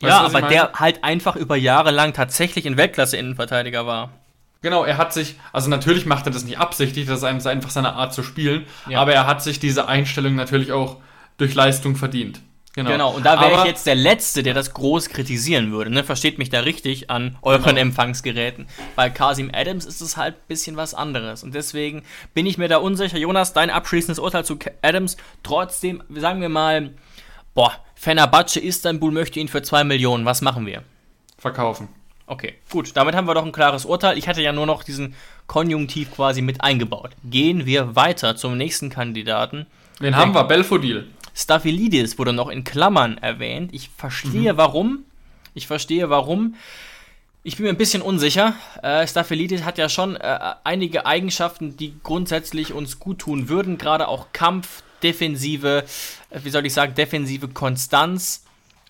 Weißt 0.00 0.12
ja, 0.12 0.20
aber 0.20 0.42
der 0.42 0.72
halt 0.74 1.04
einfach 1.04 1.36
über 1.36 1.56
Jahre 1.56 1.90
lang 1.90 2.14
tatsächlich 2.14 2.66
ein 2.66 2.76
Weltklasse-Innenverteidiger 2.76 3.84
war. 3.86 4.10
Genau, 4.60 4.84
er 4.84 4.98
hat 4.98 5.12
sich, 5.12 5.36
also 5.52 5.70
natürlich 5.70 6.04
macht 6.04 6.26
er 6.26 6.32
das 6.32 6.44
nicht 6.44 6.58
absichtlich, 6.58 7.06
das 7.06 7.18
ist 7.18 7.24
einfach 7.24 7.70
seine 7.70 7.92
Art 7.92 8.12
zu 8.12 8.22
spielen, 8.22 8.66
ja. 8.88 9.00
aber 9.00 9.12
er 9.12 9.26
hat 9.26 9.42
sich 9.42 9.60
diese 9.60 9.86
Einstellung 9.86 10.34
natürlich 10.34 10.72
auch 10.72 10.96
durch 11.36 11.54
Leistung 11.54 11.94
verdient. 11.94 12.40
Genau. 12.74 12.90
genau, 12.90 13.10
und 13.10 13.26
da 13.26 13.40
wäre 13.40 13.58
ich 13.58 13.64
jetzt 13.64 13.86
der 13.86 13.96
Letzte, 13.96 14.44
der 14.44 14.54
das 14.54 14.72
groß 14.72 15.08
kritisieren 15.08 15.72
würde. 15.72 15.90
Ne? 15.90 16.04
Versteht 16.04 16.38
mich 16.38 16.48
da 16.48 16.60
richtig 16.60 17.10
an 17.10 17.36
euren 17.42 17.64
genau. 17.64 17.80
Empfangsgeräten. 17.80 18.68
Bei 18.94 19.10
Kasim 19.10 19.50
Adams 19.52 19.84
ist 19.84 20.00
es 20.00 20.16
halt 20.16 20.36
ein 20.36 20.46
bisschen 20.46 20.76
was 20.76 20.94
anderes. 20.94 21.42
Und 21.42 21.56
deswegen 21.56 22.04
bin 22.34 22.46
ich 22.46 22.56
mir 22.56 22.68
da 22.68 22.76
unsicher. 22.76 23.18
Jonas, 23.18 23.52
dein 23.52 23.70
abschließendes 23.70 24.20
Urteil 24.20 24.44
zu 24.44 24.58
Adams. 24.82 25.16
Trotzdem, 25.42 26.04
sagen 26.14 26.40
wir 26.40 26.50
mal, 26.50 26.94
boah, 27.52 27.72
Fenerbahce 27.96 28.60
Istanbul 28.60 29.10
möchte 29.10 29.40
ihn 29.40 29.48
für 29.48 29.62
2 29.62 29.82
Millionen. 29.82 30.24
Was 30.24 30.40
machen 30.40 30.64
wir? 30.64 30.84
Verkaufen. 31.36 31.88
Okay, 32.28 32.54
gut. 32.70 32.94
Damit 32.94 33.14
haben 33.14 33.26
wir 33.26 33.34
doch 33.34 33.44
ein 33.44 33.52
klares 33.52 33.86
Urteil. 33.86 34.18
Ich 34.18 34.28
hatte 34.28 34.42
ja 34.42 34.52
nur 34.52 34.66
noch 34.66 34.82
diesen 34.82 35.14
Konjunktiv 35.46 36.10
quasi 36.10 36.42
mit 36.42 36.60
eingebaut. 36.60 37.12
Gehen 37.24 37.64
wir 37.64 37.96
weiter 37.96 38.36
zum 38.36 38.58
nächsten 38.58 38.90
Kandidaten. 38.90 39.66
Wen 39.98 40.14
haben 40.14 40.34
wir? 40.34 40.44
Belfodil. 40.44 41.08
Staphylidis 41.34 42.18
wurde 42.18 42.34
noch 42.34 42.48
in 42.48 42.64
Klammern 42.64 43.16
erwähnt. 43.16 43.72
Ich 43.72 43.88
verstehe 43.88 44.52
mhm. 44.52 44.56
warum. 44.58 45.04
Ich 45.54 45.66
verstehe 45.66 46.10
warum. 46.10 46.54
Ich 47.44 47.56
bin 47.56 47.64
mir 47.64 47.70
ein 47.70 47.78
bisschen 47.78 48.02
unsicher. 48.02 48.54
Äh, 48.82 49.06
Staphylidis 49.06 49.64
hat 49.64 49.78
ja 49.78 49.88
schon 49.88 50.16
äh, 50.16 50.38
einige 50.64 51.06
Eigenschaften, 51.06 51.78
die 51.78 51.94
grundsätzlich 52.02 52.74
uns 52.74 52.98
gut 52.98 53.20
tun 53.20 53.48
würden. 53.48 53.78
Gerade 53.78 54.06
auch 54.06 54.26
Kampf, 54.34 54.82
defensive, 55.02 55.84
äh, 56.28 56.40
wie 56.42 56.50
soll 56.50 56.66
ich 56.66 56.74
sagen, 56.74 56.94
defensive 56.94 57.48
Konstanz, 57.48 58.44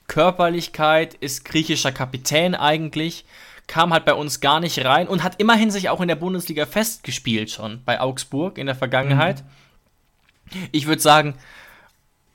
Körperlichkeit, 0.09 1.15
ist 1.15 1.45
griechischer 1.45 1.93
Kapitän 1.93 2.55
eigentlich. 2.55 3.25
Kam 3.67 3.93
halt 3.93 4.05
bei 4.05 4.15
uns 4.15 4.41
gar 4.41 4.61
nicht 4.61 4.85
rein 4.85 5.07
und 5.07 5.23
hat 5.23 5.41
immerhin 5.41 5.71
sich 5.71 5.91
auch 5.91 6.01
in 6.01 6.09
der 6.09 6.17
Bundesliga 6.17 6.67
festgespielt 6.67 7.51
schon 7.51 7.83
bei 7.85 8.01
Augsburg 8.01 8.59
in 8.59 8.67
der 8.67 8.75
Vergangenheit. 8.75 9.45
Mhm. 10.53 10.69
Ich 10.73 10.87
würde 10.87 11.03
sagen, 11.03 11.35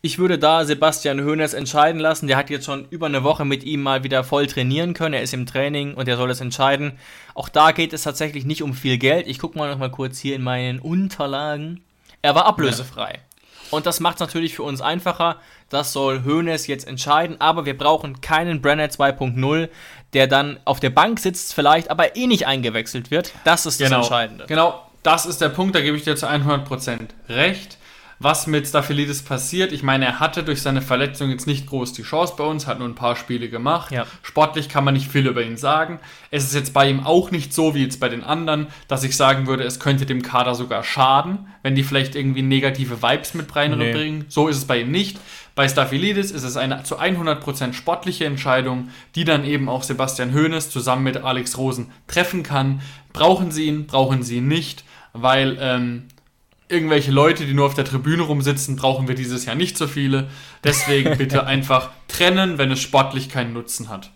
ich 0.05 0.19
würde 0.19 0.37
da 0.37 0.65
Sebastian 0.65 1.23
Hoeneß 1.23 1.53
entscheiden 1.53 1.99
lassen. 1.99 2.27
Der 2.27 2.35
hat 2.35 2.49
jetzt 2.49 2.65
schon 2.65 2.85
über 2.89 3.05
eine 3.05 3.23
Woche 3.23 3.45
mit 3.45 3.63
ihm 3.63 3.81
mal 3.81 4.03
wieder 4.03 4.25
voll 4.25 4.47
trainieren 4.47 4.93
können. 4.93 5.13
Er 5.13 5.21
ist 5.21 5.33
im 5.33 5.45
Training 5.45 5.93
und 5.93 6.09
er 6.09 6.17
soll 6.17 6.29
es 6.29 6.41
entscheiden. 6.41 6.99
Auch 7.33 7.47
da 7.47 7.71
geht 7.71 7.93
es 7.93 8.03
tatsächlich 8.03 8.43
nicht 8.43 8.63
um 8.63 8.73
viel 8.73 8.97
Geld. 8.97 9.27
Ich 9.27 9.39
gucke 9.39 9.57
mal 9.57 9.71
noch 9.71 9.77
mal 9.77 9.89
kurz 9.89 10.19
hier 10.19 10.35
in 10.35 10.43
meinen 10.43 10.79
Unterlagen. 10.79 11.81
Er 12.21 12.35
war 12.35 12.45
ablösefrei. 12.45 13.13
Ja. 13.13 13.32
Und 13.73 13.85
das 13.85 13.99
macht 13.99 14.15
es 14.15 14.19
natürlich 14.21 14.55
für 14.55 14.63
uns 14.63 14.81
einfacher. 14.81 15.37
Das 15.69 15.93
soll 15.93 16.23
Hoeneß 16.23 16.67
jetzt 16.67 16.87
entscheiden. 16.87 17.39
Aber 17.39 17.65
wir 17.65 17.77
brauchen 17.77 18.21
keinen 18.21 18.61
Brenner 18.61 18.85
2.0, 18.85 19.69
der 20.13 20.27
dann 20.27 20.59
auf 20.65 20.79
der 20.79 20.91
Bank 20.91 21.19
sitzt 21.19 21.53
vielleicht, 21.53 21.89
aber 21.89 22.15
eh 22.15 22.27
nicht 22.27 22.47
eingewechselt 22.47 23.11
wird. 23.11 23.33
Das 23.43 23.65
ist 23.65 23.79
genau. 23.79 23.97
das 23.97 24.07
Entscheidende. 24.07 24.45
Genau, 24.47 24.81
das 25.01 25.25
ist 25.25 25.41
der 25.41 25.49
Punkt. 25.49 25.75
Da 25.75 25.81
gebe 25.81 25.97
ich 25.97 26.03
dir 26.03 26.15
zu 26.15 26.27
100% 26.27 26.99
recht 27.29 27.77
was 28.19 28.47
mit 28.47 28.67
Staphylidis 28.67 29.21
passiert. 29.21 29.71
Ich 29.71 29.83
meine, 29.83 30.05
er 30.05 30.19
hatte 30.19 30.43
durch 30.43 30.61
seine 30.61 30.81
Verletzung 30.81 31.29
jetzt 31.29 31.47
nicht 31.47 31.67
groß 31.67 31.93
die 31.93 32.03
Chance 32.03 32.33
bei 32.37 32.43
uns, 32.43 32.67
hat 32.67 32.79
nur 32.79 32.87
ein 32.87 32.95
paar 32.95 33.15
Spiele 33.15 33.49
gemacht. 33.49 33.91
Ja. 33.91 34.05
Sportlich 34.21 34.69
kann 34.69 34.83
man 34.83 34.93
nicht 34.93 35.11
viel 35.11 35.27
über 35.27 35.43
ihn 35.43 35.57
sagen. 35.57 35.99
Es 36.31 36.43
ist 36.43 36.55
jetzt 36.55 36.73
bei 36.73 36.89
ihm 36.89 37.01
auch 37.01 37.31
nicht 37.31 37.53
so 37.53 37.75
wie 37.75 37.83
jetzt 37.83 37.99
bei 37.99 38.09
den 38.09 38.23
anderen, 38.23 38.67
dass 38.87 39.03
ich 39.03 39.17
sagen 39.17 39.47
würde, 39.47 39.63
es 39.63 39.79
könnte 39.79 40.05
dem 40.05 40.21
Kader 40.21 40.55
sogar 40.55 40.83
schaden, 40.83 41.47
wenn 41.61 41.75
die 41.75 41.83
vielleicht 41.83 42.15
irgendwie 42.15 42.41
negative 42.41 43.01
Vibes 43.01 43.33
mit 43.33 43.55
reinbringen. 43.55 44.19
Nee. 44.19 44.25
So 44.29 44.47
ist 44.47 44.57
es 44.57 44.65
bei 44.65 44.81
ihm 44.81 44.91
nicht. 44.91 45.19
Bei 45.55 45.67
Staphylidis 45.67 46.31
ist 46.31 46.43
es 46.43 46.57
eine 46.57 46.83
zu 46.83 46.99
100% 46.99 47.73
sportliche 47.73 48.25
Entscheidung, 48.25 48.89
die 49.15 49.23
dann 49.23 49.45
eben 49.45 49.69
auch 49.69 49.83
Sebastian 49.83 50.33
Hoeneß 50.33 50.71
zusammen 50.71 51.03
mit 51.03 51.17
Alex 51.17 51.57
Rosen 51.57 51.91
treffen 52.07 52.41
kann. 52.41 52.81
Brauchen 53.11 53.51
sie 53.51 53.65
ihn, 53.65 53.85
brauchen 53.85 54.23
sie 54.23 54.37
ihn 54.37 54.47
nicht, 54.47 54.83
weil 55.13 55.57
ähm, 55.59 56.07
irgendwelche 56.73 57.11
Leute, 57.11 57.45
die 57.45 57.53
nur 57.53 57.65
auf 57.67 57.75
der 57.75 57.85
Tribüne 57.85 58.23
rumsitzen, 58.23 58.75
brauchen 58.75 59.07
wir 59.07 59.15
dieses 59.15 59.45
Jahr 59.45 59.55
nicht 59.55 59.77
so 59.77 59.87
viele. 59.87 60.27
Deswegen 60.63 61.17
bitte 61.17 61.45
einfach 61.45 61.91
trennen, 62.07 62.57
wenn 62.57 62.71
es 62.71 62.81
sportlich 62.81 63.29
keinen 63.29 63.53
Nutzen 63.53 63.89
hat. 63.89 64.11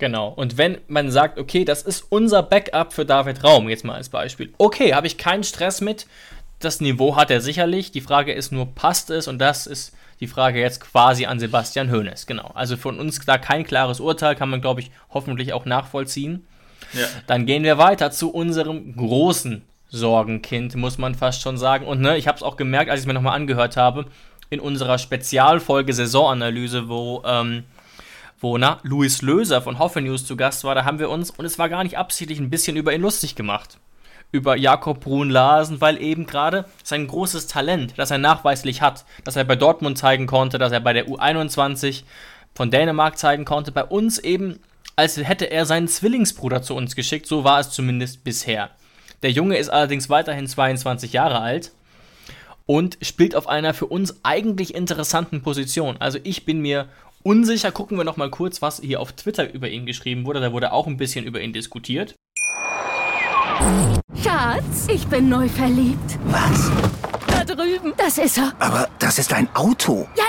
Genau. 0.00 0.28
Und 0.28 0.56
wenn 0.56 0.78
man 0.88 1.10
sagt, 1.10 1.38
okay, 1.38 1.64
das 1.64 1.82
ist 1.82 2.06
unser 2.08 2.42
Backup 2.42 2.92
für 2.92 3.04
David 3.04 3.44
Raum, 3.44 3.68
jetzt 3.68 3.84
mal 3.84 3.94
als 3.94 4.08
Beispiel. 4.08 4.52
Okay, 4.56 4.94
habe 4.94 5.06
ich 5.06 5.18
keinen 5.18 5.44
Stress 5.44 5.80
mit. 5.80 6.06
Das 6.58 6.80
Niveau 6.80 7.16
hat 7.16 7.30
er 7.30 7.40
sicherlich. 7.40 7.92
Die 7.92 8.00
Frage 8.00 8.32
ist 8.32 8.50
nur, 8.50 8.74
passt 8.74 9.10
es? 9.10 9.28
Und 9.28 9.38
das 9.38 9.66
ist 9.66 9.94
die 10.20 10.26
Frage 10.26 10.60
jetzt 10.60 10.80
quasi 10.80 11.26
an 11.26 11.38
Sebastian 11.38 11.90
Hoeneß. 11.90 12.26
Genau. 12.26 12.50
Also 12.54 12.76
von 12.76 12.98
uns 12.98 13.20
da 13.24 13.38
kein 13.38 13.64
klares 13.64 14.00
Urteil, 14.00 14.36
kann 14.36 14.50
man, 14.50 14.60
glaube 14.60 14.80
ich, 14.80 14.90
hoffentlich 15.10 15.52
auch 15.52 15.66
nachvollziehen. 15.66 16.46
Ja. 16.94 17.06
Dann 17.26 17.46
gehen 17.46 17.62
wir 17.62 17.78
weiter 17.78 18.10
zu 18.10 18.32
unserem 18.32 18.96
großen 18.96 19.62
Sorgenkind, 19.90 20.76
muss 20.76 20.98
man 20.98 21.14
fast 21.14 21.42
schon 21.42 21.58
sagen. 21.58 21.86
Und 21.86 22.00
ne, 22.00 22.16
ich 22.16 22.28
habe 22.28 22.36
es 22.36 22.42
auch 22.42 22.56
gemerkt, 22.56 22.90
als 22.90 23.00
ich 23.00 23.04
es 23.04 23.06
mir 23.06 23.14
nochmal 23.14 23.36
angehört 23.36 23.76
habe, 23.76 24.06
in 24.48 24.60
unserer 24.60 24.98
Spezialfolge 24.98 25.92
Saisonanalyse, 25.92 26.88
wo, 26.88 27.22
ähm, 27.24 27.64
wo 28.40 28.58
na, 28.58 28.78
Luis 28.82 29.22
Löser 29.22 29.62
von 29.62 29.78
Hoffe 29.78 30.00
News 30.00 30.26
zu 30.26 30.36
Gast 30.36 30.64
war, 30.64 30.74
da 30.74 30.84
haben 30.84 30.98
wir 30.98 31.10
uns, 31.10 31.30
und 31.30 31.44
es 31.44 31.58
war 31.58 31.68
gar 31.68 31.84
nicht 31.84 31.98
absichtlich, 31.98 32.38
ein 32.38 32.50
bisschen 32.50 32.76
über 32.76 32.92
ihn 32.92 33.02
lustig 33.02 33.34
gemacht. 33.34 33.78
Über 34.32 34.56
Jakob 34.56 35.00
Brun-Larsen, 35.00 35.80
weil 35.80 36.00
eben 36.00 36.26
gerade 36.26 36.64
sein 36.84 37.06
großes 37.06 37.48
Talent, 37.48 37.94
das 37.96 38.12
er 38.12 38.18
nachweislich 38.18 38.80
hat, 38.80 39.04
dass 39.24 39.36
er 39.36 39.44
bei 39.44 39.56
Dortmund 39.56 39.98
zeigen 39.98 40.26
konnte, 40.26 40.58
dass 40.58 40.72
er 40.72 40.80
bei 40.80 40.92
der 40.92 41.08
U21 41.08 42.04
von 42.54 42.70
Dänemark 42.70 43.18
zeigen 43.18 43.44
konnte, 43.44 43.72
bei 43.72 43.84
uns 43.84 44.18
eben, 44.18 44.60
als 44.94 45.16
hätte 45.16 45.50
er 45.50 45.66
seinen 45.66 45.88
Zwillingsbruder 45.88 46.62
zu 46.62 46.74
uns 46.74 46.94
geschickt, 46.94 47.26
so 47.26 47.42
war 47.42 47.58
es 47.58 47.70
zumindest 47.70 48.22
bisher. 48.22 48.70
Der 49.22 49.30
Junge 49.30 49.58
ist 49.58 49.68
allerdings 49.68 50.08
weiterhin 50.08 50.46
22 50.46 51.12
Jahre 51.12 51.40
alt 51.40 51.72
und 52.64 52.96
spielt 53.02 53.36
auf 53.36 53.48
einer 53.48 53.74
für 53.74 53.86
uns 53.86 54.20
eigentlich 54.22 54.74
interessanten 54.74 55.42
Position. 55.42 55.96
Also 55.98 56.18
ich 56.24 56.46
bin 56.46 56.60
mir 56.60 56.88
unsicher. 57.22 57.70
Gucken 57.70 57.98
wir 57.98 58.04
noch 58.04 58.16
mal 58.16 58.30
kurz, 58.30 58.62
was 58.62 58.80
hier 58.80 59.00
auf 59.00 59.12
Twitter 59.12 59.52
über 59.52 59.68
ihn 59.68 59.84
geschrieben 59.84 60.24
wurde. 60.24 60.40
Da 60.40 60.52
wurde 60.52 60.72
auch 60.72 60.86
ein 60.86 60.96
bisschen 60.96 61.26
über 61.26 61.40
ihn 61.40 61.52
diskutiert. 61.52 62.14
Schatz, 64.22 64.86
ich 64.88 65.06
bin 65.06 65.28
neu 65.28 65.48
verliebt. 65.48 66.18
Was? 66.26 66.70
Da 67.26 67.44
drüben. 67.44 67.92
Das 67.98 68.16
ist 68.16 68.38
er. 68.38 68.54
Aber 68.58 68.88
das 68.98 69.18
ist 69.18 69.34
ein 69.34 69.54
Auto. 69.54 70.08
Ja, 70.16 70.24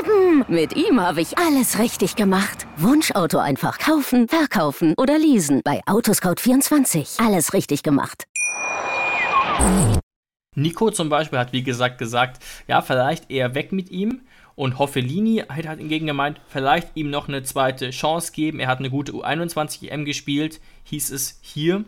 eben. 0.00 0.44
Mit 0.48 0.74
ihm 0.74 1.00
habe 1.00 1.20
ich 1.20 1.38
alles 1.38 1.78
richtig 1.78 2.16
gemacht. 2.16 2.66
Wunschauto 2.76 3.38
einfach 3.38 3.78
kaufen, 3.78 4.26
verkaufen 4.28 4.94
oder 4.96 5.16
leasen. 5.16 5.60
Bei 5.62 5.80
Autoscout24. 5.84 7.24
Alles 7.24 7.52
richtig 7.52 7.84
gemacht. 7.84 8.24
Nico 10.54 10.90
zum 10.90 11.08
Beispiel 11.08 11.38
hat, 11.38 11.52
wie 11.52 11.62
gesagt, 11.62 11.98
gesagt, 11.98 12.42
ja, 12.68 12.82
vielleicht 12.82 13.30
eher 13.30 13.54
weg 13.54 13.72
mit 13.72 13.90
ihm. 13.90 14.20
Und 14.54 14.78
Hoffelini 14.78 15.44
hat 15.48 15.78
hingegen 15.78 16.06
gemeint, 16.06 16.40
vielleicht 16.46 16.88
ihm 16.94 17.10
noch 17.10 17.26
eine 17.26 17.42
zweite 17.42 17.90
Chance 17.90 18.32
geben. 18.32 18.60
Er 18.60 18.68
hat 18.68 18.80
eine 18.80 18.90
gute 18.90 19.12
U21-EM 19.12 20.04
gespielt, 20.04 20.60
hieß 20.84 21.10
es 21.10 21.38
hier. 21.40 21.84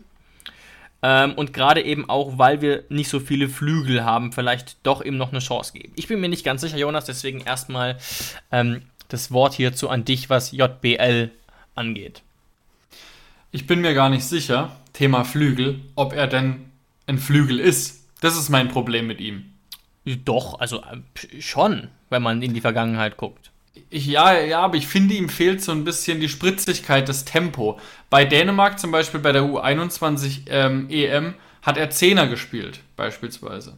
Ähm, 1.03 1.33
und 1.33 1.53
gerade 1.53 1.83
eben 1.83 2.09
auch, 2.09 2.39
weil 2.39 2.61
wir 2.61 2.83
nicht 2.89 3.09
so 3.09 3.19
viele 3.19 3.49
Flügel 3.49 4.03
haben, 4.03 4.31
vielleicht 4.31 4.77
doch 4.81 5.03
ihm 5.03 5.17
noch 5.17 5.31
eine 5.31 5.39
Chance 5.39 5.73
geben. 5.73 5.93
Ich 5.95 6.07
bin 6.07 6.19
mir 6.19 6.29
nicht 6.29 6.43
ganz 6.43 6.61
sicher, 6.61 6.77
Jonas, 6.77 7.05
deswegen 7.05 7.41
erstmal 7.41 7.99
ähm, 8.51 8.81
das 9.09 9.31
Wort 9.31 9.53
hierzu 9.53 9.89
an 9.89 10.03
dich, 10.03 10.31
was 10.31 10.51
JBL 10.51 11.29
angeht. 11.75 12.23
Ich 13.51 13.67
bin 13.67 13.81
mir 13.81 13.93
gar 13.93 14.09
nicht 14.09 14.25
sicher, 14.25 14.75
Thema 14.93 15.23
Flügel, 15.23 15.81
ob 15.95 16.13
er 16.13 16.25
denn 16.25 16.71
ein 17.07 17.17
Flügel 17.17 17.59
ist. 17.59 18.07
Das 18.21 18.37
ist 18.37 18.49
mein 18.49 18.69
Problem 18.69 19.07
mit 19.07 19.19
ihm. 19.19 19.51
Doch, 20.05 20.59
also 20.59 20.81
äh, 20.81 21.41
schon, 21.41 21.89
wenn 22.09 22.21
man 22.21 22.41
in 22.41 22.53
die 22.53 22.61
Vergangenheit 22.61 23.17
guckt. 23.17 23.51
Ich, 23.89 24.05
ja, 24.05 24.37
ja, 24.39 24.61
aber 24.61 24.75
ich 24.75 24.87
finde, 24.87 25.15
ihm 25.15 25.29
fehlt 25.29 25.61
so 25.61 25.71
ein 25.71 25.83
bisschen 25.83 26.19
die 26.19 26.29
Spritzigkeit, 26.29 27.09
das 27.09 27.25
Tempo. 27.25 27.79
Bei 28.09 28.25
Dänemark 28.25 28.79
zum 28.79 28.91
Beispiel, 28.91 29.19
bei 29.19 29.31
der 29.31 29.43
U21 29.43 30.41
ähm, 30.47 30.89
EM, 30.89 31.35
hat 31.61 31.77
er 31.77 31.89
Zehner 31.89 32.27
gespielt, 32.27 32.79
beispielsweise. 32.95 33.77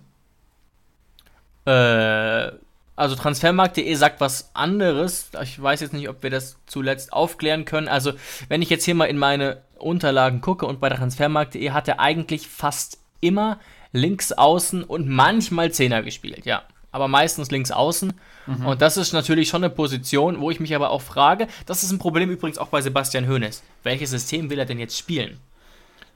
Äh, 1.65 2.51
also 2.95 3.15
Transfermarkt.de 3.15 3.93
sagt 3.93 4.19
was 4.19 4.49
anderes. 4.53 5.29
Ich 5.43 5.61
weiß 5.61 5.81
jetzt 5.81 5.93
nicht, 5.93 6.09
ob 6.09 6.23
wir 6.23 6.29
das 6.29 6.57
zuletzt 6.65 7.13
aufklären 7.13 7.63
können. 7.63 7.87
Also, 7.87 8.13
wenn 8.49 8.61
ich 8.61 8.69
jetzt 8.69 8.85
hier 8.85 8.95
mal 8.95 9.05
in 9.05 9.17
meine 9.17 9.61
Unterlagen 9.77 10.41
gucke 10.41 10.65
und 10.65 10.79
bei 10.79 10.89
Transfermarkt.de 10.89 11.69
hat 11.71 11.87
er 11.87 11.99
eigentlich 11.99 12.47
fast 12.47 12.99
immer 13.19 13.59
links 13.91 14.31
außen 14.31 14.83
und 14.83 15.07
manchmal 15.07 15.71
Zehner 15.71 16.03
gespielt, 16.03 16.45
ja. 16.45 16.63
Aber 16.91 17.07
meistens 17.07 17.51
links 17.51 17.71
außen. 17.71 18.13
Mhm. 18.47 18.65
Und 18.65 18.81
das 18.81 18.97
ist 18.97 19.13
natürlich 19.13 19.49
schon 19.49 19.63
eine 19.63 19.73
Position, 19.73 20.39
wo 20.39 20.49
ich 20.49 20.59
mich 20.59 20.73
aber 20.75 20.89
auch 20.89 21.01
frage, 21.01 21.47
das 21.65 21.83
ist 21.83 21.91
ein 21.91 21.99
Problem 21.99 22.29
übrigens 22.29 22.57
auch 22.57 22.69
bei 22.69 22.81
Sebastian 22.81 23.27
Hoeneß. 23.27 23.61
Welches 23.83 24.11
System 24.11 24.49
will 24.49 24.59
er 24.59 24.65
denn 24.65 24.79
jetzt 24.79 24.97
spielen? 24.97 25.39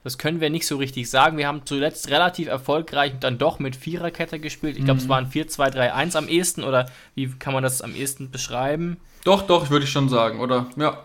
Das 0.04 0.18
können 0.18 0.40
wir 0.40 0.50
nicht 0.50 0.66
so 0.66 0.76
richtig 0.78 1.08
sagen. 1.08 1.36
Wir 1.36 1.46
haben 1.46 1.62
zuletzt 1.64 2.10
relativ 2.10 2.48
erfolgreich 2.48 3.12
dann 3.20 3.38
doch 3.38 3.60
mit 3.60 3.76
Viererkette 3.76 4.40
gespielt. 4.40 4.76
Ich 4.76 4.84
glaube, 4.84 4.98
mhm. 4.98 5.04
es 5.04 5.08
waren 5.08 5.30
4-2-3-1 5.30 6.16
am 6.16 6.28
ehesten 6.28 6.64
oder 6.64 6.90
wie 7.14 7.28
kann 7.28 7.52
man 7.52 7.62
das 7.62 7.82
am 7.82 7.94
ehesten 7.94 8.30
beschreiben? 8.30 8.96
Doch, 9.24 9.42
doch, 9.42 9.70
würde 9.70 9.84
ich 9.84 9.92
schon 9.92 10.08
sagen, 10.08 10.40
oder? 10.40 10.66
Ja. 10.76 11.04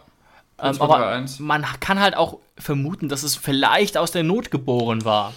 4, 0.59 0.73
2, 0.73 0.83
aber 0.83 0.97
3, 0.97 1.25
man 1.39 1.63
kann 1.79 1.99
halt 1.99 2.17
auch 2.17 2.39
vermuten, 2.57 3.09
dass 3.09 3.21
es 3.21 3.35
vielleicht 3.35 3.95
aus 3.95 4.11
der 4.11 4.23
Not 4.23 4.49
geboren 4.49 5.05
war. 5.05 5.33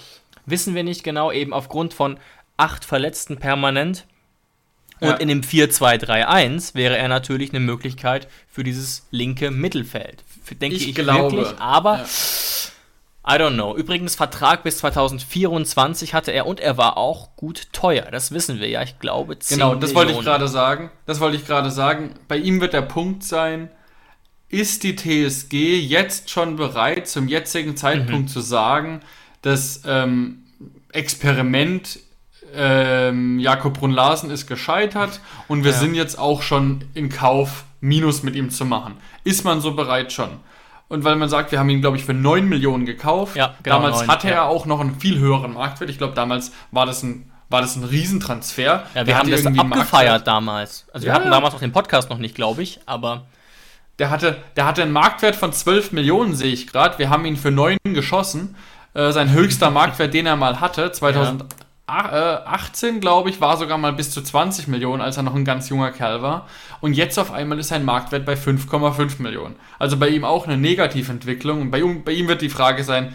Wissen 0.50 0.74
wir 0.74 0.84
nicht 0.84 1.04
genau, 1.04 1.32
eben 1.32 1.52
aufgrund 1.52 1.94
von 1.94 2.18
acht 2.56 2.84
Verletzten 2.84 3.38
permanent. 3.38 4.06
Und 5.00 5.08
ja. 5.08 5.16
in 5.16 5.28
dem 5.28 5.40
4-2-3-1 5.40 6.74
wäre 6.74 6.96
er 6.98 7.08
natürlich 7.08 7.50
eine 7.50 7.60
Möglichkeit 7.60 8.28
für 8.46 8.64
dieses 8.64 9.06
linke 9.10 9.50
Mittelfeld. 9.50 10.24
Denke 10.60 10.76
ich, 10.76 10.88
ich 10.88 10.94
glaube. 10.94 11.36
wirklich, 11.36 11.58
aber 11.58 11.98
ja. 11.98 12.06
I 13.26 13.34
don't 13.34 13.54
know. 13.54 13.76
Übrigens, 13.76 14.14
Vertrag 14.16 14.62
bis 14.62 14.78
2024 14.78 16.14
hatte 16.14 16.32
er 16.32 16.46
und 16.46 16.58
er 16.58 16.76
war 16.76 16.96
auch 16.96 17.36
gut 17.36 17.68
teuer. 17.72 18.08
Das 18.10 18.32
wissen 18.32 18.60
wir 18.60 18.68
ja. 18.68 18.82
Ich 18.82 18.98
glaube, 18.98 19.38
10 19.38 19.58
Genau, 19.58 19.74
das 19.74 19.90
Millionen. 19.90 19.94
wollte 19.94 20.12
ich 20.18 20.24
gerade 20.24 20.48
sagen. 20.48 20.90
Das 21.06 21.20
wollte 21.20 21.36
ich 21.36 21.46
gerade 21.46 21.70
sagen. 21.70 22.14
Bei 22.28 22.36
ihm 22.36 22.60
wird 22.60 22.72
der 22.72 22.82
Punkt 22.82 23.22
sein, 23.22 23.70
ist 24.48 24.82
die 24.82 24.96
TSG 24.96 25.78
jetzt 25.78 26.30
schon 26.30 26.56
bereit, 26.56 27.06
zum 27.08 27.28
jetzigen 27.28 27.76
Zeitpunkt 27.76 28.22
mhm. 28.22 28.28
zu 28.28 28.40
sagen, 28.40 29.00
das 29.42 29.82
ähm, 29.86 30.39
Experiment 30.92 31.98
ähm, 32.54 33.38
Jakob 33.38 33.78
Brunn-Larsen 33.78 34.30
ist 34.30 34.46
gescheitert 34.46 35.20
und 35.48 35.64
wir 35.64 35.72
ja. 35.72 35.78
sind 35.78 35.94
jetzt 35.94 36.18
auch 36.18 36.42
schon 36.42 36.84
in 36.94 37.08
Kauf, 37.08 37.64
Minus 37.80 38.22
mit 38.22 38.36
ihm 38.36 38.50
zu 38.50 38.66
machen. 38.66 38.98
Ist 39.24 39.44
man 39.44 39.60
so 39.60 39.72
bereit 39.74 40.12
schon? 40.12 40.28
Und 40.88 41.04
weil 41.04 41.16
man 41.16 41.28
sagt, 41.28 41.52
wir 41.52 41.58
haben 41.58 41.70
ihn, 41.70 41.80
glaube 41.80 41.96
ich, 41.96 42.04
für 42.04 42.12
9 42.12 42.48
Millionen 42.48 42.84
gekauft. 42.84 43.36
Ja, 43.36 43.54
genau, 43.62 43.76
damals 43.76 44.00
9, 44.00 44.08
hatte 44.08 44.28
ja. 44.28 44.34
er 44.34 44.44
auch 44.46 44.66
noch 44.66 44.80
einen 44.80 44.98
viel 44.98 45.18
höheren 45.18 45.54
Marktwert. 45.54 45.88
Ich 45.88 45.98
glaube, 45.98 46.14
damals 46.14 46.52
war 46.72 46.84
das 46.84 47.02
ein, 47.02 47.30
war 47.48 47.60
das 47.60 47.76
ein 47.76 47.84
Riesentransfer. 47.84 48.86
Ja, 48.94 49.06
wir 49.06 49.16
haben 49.16 49.30
das 49.30 49.46
abgefeiert 49.46 49.68
Marktwert. 49.68 50.26
damals. 50.26 50.86
Also 50.92 51.06
wir 51.06 51.14
hatten 51.14 51.30
damals 51.30 51.54
auch 51.54 51.60
den 51.60 51.72
Podcast 51.72 52.10
noch 52.10 52.18
nicht, 52.18 52.34
glaube 52.34 52.62
ich, 52.62 52.80
aber 52.86 53.26
der 54.00 54.10
hatte, 54.10 54.38
der 54.56 54.66
hatte 54.66 54.82
einen 54.82 54.92
Marktwert 54.92 55.36
von 55.36 55.52
12 55.52 55.92
Millionen, 55.92 56.34
sehe 56.34 56.52
ich 56.52 56.66
gerade. 56.66 56.98
Wir 56.98 57.08
haben 57.08 57.24
ihn 57.24 57.36
für 57.36 57.50
9 57.50 57.78
geschossen. 57.84 58.56
Äh, 58.94 59.12
sein 59.12 59.32
höchster 59.32 59.70
Marktwert, 59.70 60.14
den 60.14 60.26
er 60.26 60.36
mal 60.36 60.60
hatte, 60.60 60.90
2018, 60.90 62.94
ja. 62.94 63.00
glaube 63.00 63.30
ich, 63.30 63.40
war 63.40 63.56
sogar 63.56 63.78
mal 63.78 63.92
bis 63.92 64.10
zu 64.10 64.20
20 64.20 64.68
Millionen, 64.68 65.00
als 65.00 65.16
er 65.16 65.22
noch 65.22 65.34
ein 65.34 65.44
ganz 65.44 65.68
junger 65.68 65.92
Kerl 65.92 66.22
war. 66.22 66.48
Und 66.80 66.94
jetzt 66.94 67.18
auf 67.18 67.30
einmal 67.30 67.58
ist 67.58 67.68
sein 67.68 67.84
Marktwert 67.84 68.26
bei 68.26 68.34
5,5 68.34 69.22
Millionen. 69.22 69.54
Also 69.78 69.96
bei 69.96 70.08
ihm 70.08 70.24
auch 70.24 70.46
eine 70.46 70.56
Negativentwicklung. 70.56 71.60
Und 71.60 71.70
bei 71.70 71.80
ihm, 71.80 72.02
bei 72.02 72.12
ihm 72.12 72.26
wird 72.26 72.42
die 72.42 72.48
Frage 72.48 72.82
sein, 72.82 73.14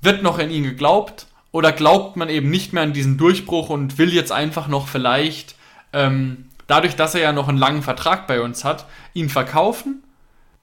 wird 0.00 0.22
noch 0.22 0.38
in 0.38 0.50
ihn 0.50 0.62
geglaubt 0.62 1.26
oder 1.50 1.72
glaubt 1.72 2.16
man 2.16 2.28
eben 2.28 2.50
nicht 2.50 2.72
mehr 2.72 2.84
an 2.84 2.92
diesen 2.92 3.18
Durchbruch 3.18 3.70
und 3.70 3.98
will 3.98 4.12
jetzt 4.12 4.30
einfach 4.30 4.68
noch 4.68 4.86
vielleicht, 4.86 5.56
ähm, 5.92 6.48
dadurch, 6.68 6.94
dass 6.94 7.14
er 7.14 7.22
ja 7.22 7.32
noch 7.32 7.48
einen 7.48 7.58
langen 7.58 7.82
Vertrag 7.82 8.28
bei 8.28 8.40
uns 8.40 8.64
hat, 8.64 8.86
ihn 9.14 9.30
verkaufen 9.30 10.04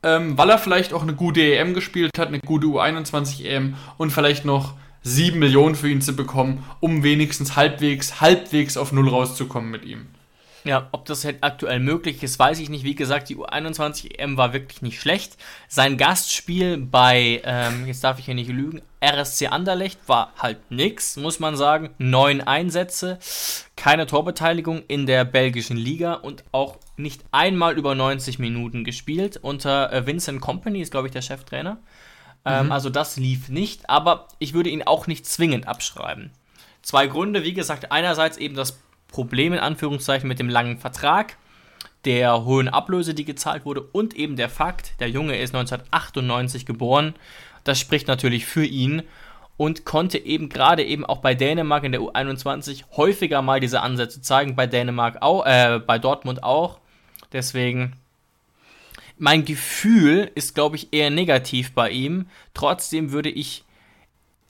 ähm, 0.06 0.38
weil 0.38 0.52
er 0.52 0.60
vielleicht 0.60 0.94
auch 0.94 1.02
eine 1.02 1.16
gute 1.16 1.42
EM 1.42 1.74
gespielt 1.74 2.12
hat, 2.18 2.30
eine 2.30 2.40
gute 2.40 2.68
U21 2.68 3.44
EM 3.44 3.74
und 3.98 4.12
vielleicht 4.12 4.46
noch 4.46 4.76
7 5.02 5.38
Millionen 5.38 5.76
für 5.76 5.90
ihn 5.90 6.02
zu 6.02 6.16
bekommen, 6.16 6.64
um 6.80 7.04
wenigstens 7.04 7.56
halbwegs, 7.56 8.22
halbwegs 8.22 8.78
auf 8.78 8.92
Null 8.92 9.10
rauszukommen 9.10 9.72
mit 9.72 9.84
ihm. 9.84 10.06
Ja, 10.66 10.90
ob 10.92 11.06
das 11.06 11.24
halt 11.24 11.38
aktuell 11.42 11.80
möglich 11.80 12.24
ist, 12.24 12.40
weiß 12.40 12.60
ich 12.60 12.70
nicht. 12.70 12.84
Wie 12.84 12.96
gesagt, 12.96 13.30
die 13.30 13.38
U21 13.38 14.18
EM 14.18 14.36
war 14.36 14.52
wirklich 14.52 14.82
nicht 14.82 15.00
schlecht. 15.00 15.38
Sein 15.68 15.96
Gastspiel 15.96 16.78
bei, 16.78 17.40
ähm, 17.46 17.86
jetzt 17.86 18.04
darf 18.04 18.18
ich 18.18 18.26
hier 18.26 18.34
nicht 18.34 18.50
lügen, 18.50 18.82
RSC 19.00 19.48
Anderlecht 19.48 20.00
war 20.08 20.34
halt 20.40 20.72
nix, 20.72 21.18
muss 21.18 21.40
man 21.40 21.56
sagen. 21.56 21.92
Neun 22.00 22.42
Einsätze, 22.42 23.20
keine 23.76 24.08
Torbeteiligung 24.08 24.82
in 24.88 25.06
der 25.06 25.24
belgischen 25.24 25.78
Liga 25.78 26.16
und 26.16 26.44
auch 26.52 26.80
nicht 26.98 27.24
einmal 27.32 27.78
über 27.78 27.94
90 27.94 28.40
Minuten 28.40 28.84
gespielt. 28.84 29.38
Unter 29.38 29.94
äh, 29.94 30.08
Vincent 30.08 30.42
Company 30.42 30.82
ist, 30.82 30.90
glaube 30.90 31.08
ich, 31.08 31.14
der 31.14 31.22
Cheftrainer. 31.22 31.78
Ähm, 32.44 32.66
mhm. 32.66 32.72
Also 32.72 32.90
das 32.90 33.18
lief 33.18 33.50
nicht, 33.50 33.88
aber 33.88 34.28
ich 34.40 34.56
würde 34.56 34.72
ihn 34.72 34.82
auch 34.82 35.06
nicht 35.06 35.28
zwingend 35.28 35.68
abschreiben. 35.68 36.32
Zwei 36.82 37.08
Gründe, 37.08 37.44
wie 37.44 37.54
gesagt, 37.54 37.92
einerseits 37.92 38.38
eben 38.38 38.56
das 38.56 38.80
Problem 39.16 39.54
in 39.54 39.60
Anführungszeichen 39.60 40.28
mit 40.28 40.40
dem 40.40 40.50
langen 40.50 40.78
Vertrag, 40.78 41.38
der 42.04 42.44
hohen 42.44 42.68
Ablöse, 42.68 43.14
die 43.14 43.24
gezahlt 43.24 43.64
wurde 43.64 43.80
und 43.80 44.14
eben 44.14 44.36
der 44.36 44.50
Fakt, 44.50 45.00
der 45.00 45.10
Junge 45.10 45.38
ist 45.38 45.56
1998 45.56 46.66
geboren. 46.66 47.16
Das 47.64 47.80
spricht 47.80 48.10
natürlich 48.10 48.46
für 48.46 48.66
ihn 48.66 49.04
und 49.56 49.86
konnte 49.86 50.18
eben 50.18 50.50
gerade 50.50 50.84
eben 50.84 51.06
auch 51.06 51.20
bei 51.20 51.34
Dänemark 51.34 51.86
in 51.86 51.94
der 51.94 52.02
U21 52.02 52.84
häufiger 52.98 53.42
mal 53.42 53.62
diese 53.62 53.80
Ansätze 53.80 54.22
zeigen, 54.22 54.58
bei 54.58 54.68
Dänemark 54.68 55.22
auch, 55.22 55.46
äh, 55.46 55.80
bei 55.80 55.98
Dortmund 55.98 56.44
auch. 56.44 56.80
Deswegen 57.32 57.94
mein 59.18 59.46
Gefühl 59.46 60.30
ist, 60.36 60.56
glaube 60.56 60.76
ich, 60.76 60.92
eher 60.92 61.10
negativ 61.10 61.72
bei 61.72 61.90
ihm. 61.90 62.28
Trotzdem 62.54 63.14
würde 63.14 63.30
ich 63.30 63.64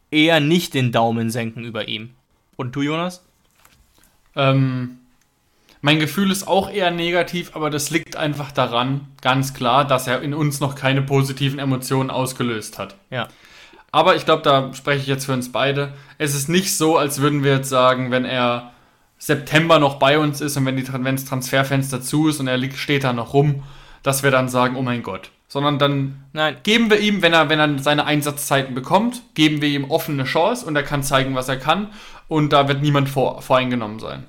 eher 0.09 0.39
nicht 0.39 0.73
den 0.73 0.91
Daumen 0.91 1.29
senken 1.29 1.65
über 1.65 1.87
ihm. 1.87 2.15
Und 2.55 2.75
du, 2.75 2.81
Jonas? 2.81 3.23
Ähm, 4.35 4.99
mein 5.81 5.99
Gefühl 5.99 6.31
ist 6.31 6.47
auch 6.47 6.71
eher 6.71 6.89
negativ, 6.89 7.55
aber 7.55 7.69
das 7.69 7.91
liegt 7.91 8.15
einfach 8.15 8.51
daran, 8.51 9.07
ganz 9.21 9.53
klar, 9.53 9.85
dass 9.85 10.07
er 10.07 10.21
in 10.21 10.33
uns 10.33 10.59
noch 10.59 10.73
keine 10.73 11.03
positiven 11.03 11.59
Emotionen 11.59 12.09
ausgelöst 12.09 12.79
hat. 12.79 12.95
Ja. 13.11 13.27
Aber 13.91 14.15
ich 14.15 14.25
glaube, 14.25 14.41
da 14.41 14.73
spreche 14.73 15.01
ich 15.01 15.07
jetzt 15.07 15.25
für 15.25 15.33
uns 15.33 15.51
beide. 15.51 15.93
Es 16.17 16.33
ist 16.33 16.49
nicht 16.49 16.75
so, 16.75 16.97
als 16.97 17.21
würden 17.21 17.43
wir 17.43 17.57
jetzt 17.57 17.69
sagen, 17.69 18.11
wenn 18.11 18.25
er 18.25 18.71
September 19.17 19.79
noch 19.79 19.95
bei 19.95 20.19
uns 20.19 20.41
ist 20.41 20.57
und 20.57 20.65
wenn, 20.65 21.15
das 21.15 21.25
Transferfenster 21.25 22.01
zu 22.01 22.27
ist 22.27 22.39
und 22.39 22.47
er 22.47 22.57
liegt, 22.57 22.77
steht 22.77 23.03
da 23.03 23.13
noch 23.13 23.33
rum, 23.33 23.63
dass 24.03 24.23
wir 24.23 24.31
dann 24.31 24.49
sagen, 24.49 24.75
oh 24.75 24.81
mein 24.81 25.03
Gott. 25.03 25.31
Sondern 25.47 25.79
dann 25.79 26.25
Nein. 26.33 26.57
geben 26.63 26.89
wir 26.89 26.99
ihm, 26.99 27.21
wenn 27.21 27.33
er, 27.33 27.49
wenn 27.49 27.59
er 27.59 27.79
seine 27.79 28.05
Einsatzzeiten 28.05 28.75
bekommt, 28.75 29.21
geben 29.35 29.61
wir 29.61 29.69
ihm 29.69 29.85
offene 29.85 30.25
Chance 30.25 30.65
und 30.65 30.75
er 30.75 30.83
kann 30.83 31.03
zeigen, 31.03 31.35
was 31.35 31.47
er 31.47 31.57
kann. 31.57 31.89
Und 32.27 32.53
da 32.53 32.67
wird 32.67 32.81
niemand 32.81 33.09
vor, 33.09 33.41
voreingenommen 33.41 33.99
sein. 33.99 34.25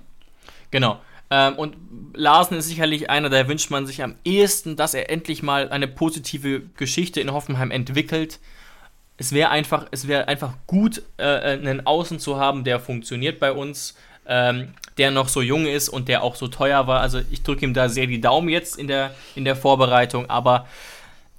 Genau. 0.71 1.01
Ähm, 1.31 1.55
und 1.55 1.77
Larsen 2.15 2.57
ist 2.57 2.69
sicherlich 2.69 3.11
einer, 3.11 3.29
der 3.29 3.49
wünscht 3.49 3.71
man 3.71 3.87
sich 3.87 4.03
am 4.03 4.15
ehesten, 4.25 4.77
dass 4.77 4.95
er 4.95 5.11
endlich 5.11 5.43
mal 5.43 5.69
eine 5.71 5.89
positive 5.89 6.61
Geschichte 6.77 7.21
in 7.21 7.33
Hoffenheim 7.33 7.71
entwickelt. 7.71 8.39
Es 9.17 9.33
wäre 9.33 9.51
einfach, 9.51 9.87
es 9.91 10.07
wäre 10.07 10.29
einfach 10.29 10.55
gut, 10.67 11.03
äh, 11.17 11.25
einen 11.25 11.87
Außen 11.87 12.19
zu 12.21 12.39
haben, 12.39 12.65
der 12.65 12.79
funktioniert 12.79 13.41
bei 13.41 13.51
uns, 13.51 13.97
ähm, 14.27 14.75
der 14.99 15.11
noch 15.11 15.29
so 15.29 15.41
jung 15.41 15.67
ist 15.67 15.89
und 15.89 16.09
der 16.09 16.23
auch 16.23 16.37
so 16.37 16.49
teuer 16.49 16.87
war. 16.87 17.01
Also 17.01 17.21
ich 17.31 17.43
drücke 17.43 17.65
ihm 17.65 17.75
da 17.75 17.89
sehr 17.89 18.07
die 18.07 18.21
Daumen 18.21 18.49
jetzt 18.49 18.79
in 18.79 18.87
der, 18.87 19.15
in 19.35 19.45
der 19.45 19.57
Vorbereitung, 19.57 20.29
aber 20.31 20.67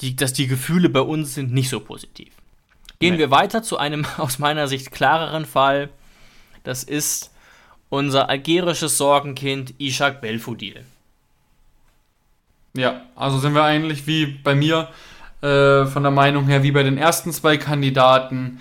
die, 0.01 0.16
dass 0.16 0.34
die 0.34 0.47
Gefühle 0.47 0.89
bei 0.89 1.01
uns 1.01 1.34
sind 1.34 1.53
nicht 1.53 1.70
so 1.70 1.80
positiv. 1.80 2.34
Gehen 2.99 3.14
nee. 3.14 3.20
wir 3.20 3.32
weiter 3.32 3.64
zu 3.64 3.78
einem 3.78 4.05
aus 4.18 4.39
meiner 4.39 4.68
Sicht 4.68 4.91
klareren 4.91 5.45
Fall. 5.45 5.89
Das 6.68 6.84
ist 6.84 7.32
unser 7.88 8.28
algerisches 8.28 8.97
Sorgenkind 8.97 9.74
Ishak 9.78 10.20
Belfodil. 10.20 10.84
Ja, 12.74 13.03
also 13.15 13.39
sind 13.39 13.55
wir 13.55 13.63
eigentlich 13.63 14.05
wie 14.05 14.26
bei 14.26 14.53
mir 14.53 14.89
äh, 15.41 15.86
von 15.86 16.03
der 16.03 16.11
Meinung 16.11 16.45
her 16.47 16.63
wie 16.63 16.74
bei 16.74 16.84
den 16.84 16.97
ersten 16.97 17.32
zwei 17.32 17.55
Kandidaten. 17.55 18.59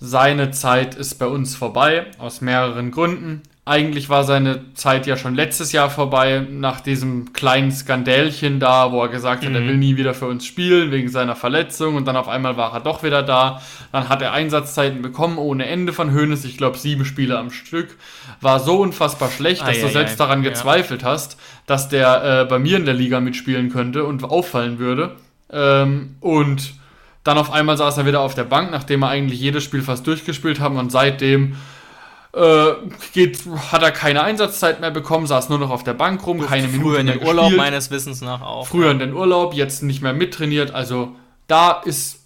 Seine 0.00 0.50
Zeit 0.52 0.94
ist 0.94 1.16
bei 1.18 1.26
uns 1.26 1.54
vorbei, 1.54 2.06
aus 2.16 2.40
mehreren 2.40 2.90
Gründen. 2.90 3.42
Eigentlich 3.64 4.08
war 4.08 4.24
seine 4.24 4.74
Zeit 4.74 5.06
ja 5.06 5.16
schon 5.16 5.36
letztes 5.36 5.70
Jahr 5.70 5.88
vorbei, 5.88 6.44
nach 6.50 6.80
diesem 6.80 7.32
kleinen 7.32 7.70
Skandälchen 7.70 8.58
da, 8.58 8.90
wo 8.90 9.00
er 9.00 9.08
gesagt 9.08 9.44
hat, 9.44 9.50
mhm. 9.50 9.54
er 9.54 9.62
will 9.62 9.76
nie 9.76 9.96
wieder 9.96 10.14
für 10.14 10.26
uns 10.26 10.44
spielen, 10.44 10.90
wegen 10.90 11.08
seiner 11.08 11.36
Verletzung. 11.36 11.94
Und 11.94 12.08
dann 12.08 12.16
auf 12.16 12.26
einmal 12.26 12.56
war 12.56 12.74
er 12.74 12.80
doch 12.80 13.04
wieder 13.04 13.22
da. 13.22 13.62
Dann 13.92 14.08
hat 14.08 14.20
er 14.20 14.32
Einsatzzeiten 14.32 15.00
bekommen 15.00 15.38
ohne 15.38 15.66
Ende 15.66 15.92
von 15.92 16.10
Hönes. 16.10 16.44
Ich 16.44 16.56
glaube, 16.56 16.76
sieben 16.76 17.04
Spiele 17.04 17.38
am 17.38 17.52
Stück. 17.52 17.96
War 18.40 18.58
so 18.58 18.80
unfassbar 18.80 19.30
schlecht, 19.30 19.60
dass 19.60 19.76
ai, 19.76 19.80
du 19.80 19.86
ai, 19.86 19.92
selbst 19.92 20.20
ai. 20.20 20.24
daran 20.24 20.42
gezweifelt 20.42 21.02
ja. 21.02 21.10
hast, 21.10 21.38
dass 21.66 21.88
der 21.88 22.40
äh, 22.42 22.44
bei 22.46 22.58
mir 22.58 22.78
in 22.78 22.84
der 22.84 22.94
Liga 22.94 23.20
mitspielen 23.20 23.70
könnte 23.70 24.02
und 24.02 24.24
auffallen 24.24 24.80
würde. 24.80 25.14
Ähm, 25.52 26.16
und 26.18 26.74
dann 27.22 27.38
auf 27.38 27.52
einmal 27.52 27.76
saß 27.76 27.98
er 27.98 28.06
wieder 28.06 28.22
auf 28.22 28.34
der 28.34 28.42
Bank, 28.42 28.72
nachdem 28.72 29.02
er 29.02 29.10
eigentlich 29.10 29.40
jedes 29.40 29.62
Spiel 29.62 29.82
fast 29.82 30.04
durchgespielt 30.04 30.58
hat. 30.58 30.72
Und 30.72 30.90
seitdem 30.90 31.54
äh, 32.32 32.72
geht, 33.12 33.40
hat 33.70 33.82
er 33.82 33.90
keine 33.90 34.22
Einsatzzeit 34.22 34.80
mehr 34.80 34.90
bekommen, 34.90 35.26
saß 35.26 35.48
nur 35.48 35.58
noch 35.58 35.70
auf 35.70 35.84
der 35.84 35.94
Bank 35.94 36.26
rum, 36.26 36.40
keine 36.40 36.68
Minuten 36.68 36.82
Früher 36.82 36.98
in 37.00 37.06
den 37.06 37.22
Urlaub 37.22 37.44
gespielt. 37.44 37.60
meines 37.60 37.90
Wissens 37.90 38.20
nach 38.22 38.40
auch. 38.40 38.66
Früher 38.66 38.90
in 38.90 38.98
den 38.98 39.12
Urlaub, 39.12 39.54
jetzt 39.54 39.82
nicht 39.82 40.02
mehr 40.02 40.12
mittrainiert. 40.12 40.72
Also 40.72 41.14
da 41.46 41.72
ist, 41.72 42.20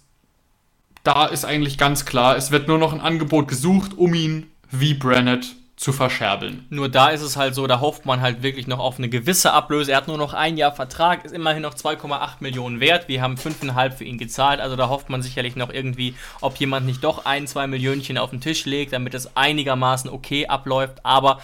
da 1.03 1.25
ist 1.25 1.45
eigentlich 1.45 1.77
ganz 1.77 2.05
klar, 2.05 2.37
es 2.37 2.51
wird 2.51 2.67
nur 2.67 2.77
noch 2.77 2.93
ein 2.93 3.01
Angebot 3.01 3.47
gesucht, 3.47 3.97
um 3.97 4.13
ihn 4.13 4.47
wie 4.71 4.93
Brennett 4.93 5.55
zu 5.77 5.93
verscherbeln. 5.93 6.65
Nur 6.71 6.89
da 6.89 7.09
ist 7.09 7.21
es 7.21 7.37
halt 7.37 7.53
so, 7.53 7.67
da 7.67 7.79
hofft 7.79 8.07
man 8.07 8.19
halt 8.19 8.41
wirklich 8.41 8.65
noch 8.65 8.79
auf 8.79 8.97
eine 8.97 9.09
gewisse 9.09 9.53
Ablöse. 9.53 9.91
Er 9.91 9.97
hat 9.97 10.07
nur 10.07 10.17
noch 10.17 10.33
ein 10.33 10.57
Jahr 10.57 10.71
Vertrag, 10.71 11.23
ist 11.23 11.33
immerhin 11.33 11.61
noch 11.61 11.75
2,8 11.75 12.37
Millionen 12.39 12.79
wert. 12.79 13.07
Wir 13.07 13.21
haben 13.21 13.35
5,5 13.35 13.91
für 13.91 14.03
ihn 14.03 14.17
gezahlt, 14.17 14.59
also 14.59 14.75
da 14.75 14.89
hofft 14.89 15.09
man 15.09 15.21
sicherlich 15.21 15.55
noch 15.55 15.69
irgendwie, 15.71 16.15
ob 16.41 16.57
jemand 16.57 16.87
nicht 16.87 17.03
doch 17.03 17.25
ein, 17.25 17.45
zwei 17.45 17.67
Millionchen 17.67 18.17
auf 18.17 18.31
den 18.31 18.41
Tisch 18.41 18.65
legt, 18.65 18.91
damit 18.91 19.13
es 19.13 19.37
einigermaßen 19.37 20.09
okay 20.09 20.47
abläuft. 20.47 21.05
Aber 21.05 21.39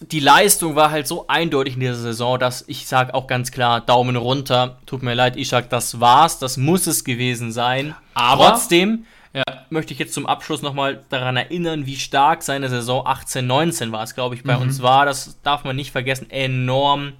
die 0.00 0.20
Leistung 0.20 0.76
war 0.76 0.92
halt 0.92 1.08
so 1.08 1.26
eindeutig 1.26 1.74
in 1.74 1.80
dieser 1.80 1.96
Saison, 1.96 2.38
dass 2.38 2.64
ich 2.68 2.86
sage 2.86 3.14
auch 3.14 3.26
ganz 3.26 3.50
klar, 3.50 3.80
Daumen 3.80 4.14
runter. 4.14 4.78
Tut 4.86 5.02
mir 5.02 5.14
leid, 5.14 5.36
Ishak, 5.36 5.68
das 5.70 5.98
war's, 5.98 6.38
das 6.38 6.56
muss 6.56 6.86
es 6.86 7.02
gewesen 7.02 7.50
sein. 7.50 7.96
Aber 8.14 8.50
trotzdem 8.50 9.06
ja. 9.32 9.42
möchte 9.70 9.92
ich 9.92 9.98
jetzt 9.98 10.14
zum 10.14 10.26
Abschluss 10.26 10.62
nochmal 10.62 11.04
daran 11.08 11.36
erinnern, 11.36 11.86
wie 11.86 11.96
stark 11.96 12.42
seine 12.42 12.68
Saison 12.68 13.06
18-19 13.06 13.92
war 13.92 14.02
es, 14.02 14.14
glaube 14.14 14.34
ich, 14.34 14.42
bei 14.42 14.56
mhm. 14.56 14.62
uns 14.62 14.82
war. 14.82 15.06
Das 15.06 15.40
darf 15.42 15.64
man 15.64 15.76
nicht 15.76 15.92
vergessen. 15.92 16.30
Enorm 16.30 17.12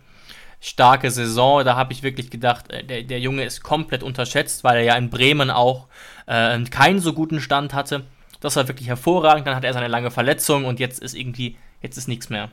starke 0.60 1.10
Saison. 1.10 1.64
Da 1.64 1.76
habe 1.76 1.92
ich 1.92 2.02
wirklich 2.02 2.30
gedacht, 2.30 2.70
äh, 2.70 2.84
der, 2.84 3.02
der 3.02 3.20
Junge 3.20 3.44
ist 3.44 3.62
komplett 3.62 4.02
unterschätzt, 4.02 4.64
weil 4.64 4.78
er 4.78 4.84
ja 4.84 4.96
in 4.96 5.10
Bremen 5.10 5.50
auch 5.50 5.86
äh, 6.26 6.62
keinen 6.64 7.00
so 7.00 7.12
guten 7.12 7.40
Stand 7.40 7.74
hatte. 7.74 8.04
Das 8.40 8.56
war 8.56 8.68
wirklich 8.68 8.88
hervorragend. 8.88 9.46
Dann 9.46 9.56
hat 9.56 9.64
er 9.64 9.72
seine 9.72 9.88
lange 9.88 10.10
Verletzung 10.10 10.64
und 10.64 10.80
jetzt 10.80 11.00
ist 11.00 11.14
irgendwie, 11.14 11.56
jetzt 11.82 11.96
ist 11.96 12.08
nichts 12.08 12.30
mehr. 12.30 12.50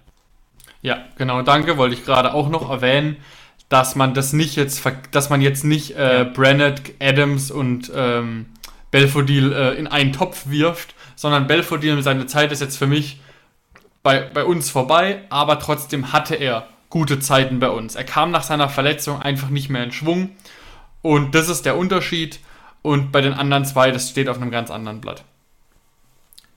Ja, 0.82 1.06
genau, 1.18 1.42
danke. 1.42 1.78
Wollte 1.78 1.96
ich 1.96 2.06
gerade 2.06 2.34
auch 2.34 2.50
noch 2.50 2.70
erwähnen, 2.70 3.18
dass 3.70 3.96
man 3.96 4.14
das 4.14 4.34
nicht 4.34 4.56
jetzt, 4.56 4.84
dass 5.12 5.30
man 5.30 5.42
jetzt 5.42 5.64
nicht 5.64 5.96
äh, 5.98 6.26
Brennett, 6.32 6.94
Adams 7.00 7.52
und 7.52 7.92
ähm, 7.94 8.48
Belfodil 8.92 9.54
äh, 9.54 9.74
in 9.76 9.88
einen 9.88 10.14
Topf 10.14 10.48
wirft, 10.48 10.96
sondern 11.16 11.48
Belfodil, 11.48 12.02
seine 12.02 12.28
Zeit 12.28 12.52
ist 12.52 12.62
jetzt 12.62 12.78
für 12.78 12.88
mich 12.88 13.20
bei, 14.04 14.22
bei 14.22 14.44
uns 14.44 14.70
vorbei, 14.70 15.24
aber 15.30 15.60
trotzdem 15.60 16.14
hatte 16.14 16.36
er 16.36 16.68
gute 16.90 17.20
Zeiten 17.20 17.60
bei 17.60 17.70
uns. 17.70 17.96
Er 17.96 18.06
kam 18.06 18.32
nach 18.32 18.44
seiner 18.44 18.70
Verletzung 18.70 19.22
einfach 19.22 19.50
nicht 19.50 19.70
mehr 19.70 19.84
in 19.84 19.92
Schwung 19.92 20.32
und 21.02 21.36
das 21.36 21.50
ist 21.50 21.66
der 21.66 21.78
Unterschied 21.78 22.40
und 22.82 23.12
bei 23.12 23.22
den 23.22 23.34
anderen 23.34 23.66
zwei, 23.66 23.92
das 23.92 24.10
steht 24.10 24.30
auf 24.30 24.38
einem 24.38 24.52
ganz 24.52 24.72
anderen 24.72 25.02
Blatt. 25.02 25.24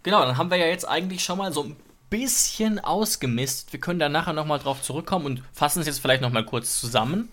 Genau, 0.02 0.24
dann 0.24 0.36
haben 0.36 0.50
wir 0.50 0.56
ja 0.56 0.66
jetzt 0.66 0.88
eigentlich 0.88 1.24
schon 1.24 1.38
mal 1.38 1.52
so 1.52 1.64
ein 1.64 1.76
bisschen 2.08 2.78
ausgemistet. 2.78 3.72
Wir 3.72 3.80
können 3.80 3.98
da 3.98 4.08
nachher 4.08 4.32
nochmal 4.32 4.58
drauf 4.58 4.82
zurückkommen 4.82 5.26
und 5.26 5.42
fassen 5.52 5.80
es 5.80 5.86
jetzt 5.86 6.00
vielleicht 6.00 6.22
nochmal 6.22 6.44
kurz 6.44 6.80
zusammen, 6.80 7.30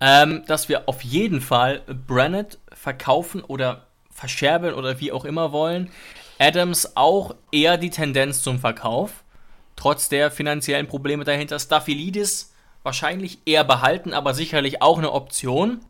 ähm, 0.00 0.42
dass 0.46 0.68
wir 0.68 0.88
auf 0.88 1.02
jeden 1.02 1.40
Fall 1.40 1.82
Brennett 2.06 2.58
verkaufen 2.72 3.42
oder 3.42 3.86
verscherbeln 4.22 4.74
oder 4.74 5.00
wie 5.00 5.10
auch 5.10 5.24
immer 5.24 5.50
wollen. 5.50 5.90
Adams 6.38 6.96
auch 6.96 7.34
eher 7.50 7.76
die 7.76 7.90
Tendenz 7.90 8.40
zum 8.40 8.60
Verkauf, 8.60 9.24
trotz 9.74 10.08
der 10.08 10.30
finanziellen 10.30 10.86
Probleme 10.86 11.24
dahinter. 11.24 11.58
Staphylidis 11.58 12.54
wahrscheinlich 12.84 13.38
eher 13.46 13.64
behalten, 13.64 14.14
aber 14.14 14.32
sicherlich 14.32 14.80
auch 14.80 14.98
eine 14.98 15.10
Option, 15.10 15.80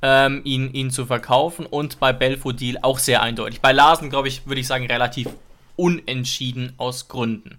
ähm, 0.00 0.40
ihn, 0.44 0.72
ihn 0.72 0.90
zu 0.90 1.04
verkaufen. 1.04 1.66
Und 1.66 2.00
bei 2.00 2.14
Belfodil 2.14 2.78
auch 2.80 2.98
sehr 2.98 3.20
eindeutig. 3.20 3.60
Bei 3.60 3.72
Larsen, 3.72 4.08
glaube 4.08 4.28
ich, 4.28 4.46
würde 4.46 4.62
ich 4.62 4.66
sagen, 4.66 4.86
relativ 4.86 5.28
unentschieden 5.76 6.72
aus 6.78 7.08
Gründen. 7.08 7.58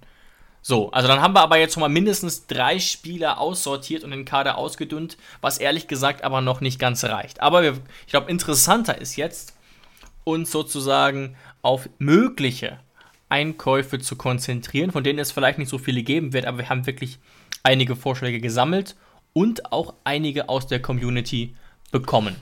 So, 0.64 0.89
also 0.89 1.07
dann 1.07 1.22
haben 1.22 1.36
wir 1.36 1.41
aber 1.41 1.57
jetzt 1.57 1.76
schon 1.76 1.82
mal 1.82 1.88
mindestens 1.88 2.47
drei 2.47 2.80
Spieler 2.80 3.39
aussortiert 3.39 4.03
und 4.03 4.10
den 4.10 4.26
Kader 4.26 4.57
ausgedünnt, 4.57 5.18
was 5.39 5.60
ehrlich 5.60 5.88
gesagt 5.88 6.24
aber 6.24 6.41
noch 6.41 6.62
nicht 6.62 6.80
ganz 6.80 7.03
reicht. 7.03 7.41
Aber 7.41 7.62
wir, 7.62 7.74
ich 8.07 8.12
glaube, 8.12 8.32
interessanter 8.32 8.99
ist 8.99 9.16
jetzt, 9.16 9.53
uns 10.30 10.51
sozusagen 10.51 11.36
auf 11.61 11.89
mögliche 11.97 12.80
Einkäufe 13.30 13.99
zu 13.99 14.15
konzentrieren, 14.15 14.91
von 14.91 15.03
denen 15.03 15.19
es 15.19 15.32
vielleicht 15.32 15.59
nicht 15.59 15.69
so 15.69 15.77
viele 15.77 16.03
geben 16.03 16.34
wird, 16.34 16.45
aber 16.45 16.59
wir 16.59 16.69
haben 16.69 16.86
wirklich 16.86 17.19
einige 17.63 17.95
Vorschläge 17.95 18.39
gesammelt 18.39 18.95
und 19.34 19.71
auch 19.71 19.93
einige 20.03 20.49
aus 20.49 20.67
der 20.67 20.82
Community 20.82 21.55
bekommen. 21.91 22.36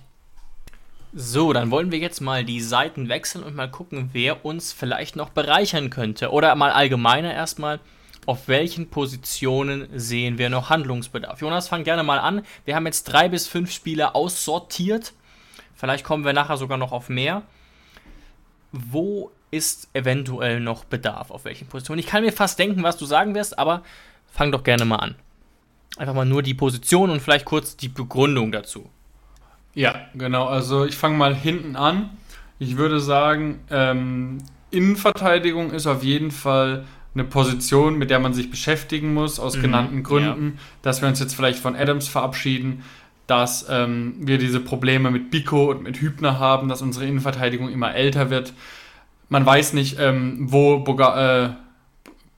So, 1.13 1.53
dann 1.53 1.71
wollen 1.71 1.91
wir 1.91 1.99
jetzt 1.99 2.21
mal 2.21 2.45
die 2.45 2.61
Seiten 2.61 3.09
wechseln 3.09 3.43
und 3.43 3.55
mal 3.55 3.71
gucken, 3.71 4.09
wer 4.13 4.45
uns 4.45 4.73
vielleicht 4.73 5.15
noch 5.15 5.29
bereichern 5.29 5.89
könnte. 5.89 6.31
Oder 6.31 6.53
mal 6.55 6.71
allgemeiner 6.71 7.33
erstmal, 7.33 7.79
auf 8.25 8.47
welchen 8.47 8.89
Positionen 8.89 9.87
sehen 9.95 10.37
wir 10.37 10.49
noch 10.49 10.69
Handlungsbedarf. 10.69 11.41
Jonas, 11.41 11.69
fang 11.69 11.85
gerne 11.85 12.03
mal 12.03 12.19
an. 12.19 12.43
Wir 12.65 12.75
haben 12.75 12.85
jetzt 12.85 13.05
drei 13.05 13.29
bis 13.29 13.47
fünf 13.47 13.71
Spieler 13.71 14.15
aussortiert. 14.15 15.13
Vielleicht 15.75 16.03
kommen 16.03 16.25
wir 16.25 16.33
nachher 16.33 16.57
sogar 16.57 16.77
noch 16.77 16.91
auf 16.91 17.09
mehr 17.09 17.43
wo 18.71 19.31
ist 19.51 19.89
eventuell 19.93 20.59
noch 20.59 20.83
Bedarf, 20.83 21.31
auf 21.31 21.45
welchen 21.45 21.67
Positionen. 21.67 21.99
Ich 21.99 22.07
kann 22.07 22.23
mir 22.23 22.33
fast 22.33 22.59
denken, 22.59 22.83
was 22.83 22.97
du 22.97 23.05
sagen 23.05 23.33
wirst, 23.33 23.57
aber 23.57 23.83
fang 24.29 24.51
doch 24.51 24.63
gerne 24.63 24.85
mal 24.85 24.97
an. 24.97 25.15
Einfach 25.97 26.13
mal 26.13 26.25
nur 26.25 26.43
die 26.43 26.53
Position 26.53 27.09
und 27.09 27.21
vielleicht 27.21 27.45
kurz 27.45 27.77
die 27.77 27.87
Begründung 27.87 28.51
dazu. 28.51 28.89
Ja, 29.73 29.95
genau. 30.15 30.45
Also 30.45 30.85
ich 30.85 30.95
fange 30.95 31.17
mal 31.17 31.35
hinten 31.35 31.75
an. 31.75 32.09
Ich 32.59 32.77
würde 32.77 32.99
sagen, 32.99 33.59
ähm, 33.69 34.39
Innenverteidigung 34.71 35.71
ist 35.71 35.87
auf 35.87 36.03
jeden 36.03 36.31
Fall 36.31 36.85
eine 37.13 37.23
Position, 37.23 37.97
mit 37.97 38.09
der 38.09 38.19
man 38.19 38.33
sich 38.33 38.51
beschäftigen 38.51 39.13
muss, 39.13 39.39
aus 39.39 39.57
mhm, 39.57 39.61
genannten 39.61 40.03
Gründen, 40.03 40.53
ja. 40.55 40.61
dass 40.81 41.01
wir 41.01 41.07
uns 41.07 41.19
jetzt 41.19 41.35
vielleicht 41.35 41.59
von 41.59 41.75
Adams 41.75 42.07
verabschieden, 42.07 42.83
dass 43.27 43.67
ähm, 43.69 44.15
wir 44.19 44.37
diese 44.37 44.59
Probleme 44.61 45.11
mit 45.11 45.29
Biko 45.29 45.69
und 45.69 45.83
mit 45.83 45.97
Hübner 45.97 46.39
haben, 46.39 46.69
dass 46.69 46.81
unsere 46.81 47.05
Innenverteidigung 47.05 47.69
immer 47.69 47.93
älter 47.93 48.29
wird. 48.29 48.53
man 49.29 49.45
weiß 49.45 49.73
nicht, 49.73 49.97
ähm, 49.99 50.47
wo 50.49 50.79
Boga, 50.79 51.45
äh, 51.45 51.49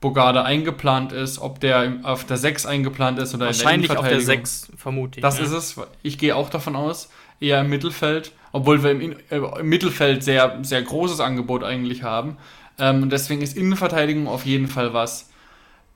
Bogarde 0.00 0.44
eingeplant 0.44 1.12
ist, 1.12 1.38
ob 1.38 1.60
der 1.60 2.00
auf 2.02 2.24
der 2.24 2.38
6 2.38 2.66
eingeplant 2.66 3.18
ist 3.18 3.34
oder 3.34 3.46
Wahrscheinlich 3.46 3.90
in 3.90 3.96
der 3.96 4.00
auf 4.00 4.08
der 4.08 4.20
6, 4.20 4.72
vermute 4.76 5.18
ich. 5.18 5.22
Das 5.22 5.38
ja. 5.38 5.44
ist 5.44 5.52
es. 5.52 5.76
Ich 6.02 6.18
gehe 6.18 6.34
auch 6.34 6.50
davon 6.50 6.74
aus, 6.74 7.10
eher 7.38 7.60
im 7.60 7.68
Mittelfeld, 7.68 8.32
obwohl 8.52 8.82
wir 8.82 8.90
im, 8.90 9.12
äh, 9.30 9.36
im 9.60 9.68
Mittelfeld 9.68 10.24
sehr, 10.24 10.58
sehr 10.62 10.82
großes 10.82 11.20
Angebot 11.20 11.62
eigentlich 11.62 12.02
haben. 12.02 12.38
Ähm, 12.78 13.10
deswegen 13.10 13.42
ist 13.42 13.56
Innenverteidigung 13.56 14.26
auf 14.26 14.46
jeden 14.46 14.68
Fall 14.68 14.94
was. 14.94 15.30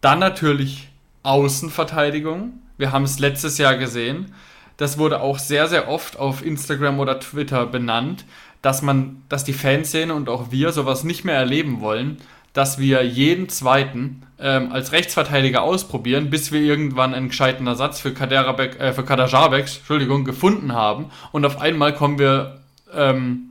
Dann 0.03 0.19
natürlich 0.19 0.89
Außenverteidigung. 1.23 2.53
Wir 2.77 2.93
haben 2.93 3.05
es 3.05 3.19
letztes 3.19 3.57
Jahr 3.57 3.77
gesehen. 3.77 4.35
Das 4.77 4.99
wurde 4.99 5.21
auch 5.21 5.39
sehr, 5.39 5.69
sehr 5.69 5.89
oft 5.89 6.19
auf 6.19 6.45
Instagram 6.45 6.99
oder 6.99 7.21
Twitter 7.21 7.67
benannt, 7.67 8.25
dass 8.63 8.83
man, 8.83 9.23
dass 9.29 9.45
die 9.45 9.53
Fanszene 9.53 10.15
und 10.15 10.29
auch 10.29 10.51
wir 10.51 10.73
sowas 10.73 11.05
nicht 11.05 11.25
mehr 11.25 11.37
erleben 11.37 11.81
wollen, 11.81 12.19
dass 12.55 12.79
wir 12.79 13.03
jeden 13.05 13.49
zweiten 13.49 14.23
ähm, 14.39 14.73
als 14.73 14.93
Rechtsverteidiger 14.93 15.63
ausprobieren, 15.63 16.31
bis 16.31 16.53
wir 16.53 16.61
irgendwann 16.61 17.13
einen 17.13 17.29
gescheiten 17.29 17.67
Ersatz 17.67 18.01
für, 18.01 18.15
Kaderabek, 18.15 18.81
äh, 18.81 18.93
für 18.93 19.05
Kaderabek, 19.05 19.67
Entschuldigung, 19.67 20.25
gefunden 20.25 20.73
haben. 20.73 21.11
Und 21.33 21.45
auf 21.45 21.61
einmal 21.61 21.95
kommen 21.95 22.19
wir 22.19 22.61
ähm, 22.93 23.51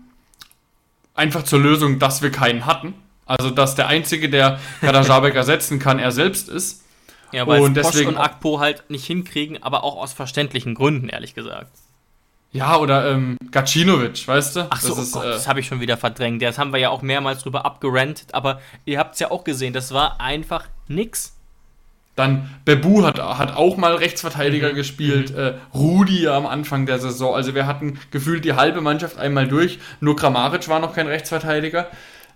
einfach 1.13 1.43
zur 1.43 1.59
Lösung, 1.59 1.99
dass 1.99 2.21
wir 2.21 2.31
keinen 2.31 2.65
hatten. 2.65 2.93
Also, 3.25 3.49
dass 3.49 3.75
der 3.75 3.87
Einzige, 3.87 4.29
der 4.29 4.59
Kaderabek 4.81 5.35
ersetzen 5.35 5.79
kann, 5.79 5.99
er 5.99 6.11
selbst 6.11 6.49
ist. 6.49 6.82
Ja, 7.33 7.47
weil 7.47 7.61
und 7.61 7.75
deswegen 7.75 8.09
und 8.09 8.17
Akpo 8.17 8.59
halt 8.59 8.89
nicht 8.89 9.05
hinkriegen, 9.05 9.61
aber 9.61 9.83
auch 9.83 9.97
aus 9.97 10.13
verständlichen 10.13 10.75
Gründen, 10.75 11.09
ehrlich 11.09 11.33
gesagt. 11.35 11.71
Ja, 12.51 12.77
oder 12.77 13.11
ähm, 13.11 13.37
Gacinovic, 13.49 14.27
weißt 14.27 14.55
du? 14.55 14.67
Ach 14.69 14.79
so, 14.79 14.95
das, 14.95 15.15
oh 15.15 15.21
äh, 15.21 15.31
das 15.31 15.47
habe 15.47 15.59
ich 15.59 15.65
schon 15.65 15.79
wieder 15.79 15.97
verdrängt. 15.97 16.41
Das 16.43 16.59
haben 16.59 16.71
wir 16.71 16.79
ja 16.79 16.89
auch 16.89 17.01
mehrmals 17.01 17.41
drüber 17.41 17.65
abgerantet, 17.65 18.33
aber 18.33 18.61
ihr 18.85 18.99
habt 18.99 19.15
es 19.15 19.19
ja 19.19 19.31
auch 19.31 19.43
gesehen, 19.43 19.73
das 19.73 19.91
war 19.91 20.21
einfach 20.21 20.67
nix. 20.87 21.35
Dann 22.15 22.47
Bebu 22.63 23.03
hat, 23.03 23.17
hat 23.17 23.55
auch 23.55 23.75
mal 23.75 23.95
Rechtsverteidiger 23.95 24.71
mhm. 24.71 24.75
gespielt, 24.75 25.31
mhm. 25.31 25.39
Äh, 25.39 25.53
Rudi 25.73 26.27
am 26.27 26.45
Anfang 26.45 26.85
der 26.85 26.99
Saison. 26.99 27.33
Also 27.33 27.55
wir 27.55 27.65
hatten 27.65 27.99
gefühlt 28.11 28.45
die 28.45 28.53
halbe 28.53 28.81
Mannschaft 28.81 29.17
einmal 29.17 29.47
durch. 29.47 29.79
Nur 29.99 30.15
Kramaric 30.15 30.69
war 30.69 30.79
noch 30.79 30.93
kein 30.93 31.07
Rechtsverteidiger. 31.07 31.87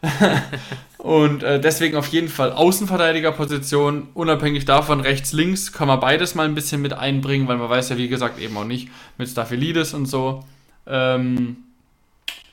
und 0.98 1.44
äh, 1.44 1.60
deswegen 1.60 1.98
auf 1.98 2.08
jeden 2.08 2.30
Fall 2.30 2.52
Außenverteidigerposition, 2.52 4.10
unabhängig 4.14 4.66
davon 4.66 5.02
rechts, 5.02 5.34
links, 5.34 5.72
kann 5.72 5.88
man 5.88 6.00
beides 6.00 6.36
mal 6.36 6.46
ein 6.46 6.56
bisschen 6.56 6.82
mit 6.82 6.94
einbringen, 6.94 7.48
weil 7.48 7.58
man 7.58 7.70
weiß 7.70 7.90
ja, 7.90 7.98
wie 7.98 8.08
gesagt, 8.08 8.40
eben 8.40 8.56
auch 8.58 8.64
nicht 8.64 8.90
mit 9.18 9.30
Staphylidis 9.30 9.94
und 9.94 10.06
so. 10.06 10.44
Ähm, 10.86 11.58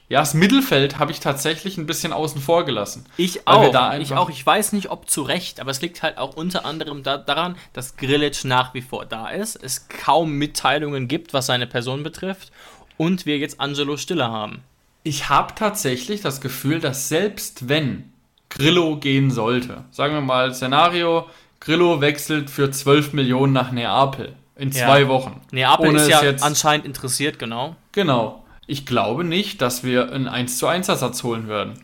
ja, 0.08 0.20
das 0.20 0.34
Mittelfeld 0.34 0.98
habe 0.98 1.12
ich 1.12 1.20
tatsächlich 1.20 1.78
ein 1.78 1.86
bisschen 1.86 2.12
außen 2.12 2.40
vor 2.40 2.64
gelassen. 2.64 3.06
Ich 3.16 3.48
auch. 3.48 3.74
ich 3.98 4.12
auch. 4.12 4.28
Ich 4.28 4.44
weiß 4.44 4.72
nicht, 4.72 4.90
ob 4.90 5.08
zu 5.08 5.22
Recht, 5.22 5.60
aber 5.60 5.70
es 5.70 5.80
liegt 5.80 6.02
halt 6.02 6.18
auch 6.18 6.36
unter 6.36 6.66
anderem 6.66 7.02
da, 7.02 7.16
daran, 7.16 7.56
dass 7.72 7.96
Grillitsch 7.96 8.44
nach 8.44 8.74
wie 8.74 8.82
vor 8.82 9.06
da 9.06 9.28
ist, 9.28 9.56
es 9.56 9.88
kaum 9.88 10.32
Mitteilungen 10.32 11.08
gibt, 11.08 11.32
was 11.32 11.46
seine 11.46 11.66
Person 11.66 12.02
betrifft 12.02 12.52
und 12.96 13.24
wir 13.24 13.38
jetzt 13.38 13.60
Angelo 13.60 13.96
Stiller 13.96 14.30
haben 14.30 14.62
ich 15.04 15.28
habe 15.28 15.54
tatsächlich 15.54 16.22
das 16.22 16.40
Gefühl, 16.40 16.80
dass 16.80 17.08
selbst 17.08 17.68
wenn 17.68 18.10
Grillo 18.48 18.96
gehen 18.96 19.30
sollte, 19.30 19.84
sagen 19.90 20.14
wir 20.14 20.20
mal 20.22 20.54
Szenario, 20.54 21.28
Grillo 21.60 22.00
wechselt 22.00 22.50
für 22.50 22.70
12 22.70 23.12
Millionen 23.12 23.52
nach 23.52 23.70
Neapel 23.70 24.34
in 24.56 24.72
zwei 24.72 25.02
ja. 25.02 25.08
Wochen. 25.08 25.40
Neapel 25.52 25.94
ist 25.94 26.08
ja 26.08 26.22
jetzt, 26.22 26.42
anscheinend 26.42 26.86
interessiert, 26.86 27.38
genau. 27.38 27.76
Genau. 27.92 28.44
Ich 28.66 28.86
glaube 28.86 29.24
nicht, 29.24 29.60
dass 29.60 29.84
wir 29.84 30.10
einen 30.10 30.26
1 30.26 30.58
zu 30.58 30.66
1 30.66 30.88
Ersatz 30.88 31.22
holen 31.22 31.48
würden. 31.48 31.74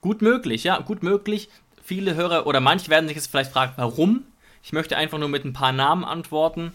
Gut 0.00 0.20
möglich, 0.20 0.64
ja, 0.64 0.78
gut 0.80 1.02
möglich. 1.04 1.48
Viele 1.84 2.16
Hörer 2.16 2.46
oder 2.46 2.60
manche 2.60 2.90
werden 2.90 3.06
sich 3.06 3.16
jetzt 3.16 3.30
vielleicht 3.30 3.52
fragen, 3.52 3.74
warum. 3.76 4.24
Ich 4.64 4.72
möchte 4.72 4.96
einfach 4.96 5.18
nur 5.18 5.28
mit 5.28 5.44
ein 5.44 5.52
paar 5.52 5.72
Namen 5.72 6.04
antworten, 6.04 6.72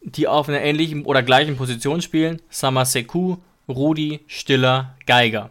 die 0.00 0.28
auf 0.28 0.48
einer 0.48 0.62
ähnlichen 0.62 1.04
oder 1.04 1.22
gleichen 1.22 1.56
Position 1.56 2.00
spielen. 2.00 2.40
Samaseku, 2.48 3.36
Rudi, 3.68 4.20
Stiller, 4.26 4.96
Geiger. 5.06 5.50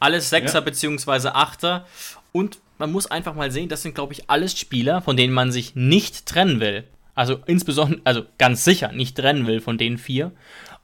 Alles 0.00 0.30
Sechser 0.30 0.58
ja. 0.58 0.60
bzw. 0.60 1.28
Achter. 1.28 1.86
Und 2.32 2.58
man 2.78 2.92
muss 2.92 3.06
einfach 3.06 3.34
mal 3.34 3.50
sehen, 3.50 3.68
das 3.68 3.82
sind, 3.82 3.94
glaube 3.94 4.12
ich, 4.12 4.30
alles 4.30 4.58
Spieler, 4.58 5.02
von 5.02 5.16
denen 5.16 5.32
man 5.32 5.50
sich 5.50 5.74
nicht 5.74 6.26
trennen 6.26 6.60
will. 6.60 6.84
Also 7.14 7.40
insbesondere, 7.46 8.00
also 8.04 8.24
ganz 8.38 8.64
sicher 8.64 8.92
nicht 8.92 9.16
trennen 9.16 9.46
will 9.46 9.60
von 9.60 9.78
den 9.78 9.98
vier. 9.98 10.32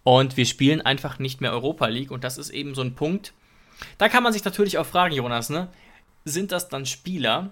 Und 0.03 0.37
wir 0.37 0.47
spielen 0.47 0.83
einfach 0.83 1.19
nicht 1.19 1.41
mehr 1.41 1.53
Europa 1.53 1.87
League. 1.87 2.11
Und 2.11 2.25
das 2.25 2.39
ist 2.39 2.51
eben 2.51 2.75
so 2.75 2.83
ein 2.83 2.95
Punkt. 2.95 3.33
Da 3.99 4.09
kann 4.09 4.23
man 4.23 4.33
sich 4.33 4.45
natürlich 4.45 4.79
auch 4.79 4.87
fragen, 4.87 5.15
Jonas, 5.15 5.51
ne? 5.51 5.69
Sind 6.25 6.53
das 6.53 6.69
dann 6.69 6.87
Spieler, 6.87 7.51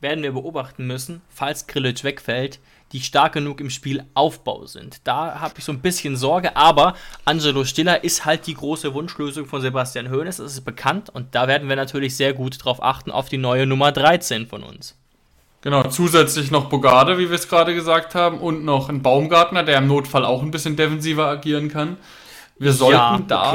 werden 0.00 0.22
wir 0.22 0.32
beobachten 0.32 0.86
müssen, 0.86 1.20
falls 1.28 1.66
Grillitsch 1.66 2.04
wegfällt, 2.04 2.58
die 2.92 3.00
stark 3.00 3.34
genug 3.34 3.60
im 3.60 3.70
Spielaufbau 3.70 4.66
sind. 4.66 5.00
Da 5.04 5.40
habe 5.40 5.54
ich 5.58 5.64
so 5.64 5.72
ein 5.72 5.80
bisschen 5.80 6.16
Sorge, 6.16 6.56
aber 6.56 6.94
Angelo 7.24 7.64
Stiller 7.64 8.04
ist 8.04 8.24
halt 8.24 8.46
die 8.46 8.54
große 8.54 8.94
Wunschlösung 8.94 9.46
von 9.46 9.60
Sebastian 9.60 10.10
Hoeneß, 10.10 10.38
das 10.38 10.52
ist 10.52 10.64
bekannt 10.64 11.10
und 11.10 11.34
da 11.34 11.48
werden 11.48 11.68
wir 11.68 11.76
natürlich 11.76 12.16
sehr 12.16 12.32
gut 12.32 12.64
drauf 12.64 12.82
achten, 12.82 13.10
auf 13.10 13.28
die 13.28 13.38
neue 13.38 13.66
Nummer 13.66 13.92
13 13.92 14.46
von 14.46 14.62
uns. 14.62 14.96
Genau, 15.60 15.82
zusätzlich 15.84 16.50
noch 16.50 16.68
Bogarde, 16.68 17.18
wie 17.18 17.28
wir 17.28 17.34
es 17.34 17.48
gerade 17.48 17.74
gesagt 17.74 18.14
haben, 18.14 18.38
und 18.38 18.64
noch 18.64 18.88
ein 18.88 19.02
Baumgartner, 19.02 19.64
der 19.64 19.78
im 19.78 19.88
Notfall 19.88 20.24
auch 20.24 20.42
ein 20.42 20.52
bisschen 20.52 20.76
defensiver 20.76 21.26
agieren 21.26 21.68
kann. 21.68 21.96
Wir 22.58 22.72
sollten 22.72 22.94
ja, 22.94 23.20
da 23.26 23.54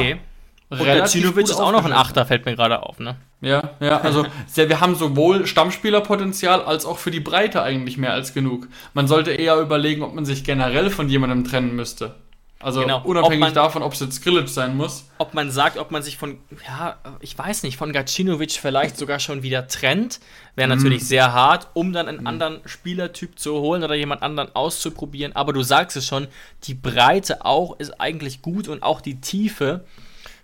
okay. 0.70 1.01
Und 1.01 1.38
ist 1.38 1.59
auch 1.59 1.72
noch 1.72 1.86
ein 1.86 1.93
Achter, 1.93 2.26
fällt 2.26 2.45
mir 2.45 2.55
gerade 2.55 2.84
auf, 2.84 2.99
ne? 2.99 3.16
Ja, 3.41 3.72
ja, 3.82 3.99
also 3.99 4.26
wir 4.55 4.80
haben 4.80 4.95
sowohl 4.95 5.45
Stammspielerpotenzial 5.45 6.64
als 6.64 6.86
auch 6.86 6.97
für 6.97 7.11
die 7.11 7.20
Breite 7.20 7.61
eigentlich 7.61 7.97
mehr 7.97 8.14
als 8.14 8.34
genug. 8.34 8.68
Man 8.93 9.07
sollte 9.07 9.32
eher 9.32 9.59
überlegen, 9.59 10.01
ob 10.01 10.14
man 10.14 10.26
sich 10.26 10.43
generell 10.43 10.89
von 10.89 11.09
jemandem 11.09 11.43
trennen 11.43 11.76
müsste. 11.76 12.16
Also 12.64 12.82
genau. 12.82 13.01
unabhängig 13.03 13.36
ob 13.36 13.39
man, 13.39 13.53
davon, 13.53 13.84
ob 13.84 13.93
es 13.93 13.99
jetzt 13.99 14.24
Grilic 14.24 14.47
sein 14.47 14.78
muss. 14.78 15.09
Ob 15.18 15.34
man 15.34 15.51
sagt, 15.51 15.78
ob 15.78 15.91
man 15.91 16.01
sich 16.01 16.18
von, 16.18 16.38
ja, 16.66 16.97
ich 17.20 17.38
weiß 17.38 17.64
nicht, 17.64 17.78
von 17.78 17.91
Gacinovic 17.91 18.51
vielleicht 18.53 18.97
sogar 18.97 19.20
schon 19.20 19.43
wieder 19.43 19.68
trennt, 19.68 20.22
wäre 20.55 20.70
mm. 20.70 20.78
natürlich 20.78 21.05
sehr 21.05 21.34
hart, 21.34 21.68
um 21.74 21.91
dann 21.91 22.07
einen 22.07 22.24
mm. 22.24 22.28
anderen 22.28 22.61
Spielertyp 22.66 23.38
zu 23.38 23.55
holen 23.59 23.84
oder 23.84 23.95
jemand 23.95 24.24
anderen 24.24 24.55
auszuprobieren. 24.55 25.36
Aber 25.36 25.51
du 25.51 25.61
sagst 25.61 25.97
es 25.97 26.07
schon, 26.07 26.28
die 26.64 26.74
Breite 26.74 27.45
auch 27.45 27.78
ist 27.80 27.99
eigentlich 27.99 28.41
gut 28.41 28.70
und 28.70 28.82
auch 28.82 29.01
die 29.01 29.20
Tiefe 29.20 29.84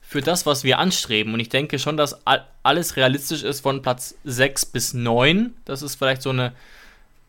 für 0.09 0.21
das, 0.21 0.47
was 0.47 0.63
wir 0.63 0.79
anstreben. 0.79 1.35
Und 1.35 1.39
ich 1.39 1.49
denke 1.49 1.77
schon, 1.77 1.95
dass 1.95 2.19
alles 2.63 2.95
realistisch 2.95 3.43
ist 3.43 3.61
von 3.61 3.83
Platz 3.83 4.15
6 4.23 4.65
bis 4.65 4.95
9. 4.95 5.53
Das 5.65 5.83
ist 5.83 5.97
vielleicht 5.97 6.23
so 6.23 6.31
eine, 6.31 6.53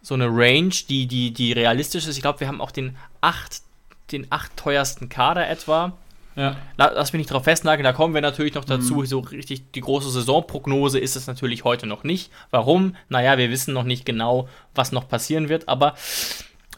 so 0.01 0.15
eine 0.15 0.29
Range, 0.29 0.73
die, 0.89 1.07
die, 1.07 1.31
die 1.31 1.53
realistisch 1.53 2.07
ist. 2.07 2.17
Ich 2.17 2.23
glaube, 2.23 2.41
wir 2.41 2.49
haben 2.49 2.63
auch 2.63 2.71
den 2.71 2.97
8, 3.21 3.61
den 4.13 4.27
acht 4.31 4.57
teuersten 4.57 5.11
Kader 5.11 5.47
etwa. 5.47 5.93
Ja. 6.37 6.57
Lass 6.79 7.13
mich 7.13 7.19
nicht 7.19 7.31
darauf 7.31 7.45
festnageln, 7.45 7.85
da 7.85 7.93
kommen 7.93 8.15
wir 8.15 8.23
natürlich 8.23 8.55
noch 8.55 8.65
dazu. 8.65 8.95
Mhm. 8.95 9.05
So 9.07 9.19
richtig 9.19 9.73
die 9.73 9.83
große 9.83 10.09
Saisonprognose 10.09 10.99
ist 10.99 11.17
es 11.17 11.27
natürlich 11.27 11.65
heute 11.65 11.87
noch 11.87 12.03
nicht. 12.03 12.33
Warum? 12.51 12.97
Naja, 13.11 13.37
wir 13.37 13.51
wissen 13.51 13.75
noch 13.75 13.85
nicht 13.85 14.07
genau, 14.07 14.49
was 14.75 14.91
noch 14.91 15.07
passieren 15.07 15.51
wird. 15.51 15.69
Aber 15.69 15.97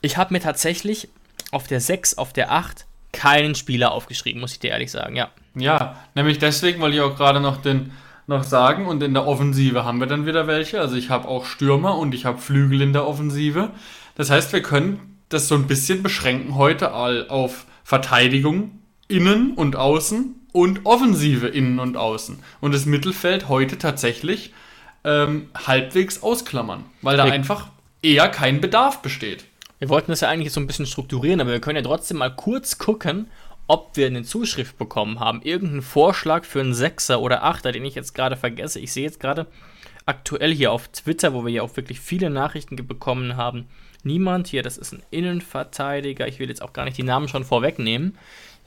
ich 0.00 0.16
habe 0.16 0.34
mir 0.34 0.40
tatsächlich 0.40 1.11
auf 1.53 1.68
der 1.68 1.80
6, 1.80 2.18
auf 2.18 2.32
der 2.32 2.50
8 2.50 2.86
keinen 3.13 3.55
Spieler 3.55 3.93
aufgeschrieben, 3.93 4.41
muss 4.41 4.53
ich 4.53 4.59
dir 4.59 4.71
ehrlich 4.71 4.91
sagen, 4.91 5.17
ja. 5.17 5.31
Ja, 5.55 5.97
nämlich 6.15 6.39
deswegen 6.39 6.81
wollte 6.81 6.97
ich 6.97 7.03
auch 7.03 7.17
gerade 7.17 7.41
noch 7.41 7.59
den 7.59 7.93
noch 8.27 8.45
sagen 8.45 8.87
und 8.87 9.03
in 9.03 9.15
der 9.15 9.27
Offensive 9.27 9.85
haben 9.85 10.01
wir 10.01 10.07
dann 10.07 10.27
wieder 10.27 10.47
welche. 10.47 10.81
Also 10.81 10.97
ich 10.97 11.11
habe 11.11 11.29
auch 11.29 11.45
Stürmer 11.45 11.99
und 11.99 12.15
ich 12.15 12.25
habe 12.25 12.39
Flügel 12.39 12.81
in 12.81 12.93
der 12.93 13.07
Offensive. 13.07 13.71
Das 14.15 14.31
heißt, 14.31 14.53
wir 14.53 14.63
können 14.63 15.19
das 15.29 15.49
so 15.49 15.55
ein 15.55 15.67
bisschen 15.67 16.03
beschränken 16.03 16.55
heute 16.55 16.95
auf 16.95 17.67
Verteidigung 17.85 18.79
innen 19.09 19.53
und 19.53 19.77
außen 19.77 20.37
und 20.53 20.85
Offensive 20.85 21.49
innen 21.49 21.79
und 21.79 21.97
außen. 21.97 22.39
Und 22.61 22.75
das 22.75 22.87
Mittelfeld 22.87 23.49
heute 23.49 23.79
tatsächlich 23.79 24.53
ähm, 25.05 25.49
halbwegs 25.67 26.23
ausklammern, 26.23 26.85
weil 27.01 27.17
da 27.17 27.25
einfach 27.25 27.69
eher 28.03 28.29
kein 28.29 28.61
Bedarf 28.61 29.03
besteht. 29.03 29.45
Wir 29.83 29.89
wollten 29.89 30.12
das 30.12 30.20
ja 30.20 30.28
eigentlich 30.28 30.53
so 30.53 30.61
ein 30.61 30.68
bisschen 30.68 30.87
strukturieren, 30.87 31.41
aber 31.41 31.51
wir 31.51 31.61
können 31.61 31.74
ja 31.74 31.83
trotzdem 31.83 32.18
mal 32.18 32.30
kurz 32.30 32.78
gucken, 32.78 33.28
ob 33.66 33.97
wir 33.97 34.07
eine 34.07 34.22
Zuschrift 34.22 34.78
bekommen 34.78 35.18
haben. 35.18 35.43
Irgendeinen 35.43 35.83
Vorschlag 35.83 36.45
für 36.45 36.61
einen 36.61 36.72
Sechser 36.72 37.20
oder 37.20 37.43
Achter, 37.43 37.72
den 37.72 37.85
ich 37.85 37.97
jetzt 37.97 38.14
gerade 38.14 38.37
vergesse. 38.37 38.78
Ich 38.78 38.93
sehe 38.93 39.03
jetzt 39.03 39.18
gerade 39.18 39.49
aktuell 40.07 40.55
hier 40.55 40.70
auf 40.70 40.87
Twitter, 40.87 41.35
wo 41.35 41.45
wir 41.45 41.51
ja 41.51 41.62
auch 41.62 41.76
wirklich 41.76 41.99
viele 41.99 42.30
Nachrichten 42.30 42.76
bekommen 42.76 43.37
haben. 43.37 43.66
Niemand 44.05 44.47
hier, 44.47 44.62
das 44.62 44.78
ist 44.78 44.93
ein 44.93 45.03
Innenverteidiger. 45.11 46.28
Ich 46.28 46.39
will 46.39 46.49
jetzt 46.49 46.62
auch 46.62 46.72
gar 46.72 46.85
nicht 46.85 46.97
die 46.97 47.03
Namen 47.03 47.26
schon 47.26 47.43
vorwegnehmen. 47.43 48.16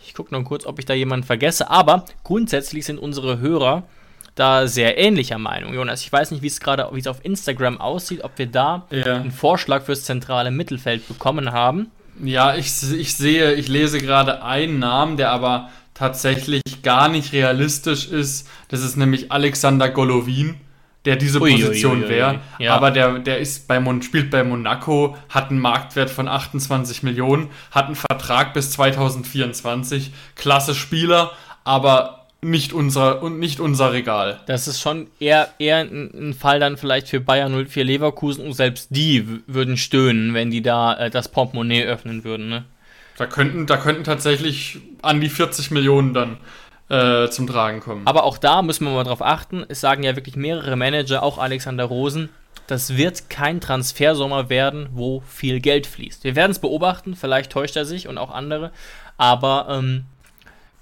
Ich 0.06 0.16
gucke 0.16 0.34
noch 0.34 0.44
kurz, 0.44 0.66
ob 0.66 0.80
ich 0.80 0.86
da 0.86 0.94
jemanden 0.94 1.26
vergesse. 1.26 1.70
Aber 1.70 2.04
grundsätzlich 2.26 2.84
sind 2.84 3.00
unsere 3.00 3.40
Hörer 3.40 3.84
da 4.36 4.68
sehr 4.68 4.98
ähnlicher 4.98 5.38
Meinung. 5.38 5.74
Jonas, 5.74 6.02
ich 6.02 6.12
weiß 6.12 6.32
nicht, 6.32 6.44
wie 6.44 6.48
es 6.48 6.60
gerade, 6.60 6.90
wie 6.92 7.00
es 7.00 7.08
auf 7.08 7.24
Instagram 7.24 7.80
aussieht, 7.80 8.24
ob 8.24 8.38
wir 8.38 8.48
da 8.48 8.86
ja. 8.92 9.16
einen 9.16 9.32
Vorschlag 9.32 9.84
fürs 9.84 10.04
zentrale 10.04 10.52
Mittelfeld 10.52 11.08
bekommen 11.08 11.52
haben. 11.52 11.90
Ja, 12.24 12.56
ich, 12.56 12.68
ich 12.94 13.16
sehe, 13.16 13.54
ich 13.54 13.68
lese 13.68 14.00
gerade 14.00 14.44
einen 14.44 14.80
Namen, 14.80 15.18
der 15.18 15.32
aber 15.32 15.70
tatsächlich 15.94 16.62
gar 16.84 17.08
nicht 17.08 17.34
realistisch 17.34 18.08
ist. 18.08 18.48
Das 18.68 18.82
ist 18.82 18.98
nämlich 18.98 19.32
Alexander 19.32 19.90
Golovin, 19.90 20.56
der 21.06 21.16
diese 21.16 21.40
Position 21.40 22.08
wäre. 22.08 22.42
Ja. 22.60 22.76
Aber 22.76 22.92
der, 22.92 23.20
der 23.20 23.40
ist 23.40 23.68
bei 23.68 23.80
Mon 23.80 24.02
spielt 24.02 24.32
bei 24.32 24.44
Monaco, 24.44 25.18
hat 25.30 25.50
einen 25.50 25.60
Marktwert 25.60 26.10
von 26.10 26.28
28 26.28 27.04
Millionen, 27.04 27.50
hat 27.72 27.86
einen 27.86 27.96
Vertrag 27.96 28.54
bis 28.54 28.72
2024. 28.72 30.12
Klasse 30.36 30.76
Spieler, 30.76 31.32
aber 31.64 32.25
nicht 32.50 32.74
unser 32.74 33.22
und 33.22 33.40
nicht 33.40 33.60
unser 33.60 33.92
Regal. 33.92 34.40
Das 34.46 34.68
ist 34.68 34.80
schon 34.80 35.08
eher, 35.20 35.50
eher 35.60 35.78
ein, 35.78 36.34
Fall 36.34 36.60
dann 36.60 36.78
vielleicht 36.78 37.08
für 37.08 37.20
Bayern 37.20 37.66
04 37.68 37.84
Leverkusen 37.84 38.46
und 38.46 38.54
selbst 38.54 38.88
die 38.92 39.28
würden 39.48 39.78
stöhnen, 39.78 40.34
wenn 40.34 40.52
die 40.52 40.62
da 40.62 40.96
äh, 40.96 41.10
das 41.10 41.30
Portemonnaie 41.30 41.84
öffnen 41.84 42.24
würden. 42.24 42.50
Ne? 42.50 42.66
Da 43.18 43.26
könnten, 43.26 43.66
da 43.66 43.78
könnten 43.78 44.04
tatsächlich 44.04 44.80
an 45.02 45.22
die 45.22 45.30
40 45.30 45.72
Millionen 45.72 46.14
dann 46.14 46.38
äh, 46.90 47.30
zum 47.30 47.48
Tragen 47.48 47.80
kommen. 47.80 48.06
Aber 48.06 48.24
auch 48.24 48.38
da 48.38 48.62
müssen 48.62 48.86
wir 48.86 48.94
mal 48.94 49.04
drauf 49.04 49.22
achten. 49.22 49.66
Es 49.68 49.82
sagen 49.82 50.04
ja 50.04 50.16
wirklich 50.16 50.36
mehrere 50.36 50.76
Manager, 50.76 51.24
auch 51.24 51.38
Alexander 51.38 51.86
Rosen, 51.86 52.30
das 52.68 52.98
wird 52.98 53.30
kein 53.30 53.62
Transfersommer 53.62 54.50
werden, 54.50 54.90
wo 54.92 55.22
viel 55.28 55.60
Geld 55.60 55.88
fließt. 55.88 56.24
Wir 56.24 56.36
werden 56.36 56.52
es 56.52 56.60
beobachten, 56.60 57.16
vielleicht 57.16 57.52
täuscht 57.52 57.76
er 57.76 57.86
sich 57.86 58.08
und 58.08 58.18
auch 58.18 58.32
andere, 58.32 58.72
aber 59.18 59.68
ähm, 59.70 60.06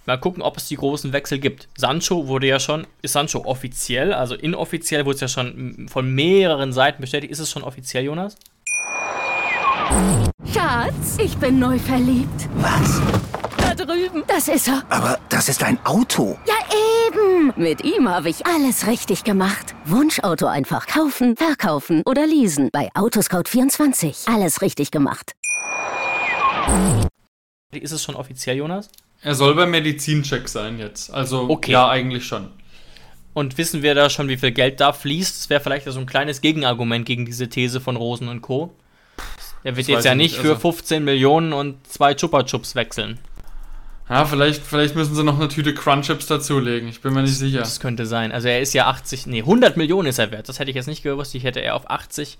mal 0.05 0.17
gucken, 0.17 0.41
ob 0.41 0.57
es 0.57 0.67
die 0.67 0.75
großen 0.75 1.13
Wechsel 1.13 1.39
gibt. 1.39 1.67
Sancho 1.77 2.27
wurde 2.27 2.47
ja 2.47 2.59
schon, 2.59 2.87
ist 3.01 3.13
Sancho 3.13 3.45
offiziell, 3.45 4.13
also 4.13 4.35
inoffiziell 4.35 5.05
wurde 5.05 5.15
es 5.15 5.21
ja 5.21 5.27
schon 5.27 5.87
von 5.89 6.13
mehreren 6.13 6.73
Seiten 6.73 7.01
bestätigt. 7.01 7.31
Ist 7.31 7.39
es 7.39 7.49
schon 7.49 7.63
offiziell, 7.63 8.03
Jonas? 8.03 8.35
Schatz, 10.51 11.17
ich 11.19 11.37
bin 11.37 11.59
neu 11.59 11.77
verliebt. 11.77 12.49
Was? 12.55 13.01
Da 13.57 13.75
drüben. 13.75 14.23
Das 14.27 14.47
ist 14.47 14.67
er. 14.67 14.83
Aber 14.89 15.19
das 15.29 15.49
ist 15.49 15.63
ein 15.63 15.77
Auto. 15.85 16.37
Ja, 16.47 16.55
eben. 17.07 17.53
Mit 17.55 17.83
ihm 17.83 18.09
habe 18.09 18.29
ich 18.29 18.45
alles 18.45 18.87
richtig 18.87 19.23
gemacht. 19.23 19.75
Wunschauto 19.85 20.47
einfach 20.47 20.87
kaufen, 20.87 21.35
verkaufen 21.35 22.01
oder 22.05 22.25
leasen. 22.25 22.69
Bei 22.71 22.89
Autoscout24. 22.93 24.33
Alles 24.33 24.61
richtig 24.61 24.91
gemacht. 24.91 25.33
Ist 27.71 27.91
es 27.91 28.03
schon 28.03 28.15
offiziell, 28.15 28.57
Jonas? 28.57 28.89
Er 29.24 29.36
soll 29.36 29.55
beim 29.55 29.71
Medizincheck 29.71 30.49
sein 30.49 30.80
jetzt. 30.80 31.11
Also, 31.13 31.49
okay. 31.49 31.71
ja, 31.71 31.89
eigentlich 31.89 32.26
schon. 32.26 32.49
Und 33.34 33.57
wissen 33.57 33.82
wir 33.82 33.95
da 33.95 34.09
schon, 34.09 34.28
wie 34.28 34.38
viel 34.38 34.51
Geld 34.51 34.80
da 34.80 34.93
fließt? 34.93 35.39
Das 35.39 35.49
wäre 35.49 35.61
vielleicht 35.61 35.89
so 35.89 35.99
ein 35.99 36.05
kleines 36.05 36.41
Gegenargument 36.41 37.05
gegen 37.05 37.26
diese 37.26 37.49
These 37.49 37.82
von 37.82 37.95
Rosen 37.95 38.28
und 38.28 38.41
Co. 38.41 38.76
Der 39.63 39.76
wird 39.76 39.88
das 39.88 39.93
jetzt 39.93 40.05
ja 40.05 40.13
nicht 40.13 40.36
für 40.36 40.59
15 40.59 40.97
also 40.97 41.05
Millionen 41.05 41.53
und 41.53 41.88
zwei 41.88 42.13
Chupa 42.13 42.43
Chups 42.43 42.76
wechseln. 42.76 43.17
Ja, 44.09 44.26
vielleicht, 44.26 44.61
vielleicht 44.61 44.95
müssen 44.95 45.15
sie 45.15 45.24
noch 45.24 45.39
eine 45.39 45.47
Tüte 45.47 45.74
Crunchips 45.74 46.28
dazulegen. 46.28 46.89
Ich 46.89 47.01
bin 47.01 47.13
mir 47.13 47.21
nicht 47.21 47.38
sicher. 47.38 47.59
Das 47.59 47.80
könnte 47.80 48.05
sein. 48.05 48.34
Also 48.34 48.49
er 48.49 48.61
ist 48.61 48.74
ja 48.74 48.88
80, 48.88 49.28
nee, 49.28 49.39
100 49.39 49.78
Millionen 49.78 50.09
ist 50.09 50.19
er 50.19 50.30
wert. 50.32 50.49
Das 50.49 50.59
hätte 50.59 50.69
ich 50.69 50.76
jetzt 50.76 50.88
nicht 50.88 51.03
gewusst. 51.03 51.34
Ich 51.34 51.45
hätte 51.45 51.61
eher 51.61 51.76
auf 51.76 51.89
80 51.89 52.38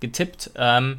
getippt. 0.00 0.50
Ähm, 0.56 0.98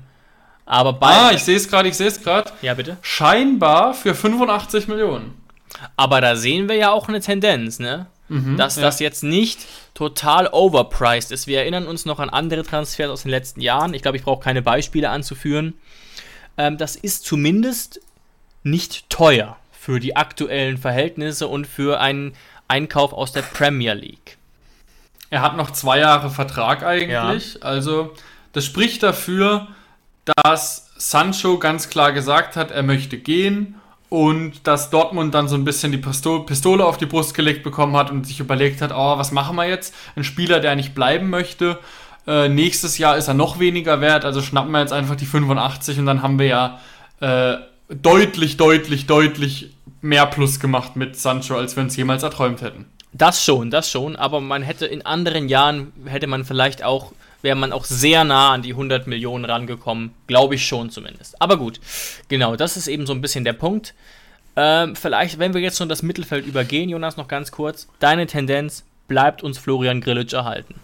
aber 0.66 0.93
bei. 0.93 1.07
Ah, 1.07 1.32
ich 1.32 1.43
sehe 1.43 1.55
es 1.55 1.70
gerade, 1.70 1.89
ich 1.89 1.95
sehe 1.95 2.07
es 2.07 2.22
gerade. 2.22 2.51
Ja, 2.61 2.74
bitte. 2.74 2.97
Scheinbar 3.01 3.93
für 3.93 4.16
85 4.16 4.88
Millionen. 4.88 5.34
Aber 5.95 6.22
da 6.22 6.36
sehen 6.36 6.68
wir 6.70 6.76
ja 6.76 6.91
auch 6.91 7.07
eine 7.07 7.20
Tendenz, 7.20 7.80
ne? 7.80 8.07
Mhm, 8.28 8.57
dass 8.57 8.76
ja. 8.78 8.82
das 8.82 8.99
jetzt 8.99 9.24
nicht 9.24 9.59
total 9.93 10.47
overpriced 10.47 11.32
ist. 11.32 11.45
Wir 11.45 11.59
erinnern 11.59 11.86
uns 11.86 12.05
noch 12.05 12.20
an 12.20 12.30
andere 12.30 12.63
Transfers 12.63 13.09
aus 13.11 13.22
den 13.22 13.32
letzten 13.32 13.61
Jahren. 13.61 13.93
Ich 13.93 14.01
glaube, 14.01 14.18
ich 14.18 14.24
brauche 14.24 14.43
keine 14.43 14.63
Beispiele 14.63 15.09
anzuführen. 15.09 15.76
Ähm, 16.57 16.78
das 16.78 16.95
ist 16.95 17.26
zumindest 17.26 18.01
nicht 18.63 19.09
teuer 19.09 19.57
für 19.72 19.99
die 19.99 20.16
aktuellen 20.16 20.80
Verhältnisse 20.80 21.47
und 21.47 21.68
für 21.68 21.99
einen 21.99 22.34
Einkauf 22.68 23.13
aus 23.13 23.32
der 23.32 23.43
Premier 23.43 23.93
League. 23.93 24.38
Er 25.30 25.41
hat 25.41 25.55
noch 25.55 25.72
zwei 25.72 25.99
Jahre 25.99 26.32
Vertrag 26.32 26.84
eigentlich. 26.84 27.55
Ja. 27.55 27.61
Also, 27.61 28.13
das 28.53 28.66
spricht 28.66 29.03
dafür, 29.03 29.68
dass 30.26 30.90
Sancho 30.98 31.60
ganz 31.60 31.90
klar 31.90 32.12
gesagt 32.12 32.56
hat, 32.56 32.72
er 32.72 32.84
möchte 32.84 33.18
gehen 33.18 33.76
und 34.10 34.68
dass 34.68 34.90
Dortmund 34.90 35.34
dann 35.34 35.48
so 35.48 35.56
ein 35.56 35.66
bisschen 35.66 35.92
die 35.92 35.98
Pistole 35.98 36.86
auf 36.86 36.98
die 36.98 37.06
Brust 37.06 37.34
gelegt 37.34 37.64
bekommen 37.64 37.96
hat 37.96 38.12
und 38.12 38.26
sich 38.26 38.40
überlegt 38.40 38.82
hat, 38.82 38.92
oh, 38.94 39.18
was 39.18 39.32
machen 39.32 39.56
wir 39.56 39.68
jetzt? 39.68 39.94
Ein 40.16 40.24
Spieler, 40.24 40.60
der 40.60 40.76
nicht 40.76 40.96
bleiben 40.96 41.30
möchte. 41.30 41.80
Äh, 42.28 42.50
nächstes 42.50 42.98
Jahr 42.98 43.18
ist 43.18 43.28
er 43.28 43.34
noch 43.34 43.60
weniger 43.60 44.02
wert, 44.02 44.26
also 44.26 44.42
schnappen 44.42 44.72
wir 44.72 44.80
jetzt 44.80 44.94
einfach 44.94 45.16
die 45.16 45.28
85 45.28 46.00
und 46.00 46.06
dann 46.08 46.24
haben 46.24 46.40
wir 46.40 46.48
ja 46.48 46.80
äh, 47.20 47.58
deutlich, 47.90 48.58
deutlich, 48.58 49.06
deutlich 49.06 49.72
mehr 50.02 50.26
Plus 50.26 50.60
gemacht 50.60 50.96
mit 50.96 51.20
Sancho, 51.20 51.56
als 51.56 51.76
wir 51.76 51.84
uns 51.84 51.96
jemals 51.96 52.24
erträumt 52.24 52.62
hätten. 52.62 52.86
Das 53.14 53.44
schon, 53.44 53.70
das 53.70 53.90
schon, 53.90 54.16
aber 54.16 54.42
man 54.42 54.62
hätte 54.62 54.86
in 54.86 55.06
anderen 55.06 55.50
Jahren, 55.50 55.94
hätte 56.06 56.28
man 56.28 56.46
vielleicht 56.46 56.84
auch 56.84 57.14
wäre 57.46 57.56
man 57.56 57.72
auch 57.72 57.86
sehr 57.86 58.26
nah 58.26 58.52
an 58.52 58.62
die 58.62 58.72
100 58.72 59.08
Millionen 59.08 59.46
rangekommen. 59.46 60.12
Glaube 60.28 60.56
ich 60.56 60.68
schon 60.68 60.89
zumindest. 60.89 61.41
Aber 61.41 61.56
gut, 61.58 61.80
genau, 62.28 62.58
das 62.58 62.76
ist 62.76 62.88
eben 62.88 63.06
so 63.06 63.14
ein 63.14 63.22
bisschen 63.22 63.46
der 63.46 63.54
Punkt. 63.54 63.93
Ähm, 64.58 64.96
vielleicht, 64.96 65.39
wenn 65.39 65.54
wir 65.54 65.62
jetzt 65.62 65.78
schon 65.78 65.88
das 65.88 66.04
Mittelfeld 66.04 66.46
übergehen, 66.46 66.89
Jonas, 66.89 67.16
noch 67.16 67.30
ganz 67.30 67.52
kurz. 67.52 67.88
Deine 68.00 68.26
Tendenz, 68.26 68.84
bleibt 69.08 69.43
uns 69.43 69.58
Florian 69.58 70.02
Grillitsch 70.02 70.34
erhalten? 70.34 70.76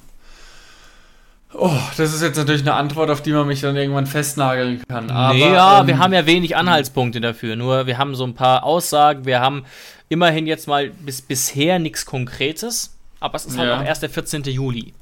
Oh, 1.53 1.77
das 1.97 2.13
ist 2.13 2.21
jetzt 2.21 2.37
natürlich 2.37 2.61
eine 2.61 2.75
Antwort, 2.75 3.09
auf 3.09 3.21
die 3.21 3.33
man 3.33 3.45
mich 3.45 3.59
dann 3.59 3.75
irgendwann 3.75 4.05
festnageln 4.07 4.81
kann. 4.87 5.09
Aber, 5.11 5.35
ja, 5.35 5.81
ähm, 5.81 5.87
wir 5.87 5.97
haben 5.97 6.13
ja 6.13 6.25
wenig 6.25 6.55
Anhaltspunkte 6.55 7.19
dafür. 7.19 7.57
Nur 7.57 7.87
wir 7.87 7.97
haben 7.97 8.15
so 8.15 8.23
ein 8.23 8.35
paar 8.35 8.63
Aussagen. 8.63 9.25
Wir 9.25 9.41
haben 9.41 9.65
immerhin 10.07 10.47
jetzt 10.47 10.67
mal 10.67 10.91
bis 10.91 11.21
bisher 11.21 11.79
nichts 11.79 12.05
Konkretes. 12.05 12.95
Aber 13.19 13.35
es 13.35 13.45
ist 13.45 13.57
halt 13.57 13.69
ja. 13.69 13.79
auch 13.79 13.83
erst 13.83 14.01
der 14.01 14.09
14. 14.09 14.43
Juli. 14.43 14.93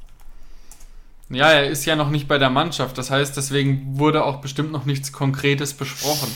Ja, 1.30 1.51
er 1.51 1.67
ist 1.67 1.86
ja 1.86 1.95
noch 1.95 2.09
nicht 2.09 2.27
bei 2.27 2.38
der 2.38 2.49
Mannschaft. 2.49 2.97
Das 2.97 3.11
heißt, 3.11 3.38
deswegen 3.38 3.99
wurde 3.99 4.23
auch 4.23 4.41
bestimmt 4.41 4.71
noch 4.71 4.86
nichts 4.86 5.11
Konkretes 5.11 5.73
besprochen. 5.73 6.30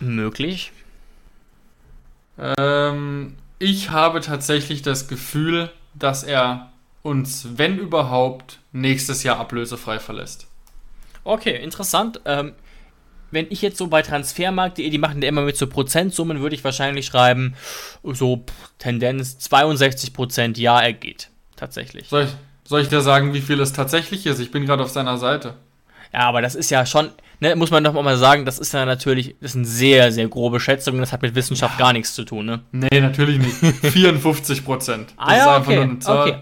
Möglich. 0.00 0.72
Ähm, 2.38 3.36
ich 3.58 3.90
habe 3.90 4.20
tatsächlich 4.20 4.82
das 4.82 5.06
Gefühl, 5.06 5.70
dass 5.94 6.24
er 6.24 6.70
uns, 7.02 7.46
wenn 7.56 7.78
überhaupt, 7.78 8.58
nächstes 8.72 9.22
Jahr 9.22 9.38
ablösefrei 9.38 9.98
verlässt. 9.98 10.46
Okay, 11.24 11.62
interessant. 11.62 12.20
Ähm, 12.24 12.54
wenn 13.30 13.46
ich 13.50 13.62
jetzt 13.62 13.78
so 13.78 13.86
bei 13.86 14.02
Transfermarkt.de, 14.02 14.88
die 14.90 14.98
machen 14.98 15.22
ja 15.22 15.28
immer 15.28 15.42
mit 15.42 15.56
so 15.56 15.66
Prozentsummen, 15.66 16.40
würde 16.40 16.56
ich 16.56 16.64
wahrscheinlich 16.64 17.06
schreiben, 17.06 17.54
so 18.02 18.44
Tendenz 18.78 19.36
62% 19.50 20.58
ja, 20.58 20.80
er 20.80 20.92
geht. 20.92 21.30
Tatsächlich. 21.56 22.08
Soll 22.08 22.24
ich, 22.24 22.30
soll 22.70 22.82
ich 22.82 22.88
dir 22.88 23.00
sagen, 23.00 23.34
wie 23.34 23.40
viel 23.40 23.58
es 23.58 23.72
tatsächlich 23.72 24.26
ist? 24.26 24.38
Ich 24.38 24.52
bin 24.52 24.64
gerade 24.64 24.84
auf 24.84 24.90
seiner 24.90 25.18
Seite. 25.18 25.54
Ja, 26.12 26.20
aber 26.20 26.40
das 26.40 26.54
ist 26.54 26.70
ja 26.70 26.86
schon, 26.86 27.10
ne, 27.40 27.56
muss 27.56 27.72
man 27.72 27.82
doch 27.82 27.92
mal 28.00 28.16
sagen, 28.16 28.44
das 28.44 28.60
ist 28.60 28.72
ja 28.72 28.86
natürlich, 28.86 29.34
das 29.40 29.54
sind 29.54 29.64
sehr, 29.64 30.12
sehr 30.12 30.28
grobe 30.28 30.60
Schätzungen, 30.60 31.00
das 31.00 31.10
hat 31.10 31.20
mit 31.20 31.34
Wissenschaft 31.34 31.80
ja. 31.80 31.86
gar 31.86 31.92
nichts 31.92 32.14
zu 32.14 32.22
tun, 32.22 32.46
ne? 32.46 32.60
Nee, 32.70 33.00
natürlich 33.00 33.38
nicht. 33.38 33.56
54 33.92 34.64
Prozent. 34.64 35.14
ah, 35.16 35.36
ja, 35.36 35.58
okay. 35.58 35.96
okay. 36.06 36.36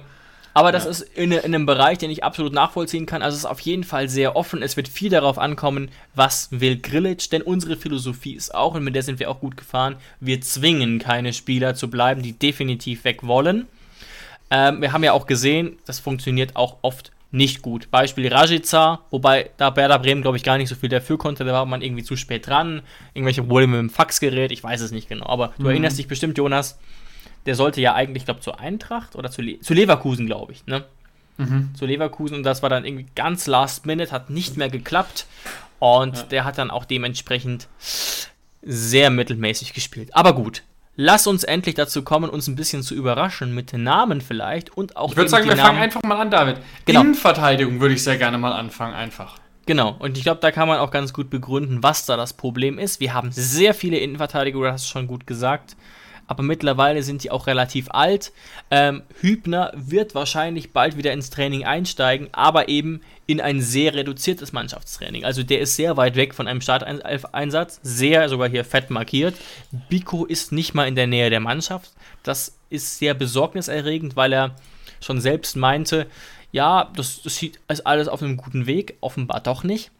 Aber 0.53 0.71
das 0.71 0.85
ja. 0.85 0.91
ist 0.91 1.01
in, 1.01 1.33
in, 1.33 1.45
einem 1.45 1.65
Bereich, 1.65 1.97
den 1.97 2.11
ich 2.11 2.23
absolut 2.23 2.53
nachvollziehen 2.53 3.07
kann. 3.07 3.23
Also 3.23 3.35
es 3.37 3.45
ist 3.45 3.51
auf 3.51 3.61
jeden 3.61 3.85
Fall 3.85 4.11
sehr 4.11 4.37
offen. 4.37 4.61
Es 4.61 4.77
wird 4.77 4.89
viel 4.89 5.09
darauf 5.09 5.39
ankommen, 5.39 5.89
was 6.15 6.49
will 6.51 6.77
Grillitsch. 6.77 7.33
Denn 7.33 7.41
unsere 7.41 7.77
Philosophie 7.77 8.35
ist 8.35 8.55
auch, 8.55 8.75
und 8.75 8.85
mit 8.85 8.95
der 8.95 9.03
sind 9.03 9.19
wir 9.19 9.31
auch 9.31 9.41
gut 9.41 9.57
gefahren, 9.57 9.97
wir 10.21 10.43
zwingen 10.43 10.99
keine 10.99 11.33
Spieler 11.33 11.75
zu 11.75 11.89
bleiben, 11.89 12.21
die 12.21 12.33
definitiv 12.33 13.05
weg 13.05 13.27
wollen. 13.27 13.67
Ähm, 14.51 14.81
wir 14.81 14.93
haben 14.93 15.05
ja 15.05 15.13
auch 15.13 15.27
gesehen, 15.27 15.79
das 15.87 15.99
funktioniert 15.99 16.57
auch 16.57 16.79
oft 16.83 17.13
nicht 17.31 17.61
gut. 17.61 17.91
Beispiel 17.91 18.33
Rajica, 18.33 19.01
wobei 19.11 19.51
da 19.59 19.77
Werder 19.77 19.99
Bremen, 19.99 20.23
glaube 20.23 20.39
ich, 20.39 20.43
gar 20.43 20.57
nicht 20.57 20.69
so 20.69 20.75
viel 20.75 20.89
dafür 20.89 21.19
konnte. 21.19 21.45
Da 21.45 21.53
war 21.53 21.67
man 21.67 21.83
irgendwie 21.83 22.03
zu 22.03 22.17
spät 22.17 22.47
dran. 22.47 22.83
Irgendwelche 23.13 23.43
Probleme 23.43 23.83
mit 23.83 23.91
dem 23.91 23.95
Faxgerät, 23.95 24.51
ich 24.51 24.63
weiß 24.63 24.81
es 24.81 24.93
nicht 24.93 25.09
genau. 25.09 25.27
Aber 25.27 25.53
du 25.59 25.65
mhm. 25.65 25.71
erinnerst 25.71 25.99
dich 25.99 26.09
bestimmt, 26.09 26.39
Jonas, 26.39 26.79
der 27.45 27.55
sollte 27.55 27.81
ja 27.81 27.95
eigentlich, 27.95 28.25
glaube 28.25 28.41
zur 28.41 28.59
Eintracht 28.61 29.15
oder 29.15 29.31
zu, 29.31 29.43
Le 29.43 29.61
zu 29.61 29.75
Leverkusen, 29.75 30.27
glaube 30.27 30.53
ich, 30.53 30.67
ne? 30.67 30.85
Mhm. 31.37 31.71
Zu 31.75 31.87
Leverkusen 31.87 32.39
und 32.39 32.43
das 32.43 32.63
war 32.63 32.71
dann 32.71 32.85
irgendwie 32.85 33.07
ganz 33.15 33.47
last 33.47 33.87
minute, 33.87 34.11
hat 34.11 34.31
nicht 34.31 34.57
mehr 34.57 34.71
geklappt. 34.71 35.27
Und 35.79 36.17
ja. 36.17 36.23
der 36.25 36.45
hat 36.45 36.59
dann 36.59 36.71
auch 36.71 36.85
dementsprechend 36.85 37.69
sehr 38.63 39.11
mittelmäßig 39.11 39.73
gespielt. 39.73 40.17
Aber 40.17 40.35
gut, 40.35 40.63
Lass 41.01 41.29
uns 41.29 41.45
endlich 41.45 41.77
dazu 41.77 42.03
kommen, 42.03 42.29
uns 42.29 42.49
ein 42.49 42.57
bisschen 42.57 42.83
zu 42.83 42.93
überraschen 42.93 43.55
mit 43.55 43.73
Namen 43.73 44.21
vielleicht 44.21 44.77
und 44.77 44.97
auch. 44.97 45.13
Ich 45.13 45.17
würde 45.17 45.31
sagen, 45.31 45.45
wir 45.49 45.55
Namen. 45.55 45.65
fangen 45.65 45.81
einfach 45.81 46.03
mal 46.03 46.17
an, 46.17 46.29
David. 46.29 46.57
Genau. 46.87 47.03
Innenverteidigung 47.03 47.79
würde 47.79 47.95
ich 47.95 48.03
sehr 48.03 48.17
gerne 48.17 48.37
mal 48.37 48.53
anfangen, 48.53 48.95
einfach. 48.95 49.39
Genau, 49.67 49.95
und 50.01 50.19
ich 50.19 50.25
glaube, 50.25 50.41
da 50.41 50.51
kann 50.51 50.67
man 50.67 50.79
auch 50.79 50.91
ganz 50.91 51.13
gut 51.13 51.31
begründen, 51.31 51.85
was 51.85 52.05
da 52.05 52.17
das 52.17 52.33
Problem 52.33 52.81
ist. 52.81 52.99
Wir 52.99 53.15
haben 53.15 53.31
sehr 53.31 53.75
viele 53.75 53.99
Innenverteidiger, 53.99 54.59
du 54.59 54.67
hast 54.67 54.83
es 54.83 54.89
schon 54.89 55.07
gut 55.07 55.25
gesagt. 55.25 55.77
Aber 56.29 56.43
mittlerweile 56.43 57.03
sind 57.03 57.25
die 57.25 57.31
auch 57.31 57.47
relativ 57.49 57.89
alt. 57.91 58.33
Ähm, 58.71 59.03
Hübner 59.21 59.73
wird 59.75 60.15
wahrscheinlich 60.15 60.73
bald 60.73 60.97
wieder 60.97 61.13
ins 61.13 61.31
Training 61.31 61.65
einsteigen, 61.65 62.29
aber 62.33 62.69
eben 62.69 63.01
in 63.27 63.41
ein 63.41 63.61
sehr 63.61 63.95
reduziertes 63.95 64.53
Mannschaftstraining. 64.53 65.25
Also 65.25 65.43
der 65.43 65.61
ist 65.61 65.75
sehr 65.75 65.97
weit 65.97 66.17
weg 66.17 66.35
von 66.35 66.47
einem 66.47 66.61
Starteinsatz, 66.61 67.81
sehr 67.83 68.29
sogar 68.29 68.49
hier 68.49 68.65
fett 68.65 68.91
markiert. 68.91 69.35
Biko 69.89 70.27
ist 70.27 70.53
nicht 70.53 70.75
mal 70.75 70.87
in 70.87 70.95
der 70.95 71.07
Nähe 71.07 71.31
der 71.31 71.41
Mannschaft. 71.41 71.93
Das 72.23 72.59
ist 72.71 72.99
sehr 72.99 73.15
besorgniserregend, 73.15 74.15
weil 74.15 74.33
er 74.33 74.55
schon 75.01 75.21
selbst 75.21 75.57
meinte, 75.57 76.07
ja, 76.53 76.91
das, 76.95 77.23
das 77.23 77.43
ist 77.43 77.87
alles 77.87 78.09
auf 78.09 78.23
einem 78.23 78.37
guten 78.37 78.67
Weg, 78.67 78.97
offenbar 79.01 79.41
doch 79.41 79.65
nicht. 79.65 79.91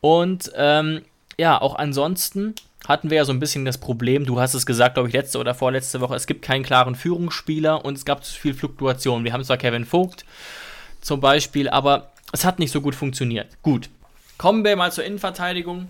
Und 0.00 0.52
ähm, 0.56 1.02
ja, 1.38 1.60
auch 1.60 1.74
ansonsten 1.74 2.54
hatten 2.88 3.10
wir 3.10 3.18
ja 3.18 3.24
so 3.24 3.32
ein 3.32 3.40
bisschen 3.40 3.64
das 3.64 3.78
Problem, 3.78 4.24
du 4.24 4.40
hast 4.40 4.54
es 4.54 4.66
gesagt, 4.66 4.94
glaube 4.94 5.08
ich, 5.08 5.14
letzte 5.14 5.38
oder 5.38 5.54
vorletzte 5.54 6.00
Woche, 6.00 6.14
es 6.14 6.26
gibt 6.26 6.42
keinen 6.42 6.62
klaren 6.62 6.94
Führungsspieler 6.94 7.84
und 7.84 7.96
es 7.96 8.04
gab 8.04 8.24
zu 8.24 8.32
viel 8.38 8.54
Fluktuation. 8.54 9.24
Wir 9.24 9.32
haben 9.32 9.44
zwar 9.44 9.58
Kevin 9.58 9.84
Vogt 9.84 10.24
zum 11.00 11.20
Beispiel, 11.20 11.68
aber 11.68 12.10
es 12.32 12.44
hat 12.44 12.58
nicht 12.58 12.72
so 12.72 12.80
gut 12.80 12.94
funktioniert. 12.94 13.62
Gut, 13.62 13.90
kommen 14.38 14.64
wir 14.64 14.76
mal 14.76 14.92
zur 14.92 15.04
Innenverteidigung. 15.04 15.88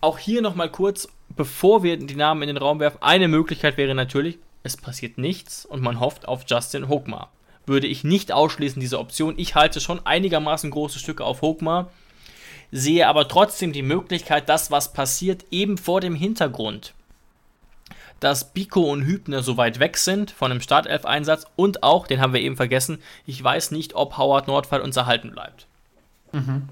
Auch 0.00 0.18
hier 0.18 0.42
nochmal 0.42 0.70
kurz, 0.70 1.08
bevor 1.30 1.82
wir 1.82 1.96
die 1.96 2.16
Namen 2.16 2.42
in 2.42 2.48
den 2.48 2.56
Raum 2.56 2.80
werfen, 2.80 2.98
eine 3.00 3.28
Möglichkeit 3.28 3.76
wäre 3.76 3.94
natürlich, 3.94 4.38
es 4.64 4.76
passiert 4.76 5.18
nichts 5.18 5.64
und 5.64 5.82
man 5.82 6.00
hofft 6.00 6.28
auf 6.28 6.44
Justin 6.46 6.88
Hochmar. 6.88 7.30
Würde 7.66 7.86
ich 7.86 8.04
nicht 8.04 8.32
ausschließen, 8.32 8.80
diese 8.80 8.98
Option. 8.98 9.34
Ich 9.36 9.54
halte 9.54 9.80
schon 9.80 10.04
einigermaßen 10.04 10.70
große 10.70 10.98
Stücke 10.98 11.24
auf 11.24 11.42
Hochmar 11.42 11.90
sehe 12.72 13.06
aber 13.06 13.28
trotzdem 13.28 13.72
die 13.72 13.82
Möglichkeit, 13.82 14.48
dass 14.48 14.70
was 14.70 14.94
passiert, 14.94 15.44
eben 15.50 15.76
vor 15.76 16.00
dem 16.00 16.14
Hintergrund, 16.14 16.94
dass 18.18 18.52
Biko 18.52 18.80
und 18.90 19.04
Hübner 19.04 19.42
so 19.42 19.58
weit 19.58 19.78
weg 19.78 19.98
sind 19.98 20.30
von 20.30 20.50
einem 20.50 20.62
Startelf-Einsatz 20.62 21.46
und 21.54 21.82
auch, 21.82 22.06
den 22.06 22.20
haben 22.20 22.32
wir 22.32 22.40
eben 22.40 22.56
vergessen, 22.56 22.98
ich 23.26 23.42
weiß 23.42 23.70
nicht, 23.72 23.94
ob 23.94 24.16
Howard 24.16 24.48
Nordfall 24.48 24.80
uns 24.80 24.96
erhalten 24.96 25.30
bleibt. 25.32 25.66
Mhm. 26.32 26.68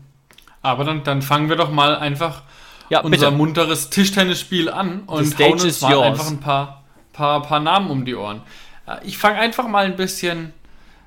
Aber 0.62 0.84
dann, 0.84 1.04
dann 1.04 1.22
fangen 1.22 1.48
wir 1.48 1.56
doch 1.56 1.70
mal 1.70 1.96
einfach 1.96 2.42
ja, 2.88 3.00
unser 3.00 3.26
bitte. 3.26 3.30
munteres 3.30 3.90
Tischtennisspiel 3.90 4.70
an 4.70 5.02
und 5.02 5.38
hauen 5.38 5.52
uns 5.52 5.80
mal 5.82 5.92
yours. 5.92 6.06
einfach 6.06 6.26
ein 6.28 6.40
paar, 6.40 6.82
paar, 7.12 7.42
paar 7.42 7.60
Namen 7.60 7.90
um 7.90 8.04
die 8.04 8.14
Ohren. 8.14 8.42
Äh, 8.86 8.96
ich 9.04 9.18
fange 9.18 9.38
einfach 9.38 9.68
mal 9.68 9.84
ein 9.84 9.96
bisschen, 9.96 10.52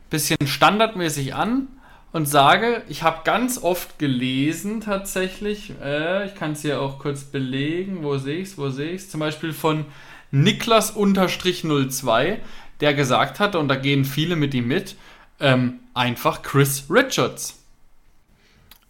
bisschen 0.09 0.37
standardmäßig 0.45 1.33
an 1.33 1.67
und 2.13 2.27
sage, 2.27 2.83
ich 2.87 3.01
habe 3.01 3.21
ganz 3.25 3.61
oft 3.61 3.97
gelesen 3.97 4.81
tatsächlich, 4.81 5.73
äh, 5.83 6.27
ich 6.27 6.35
kann 6.35 6.51
es 6.51 6.61
hier 6.61 6.79
auch 6.79 6.99
kurz 6.99 7.23
belegen, 7.23 8.03
wo 8.03 8.17
sehe 8.17 8.37
ich 8.37 8.49
es, 8.49 8.57
wo 8.57 8.69
sehe 8.69 8.91
ich 8.91 9.01
es, 9.01 9.09
zum 9.09 9.19
Beispiel 9.19 9.51
von 9.51 9.85
Niklas-02, 10.31 12.37
der 12.79 12.93
gesagt 12.93 13.39
hat, 13.39 13.55
und 13.55 13.67
da 13.67 13.75
gehen 13.75 14.05
viele 14.05 14.35
mit 14.35 14.53
ihm 14.53 14.67
mit, 14.67 14.95
ähm, 15.39 15.79
einfach 15.95 16.43
Chris 16.43 16.85
Richards. 16.87 17.59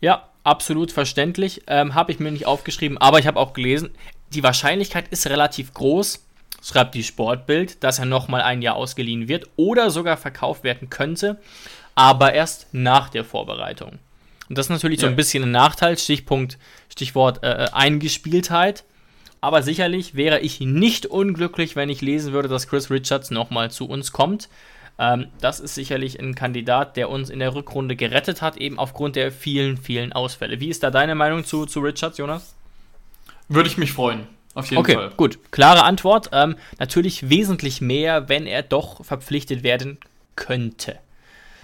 Ja, 0.01 0.27
absolut 0.43 0.91
verständlich. 0.91 1.63
Ähm, 1.67 1.95
habe 1.95 2.11
ich 2.11 2.19
mir 2.19 2.31
nicht 2.31 2.45
aufgeschrieben, 2.45 2.97
aber 2.97 3.19
ich 3.19 3.27
habe 3.27 3.39
auch 3.39 3.53
gelesen, 3.53 3.91
die 4.33 4.43
Wahrscheinlichkeit 4.43 5.07
ist 5.09 5.27
relativ 5.27 5.73
groß, 5.73 6.25
schreibt 6.61 6.93
die 6.93 7.03
Sportbild, 7.03 7.85
dass 7.85 7.99
er 7.99 8.05
nochmal 8.05 8.41
ein 8.41 8.61
Jahr 8.61 8.75
ausgeliehen 8.75 9.29
wird 9.29 9.47
oder 9.55 9.91
sogar 9.91 10.17
verkauft 10.17 10.65
werden 10.65 10.89
könnte 10.89 11.39
aber 11.95 12.33
erst 12.33 12.67
nach 12.73 13.09
der 13.09 13.23
Vorbereitung. 13.23 13.99
Und 14.49 14.57
das 14.57 14.67
ist 14.67 14.71
natürlich 14.71 14.99
ja. 14.99 15.07
so 15.07 15.11
ein 15.11 15.15
bisschen 15.15 15.43
ein 15.43 15.51
Nachteil, 15.51 15.97
Stichpunkt, 15.97 16.57
Stichwort 16.89 17.43
äh, 17.43 17.65
äh, 17.65 17.69
Eingespieltheit. 17.71 18.83
Aber 19.41 19.61
sicherlich 19.61 20.15
wäre 20.15 20.39
ich 20.39 20.61
nicht 20.61 21.05
unglücklich, 21.05 21.75
wenn 21.75 21.89
ich 21.89 22.01
lesen 22.01 22.33
würde, 22.33 22.47
dass 22.47 22.67
Chris 22.67 22.89
Richards 22.89 23.29
nochmal 23.29 23.71
zu 23.71 23.89
uns 23.89 24.11
kommt. 24.11 24.49
Ähm, 24.99 25.27
das 25.41 25.59
ist 25.59 25.75
sicherlich 25.75 26.19
ein 26.19 26.35
Kandidat, 26.35 26.97
der 26.97 27.09
uns 27.09 27.29
in 27.29 27.39
der 27.39 27.55
Rückrunde 27.55 27.95
gerettet 27.95 28.41
hat, 28.41 28.57
eben 28.57 28.79
aufgrund 28.79 29.15
der 29.15 29.31
vielen, 29.31 29.77
vielen 29.77 30.13
Ausfälle. 30.13 30.59
Wie 30.59 30.69
ist 30.69 30.83
da 30.83 30.91
deine 30.91 31.15
Meinung 31.15 31.43
zu, 31.45 31.65
zu 31.65 31.79
Richards, 31.79 32.17
Jonas? 32.17 32.55
Würde 33.49 33.69
ich 33.69 33.77
mich 33.77 33.91
freuen. 33.91 34.27
Auf 34.53 34.69
jeden 34.69 34.79
okay, 34.79 34.93
Fall. 34.93 35.05
Okay, 35.07 35.15
gut. 35.17 35.39
Klare 35.51 35.83
Antwort. 35.83 36.29
Ähm, 36.31 36.55
natürlich 36.79 37.29
wesentlich 37.29 37.81
mehr, 37.81 38.29
wenn 38.29 38.45
er 38.45 38.61
doch 38.61 39.03
verpflichtet 39.03 39.63
werden 39.63 39.97
könnte. 40.35 40.99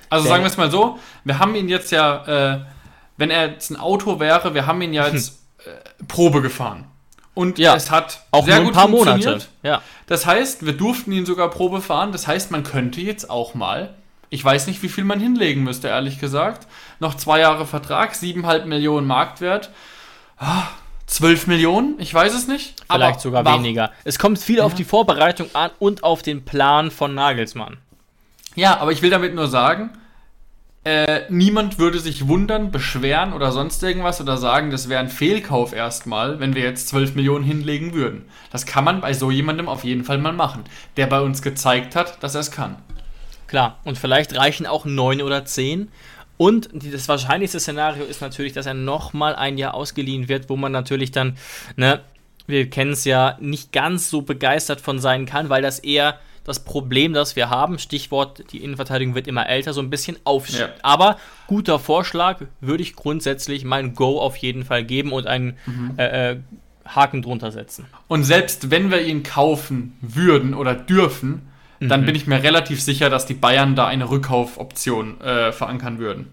Also 0.09 0.27
sagen 0.27 0.43
wir 0.43 0.47
es 0.47 0.57
mal 0.57 0.71
so, 0.71 0.99
wir 1.23 1.39
haben 1.39 1.55
ihn 1.55 1.69
jetzt 1.69 1.91
ja, 1.91 2.55
äh, 2.55 2.59
wenn 3.17 3.29
er 3.29 3.49
jetzt 3.49 3.69
ein 3.69 3.77
Auto 3.77 4.19
wäre, 4.19 4.53
wir 4.53 4.65
haben 4.65 4.81
ihn 4.81 4.93
ja 4.93 5.07
jetzt 5.07 5.39
hm. 5.63 5.71
äh, 5.71 6.03
Probe 6.07 6.41
gefahren. 6.41 6.85
Und 7.39 7.57
ja, 7.57 7.75
es 7.75 7.89
hat 7.89 8.23
auch 8.31 8.45
sehr 8.45 8.59
gut 8.59 8.69
ein 8.69 8.73
paar 8.73 8.87
Monate. 8.87 9.39
Ja. 9.63 9.81
Das 10.07 10.25
heißt, 10.25 10.65
wir 10.65 10.73
durften 10.73 11.11
ihn 11.11 11.25
sogar 11.25 11.49
Probe 11.49 11.81
fahren. 11.81 12.11
Das 12.11 12.27
heißt, 12.27 12.51
man 12.51 12.63
könnte 12.63 12.99
jetzt 12.99 13.29
auch 13.29 13.53
mal, 13.53 13.93
ich 14.29 14.43
weiß 14.43 14.67
nicht, 14.67 14.83
wie 14.83 14.89
viel 14.89 15.05
man 15.05 15.19
hinlegen 15.19 15.63
müsste, 15.63 15.87
ehrlich 15.87 16.19
gesagt, 16.19 16.67
noch 16.99 17.15
zwei 17.15 17.39
Jahre 17.39 17.65
Vertrag, 17.65 18.15
siebeneinhalb 18.15 18.65
Millionen 18.65 19.07
Marktwert. 19.07 19.69
Ah, 20.37 20.63
12 21.07 21.47
Millionen? 21.47 21.95
Ich 21.99 22.13
weiß 22.13 22.33
es 22.33 22.47
nicht. 22.47 22.75
Vielleicht 22.91 23.21
sogar 23.21 23.45
weniger. 23.45 23.91
Es 24.03 24.19
kommt 24.19 24.39
viel 24.39 24.57
ja. 24.57 24.63
auf 24.63 24.73
die 24.73 24.83
Vorbereitung 24.83 25.47
an 25.53 25.71
und 25.79 26.03
auf 26.03 26.21
den 26.21 26.45
Plan 26.45 26.91
von 26.91 27.15
Nagelsmann. 27.15 27.77
Ja, 28.55 28.77
aber 28.79 28.91
ich 28.91 29.01
will 29.01 29.09
damit 29.09 29.33
nur 29.33 29.47
sagen, 29.47 29.91
äh, 30.85 31.23
niemand 31.29 31.77
würde 31.77 31.99
sich 31.99 32.27
wundern, 32.27 32.71
beschweren 32.71 33.33
oder 33.33 33.51
sonst 33.51 33.83
irgendwas 33.83 34.21
oder 34.21 34.37
sagen, 34.37 34.71
das 34.71 34.87
wäre 34.87 35.01
ein 35.01 35.09
Fehlkauf 35.09 35.73
erstmal, 35.73 36.39
wenn 36.39 36.55
wir 36.55 36.63
jetzt 36.63 36.87
12 36.87 37.15
Millionen 37.15 37.43
hinlegen 37.43 37.93
würden. 37.93 38.25
Das 38.51 38.65
kann 38.65 38.85
man 38.85 39.01
bei 39.01 39.13
so 39.13 39.29
jemandem 39.29 39.67
auf 39.67 39.83
jeden 39.83 40.05
Fall 40.05 40.17
mal 40.17 40.31
machen, 40.31 40.63
der 40.95 41.07
bei 41.07 41.19
uns 41.19 41.41
gezeigt 41.41 41.95
hat, 41.95 42.23
dass 42.23 42.35
er 42.35 42.41
es 42.41 42.51
kann. 42.51 42.77
Klar, 43.47 43.79
und 43.83 43.97
vielleicht 43.97 44.37
reichen 44.37 44.65
auch 44.65 44.85
9 44.85 45.21
oder 45.21 45.43
10. 45.43 45.89
Und 46.37 46.69
das 46.71 47.09
wahrscheinlichste 47.09 47.59
Szenario 47.59 48.05
ist 48.05 48.21
natürlich, 48.21 48.53
dass 48.53 48.65
er 48.65 48.73
nochmal 48.73 49.35
ein 49.35 49.57
Jahr 49.57 49.73
ausgeliehen 49.73 50.29
wird, 50.29 50.49
wo 50.49 50.55
man 50.55 50.71
natürlich 50.71 51.11
dann, 51.11 51.35
ne, 51.75 51.99
wir 52.47 52.69
kennen 52.69 52.93
es 52.93 53.03
ja, 53.03 53.37
nicht 53.41 53.73
ganz 53.73 54.09
so 54.09 54.21
begeistert 54.21 54.79
von 54.79 54.99
sein 54.99 55.25
kann, 55.25 55.49
weil 55.49 55.61
das 55.61 55.79
eher 55.79 56.19
das 56.43 56.63
Problem, 56.63 57.13
das 57.13 57.35
wir 57.35 57.49
haben, 57.49 57.79
Stichwort, 57.79 58.43
die 58.51 58.63
Innenverteidigung 58.63 59.15
wird 59.15 59.27
immer 59.27 59.47
älter, 59.47 59.73
so 59.73 59.81
ein 59.81 59.89
bisschen 59.89 60.17
aufschiebt. 60.23 60.59
Ja. 60.59 60.69
Aber 60.81 61.17
guter 61.47 61.79
Vorschlag, 61.79 62.41
würde 62.61 62.83
ich 62.83 62.95
grundsätzlich 62.95 63.65
mein 63.65 63.93
Go 63.93 64.19
auf 64.19 64.37
jeden 64.37 64.65
Fall 64.65 64.83
geben 64.83 65.11
und 65.11 65.27
einen 65.27 65.57
mhm. 65.65 65.93
äh, 65.97 66.31
äh, 66.31 66.37
Haken 66.85 67.21
drunter 67.21 67.51
setzen. 67.51 67.85
Und 68.07 68.23
selbst 68.23 68.71
wenn 68.71 68.91
wir 68.91 69.01
ihn 69.01 69.23
kaufen 69.23 69.97
würden 70.01 70.53
oder 70.53 70.73
dürfen, 70.73 71.49
mhm. 71.79 71.89
dann 71.89 72.05
bin 72.05 72.15
ich 72.15 72.25
mir 72.25 72.41
relativ 72.41 72.81
sicher, 72.81 73.09
dass 73.09 73.25
die 73.25 73.35
Bayern 73.35 73.75
da 73.75 73.87
eine 73.87 74.09
Rückkaufoption 74.09 75.21
äh, 75.21 75.51
verankern 75.51 75.99
würden. 75.99 76.27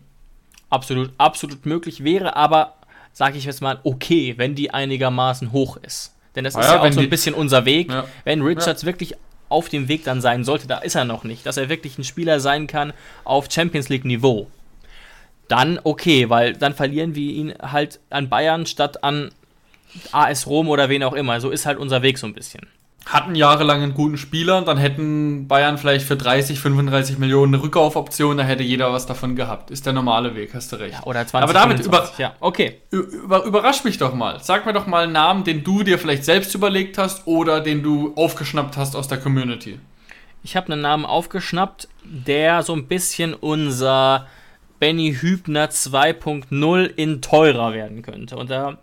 Absolut, 0.70 1.10
absolut 1.18 1.66
möglich 1.66 2.02
wäre, 2.02 2.36
aber 2.36 2.74
sage 3.12 3.38
ich 3.38 3.44
jetzt 3.44 3.62
mal, 3.62 3.80
okay, 3.84 4.34
wenn 4.36 4.54
die 4.54 4.72
einigermaßen 4.72 5.52
hoch 5.52 5.76
ist. 5.78 6.14
Denn 6.34 6.44
das 6.44 6.54
ah 6.54 6.60
ist 6.60 6.66
ja, 6.66 6.74
ja 6.74 6.82
auch 6.82 6.92
so 6.92 7.00
ein 7.00 7.08
bisschen 7.08 7.34
unser 7.34 7.64
Weg. 7.64 7.90
Ja. 7.90 8.04
Wenn 8.24 8.42
Richards 8.42 8.82
ja. 8.82 8.86
wirklich 8.86 9.14
auf 9.48 9.68
dem 9.68 9.88
Weg 9.88 10.04
dann 10.04 10.20
sein 10.20 10.44
sollte, 10.44 10.66
da 10.66 10.78
ist 10.78 10.94
er 10.94 11.04
noch 11.04 11.24
nicht, 11.24 11.46
dass 11.46 11.56
er 11.56 11.68
wirklich 11.68 11.98
ein 11.98 12.04
Spieler 12.04 12.40
sein 12.40 12.66
kann 12.66 12.92
auf 13.24 13.50
Champions 13.50 13.88
League 13.88 14.04
Niveau, 14.04 14.48
dann 15.48 15.78
okay, 15.82 16.28
weil 16.28 16.54
dann 16.54 16.74
verlieren 16.74 17.14
wir 17.14 17.32
ihn 17.32 17.54
halt 17.60 18.00
an 18.10 18.28
Bayern 18.28 18.66
statt 18.66 19.04
an 19.04 19.30
AS 20.12 20.46
Rom 20.46 20.68
oder 20.68 20.88
wen 20.88 21.02
auch 21.02 21.14
immer. 21.14 21.40
So 21.40 21.50
ist 21.50 21.66
halt 21.66 21.78
unser 21.78 22.02
Weg 22.02 22.18
so 22.18 22.26
ein 22.26 22.34
bisschen 22.34 22.66
hatten 23.06 23.36
jahrelang 23.36 23.82
einen 23.82 23.94
guten 23.94 24.18
Spieler, 24.18 24.62
dann 24.62 24.78
hätten 24.78 25.46
Bayern 25.46 25.78
vielleicht 25.78 26.04
für 26.04 26.16
30, 26.16 26.58
35 26.58 27.18
Millionen 27.18 27.54
eine 27.54 27.62
Rückkaufoption, 27.62 28.36
da 28.36 28.42
hätte 28.42 28.64
jeder 28.64 28.92
was 28.92 29.06
davon 29.06 29.36
gehabt. 29.36 29.70
Ist 29.70 29.86
der 29.86 29.92
normale 29.92 30.34
Weg, 30.34 30.54
hast 30.54 30.72
du 30.72 30.76
recht. 30.76 30.94
Ja, 30.94 31.04
oder 31.04 31.24
20, 31.24 31.42
Aber 31.44 31.52
damit 31.52 31.78
25, 31.78 32.14
über, 32.14 32.20
ja. 32.20 32.34
okay. 32.40 32.80
Über, 32.90 33.44
überrasch 33.44 33.84
mich 33.84 33.98
doch 33.98 34.12
mal. 34.12 34.40
Sag 34.42 34.66
mir 34.66 34.72
doch 34.72 34.88
mal 34.88 35.04
einen 35.04 35.12
Namen, 35.12 35.44
den 35.44 35.62
du 35.62 35.84
dir 35.84 35.98
vielleicht 35.98 36.24
selbst 36.24 36.52
überlegt 36.56 36.98
hast 36.98 37.28
oder 37.28 37.60
den 37.60 37.84
du 37.84 38.12
aufgeschnappt 38.16 38.76
hast 38.76 38.96
aus 38.96 39.06
der 39.06 39.18
Community. 39.18 39.78
Ich 40.42 40.56
habe 40.56 40.72
einen 40.72 40.82
Namen 40.82 41.04
aufgeschnappt, 41.04 41.88
der 42.02 42.64
so 42.64 42.72
ein 42.72 42.88
bisschen 42.88 43.34
unser 43.34 44.26
Benny 44.80 45.14
Hübner 45.14 45.68
2.0 45.68 46.84
in 46.96 47.22
teurer 47.22 47.72
werden 47.72 48.02
könnte. 48.02 48.36
Und 48.36 48.50
da 48.50 48.78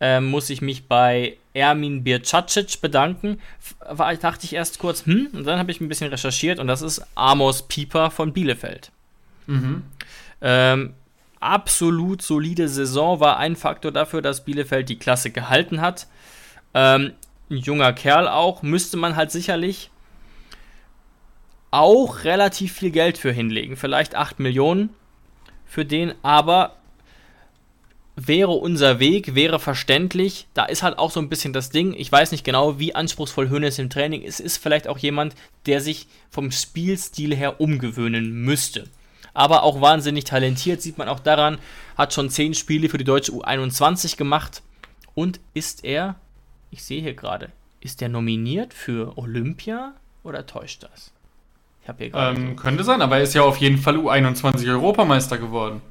äh, 0.00 0.20
muss 0.20 0.50
ich 0.50 0.60
mich 0.60 0.88
bei 0.88 1.36
Ermin 1.54 2.04
Bircacic 2.04 2.80
bedanken. 2.80 3.40
War, 3.88 4.14
dachte 4.16 4.44
ich 4.44 4.52
erst 4.52 4.78
kurz, 4.78 5.06
hm, 5.06 5.28
und 5.32 5.44
dann 5.46 5.58
habe 5.58 5.70
ich 5.70 5.80
ein 5.80 5.88
bisschen 5.88 6.10
recherchiert 6.10 6.58
und 6.58 6.66
das 6.66 6.82
ist 6.82 7.02
Amos 7.14 7.62
Pieper 7.62 8.10
von 8.10 8.32
Bielefeld. 8.32 8.90
Mhm. 9.46 9.82
Ähm, 10.42 10.94
absolut 11.40 12.22
solide 12.22 12.68
Saison 12.68 13.20
war 13.20 13.38
ein 13.38 13.56
Faktor 13.56 13.92
dafür, 13.92 14.22
dass 14.22 14.44
Bielefeld 14.44 14.88
die 14.88 14.98
Klasse 14.98 15.30
gehalten 15.30 15.80
hat. 15.80 16.06
Ähm, 16.74 17.12
ein 17.48 17.56
junger 17.56 17.92
Kerl 17.92 18.28
auch, 18.28 18.62
müsste 18.62 18.96
man 18.96 19.16
halt 19.16 19.30
sicherlich 19.30 19.90
auch 21.70 22.24
relativ 22.24 22.72
viel 22.72 22.90
Geld 22.90 23.18
für 23.18 23.32
hinlegen. 23.32 23.76
Vielleicht 23.76 24.14
8 24.14 24.40
Millionen 24.40 24.90
für 25.64 25.84
den, 25.84 26.14
aber 26.22 26.75
wäre 28.16 28.52
unser 28.52 28.98
Weg, 28.98 29.34
wäre 29.34 29.60
verständlich. 29.60 30.48
Da 30.54 30.64
ist 30.64 30.82
halt 30.82 30.98
auch 30.98 31.10
so 31.10 31.20
ein 31.20 31.28
bisschen 31.28 31.52
das 31.52 31.70
Ding. 31.70 31.94
Ich 31.96 32.10
weiß 32.10 32.32
nicht 32.32 32.44
genau, 32.44 32.78
wie 32.78 32.94
anspruchsvoll 32.94 33.50
Hönes 33.50 33.78
im 33.78 33.90
Training 33.90 34.22
ist. 34.22 34.40
Ist 34.40 34.56
vielleicht 34.56 34.88
auch 34.88 34.98
jemand, 34.98 35.34
der 35.66 35.80
sich 35.80 36.08
vom 36.30 36.50
Spielstil 36.50 37.36
her 37.36 37.60
umgewöhnen 37.60 38.32
müsste. 38.32 38.88
Aber 39.34 39.62
auch 39.62 39.82
wahnsinnig 39.82 40.24
talentiert, 40.24 40.80
sieht 40.80 40.96
man 40.96 41.08
auch 41.08 41.20
daran. 41.20 41.58
Hat 41.96 42.14
schon 42.14 42.30
zehn 42.30 42.54
Spiele 42.54 42.88
für 42.88 42.98
die 42.98 43.04
deutsche 43.04 43.32
U21 43.32 44.16
gemacht. 44.16 44.62
Und 45.14 45.40
ist 45.52 45.84
er, 45.84 46.16
ich 46.70 46.82
sehe 46.82 47.02
hier 47.02 47.14
gerade, 47.14 47.50
ist 47.80 48.00
er 48.00 48.08
nominiert 48.08 48.72
für 48.72 49.16
Olympia 49.18 49.92
oder 50.24 50.46
täuscht 50.46 50.82
das? 50.82 51.12
Ich 51.82 51.88
habe 51.88 52.04
hier. 52.04 52.14
Ähm, 52.14 52.56
könnte 52.56 52.82
sein, 52.82 53.02
aber 53.02 53.18
er 53.18 53.22
ist 53.22 53.34
ja 53.34 53.42
auf 53.42 53.58
jeden 53.58 53.78
Fall 53.78 53.96
U21 53.96 54.68
Europameister 54.68 55.36
geworden. 55.36 55.82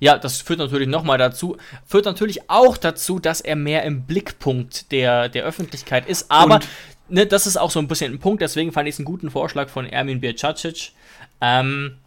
Ja, 0.00 0.18
das 0.18 0.40
führt 0.40 0.58
natürlich 0.58 0.88
nochmal 0.88 1.18
dazu, 1.18 1.56
führt 1.86 2.06
natürlich 2.06 2.50
auch 2.50 2.76
dazu, 2.76 3.18
dass 3.18 3.40
er 3.40 3.54
mehr 3.54 3.84
im 3.84 4.02
Blickpunkt 4.02 4.90
der, 4.92 5.28
der 5.28 5.44
Öffentlichkeit 5.44 6.08
ist. 6.08 6.30
Aber 6.30 6.60
ne, 7.08 7.26
das 7.26 7.46
ist 7.46 7.58
auch 7.58 7.70
so 7.70 7.78
ein 7.78 7.86
bisschen 7.86 8.12
ein 8.14 8.18
Punkt, 8.18 8.42
deswegen 8.42 8.72
fand 8.72 8.88
ich 8.88 8.94
es 8.94 8.98
einen 8.98 9.04
guten 9.04 9.30
Vorschlag 9.30 9.68
von 9.68 9.86
Ermin 9.86 10.20
Bircacic. 10.20 10.92
Ähm, 11.40 11.98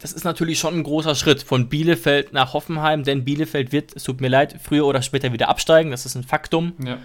das 0.00 0.12
ist 0.12 0.24
natürlich 0.24 0.58
schon 0.58 0.74
ein 0.74 0.82
großer 0.82 1.14
Schritt 1.14 1.42
von 1.42 1.68
Bielefeld 1.68 2.32
nach 2.32 2.54
Hoffenheim, 2.54 3.04
denn 3.04 3.24
Bielefeld 3.24 3.70
wird, 3.70 3.94
es 3.94 4.04
tut 4.04 4.20
mir 4.20 4.28
leid, 4.28 4.56
früher 4.62 4.86
oder 4.86 5.02
später 5.02 5.32
wieder 5.32 5.48
absteigen. 5.48 5.90
Das 5.90 6.06
ist 6.06 6.14
ein 6.14 6.24
Faktum. 6.24 6.72
Ja. 6.82 6.98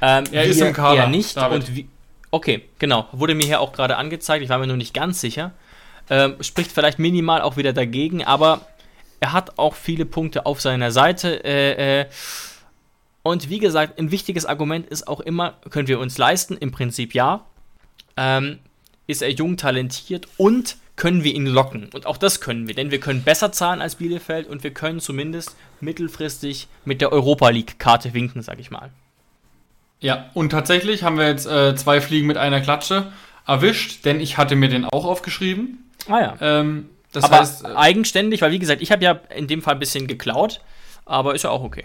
Ähm, 0.00 0.24
er 0.32 0.44
ist 0.44 0.60
im 0.60 0.72
Kader. 0.72 1.02
Er 1.02 1.08
nicht. 1.08 1.36
Und 1.36 1.76
wie, 1.76 1.88
okay, 2.32 2.64
genau. 2.80 3.06
Wurde 3.12 3.36
mir 3.36 3.46
hier 3.46 3.60
auch 3.60 3.72
gerade 3.72 3.96
angezeigt. 3.96 4.42
Ich 4.42 4.50
war 4.50 4.58
mir 4.58 4.66
nur 4.66 4.76
nicht 4.76 4.92
ganz 4.92 5.20
sicher. 5.20 5.52
Ähm, 6.10 6.34
spricht 6.40 6.72
vielleicht 6.72 6.98
minimal 6.98 7.42
auch 7.42 7.56
wieder 7.56 7.72
dagegen, 7.72 8.24
aber 8.24 8.66
er 9.22 9.32
hat 9.32 9.56
auch 9.56 9.76
viele 9.76 10.04
Punkte 10.04 10.46
auf 10.46 10.60
seiner 10.60 10.90
Seite. 10.90 11.44
Äh, 11.44 12.00
äh, 12.00 12.06
und 13.22 13.48
wie 13.48 13.60
gesagt, 13.60 14.00
ein 14.00 14.10
wichtiges 14.10 14.44
Argument 14.46 14.88
ist 14.88 15.06
auch 15.06 15.20
immer, 15.20 15.54
können 15.70 15.86
wir 15.86 16.00
uns 16.00 16.18
leisten? 16.18 16.56
Im 16.56 16.72
Prinzip 16.72 17.14
ja. 17.14 17.46
Ähm, 18.16 18.58
ist 19.06 19.22
er 19.22 19.30
jung, 19.30 19.56
talentiert 19.56 20.26
und 20.38 20.76
können 20.96 21.22
wir 21.22 21.32
ihn 21.32 21.46
locken? 21.46 21.88
Und 21.94 22.04
auch 22.04 22.16
das 22.16 22.40
können 22.40 22.66
wir, 22.66 22.74
denn 22.74 22.90
wir 22.90 22.98
können 22.98 23.22
besser 23.22 23.52
zahlen 23.52 23.80
als 23.80 23.94
Bielefeld 23.94 24.48
und 24.48 24.64
wir 24.64 24.72
können 24.72 24.98
zumindest 24.98 25.54
mittelfristig 25.80 26.66
mit 26.84 27.00
der 27.00 27.12
Europa 27.12 27.48
League-Karte 27.48 28.14
winken, 28.14 28.42
sag 28.42 28.58
ich 28.58 28.72
mal. 28.72 28.90
Ja, 30.00 30.30
und 30.34 30.50
tatsächlich 30.50 31.04
haben 31.04 31.16
wir 31.16 31.28
jetzt 31.28 31.46
äh, 31.46 31.76
zwei 31.76 32.00
Fliegen 32.00 32.26
mit 32.26 32.38
einer 32.38 32.60
Klatsche 32.60 33.12
erwischt, 33.46 34.04
denn 34.04 34.18
ich 34.18 34.36
hatte 34.36 34.56
mir 34.56 34.68
den 34.68 34.84
auch 34.84 35.04
aufgeschrieben. 35.04 35.88
Ah 36.08 36.20
ja. 36.20 36.36
Ähm, 36.40 36.88
das 37.12 37.24
aber 37.24 37.40
heißt, 37.40 37.64
äh, 37.64 37.74
eigenständig, 37.74 38.42
weil 38.42 38.52
wie 38.52 38.58
gesagt, 38.58 38.82
ich 38.82 38.90
habe 38.90 39.04
ja 39.04 39.20
in 39.36 39.46
dem 39.46 39.62
Fall 39.62 39.74
ein 39.74 39.80
bisschen 39.80 40.06
geklaut, 40.06 40.60
aber 41.04 41.34
ist 41.34 41.44
ja 41.44 41.50
auch 41.50 41.62
okay. 41.62 41.84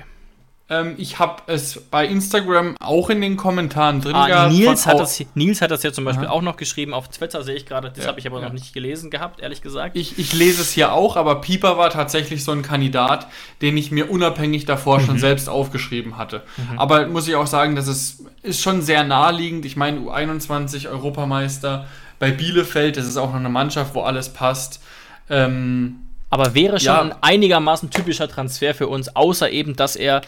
Ähm, 0.69 0.95
ich 0.97 1.17
habe 1.17 1.43
es 1.47 1.79
bei 1.79 2.05
Instagram 2.05 2.75
auch 2.81 3.09
in 3.09 3.21
den 3.21 3.37
Kommentaren 3.37 4.01
drin 4.01 4.15
ah, 4.15 4.27
gehabt. 4.27 4.51
Nils 4.51 4.85
hat, 4.85 4.99
das, 4.99 5.23
Nils 5.33 5.61
hat 5.61 5.71
das 5.71 5.81
ja 5.83 5.93
zum 5.93 6.03
Beispiel 6.03 6.27
Aha. 6.27 6.33
auch 6.33 6.41
noch 6.41 6.57
geschrieben. 6.57 6.93
Auf 6.93 7.07
Twitter 7.07 7.41
sehe 7.43 7.55
ich 7.55 7.65
gerade, 7.65 7.89
das 7.89 8.03
ja, 8.03 8.09
habe 8.09 8.19
ich 8.19 8.27
aber 8.27 8.41
ja. 8.41 8.47
noch 8.47 8.53
nicht 8.53 8.73
gelesen 8.73 9.09
gehabt, 9.09 9.39
ehrlich 9.39 9.61
gesagt. 9.61 9.95
Ich, 9.95 10.19
ich, 10.19 10.33
lese 10.33 10.61
es 10.61 10.73
hier 10.73 10.91
auch, 10.91 11.15
aber 11.15 11.39
Pieper 11.39 11.77
war 11.77 11.89
tatsächlich 11.89 12.43
so 12.43 12.51
ein 12.51 12.63
Kandidat, 12.63 13.27
den 13.61 13.77
ich 13.77 13.91
mir 13.91 14.11
unabhängig 14.11 14.65
davor 14.65 14.99
mhm. 14.99 15.05
schon 15.05 15.19
selbst 15.19 15.47
aufgeschrieben 15.47 16.17
hatte. 16.17 16.43
Mhm. 16.57 16.79
Aber 16.79 17.07
muss 17.07 17.29
ich 17.29 17.35
auch 17.35 17.47
sagen, 17.47 17.77
das 17.77 17.87
ist, 17.87 18.25
ist 18.41 18.61
schon 18.61 18.81
sehr 18.81 19.05
naheliegend. 19.05 19.65
Ich 19.65 19.77
meine, 19.77 20.01
U21 20.01 20.89
Europameister 20.89 21.87
bei 22.19 22.31
Bielefeld, 22.31 22.97
das 22.97 23.07
ist 23.07 23.15
auch 23.15 23.29
noch 23.29 23.39
eine 23.39 23.49
Mannschaft, 23.49 23.95
wo 23.95 24.01
alles 24.01 24.33
passt. 24.33 24.81
Ähm, 25.29 26.07
aber 26.29 26.53
wäre 26.53 26.79
schon 26.79 26.87
ja. 26.87 27.01
ein 27.01 27.15
einigermaßen 27.21 27.89
typischer 27.89 28.27
Transfer 28.27 28.73
für 28.73 28.87
uns, 28.87 29.15
außer 29.15 29.49
eben, 29.49 29.75
dass 29.75 29.95
er 29.95 30.21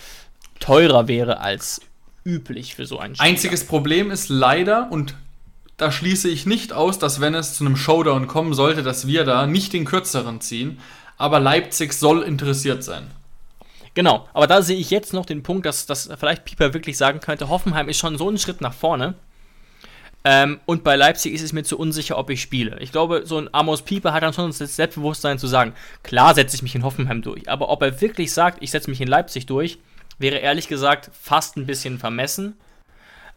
teurer 0.60 1.08
wäre 1.08 1.40
als 1.40 1.82
üblich 2.24 2.76
für 2.76 2.86
so 2.86 3.00
einen 3.00 3.16
Spieler. 3.16 3.30
Einziges 3.30 3.66
Problem 3.66 4.12
ist 4.12 4.30
leider, 4.30 4.92
und 4.92 5.16
da 5.78 5.92
schließe 5.92 6.30
ich 6.30 6.46
nicht 6.46 6.74
aus, 6.74 7.00
dass 7.00 7.22
wenn 7.22 7.36
es 7.36 7.56
zu 7.56 7.66
einem 7.66 7.78
Showdown 7.78 8.28
kommen 8.28 8.54
sollte, 8.54 8.84
dass 8.84 9.08
wir 9.08 9.24
da 9.24 9.48
nicht 9.48 9.74
den 9.74 9.86
kürzeren 9.86 10.42
ziehen, 10.42 10.80
aber 11.18 11.40
Leipzig 11.40 11.94
soll 11.94 12.24
interessiert 12.24 12.84
sein. 12.84 13.08
Genau, 13.94 14.28
aber 14.34 14.48
da 14.48 14.62
sehe 14.62 14.78
ich 14.78 14.92
jetzt 14.92 15.14
noch 15.14 15.26
den 15.26 15.44
Punkt, 15.44 15.66
dass, 15.66 15.86
dass 15.86 16.10
vielleicht 16.18 16.46
Pieper 16.46 16.74
wirklich 16.74 16.98
sagen 16.98 17.20
könnte, 17.20 17.50
Hoffenheim 17.50 17.90
ist 17.90 17.98
schon 17.98 18.18
so 18.18 18.28
einen 18.28 18.38
Schritt 18.38 18.62
nach 18.62 18.74
vorne, 18.74 19.16
ähm, 20.26 20.60
und 20.66 20.84
bei 20.84 20.96
Leipzig 20.96 21.34
ist 21.34 21.42
es 21.42 21.54
mir 21.54 21.64
zu 21.64 21.78
unsicher, 21.78 22.18
ob 22.18 22.30
ich 22.30 22.42
spiele. 22.42 22.78
Ich 22.80 22.92
glaube, 22.92 23.22
so 23.26 23.38
ein 23.38 23.50
Amos 23.54 23.84
Pieper 23.84 24.12
hat 24.12 24.24
dann 24.24 24.34
schon 24.34 24.54
das 24.58 24.76
Selbstbewusstsein 24.76 25.40
zu 25.40 25.48
sagen, 25.48 25.74
klar 26.04 26.36
setze 26.36 26.56
ich 26.56 26.62
mich 26.62 26.76
in 26.76 26.84
Hoffenheim 26.84 27.22
durch. 27.22 27.50
Aber 27.50 27.70
ob 27.70 27.82
er 27.82 28.02
wirklich 28.02 28.34
sagt, 28.34 28.62
ich 28.62 28.72
setze 28.72 28.90
mich 28.90 29.00
in 29.00 29.08
Leipzig 29.08 29.46
durch, 29.46 29.80
wäre 30.18 30.38
ehrlich 30.38 30.68
gesagt 30.68 31.10
fast 31.20 31.56
ein 31.56 31.66
bisschen 31.66 32.00
vermessen. 32.00 32.58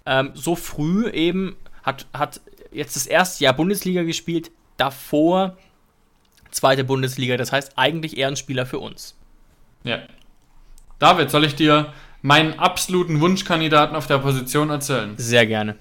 Ähm, 0.07 0.33
so 0.35 0.57
früh 0.57 1.09
eben 1.11 1.57
hat, 1.85 2.07
hat 2.13 2.41
jetzt 2.73 2.97
das 2.97 3.07
erste 3.07 3.45
Jahr 3.45 3.55
Bundesliga 3.55 4.03
gespielt, 4.03 4.51
davor 4.77 5.57
zweite 6.51 6.83
Bundesliga. 6.83 7.37
Das 7.37 7.53
heißt 7.53 7.73
eigentlich 7.77 8.17
eher 8.17 8.29
ein 8.29 8.37
Spieler 8.37 8.67
für 8.67 8.81
uns. 8.81 9.17
Ja. 9.85 10.01
David, 10.99 11.31
soll 11.31 11.45
ich 11.45 11.55
dir 11.55 11.93
meinen 12.23 12.59
absoluten 12.59 13.21
Wunschkandidaten 13.21 13.95
auf 13.95 14.09
der 14.09 14.19
Position 14.19 14.71
erzählen? 14.71 15.15
Sehr 15.17 15.47
gerne. 15.47 15.77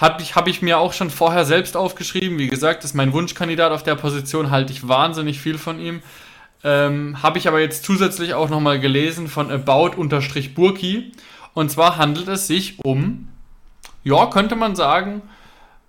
Habe 0.00 0.22
ich, 0.22 0.34
hab 0.34 0.48
ich 0.48 0.62
mir 0.62 0.78
auch 0.78 0.94
schon 0.94 1.10
vorher 1.10 1.44
selbst 1.44 1.76
aufgeschrieben. 1.76 2.38
Wie 2.38 2.48
gesagt, 2.48 2.84
ist 2.84 2.94
mein 2.94 3.12
Wunschkandidat 3.12 3.70
auf 3.70 3.82
der 3.82 3.96
Position, 3.96 4.50
halte 4.50 4.72
ich 4.72 4.88
wahnsinnig 4.88 5.40
viel 5.40 5.58
von 5.58 5.78
ihm. 5.78 6.02
Ähm, 6.62 7.22
Habe 7.22 7.38
ich 7.38 7.48
aber 7.48 7.60
jetzt 7.60 7.84
zusätzlich 7.84 8.34
auch 8.34 8.48
nochmal 8.48 8.80
gelesen 8.80 9.28
von 9.28 9.50
About-Burki. 9.50 11.12
Und 11.54 11.70
zwar 11.70 11.96
handelt 11.96 12.28
es 12.28 12.46
sich 12.46 12.78
um, 12.84 13.28
ja, 14.04 14.26
könnte 14.26 14.56
man 14.56 14.76
sagen, 14.76 15.22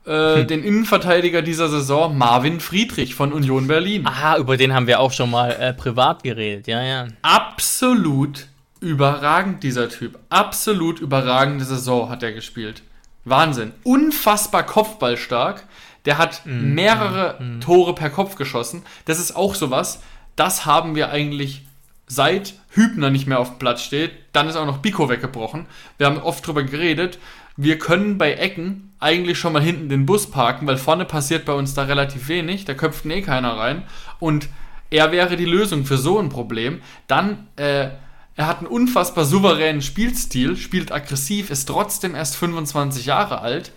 äh, 0.05 0.37
hm. 0.37 0.47
den 0.47 0.63
Innenverteidiger 0.63 1.41
dieser 1.41 1.69
Saison, 1.69 2.17
Marvin 2.17 2.59
Friedrich 2.59 3.15
von 3.15 3.31
Union 3.31 3.67
Berlin. 3.67 4.07
Aha, 4.07 4.37
über 4.37 4.57
den 4.57 4.73
haben 4.73 4.87
wir 4.87 4.99
auch 4.99 5.11
schon 5.11 5.29
mal 5.29 5.51
äh, 5.51 5.73
privat 5.73 6.23
geredet, 6.23 6.67
ja, 6.67 6.81
ja. 6.81 7.07
Absolut 7.21 8.47
überragend, 8.79 9.63
dieser 9.63 9.89
Typ. 9.89 10.17
Absolut 10.29 10.99
überragende 10.99 11.63
Saison 11.63 12.09
hat 12.09 12.23
er 12.23 12.31
gespielt. 12.31 12.81
Wahnsinn. 13.25 13.73
Unfassbar 13.83 14.63
kopfballstark. 14.63 15.65
Der 16.05 16.17
hat 16.17 16.45
mm, 16.45 16.73
mehrere 16.73 17.41
mm. 17.41 17.61
Tore 17.61 17.93
per 17.93 18.09
Kopf 18.09 18.35
geschossen. 18.35 18.83
Das 19.05 19.19
ist 19.19 19.35
auch 19.35 19.55
sowas. 19.55 20.01
Das 20.35 20.65
haben 20.65 20.95
wir 20.95 21.11
eigentlich 21.11 21.63
seit 22.07 22.55
Hübner 22.71 23.09
nicht 23.09 23.27
mehr 23.27 23.39
auf 23.39 23.49
dem 23.49 23.59
Platz 23.59 23.83
steht. 23.83 24.11
Dann 24.33 24.49
ist 24.49 24.55
auch 24.55 24.65
noch 24.65 24.79
Biko 24.79 25.09
weggebrochen. 25.09 25.65
Wir 25.97 26.07
haben 26.07 26.17
oft 26.17 26.45
drüber 26.45 26.63
geredet. 26.63 27.19
Wir 27.55 27.77
können 27.77 28.17
bei 28.17 28.33
Ecken 28.33 28.93
eigentlich 28.99 29.37
schon 29.39 29.53
mal 29.53 29.61
hinten 29.61 29.89
den 29.89 30.05
Bus 30.05 30.29
parken, 30.29 30.67
weil 30.67 30.77
vorne 30.77 31.05
passiert 31.05 31.45
bei 31.45 31.53
uns 31.53 31.73
da 31.73 31.83
relativ 31.83 32.27
wenig. 32.27 32.65
Da 32.65 32.73
köpft 32.73 33.05
eh 33.05 33.21
keiner 33.21 33.57
rein. 33.57 33.83
Und 34.19 34.49
er 34.89 35.11
wäre 35.11 35.37
die 35.37 35.45
Lösung 35.45 35.85
für 35.85 35.97
so 35.97 36.19
ein 36.19 36.29
Problem. 36.29 36.81
Dann 37.07 37.47
äh, 37.55 37.89
er 38.35 38.47
hat 38.47 38.59
einen 38.59 38.67
unfassbar 38.67 39.25
souveränen 39.25 39.81
Spielstil, 39.81 40.55
spielt 40.55 40.91
aggressiv, 40.91 41.49
ist 41.49 41.67
trotzdem 41.67 42.15
erst 42.15 42.35
25 42.37 43.05
Jahre 43.05 43.41
alt, 43.41 43.71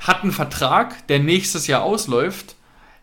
hat 0.00 0.22
einen 0.22 0.32
Vertrag, 0.32 1.06
der 1.08 1.18
nächstes 1.18 1.66
Jahr 1.66 1.82
ausläuft. 1.82 2.56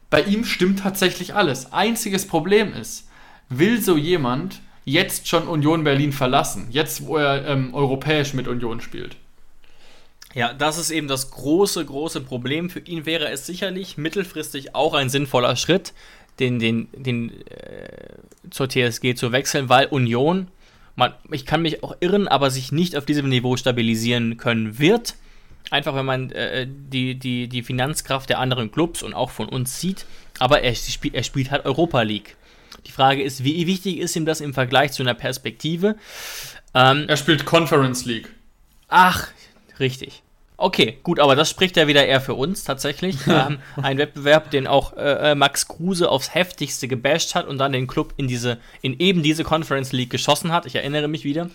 Bei 0.09 0.23
ihm 0.23 0.45
stimmt 0.45 0.79
tatsächlich 0.79 1.35
alles. 1.35 1.71
Einziges 1.71 2.27
Problem 2.27 2.73
ist, 2.73 3.07
will 3.49 3.81
so 3.81 3.95
jemand 3.97 4.61
jetzt 4.85 5.27
schon 5.27 5.47
Union 5.47 5.83
Berlin 5.83 6.11
verlassen, 6.11 6.67
jetzt 6.71 7.05
wo 7.05 7.17
er 7.17 7.45
ähm, 7.45 7.73
europäisch 7.73 8.33
mit 8.33 8.47
Union 8.47 8.81
spielt? 8.81 9.17
Ja, 10.35 10.53
das 10.53 10.77
ist 10.77 10.91
eben 10.91 11.07
das 11.07 11.31
große, 11.31 11.83
große 11.83 12.21
Problem. 12.21 12.69
Für 12.69 12.79
ihn 12.79 13.05
wäre 13.05 13.29
es 13.29 13.45
sicherlich 13.45 13.97
mittelfristig 13.97 14.75
auch 14.75 14.93
ein 14.93 15.09
sinnvoller 15.09 15.55
Schritt, 15.55 15.93
den, 16.39 16.59
den, 16.59 16.87
den 16.93 17.29
äh, 17.47 18.17
zur 18.49 18.69
TSG 18.69 19.15
zu 19.15 19.31
wechseln, 19.31 19.69
weil 19.69 19.87
Union, 19.87 20.47
man, 20.95 21.13
ich 21.31 21.45
kann 21.45 21.61
mich 21.61 21.83
auch 21.83 21.95
irren, 21.99 22.27
aber 22.27 22.51
sich 22.51 22.71
nicht 22.71 22.95
auf 22.95 23.05
diesem 23.05 23.29
Niveau 23.29 23.57
stabilisieren 23.57 24.37
können 24.37 24.79
wird. 24.79 25.15
Einfach 25.71 25.95
wenn 25.95 26.05
man 26.05 26.31
äh, 26.31 26.67
die, 26.67 27.15
die, 27.15 27.47
die 27.47 27.63
Finanzkraft 27.63 28.29
der 28.29 28.39
anderen 28.39 28.71
Clubs 28.71 29.03
und 29.03 29.13
auch 29.13 29.29
von 29.29 29.47
uns 29.47 29.79
sieht. 29.79 30.05
Aber 30.39 30.61
er, 30.61 30.73
er 31.13 31.23
spielt 31.23 31.51
halt 31.51 31.65
Europa 31.65 32.01
League. 32.01 32.35
Die 32.85 32.91
Frage 32.91 33.21
ist, 33.21 33.43
wie 33.43 33.67
wichtig 33.67 33.97
ist 33.97 34.15
ihm 34.15 34.25
das 34.25 34.41
im 34.41 34.53
Vergleich 34.53 34.91
zu 34.93 35.03
einer 35.03 35.13
Perspektive? 35.13 35.95
Ähm, 36.73 37.05
er 37.07 37.17
spielt 37.17 37.45
Conference 37.45 38.05
League. 38.05 38.29
Ach, 38.87 39.27
richtig. 39.79 40.23
Okay, 40.61 40.99
gut, 41.03 41.21
aber 41.21 41.37
das 41.37 41.49
spricht 41.49 41.77
ja 41.77 41.87
wieder 41.87 42.05
eher 42.05 42.19
für 42.19 42.33
uns 42.33 42.65
tatsächlich. 42.65 43.15
ähm, 43.27 43.59
ein 43.81 43.97
Wettbewerb, 43.97 44.51
den 44.51 44.67
auch 44.67 44.95
äh, 44.97 45.31
äh, 45.31 45.35
Max 45.35 45.69
Kruse 45.69 46.09
aufs 46.09 46.35
heftigste 46.35 46.89
gebasht 46.89 47.33
hat 47.33 47.47
und 47.47 47.57
dann 47.59 47.71
den 47.71 47.87
Club 47.87 48.13
in 48.17 48.27
diese, 48.27 48.57
in 48.81 48.99
eben 48.99 49.23
diese 49.23 49.45
Conference 49.45 49.93
League 49.93 50.09
geschossen 50.09 50.51
hat. 50.51 50.65
Ich 50.65 50.75
erinnere 50.75 51.07
mich 51.07 51.23
wieder. 51.23 51.49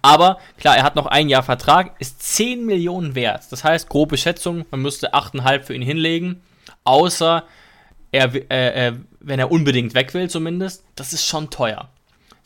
Aber 0.00 0.38
klar, 0.58 0.78
er 0.78 0.82
hat 0.82 0.96
noch 0.96 1.04
ein 1.04 1.28
Jahr 1.28 1.42
Vertrag, 1.42 1.94
ist 2.00 2.22
10 2.22 2.64
Millionen 2.64 3.14
wert. 3.14 3.44
Das 3.50 3.64
heißt, 3.64 3.90
grobe 3.90 4.16
Schätzung, 4.16 4.64
man 4.70 4.80
müsste 4.80 5.12
8,5 5.12 5.62
für 5.64 5.74
ihn 5.74 5.82
hinlegen. 5.82 6.40
Außer 6.84 7.44
er, 8.12 8.34
äh, 8.50 8.88
äh, 8.88 8.92
wenn 9.20 9.38
er 9.38 9.50
unbedingt 9.50 9.92
weg 9.92 10.14
will, 10.14 10.30
zumindest. 10.30 10.84
Das 10.96 11.12
ist 11.12 11.26
schon 11.26 11.50
teuer. 11.50 11.90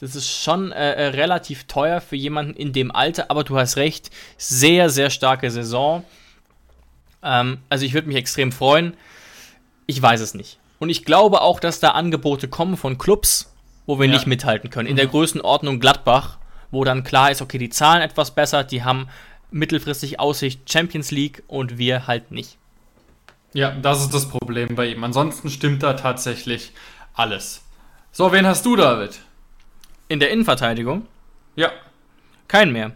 Das 0.03 0.16
ist 0.16 0.43
schon 0.43 0.73
äh, 0.73 0.95
äh, 0.95 1.07
relativ 1.11 1.69
teuer 1.69 2.01
für 2.01 2.16
jemanden 2.16 2.55
in 2.55 2.73
dem 2.73 2.91
Alter, 2.91 3.31
aber 3.31 3.45
du 3.45 3.57
hast 3.57 3.77
recht, 3.77 4.11
sehr, 4.37 4.91
sehr 4.91 5.11
starke 5.11 5.49
Saison. 5.49 6.03
Ähm, 7.23 7.59
also 7.69 7.85
ich 7.85 7.95
würde 7.95 8.09
mich 8.09 8.16
extrem 8.16 8.51
freuen. 8.51 8.95
Ich 9.87 10.03
weiß 10.03 10.20
es 10.20 10.35
nicht. 10.35 10.59
Und 10.81 10.91
ich 10.91 11.05
glaube 11.05 11.41
auch, 11.41 11.61
dass 11.61 11.79
da 11.79 11.91
Angebote 11.91 12.49
kommen 12.49 12.77
von 12.77 12.99
Clubs, 12.99 13.55
wo 13.87 14.01
wir 14.01 14.07
ja. 14.07 14.15
nicht 14.15 14.27
mithalten 14.27 14.70
können. 14.70 14.89
In 14.89 14.95
mhm. 14.95 14.97
der 14.97 15.07
Größenordnung 15.07 15.79
Gladbach, 15.79 16.39
wo 16.73 16.83
dann 16.83 17.05
klar 17.05 17.31
ist, 17.31 17.41
okay, 17.41 17.59
die 17.59 17.70
zahlen 17.70 18.03
etwas 18.03 18.33
besser, 18.33 18.65
die 18.65 18.83
haben 18.83 19.07
mittelfristig 19.53 20.19
Aussicht 20.19 20.69
Champions 20.69 21.12
League 21.12 21.45
und 21.47 21.79
wir 21.79 22.09
halt 22.09 22.33
nicht. 22.33 22.59
Ja, 23.53 23.70
das 23.70 24.01
ist 24.01 24.12
das 24.12 24.29
Problem 24.29 24.74
bei 24.74 24.87
ihm. 24.89 25.05
Ansonsten 25.05 25.49
stimmt 25.49 25.85
da 25.85 25.93
tatsächlich 25.93 26.73
alles. 27.15 27.62
So, 28.11 28.33
wen 28.33 28.49
hast 28.49 28.66
du, 28.66 28.74
David? 28.74 29.20
In 30.12 30.20
der 30.20 30.30
Innenverteidigung? 30.30 31.06
Ja. 31.56 31.72
Keinen 32.47 32.72
mehr. 32.72 32.93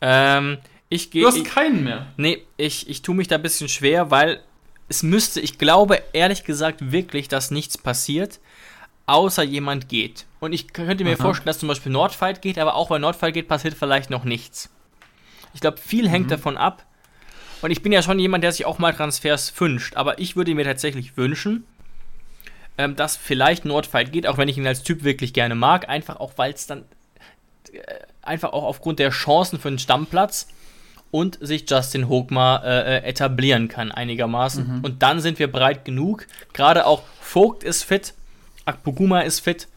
Ähm, 0.00 0.58
ich 0.88 1.12
gehe. 1.12 1.22
Du 1.22 1.28
hast 1.28 1.44
keinen 1.44 1.84
mehr. 1.84 2.08
Nee, 2.16 2.42
ich, 2.56 2.88
ich 2.88 3.02
tue 3.02 3.14
mich 3.14 3.28
da 3.28 3.36
ein 3.36 3.42
bisschen 3.42 3.68
schwer, 3.68 4.10
weil 4.10 4.42
es 4.88 5.04
müsste, 5.04 5.40
ich 5.40 5.58
glaube 5.58 6.02
ehrlich 6.12 6.42
gesagt 6.42 6.90
wirklich, 6.90 7.28
dass 7.28 7.52
nichts 7.52 7.78
passiert, 7.78 8.40
außer 9.06 9.44
jemand 9.44 9.88
geht. 9.88 10.26
Und 10.40 10.52
ich 10.52 10.72
könnte 10.72 11.04
mir 11.04 11.14
Aha. 11.14 11.22
vorstellen, 11.22 11.46
dass 11.46 11.60
zum 11.60 11.68
Beispiel 11.68 11.92
Nordfight 11.92 12.42
geht, 12.42 12.58
aber 12.58 12.74
auch 12.74 12.90
wenn 12.90 13.02
Nordfight 13.02 13.34
geht, 13.34 13.46
passiert 13.46 13.74
vielleicht 13.74 14.10
noch 14.10 14.24
nichts. 14.24 14.68
Ich 15.54 15.60
glaube, 15.60 15.76
viel 15.76 16.06
mhm. 16.06 16.10
hängt 16.10 16.30
davon 16.32 16.56
ab. 16.56 16.84
Und 17.62 17.70
ich 17.70 17.82
bin 17.82 17.92
ja 17.92 18.02
schon 18.02 18.18
jemand, 18.18 18.42
der 18.42 18.50
sich 18.50 18.66
auch 18.66 18.80
mal 18.80 18.92
Transfers 18.92 19.52
wünscht, 19.60 19.94
aber 19.94 20.18
ich 20.18 20.34
würde 20.34 20.52
mir 20.56 20.64
tatsächlich 20.64 21.16
wünschen, 21.16 21.68
ähm, 22.78 22.96
dass 22.96 23.16
vielleicht 23.16 23.64
Nordfight 23.64 24.12
geht, 24.12 24.26
auch 24.26 24.38
wenn 24.38 24.48
ich 24.48 24.56
ihn 24.56 24.66
als 24.66 24.82
Typ 24.82 25.04
wirklich 25.04 25.32
gerne 25.32 25.54
mag, 25.54 25.88
einfach 25.88 26.20
auch, 26.20 26.32
weil 26.36 26.52
es 26.52 26.66
dann 26.66 26.84
äh, 27.72 27.80
einfach 28.22 28.52
auch 28.52 28.64
aufgrund 28.64 29.00
der 29.00 29.10
Chancen 29.10 29.58
für 29.58 29.68
den 29.68 29.78
Stammplatz 29.78 30.48
und 31.10 31.38
sich 31.40 31.68
Justin 31.68 32.08
Hogmar 32.08 32.64
äh, 32.64 32.98
äh, 32.98 33.04
etablieren 33.04 33.68
kann 33.68 33.90
einigermaßen. 33.90 34.78
Mhm. 34.78 34.84
Und 34.84 35.02
dann 35.02 35.20
sind 35.20 35.38
wir 35.38 35.50
breit 35.50 35.84
genug. 35.84 36.26
Gerade 36.52 36.86
auch 36.86 37.02
Vogt 37.20 37.64
ist 37.64 37.82
fit, 37.82 38.14
Akpoguma 38.64 39.20
ist 39.20 39.40
fit, 39.40 39.68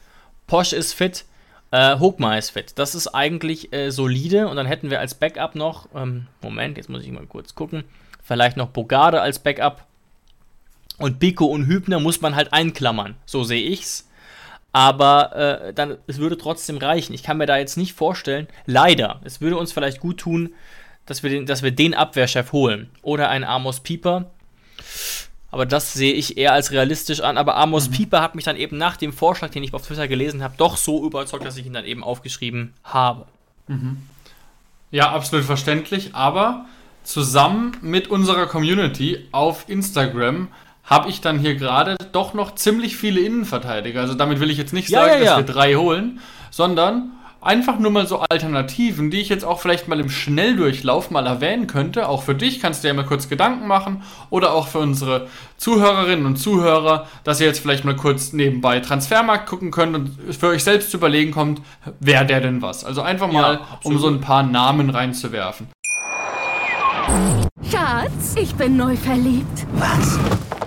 Posch 0.48 0.74
ist 0.74 0.94
fit, 0.94 1.26
äh, 1.72 1.98
Hogmar 1.98 2.38
ist 2.38 2.52
fit. 2.52 2.74
Das 2.76 2.96
ist 2.96 3.08
eigentlich 3.08 3.74
äh, 3.74 3.90
solide. 3.92 4.48
Und 4.48 4.58
dann 4.58 4.68
hätten 4.68 4.90
wir 4.90 5.00
als 5.00 5.16
Backup 5.16 5.56
noch, 5.56 5.88
ähm, 5.96 6.28
Moment, 6.42 6.78
jetzt 6.78 6.90
muss 6.90 7.04
ich 7.04 7.12
mal 7.12 7.26
kurz 7.26 7.56
gucken, 7.56 7.84
vielleicht 8.22 8.58
noch 8.58 8.68
Bogarde 8.68 9.22
als 9.22 9.40
Backup. 9.40 9.86
Und 11.02 11.20
Biko 11.20 11.46
und 11.46 11.66
Hübner 11.68 12.00
muss 12.00 12.22
man 12.22 12.36
halt 12.36 12.54
einklammern. 12.54 13.16
So 13.26 13.44
sehe 13.44 13.64
ich's. 13.64 14.08
Aber 14.74 15.36
äh, 15.36 15.74
dann, 15.74 15.98
es 16.08 16.18
würde 16.18 16.38
trotzdem 16.38 16.78
reichen. 16.78 17.14
Ich 17.14 17.24
kann 17.24 17.38
mir 17.38 17.46
da 17.46 17.58
jetzt 17.58 17.78
nicht 17.78 17.94
vorstellen, 17.94 18.48
leider, 18.66 19.20
es 19.24 19.42
würde 19.42 19.58
uns 19.58 19.74
vielleicht 19.74 20.00
gut 20.00 20.20
tun, 20.20 20.54
dass 21.06 21.24
wir 21.24 21.30
den, 21.30 21.46
dass 21.46 21.62
wir 21.62 21.72
den 21.72 21.94
Abwehrchef 21.94 22.52
holen. 22.54 22.90
Oder 23.02 23.30
einen 23.30 23.44
Amos 23.44 23.82
Pieper. 23.82 24.32
Aber 25.50 25.66
das 25.66 25.94
sehe 25.94 26.14
ich 26.14 26.38
eher 26.38 26.54
als 26.54 26.72
realistisch 26.72 27.20
an. 27.20 27.38
Aber 27.38 27.58
Amos 27.58 27.90
mhm. 27.90 27.94
Pieper 27.94 28.22
hat 28.22 28.36
mich 28.36 28.46
dann 28.46 28.56
eben 28.56 28.78
nach 28.78 28.96
dem 28.96 29.12
Vorschlag, 29.12 29.50
den 29.50 29.64
ich 29.64 29.74
auf 29.74 29.86
Twitter 29.86 30.08
gelesen 30.08 30.42
habe, 30.42 30.56
doch 30.58 30.78
so 30.78 31.06
überzeugt, 31.06 31.46
dass 31.46 31.58
ich 31.58 31.66
ihn 31.66 31.74
dann 31.74 31.86
eben 31.86 32.04
aufgeschrieben 32.04 32.74
habe. 32.84 33.26
Mhm. 33.68 33.98
Ja, 34.92 35.12
absolut 35.12 35.46
verständlich. 35.46 36.16
Aber 36.16 36.66
zusammen 37.04 37.76
mit 37.82 38.08
unserer 38.08 38.46
Community 38.46 39.28
auf 39.32 39.68
Instagram 39.68 40.48
habe 40.84 41.10
ich 41.10 41.22
dann 41.22 41.40
hier 41.40 41.56
gerade 41.56 41.96
doch 42.12 42.34
noch 42.34 42.56
ziemlich 42.56 42.98
viele 42.98 43.22
Innenverteidiger. 43.22 44.02
Also 44.02 44.14
damit 44.14 44.40
will 44.40 44.50
ich 44.50 44.58
jetzt 44.58 44.74
nicht 44.74 44.90
sagen, 44.90 45.14
ja, 45.14 45.20
ja, 45.20 45.38
dass 45.38 45.48
wir 45.48 45.54
drei 45.54 45.76
holen, 45.76 46.20
sondern 46.50 47.12
einfach 47.42 47.80
nur 47.80 47.92
mal 47.92 48.06
so 48.06 48.20
Alternativen, 48.20 49.10
die 49.10 49.20
ich 49.20 49.30
jetzt 49.30 49.44
auch 49.44 49.60
vielleicht 49.60 49.88
mal 49.88 50.00
im 50.00 50.10
Schnelldurchlauf 50.10 51.10
mal 51.10 51.26
erwähnen 51.26 51.68
könnte. 51.68 52.08
Auch 52.08 52.24
für 52.24 52.36
dich 52.36 52.60
kannst 52.60 52.84
du 52.84 52.88
ja 52.88 52.94
mal 52.94 53.06
kurz 53.06 53.30
Gedanken 53.30 53.68
machen 53.68 54.04
oder 54.30 54.54
auch 54.54 54.68
für 54.68 54.80
unsere 54.80 55.28
Zuhörerinnen 55.58 56.26
und 56.26 56.38
Zuhörer, 56.38 57.08
dass 57.24 57.42
ihr 57.42 57.48
jetzt 57.48 57.60
vielleicht 57.60 57.84
mal 57.84 57.96
kurz 57.96 58.32
nebenbei 58.34 58.80
Transfermarkt 58.80 59.48
gucken 59.48 59.72
könnt 59.72 59.96
und 59.96 60.18
für 60.40 60.48
euch 60.48 60.64
selbst 60.64 60.92
zu 60.92 60.98
überlegen 60.98 61.32
kommt, 61.32 61.62
wer 62.00 62.24
der 62.24 62.42
denn 62.42 62.62
was. 62.62 62.86
Also 62.86 63.02
einfach 63.02 63.32
mal, 63.32 63.56
ja, 63.56 63.80
um 63.84 63.98
so 63.98 64.08
ein 64.08 64.22
paar 64.22 64.44
Namen 64.44 64.90
reinzuwerfen. 64.90 65.68
Schatz, 67.70 68.36
ich 68.36 68.56
bin 68.56 68.78
neu 68.78 68.96
verliebt. 68.96 69.66
Was? 69.74 70.20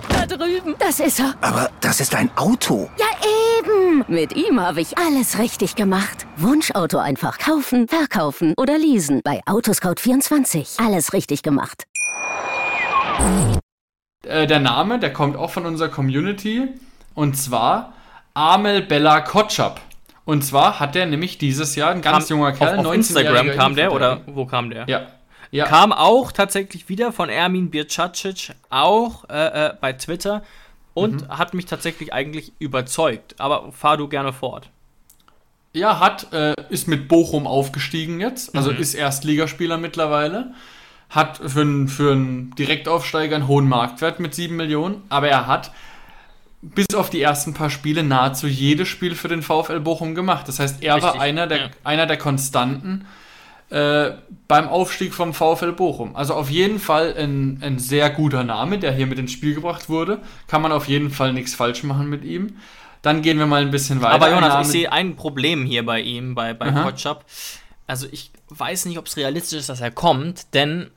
Da 0.09 0.25
drüben. 0.25 0.75
Das 0.79 0.99
ist 0.99 1.19
er. 1.19 1.33
Aber 1.41 1.69
das 1.81 1.99
ist 1.99 2.15
ein 2.15 2.29
Auto. 2.35 2.89
Ja, 2.97 3.05
eben. 3.59 4.03
Mit 4.07 4.35
ihm 4.35 4.59
habe 4.59 4.81
ich 4.81 4.97
alles 4.97 5.39
richtig 5.39 5.75
gemacht. 5.75 6.25
Wunschauto 6.37 6.97
einfach 6.97 7.37
kaufen, 7.37 7.87
verkaufen 7.87 8.53
oder 8.57 8.77
leasen. 8.77 9.21
Bei 9.23 9.41
Autoscout24. 9.45 10.83
Alles 10.85 11.13
richtig 11.13 11.41
gemacht. 11.43 11.85
Äh, 14.23 14.47
der 14.47 14.59
Name, 14.59 14.99
der 14.99 15.13
kommt 15.13 15.37
auch 15.37 15.51
von 15.51 15.65
unserer 15.65 15.89
Community. 15.89 16.67
Und 17.13 17.37
zwar 17.37 17.93
Amel 18.33 18.81
Bella 18.81 19.21
Kotschap. 19.21 19.81
Und 20.25 20.43
zwar 20.43 20.79
hat 20.79 20.95
der 20.95 21.05
nämlich 21.05 21.37
dieses 21.37 21.75
Jahr 21.75 21.91
ein 21.91 22.01
ganz 22.01 22.27
kam, 22.27 22.37
junger 22.37 22.51
Kerl. 22.51 22.79
Auf, 22.79 22.85
auf 22.87 22.93
Instagram 22.93 23.51
kam 23.51 23.75
der 23.75 23.93
oder 23.93 24.21
wo 24.25 24.45
kam 24.45 24.69
der? 24.71 24.85
Ja, 24.87 25.07
ja. 25.51 25.65
Kam 25.65 25.91
auch 25.93 26.31
tatsächlich 26.31 26.89
wieder 26.89 27.11
von 27.11 27.29
Ermin 27.29 27.69
Bircacic, 27.69 28.53
auch 28.69 29.29
äh, 29.29 29.67
äh, 29.67 29.73
bei 29.79 29.93
Twitter 29.93 30.43
und 30.93 31.27
mhm. 31.27 31.37
hat 31.37 31.53
mich 31.53 31.65
tatsächlich 31.65 32.13
eigentlich 32.13 32.53
überzeugt. 32.59 33.35
Aber 33.39 33.71
fahr 33.71 33.97
du 33.97 34.07
gerne 34.07 34.33
fort. 34.33 34.69
Ja, 35.73 35.99
hat, 35.99 36.31
äh, 36.31 36.53
ist 36.69 36.87
mit 36.87 37.07
Bochum 37.07 37.47
aufgestiegen 37.47 38.21
jetzt, 38.21 38.55
also 38.55 38.71
mhm. 38.71 38.77
ist 38.77 38.93
Erstligaspieler 38.93 39.77
mittlerweile. 39.77 40.53
Hat 41.09 41.37
für 41.37 41.61
einen 41.61 41.87
für 41.87 42.15
Direktaufsteiger 42.57 43.35
einen 43.35 43.47
hohen 43.47 43.67
Marktwert 43.67 44.19
mit 44.19 44.33
7 44.33 44.55
Millionen, 44.55 45.03
aber 45.09 45.27
er 45.27 45.47
hat 45.47 45.71
bis 46.61 46.95
auf 46.95 47.09
die 47.09 47.21
ersten 47.21 47.53
paar 47.53 47.69
Spiele 47.69 48.03
nahezu 48.03 48.47
jedes 48.47 48.87
Spiel 48.87 49.15
für 49.15 49.27
den 49.27 49.43
VfL 49.43 49.81
Bochum 49.81 50.15
gemacht. 50.15 50.47
Das 50.47 50.59
heißt, 50.59 50.81
er 50.81 50.95
Richtig, 50.95 51.13
war 51.13 51.21
einer 51.21 51.45
der, 51.45 51.57
ja. 51.57 51.69
einer 51.83 52.07
der 52.07 52.17
Konstanten 52.17 53.05
äh, 53.69 54.11
beim 54.47 54.67
Aufstieg 54.67 55.13
vom 55.13 55.33
VfL 55.33 55.71
Bochum. 55.71 56.15
Also 56.15 56.33
auf 56.35 56.49
jeden 56.49 56.79
Fall 56.79 57.15
ein, 57.17 57.59
ein 57.61 57.79
sehr 57.79 58.09
guter 58.09 58.43
Name, 58.43 58.77
der 58.77 58.91
hier 58.91 59.07
mit 59.07 59.17
ins 59.17 59.31
Spiel 59.31 59.55
gebracht 59.55 59.89
wurde. 59.89 60.19
Kann 60.47 60.61
man 60.61 60.71
auf 60.71 60.87
jeden 60.87 61.09
Fall 61.09 61.33
nichts 61.33 61.55
falsch 61.55 61.83
machen 61.83 62.09
mit 62.09 62.23
ihm. 62.23 62.57
Dann 63.01 63.21
gehen 63.21 63.37
wir 63.37 63.45
mal 63.45 63.61
ein 63.61 63.71
bisschen 63.71 64.01
weiter. 64.01 64.15
Aber 64.15 64.31
Jonas, 64.31 64.67
ich 64.67 64.71
sehe 64.71 64.91
ein 64.91 65.15
Problem 65.15 65.65
hier 65.65 65.85
bei 65.85 66.01
ihm, 66.01 66.35
bei, 66.35 66.53
bei 66.53 66.71
Kotschap. 66.71 67.25
Also 67.87 68.07
ich 68.11 68.31
weiß 68.49 68.85
nicht, 68.85 68.97
ob 68.97 69.07
es 69.07 69.17
realistisch 69.17 69.59
ist, 69.59 69.69
dass 69.69 69.81
er 69.81 69.91
kommt, 69.91 70.53
denn 70.53 70.89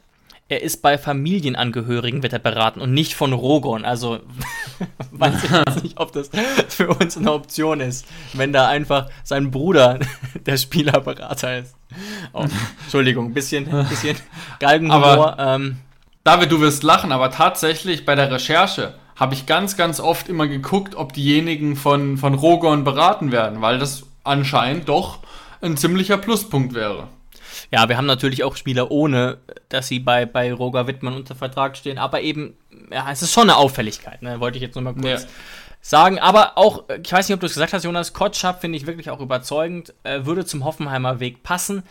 er 0.48 0.62
ist 0.62 0.80
bei 0.80 0.96
Familienangehörigen, 0.96 2.22
wird 2.22 2.32
er 2.32 2.38
beraten 2.38 2.80
und 2.80 2.94
nicht 2.94 3.14
von 3.14 3.34
Rogon. 3.34 3.84
Also 3.84 4.20
weiß 5.10 5.44
ich 5.44 5.50
jetzt 5.50 5.82
nicht, 5.82 6.00
ob 6.00 6.12
das 6.12 6.30
für 6.68 6.88
uns 6.88 7.18
eine 7.18 7.32
Option 7.32 7.80
ist, 7.80 8.06
wenn 8.32 8.52
da 8.52 8.68
einfach 8.68 9.10
sein 9.24 9.50
Bruder 9.50 9.98
der 10.46 10.56
Spielerberater 10.56 11.58
ist. 11.58 11.77
Oh, 12.32 12.46
Entschuldigung, 12.82 13.26
ein 13.26 13.34
bisschen, 13.34 13.64
bisschen 13.88 14.16
Galgenhumor. 14.60 15.36
Ähm. 15.38 15.78
David, 16.24 16.52
du 16.52 16.60
wirst 16.60 16.82
lachen, 16.82 17.12
aber 17.12 17.30
tatsächlich 17.30 18.04
bei 18.04 18.14
der 18.14 18.30
Recherche 18.30 18.94
habe 19.16 19.34
ich 19.34 19.46
ganz, 19.46 19.76
ganz 19.76 19.98
oft 19.98 20.28
immer 20.28 20.46
geguckt, 20.46 20.94
ob 20.94 21.12
diejenigen 21.12 21.74
von, 21.74 22.18
von 22.18 22.34
Rogon 22.34 22.84
beraten 22.84 23.32
werden, 23.32 23.62
weil 23.62 23.78
das 23.78 24.04
anscheinend 24.24 24.88
doch 24.88 25.18
ein 25.60 25.76
ziemlicher 25.76 26.18
Pluspunkt 26.18 26.74
wäre. 26.74 27.08
Ja, 27.72 27.88
wir 27.88 27.96
haben 27.96 28.06
natürlich 28.06 28.44
auch 28.44 28.56
Spieler 28.56 28.90
ohne, 28.90 29.38
dass 29.68 29.88
sie 29.88 29.98
bei, 29.98 30.24
bei 30.24 30.52
Roger 30.52 30.86
Wittmann 30.86 31.14
unter 31.14 31.34
Vertrag 31.34 31.76
stehen, 31.76 31.98
aber 31.98 32.20
eben, 32.20 32.54
ja, 32.92 33.06
es 33.10 33.22
ist 33.22 33.32
schon 33.32 33.44
eine 33.44 33.56
Auffälligkeit, 33.56 34.22
ne? 34.22 34.40
wollte 34.40 34.56
ich 34.56 34.62
jetzt 34.62 34.76
nochmal 34.76 34.94
kurz 34.94 35.22
ja. 35.22 35.28
Sagen. 35.80 36.18
Aber 36.18 36.58
auch, 36.58 36.84
ich 37.02 37.12
weiß 37.12 37.28
nicht, 37.28 37.34
ob 37.34 37.40
du 37.40 37.46
es 37.46 37.54
gesagt 37.54 37.72
hast, 37.72 37.84
Jonas, 37.84 38.12
Kotschap 38.12 38.60
finde 38.60 38.78
ich 38.78 38.86
wirklich 38.86 39.10
auch 39.10 39.20
überzeugend, 39.20 39.94
äh, 40.04 40.24
würde 40.24 40.44
zum 40.44 40.64
Hoffenheimer 40.64 41.20
Weg 41.20 41.42
passen. 41.42 41.82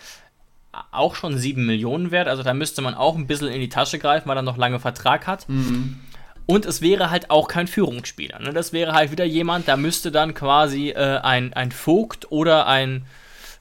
Auch 0.92 1.16
schon 1.16 1.38
7 1.38 1.66
Millionen 1.66 2.12
wert, 2.12 2.28
also 2.28 2.44
da 2.44 2.54
müsste 2.54 2.84
man 2.84 2.94
auch 2.94 3.16
ein 3.16 3.26
bisschen 3.26 3.48
in 3.48 3.60
die 3.60 3.70
Tasche 3.70 3.98
greifen, 3.98 4.30
weil 4.30 4.38
er 4.38 4.44
noch 4.44 4.58
lange 4.58 4.80
Vertrag 4.80 5.26
hat. 5.26 5.50
Mhm. 5.50 6.00
Und 6.46 6.66
es 6.66 6.82
wäre 6.82 7.10
halt 7.10 7.30
auch 7.30 7.48
kein 7.48 7.68
Führungsspieler. 7.68 8.40
Ne? 8.40 8.54
Das 8.54 8.72
wäre 8.74 8.94
halt 8.94 9.12
wieder 9.12 9.26
jemand, 9.26 9.68
da 9.68 9.76
müsste 9.76 10.12
dann 10.12 10.34
quasi 10.34 10.90
äh, 10.90 11.20
ein, 11.20 11.54
ein 11.54 11.72
Vogt 11.72 12.32
oder 12.32 12.68
ein, 12.68 13.06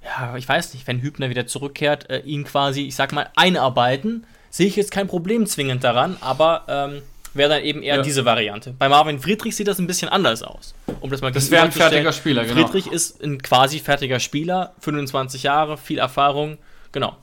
ja, 0.05 0.37
ich 0.37 0.49
weiß 0.49 0.73
nicht, 0.75 0.87
wenn 0.87 1.01
Hübner 1.01 1.29
wieder 1.29 1.49
zurückkehrt, 1.49 2.09
äh, 2.11 2.21
ihn 2.21 2.45
quasi, 2.45 2.83
ich 2.83 2.95
sag 2.95 3.13
mal, 3.13 3.29
einarbeiten. 3.35 4.25
Sehe 4.51 4.69
ich 4.69 4.77
jetzt 4.77 4.93
kein 4.93 5.09
Problem 5.09 5.47
zwingend 5.47 5.83
daran, 5.83 6.17
aber 6.21 6.65
ähm, 6.69 7.03
wäre 7.37 7.51
dann 7.51 7.63
eben 7.63 7.83
eher 7.83 7.97
ja. 7.97 8.03
diese 8.03 8.25
Variante. 8.25 8.75
Bei 8.79 8.89
Marvin 8.89 9.19
Friedrich 9.19 9.57
sieht 9.57 9.69
das 9.69 9.79
ein 9.79 9.87
bisschen 9.87 10.09
anders 10.09 10.43
aus. 10.43 10.75
Um 11.01 11.11
das 11.11 11.21
mal 11.21 11.33
das 11.33 11.51
wäre 11.51 11.65
ein 11.65 11.73
fertiger 11.73 12.13
Spieler, 12.13 12.45
genau. 12.45 12.67
Friedrich 12.67 12.87
ist 12.87 13.23
ein 13.23 13.43
quasi 13.43 13.81
fertiger 13.81 14.21
Spieler, 14.21 14.73
25 14.81 15.43
Jahre, 15.43 15.77
viel 15.77 15.99
Erfahrung, 15.99 16.59
genau. 16.93 17.17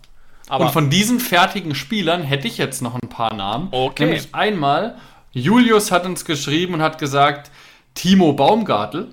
Aber 0.47 0.65
Und 0.65 0.71
von 0.71 0.89
diesen 0.89 1.19
fertigen 1.19 1.73
Spielern 1.75 2.23
hätte 2.23 2.47
ich 2.47 2.57
jetzt 2.57 2.81
noch 2.81 2.95
ein 2.95 3.09
paar 3.09 3.33
Namen. 3.33 3.69
Okay. 3.71 4.05
Nämlich 4.05 4.27
einmal, 4.33 4.95
Julius 5.31 5.91
hat 5.91 6.05
uns 6.05 6.25
geschrieben 6.25 6.75
und 6.75 6.81
hat 6.81 6.99
gesagt, 6.99 7.49
Timo 7.93 8.33
Baumgartel. 8.33 9.07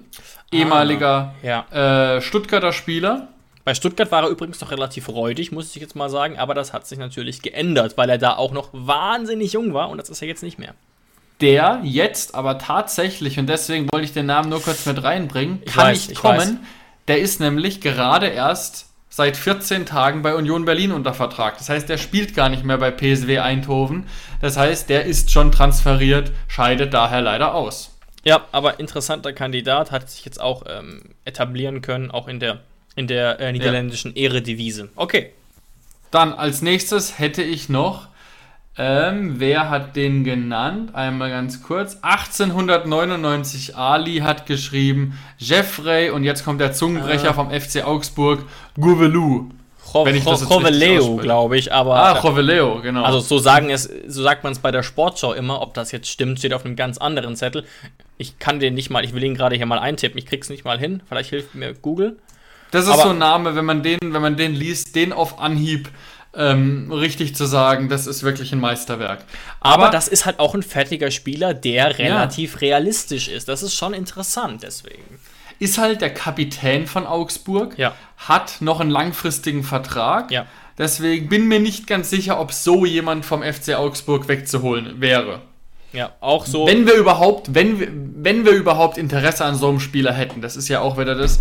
ehemaliger 0.52 1.34
ah, 1.42 1.64
ja. 1.70 2.16
äh, 2.16 2.20
Stuttgarter 2.20 2.72
Spieler. 2.72 3.28
Bei 3.64 3.74
Stuttgart 3.74 4.10
war 4.10 4.24
er 4.24 4.30
übrigens 4.30 4.60
noch 4.60 4.70
relativ 4.70 5.08
räudig, 5.08 5.52
muss 5.52 5.74
ich 5.76 5.82
jetzt 5.82 5.94
mal 5.94 6.08
sagen, 6.08 6.38
aber 6.38 6.54
das 6.54 6.72
hat 6.72 6.86
sich 6.86 6.98
natürlich 6.98 7.42
geändert, 7.42 7.96
weil 7.96 8.08
er 8.10 8.18
da 8.18 8.36
auch 8.36 8.52
noch 8.52 8.70
wahnsinnig 8.72 9.52
jung 9.52 9.74
war 9.74 9.90
und 9.90 9.98
das 9.98 10.08
ist 10.08 10.22
er 10.22 10.28
jetzt 10.28 10.42
nicht 10.42 10.58
mehr. 10.58 10.74
Der 11.40 11.80
jetzt 11.82 12.34
aber 12.34 12.58
tatsächlich, 12.58 13.38
und 13.38 13.46
deswegen 13.46 13.90
wollte 13.90 14.04
ich 14.04 14.12
den 14.12 14.26
Namen 14.26 14.50
nur 14.50 14.62
kurz 14.62 14.84
mit 14.86 15.02
reinbringen, 15.02 15.64
kann 15.64 15.88
weiß, 15.88 16.08
nicht 16.08 16.20
kommen. 16.20 16.38
Weiß. 16.38 16.54
Der 17.08 17.18
ist 17.18 17.40
nämlich 17.40 17.80
gerade 17.80 18.26
erst 18.26 18.86
seit 19.08 19.36
14 19.36 19.86
Tagen 19.86 20.22
bei 20.22 20.34
Union 20.34 20.64
Berlin 20.64 20.92
unter 20.92 21.14
Vertrag. 21.14 21.58
Das 21.58 21.68
heißt, 21.68 21.88
der 21.88 21.98
spielt 21.98 22.34
gar 22.34 22.48
nicht 22.48 22.64
mehr 22.64 22.78
bei 22.78 22.90
PSW 22.90 23.38
Eindhoven. 23.40 24.06
Das 24.40 24.56
heißt, 24.56 24.88
der 24.88 25.04
ist 25.04 25.30
schon 25.30 25.50
transferiert, 25.50 26.30
scheidet 26.46 26.94
daher 26.94 27.20
leider 27.20 27.54
aus. 27.54 27.96
Ja, 28.22 28.46
aber 28.52 28.78
interessanter 28.78 29.32
Kandidat, 29.32 29.90
hat 29.90 30.10
sich 30.10 30.24
jetzt 30.24 30.40
auch 30.40 30.64
ähm, 30.68 31.02
etablieren 31.24 31.80
können, 31.80 32.10
auch 32.10 32.28
in 32.28 32.38
der, 32.38 32.60
in 32.94 33.06
der 33.06 33.40
äh, 33.40 33.50
niederländischen 33.52 34.14
ja. 34.14 34.24
Ehredivise. 34.24 34.90
Okay. 34.94 35.32
Dann 36.10 36.32
als 36.32 36.60
nächstes 36.60 37.18
hätte 37.18 37.42
ich 37.42 37.68
noch 37.68 38.08
ähm, 38.82 39.34
wer 39.38 39.68
hat 39.68 39.94
den 39.94 40.24
genannt? 40.24 40.94
Einmal 40.94 41.28
ganz 41.28 41.62
kurz. 41.62 41.98
1899 42.00 43.76
Ali 43.76 44.20
hat 44.20 44.46
geschrieben, 44.46 45.18
Jeffrey 45.36 46.08
und 46.08 46.24
jetzt 46.24 46.46
kommt 46.46 46.62
der 46.62 46.72
Zungenbrecher 46.72 47.28
äh. 47.28 47.34
vom 47.34 47.50
FC 47.50 47.84
Augsburg, 47.84 48.40
Gouvelou. 48.80 49.50
Joveleo, 49.92 51.16
glaube 51.16 51.58
ich, 51.58 51.72
aber. 51.74 51.96
Ah, 51.96 52.22
Joveleo, 52.22 52.80
genau. 52.80 53.02
Also 53.02 53.20
so 53.20 53.38
sagen 53.38 53.68
es, 53.68 53.90
so 54.06 54.22
sagt 54.22 54.44
man 54.44 54.52
es 54.52 54.60
bei 54.60 54.70
der 54.70 54.82
Sportschau 54.82 55.34
immer, 55.34 55.60
ob 55.60 55.74
das 55.74 55.92
jetzt 55.92 56.08
stimmt, 56.08 56.38
steht 56.38 56.54
auf 56.54 56.64
einem 56.64 56.76
ganz 56.76 56.96
anderen 56.96 57.36
Zettel. 57.36 57.66
Ich 58.16 58.38
kann 58.38 58.60
den 58.60 58.72
nicht 58.72 58.88
mal, 58.88 59.04
ich 59.04 59.12
will 59.12 59.24
ihn 59.24 59.34
gerade 59.34 59.56
hier 59.56 59.66
mal 59.66 59.78
eintippen, 59.78 60.16
ich 60.16 60.24
krieg's 60.24 60.48
nicht 60.48 60.64
mal 60.64 60.78
hin. 60.78 61.02
Vielleicht 61.06 61.28
hilft 61.28 61.54
mir 61.54 61.74
Google. 61.74 62.16
Das 62.70 62.84
ist 62.84 62.92
aber, 62.92 63.02
so 63.02 63.08
ein 63.10 63.18
Name, 63.18 63.56
wenn 63.56 63.64
man 63.64 63.82
den, 63.82 63.98
wenn 64.00 64.22
man 64.22 64.36
den 64.36 64.54
liest, 64.54 64.94
den 64.94 65.12
auf 65.12 65.38
Anhieb 65.38 65.90
ähm, 66.34 66.90
richtig 66.92 67.34
zu 67.34 67.44
sagen, 67.44 67.88
das 67.88 68.06
ist 68.06 68.22
wirklich 68.22 68.52
ein 68.52 68.60
Meisterwerk. 68.60 69.24
Aber, 69.60 69.84
Aber, 69.84 69.90
das 69.90 70.08
ist 70.08 70.26
halt 70.26 70.38
auch 70.38 70.54
ein 70.54 70.62
fertiger 70.62 71.10
Spieler, 71.10 71.54
der 71.54 71.98
relativ 71.98 72.54
ja. 72.54 72.58
realistisch 72.60 73.28
ist. 73.28 73.48
Das 73.48 73.62
ist 73.62 73.74
schon 73.74 73.94
interessant 73.94 74.62
deswegen. 74.62 75.18
Ist 75.58 75.78
halt 75.78 76.00
der 76.00 76.14
Kapitän 76.14 76.86
von 76.86 77.06
Augsburg, 77.06 77.76
ja. 77.78 77.94
hat 78.16 78.56
noch 78.60 78.80
einen 78.80 78.90
langfristigen 78.90 79.62
Vertrag. 79.62 80.30
Ja. 80.30 80.46
Deswegen 80.78 81.28
bin 81.28 81.48
mir 81.48 81.60
nicht 81.60 81.86
ganz 81.86 82.08
sicher, 82.08 82.40
ob 82.40 82.52
so 82.52 82.86
jemand 82.86 83.26
vom 83.26 83.42
FC 83.42 83.74
Augsburg 83.74 84.28
wegzuholen 84.28 85.00
wäre. 85.00 85.42
Ja, 85.92 86.12
auch 86.20 86.46
so. 86.46 86.66
Wenn 86.66 86.86
wir 86.86 86.94
überhaupt, 86.94 87.54
wenn 87.54 87.80
wir, 87.80 87.88
wenn 87.90 88.44
wir 88.44 88.52
überhaupt 88.52 88.96
Interesse 88.96 89.44
an 89.44 89.56
so 89.56 89.68
einem 89.68 89.80
Spieler 89.80 90.12
hätten, 90.12 90.40
das 90.40 90.56
ist 90.56 90.68
ja 90.68 90.80
auch 90.80 90.96
wieder 90.98 91.14
das, 91.16 91.40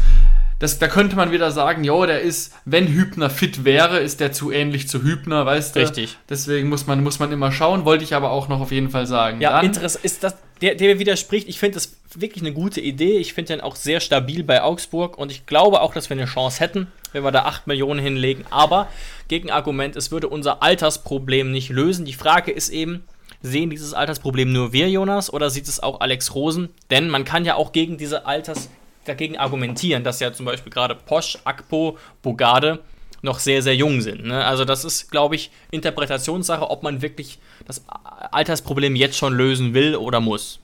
das, 0.60 0.78
da 0.78 0.88
könnte 0.88 1.16
man 1.16 1.32
wieder 1.32 1.52
sagen, 1.52 1.84
jo, 1.84 2.06
der 2.06 2.22
ist, 2.22 2.54
wenn 2.66 2.88
Hübner 2.88 3.30
fit 3.30 3.64
wäre, 3.64 4.00
ist 4.00 4.20
der 4.20 4.34
zu 4.34 4.52
ähnlich 4.52 4.90
zu 4.90 5.02
Hübner, 5.02 5.46
weißt 5.46 5.76
du? 5.76 5.80
Richtig. 5.80 6.18
Deswegen 6.30 6.68
muss 6.68 6.86
man, 6.86 7.02
muss 7.02 7.20
man 7.20 7.32
immer 7.32 7.52
schauen, 7.52 7.86
wollte 7.86 8.04
ich 8.04 8.14
aber 8.14 8.32
auch 8.32 8.50
noch 8.50 8.60
auf 8.60 8.72
jeden 8.72 8.90
Fall 8.90 9.08
sagen. 9.08 9.40
Ja, 9.40 9.62
interessant 9.62 10.04
ist 10.04 10.24
das, 10.24 10.36
der, 10.62 10.76
der 10.76 11.00
widerspricht, 11.00 11.48
ich 11.48 11.60
finde 11.60 11.76
das 11.76 11.98
wirklich 12.14 12.44
eine 12.44 12.54
gute 12.54 12.82
Idee. 12.82 13.18
Ich 13.18 13.34
finde 13.34 13.54
den 13.54 13.62
auch 13.62 13.76
sehr 13.76 14.02
stabil 14.02 14.44
bei 14.44 14.62
Augsburg 14.62 15.18
und 15.18 15.32
ich 15.32 15.46
glaube 15.46 15.82
auch, 15.82 15.94
dass 15.94 16.10
wir 16.10 16.18
eine 16.18 16.26
Chance 16.26 16.60
hätten, 16.60 16.88
wenn 17.14 17.24
wir 17.24 17.32
da 17.32 17.44
8 17.44 17.68
Millionen 17.68 18.00
hinlegen. 18.00 18.44
Aber 18.50 18.88
Gegenargument, 19.30 19.96
es 19.96 20.12
würde 20.12 20.28
unser 20.28 20.62
Altersproblem 20.62 21.52
nicht 21.52 21.70
lösen. 21.70 22.04
Die 22.04 22.14
Frage 22.14 22.52
ist 22.52 22.70
eben, 22.70 23.04
sehen 23.42 23.70
dieses 23.70 23.94
Altersproblem 23.94 24.52
nur 24.52 24.74
wir, 24.74 24.90
Jonas, 24.90 25.32
oder 25.32 25.50
sieht 25.50 25.68
es 25.68 25.82
auch 25.82 26.02
Alex 26.02 26.36
Rosen? 26.36 26.70
Denn 26.90 27.10
man 27.10 27.24
kann 27.24 27.46
ja 27.46 27.56
auch 27.56 27.72
gegen 27.72 27.98
diese 27.98 28.26
Alters 28.26 28.70
dagegen 29.10 29.38
argumentieren, 29.38 30.04
dass 30.04 30.20
ja 30.20 30.32
zum 30.32 30.46
Beispiel 30.46 30.72
gerade 30.72 30.96
Posch, 30.96 31.38
Akpo, 31.44 31.98
Bogarde 32.22 32.80
noch 33.22 33.40
sehr, 33.40 33.62
sehr 33.62 33.76
jung 33.76 34.02
sind. 34.02 34.26
Ne? 34.26 34.46
Also 34.46 34.66
das 34.66 34.86
ist, 34.86 35.12
glaube 35.12 35.36
ich, 35.36 35.52
Interpretationssache, 35.72 36.70
ob 36.70 36.84
man 36.84 37.02
wirklich 37.02 37.40
das 37.66 37.84
Altersproblem 38.32 38.96
jetzt 38.96 39.18
schon 39.18 39.34
lösen 39.34 39.74
will 39.74 39.96
oder 39.96 40.20
muss. 40.20 40.60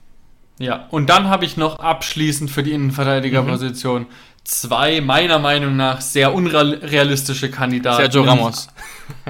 Ja, 0.58 0.86
und 0.90 1.10
dann 1.10 1.28
habe 1.28 1.44
ich 1.44 1.56
noch 1.56 1.80
abschließend 1.80 2.50
für 2.50 2.62
die 2.62 2.72
Innenverteidigerposition 2.72 4.02
mhm. 4.02 4.06
zwei 4.44 5.02
meiner 5.02 5.38
Meinung 5.38 5.76
nach 5.76 6.00
sehr 6.00 6.32
unrealistische 6.32 7.50
Kandidaten. 7.50 7.98
Sergio 7.98 8.22
Ramos. 8.22 8.68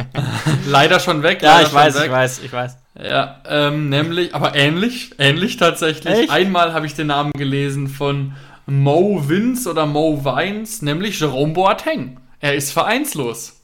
leider 0.66 1.00
schon 1.00 1.24
weg. 1.24 1.42
Ja, 1.42 1.62
ich 1.62 1.74
weiß, 1.74 1.96
weg. 1.96 2.04
ich 2.04 2.10
weiß, 2.12 2.40
ich 2.44 2.52
weiß. 2.52 2.76
Ja, 3.02 3.42
ähm, 3.48 3.88
nämlich, 3.88 4.34
aber 4.34 4.54
ähnlich, 4.54 5.10
ähnlich 5.18 5.56
tatsächlich. 5.56 6.14
Echt? 6.14 6.30
Einmal 6.30 6.72
habe 6.72 6.86
ich 6.86 6.94
den 6.94 7.08
Namen 7.08 7.32
gelesen 7.32 7.88
von 7.88 8.34
Mo 8.66 9.22
Vince 9.28 9.70
oder 9.70 9.86
Mo 9.86 10.24
Vines, 10.24 10.82
nämlich 10.82 11.20
Jerome 11.20 11.52
Boateng. 11.52 12.18
Er 12.40 12.56
ist 12.56 12.72
vereinslos. 12.72 13.60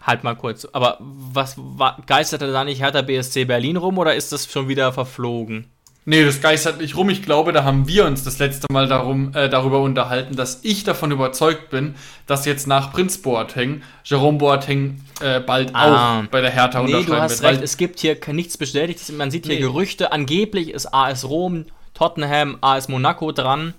Halt 0.00 0.24
mal 0.24 0.34
kurz, 0.34 0.66
aber 0.72 0.98
was 1.00 1.54
war, 1.56 1.96
geisterte 2.06 2.52
da 2.52 2.64
nicht 2.64 2.82
Hertha 2.82 3.02
BSC 3.02 3.46
Berlin 3.46 3.76
rum 3.76 3.98
oder 3.98 4.14
ist 4.14 4.32
das 4.32 4.50
schon 4.50 4.68
wieder 4.68 4.92
verflogen? 4.92 5.68
Nee, 6.04 6.24
das 6.24 6.40
geistert 6.40 6.80
nicht 6.80 6.96
rum. 6.96 7.08
Ich 7.08 7.22
glaube, 7.22 7.52
da 7.52 7.62
haben 7.62 7.86
wir 7.86 8.04
uns 8.04 8.24
das 8.24 8.40
letzte 8.40 8.66
Mal 8.72 8.88
darum, 8.88 9.32
äh, 9.34 9.48
darüber 9.48 9.80
unterhalten, 9.80 10.34
dass 10.34 10.64
ich 10.64 10.82
davon 10.82 11.12
überzeugt 11.12 11.70
bin, 11.70 11.94
dass 12.26 12.44
jetzt 12.44 12.66
nach 12.66 12.92
Prinz 12.92 13.18
Boateng 13.18 13.82
Jerome 14.04 14.36
Boateng 14.36 15.00
äh, 15.20 15.38
bald 15.38 15.70
ah. 15.74 16.18
auch 16.18 16.26
bei 16.26 16.40
der 16.40 16.50
Hertha 16.50 16.82
nee, 16.82 16.86
unterschreiben 16.86 17.16
du 17.16 17.22
hast 17.22 17.42
wird. 17.42 17.52
Recht. 17.52 17.62
Es 17.62 17.76
gibt 17.76 18.00
hier 18.00 18.18
nichts 18.32 18.58
bestätigt. 18.58 19.12
Man 19.12 19.30
sieht 19.30 19.46
hier 19.46 19.54
nee. 19.54 19.60
Gerüchte. 19.60 20.10
Angeblich 20.10 20.70
ist 20.70 20.92
AS 20.92 21.26
Rom, 21.28 21.66
Tottenham, 21.94 22.58
AS 22.60 22.88
Monaco 22.88 23.30
dran 23.30 23.72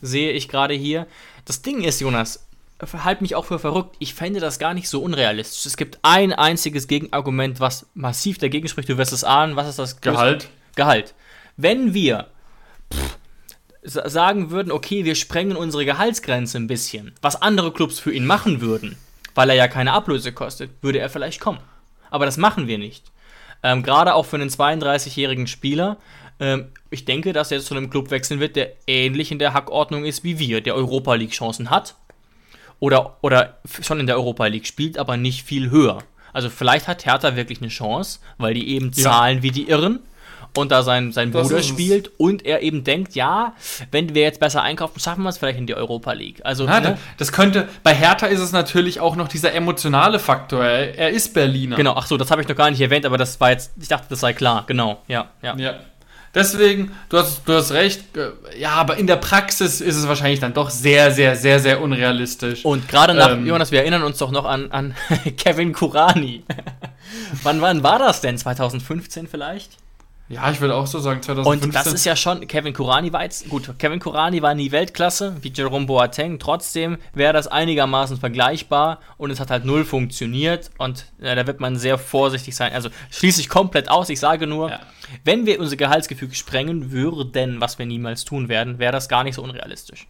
sehe 0.00 0.32
ich 0.32 0.48
gerade 0.48 0.74
hier. 0.74 1.06
Das 1.44 1.62
Ding 1.62 1.82
ist, 1.82 2.00
Jonas, 2.00 2.46
halt 2.80 3.22
mich 3.22 3.34
auch 3.34 3.46
für 3.46 3.58
verrückt. 3.58 3.96
Ich 3.98 4.14
fände 4.14 4.40
das 4.40 4.58
gar 4.58 4.74
nicht 4.74 4.88
so 4.88 5.02
unrealistisch. 5.02 5.66
Es 5.66 5.76
gibt 5.76 5.98
ein 6.02 6.32
einziges 6.32 6.88
Gegenargument, 6.88 7.60
was 7.60 7.86
massiv 7.94 8.38
dagegen 8.38 8.68
spricht. 8.68 8.88
Du 8.88 8.98
wirst 8.98 9.12
es 9.12 9.24
ahnen. 9.24 9.56
Was 9.56 9.68
ist 9.68 9.78
das? 9.78 10.00
Gehalt. 10.00 10.48
Gehalt. 10.74 11.14
Wenn 11.56 11.94
wir 11.94 12.26
pff, 12.92 13.16
sagen 13.86 14.50
würden, 14.50 14.72
okay, 14.72 15.04
wir 15.04 15.14
sprengen 15.14 15.56
unsere 15.56 15.84
Gehaltsgrenze 15.84 16.58
ein 16.58 16.66
bisschen, 16.66 17.14
was 17.22 17.40
andere 17.40 17.72
Clubs 17.72 17.98
für 17.98 18.12
ihn 18.12 18.26
machen 18.26 18.60
würden, 18.60 18.96
weil 19.34 19.50
er 19.50 19.56
ja 19.56 19.68
keine 19.68 19.92
Ablöse 19.92 20.32
kostet, 20.32 20.70
würde 20.82 20.98
er 20.98 21.08
vielleicht 21.08 21.40
kommen. 21.40 21.60
Aber 22.10 22.26
das 22.26 22.36
machen 22.36 22.66
wir 22.66 22.78
nicht. 22.78 23.04
Ähm, 23.62 23.82
Gerade 23.82 24.14
auch 24.14 24.26
für 24.26 24.36
einen 24.36 24.50
32-jährigen 24.50 25.46
Spieler 25.46 25.96
ähm, 26.40 26.66
ich 26.90 27.04
denke, 27.04 27.32
dass 27.32 27.50
er 27.50 27.60
zu 27.60 27.74
einem 27.74 27.90
Club 27.90 28.10
wechseln 28.10 28.40
wird, 28.40 28.56
der 28.56 28.72
ähnlich 28.86 29.32
in 29.32 29.38
der 29.38 29.54
Hackordnung 29.54 30.04
ist 30.04 30.24
wie 30.24 30.38
wir, 30.38 30.60
der 30.60 30.74
Europa 30.74 31.14
League 31.14 31.32
Chancen 31.32 31.70
hat 31.70 31.94
oder, 32.80 33.16
oder 33.22 33.58
schon 33.82 34.00
in 34.00 34.06
der 34.06 34.16
Europa 34.16 34.46
League 34.46 34.66
spielt, 34.66 34.98
aber 34.98 35.16
nicht 35.16 35.42
viel 35.42 35.70
höher. 35.70 35.98
Also 36.32 36.50
vielleicht 36.50 36.86
hat 36.88 37.06
Hertha 37.06 37.34
wirklich 37.36 37.60
eine 37.60 37.68
Chance, 37.68 38.20
weil 38.36 38.54
die 38.54 38.68
eben 38.68 38.92
zahlen 38.92 39.38
ja. 39.38 39.42
wie 39.42 39.50
die 39.50 39.68
Irren 39.68 40.00
und 40.54 40.70
da 40.70 40.82
sein, 40.82 41.12
sein 41.12 41.30
Bruder 41.30 41.62
spielt 41.62 42.10
und 42.18 42.44
er 42.44 42.62
eben 42.62 42.84
denkt, 42.84 43.14
ja, 43.14 43.54
wenn 43.90 44.14
wir 44.14 44.22
jetzt 44.22 44.40
besser 44.40 44.62
einkaufen, 44.62 45.00
schaffen 45.00 45.22
wir 45.22 45.28
es 45.28 45.38
vielleicht 45.38 45.58
in 45.58 45.66
die 45.66 45.74
Europa 45.74 46.12
League. 46.12 46.40
Also 46.44 46.66
ja, 46.66 46.80
ne? 46.80 46.98
das 47.18 47.32
könnte 47.32 47.68
bei 47.82 47.94
Hertha 47.94 48.26
ist 48.26 48.40
es 48.40 48.52
natürlich 48.52 49.00
auch 49.00 49.16
noch 49.16 49.28
dieser 49.28 49.52
emotionale 49.54 50.18
Faktor. 50.18 50.64
Er, 50.64 50.98
er 50.98 51.10
ist 51.10 51.34
Berliner. 51.34 51.76
Genau, 51.76 51.94
ach 51.96 52.06
so, 52.06 52.16
das 52.16 52.30
habe 52.30 52.42
ich 52.42 52.48
noch 52.48 52.56
gar 52.56 52.70
nicht 52.70 52.80
erwähnt, 52.80 53.06
aber 53.06 53.18
das 53.18 53.40
war 53.40 53.50
jetzt, 53.50 53.72
ich 53.80 53.88
dachte, 53.88 54.06
das 54.08 54.20
sei 54.20 54.32
klar. 54.32 54.64
Genau, 54.66 55.02
ja, 55.08 55.30
ja. 55.42 55.56
ja. 55.56 55.74
Deswegen, 56.36 56.92
du 57.08 57.16
hast, 57.16 57.48
du 57.48 57.54
hast 57.54 57.72
recht, 57.72 58.14
äh, 58.14 58.28
ja, 58.60 58.72
aber 58.72 58.98
in 58.98 59.06
der 59.06 59.16
Praxis 59.16 59.80
ist 59.80 59.96
es 59.96 60.06
wahrscheinlich 60.06 60.38
dann 60.38 60.52
doch 60.52 60.68
sehr, 60.68 61.10
sehr, 61.10 61.34
sehr, 61.34 61.60
sehr 61.60 61.80
unrealistisch. 61.80 62.62
Und 62.62 62.88
gerade 62.88 63.14
nach, 63.14 63.30
ähm, 63.30 63.46
Jonas, 63.46 63.72
wir 63.72 63.80
erinnern 63.80 64.02
uns 64.02 64.18
doch 64.18 64.30
noch 64.30 64.44
an, 64.44 64.70
an 64.70 64.94
Kevin 65.38 65.72
Kurani. 65.72 66.44
wann, 67.42 67.62
wann 67.62 67.82
war 67.82 67.98
das 67.98 68.20
denn? 68.20 68.36
2015 68.36 69.28
vielleicht? 69.28 69.78
Ja, 70.28 70.50
ich 70.50 70.60
würde 70.60 70.74
auch 70.74 70.88
so 70.88 70.98
sagen 70.98 71.22
2015. 71.22 71.68
Und 71.68 71.74
das 71.74 71.86
ist 71.86 72.04
ja 72.04 72.16
schon, 72.16 72.48
Kevin 72.48 72.72
Kurani 72.72 73.12
war 73.12 73.22
jetzt, 73.22 73.48
gut, 73.48 73.78
Kevin 73.78 74.00
Kurani 74.00 74.42
war 74.42 74.54
nie 74.54 74.72
Weltklasse, 74.72 75.36
wie 75.40 75.52
Jerome 75.54 75.86
Boateng, 75.86 76.40
trotzdem 76.40 76.98
wäre 77.14 77.32
das 77.32 77.46
einigermaßen 77.46 78.16
vergleichbar 78.16 78.98
und 79.18 79.30
es 79.30 79.38
hat 79.38 79.50
halt 79.50 79.64
null 79.64 79.84
funktioniert 79.84 80.70
und 80.78 81.06
ja, 81.20 81.36
da 81.36 81.46
wird 81.46 81.60
man 81.60 81.76
sehr 81.76 81.96
vorsichtig 81.96 82.56
sein. 82.56 82.72
Also 82.72 82.88
schließe 83.10 83.40
ich 83.40 83.48
komplett 83.48 83.88
aus, 83.88 84.08
ich 84.08 84.18
sage 84.18 84.48
nur, 84.48 84.70
ja. 84.70 84.80
wenn 85.22 85.46
wir 85.46 85.60
unser 85.60 85.76
Gehaltsgefüge 85.76 86.34
sprengen 86.34 86.90
würden, 86.90 87.60
was 87.60 87.78
wir 87.78 87.86
niemals 87.86 88.24
tun 88.24 88.48
werden, 88.48 88.80
wäre 88.80 88.92
das 88.92 89.08
gar 89.08 89.22
nicht 89.22 89.36
so 89.36 89.42
unrealistisch. 89.44 90.08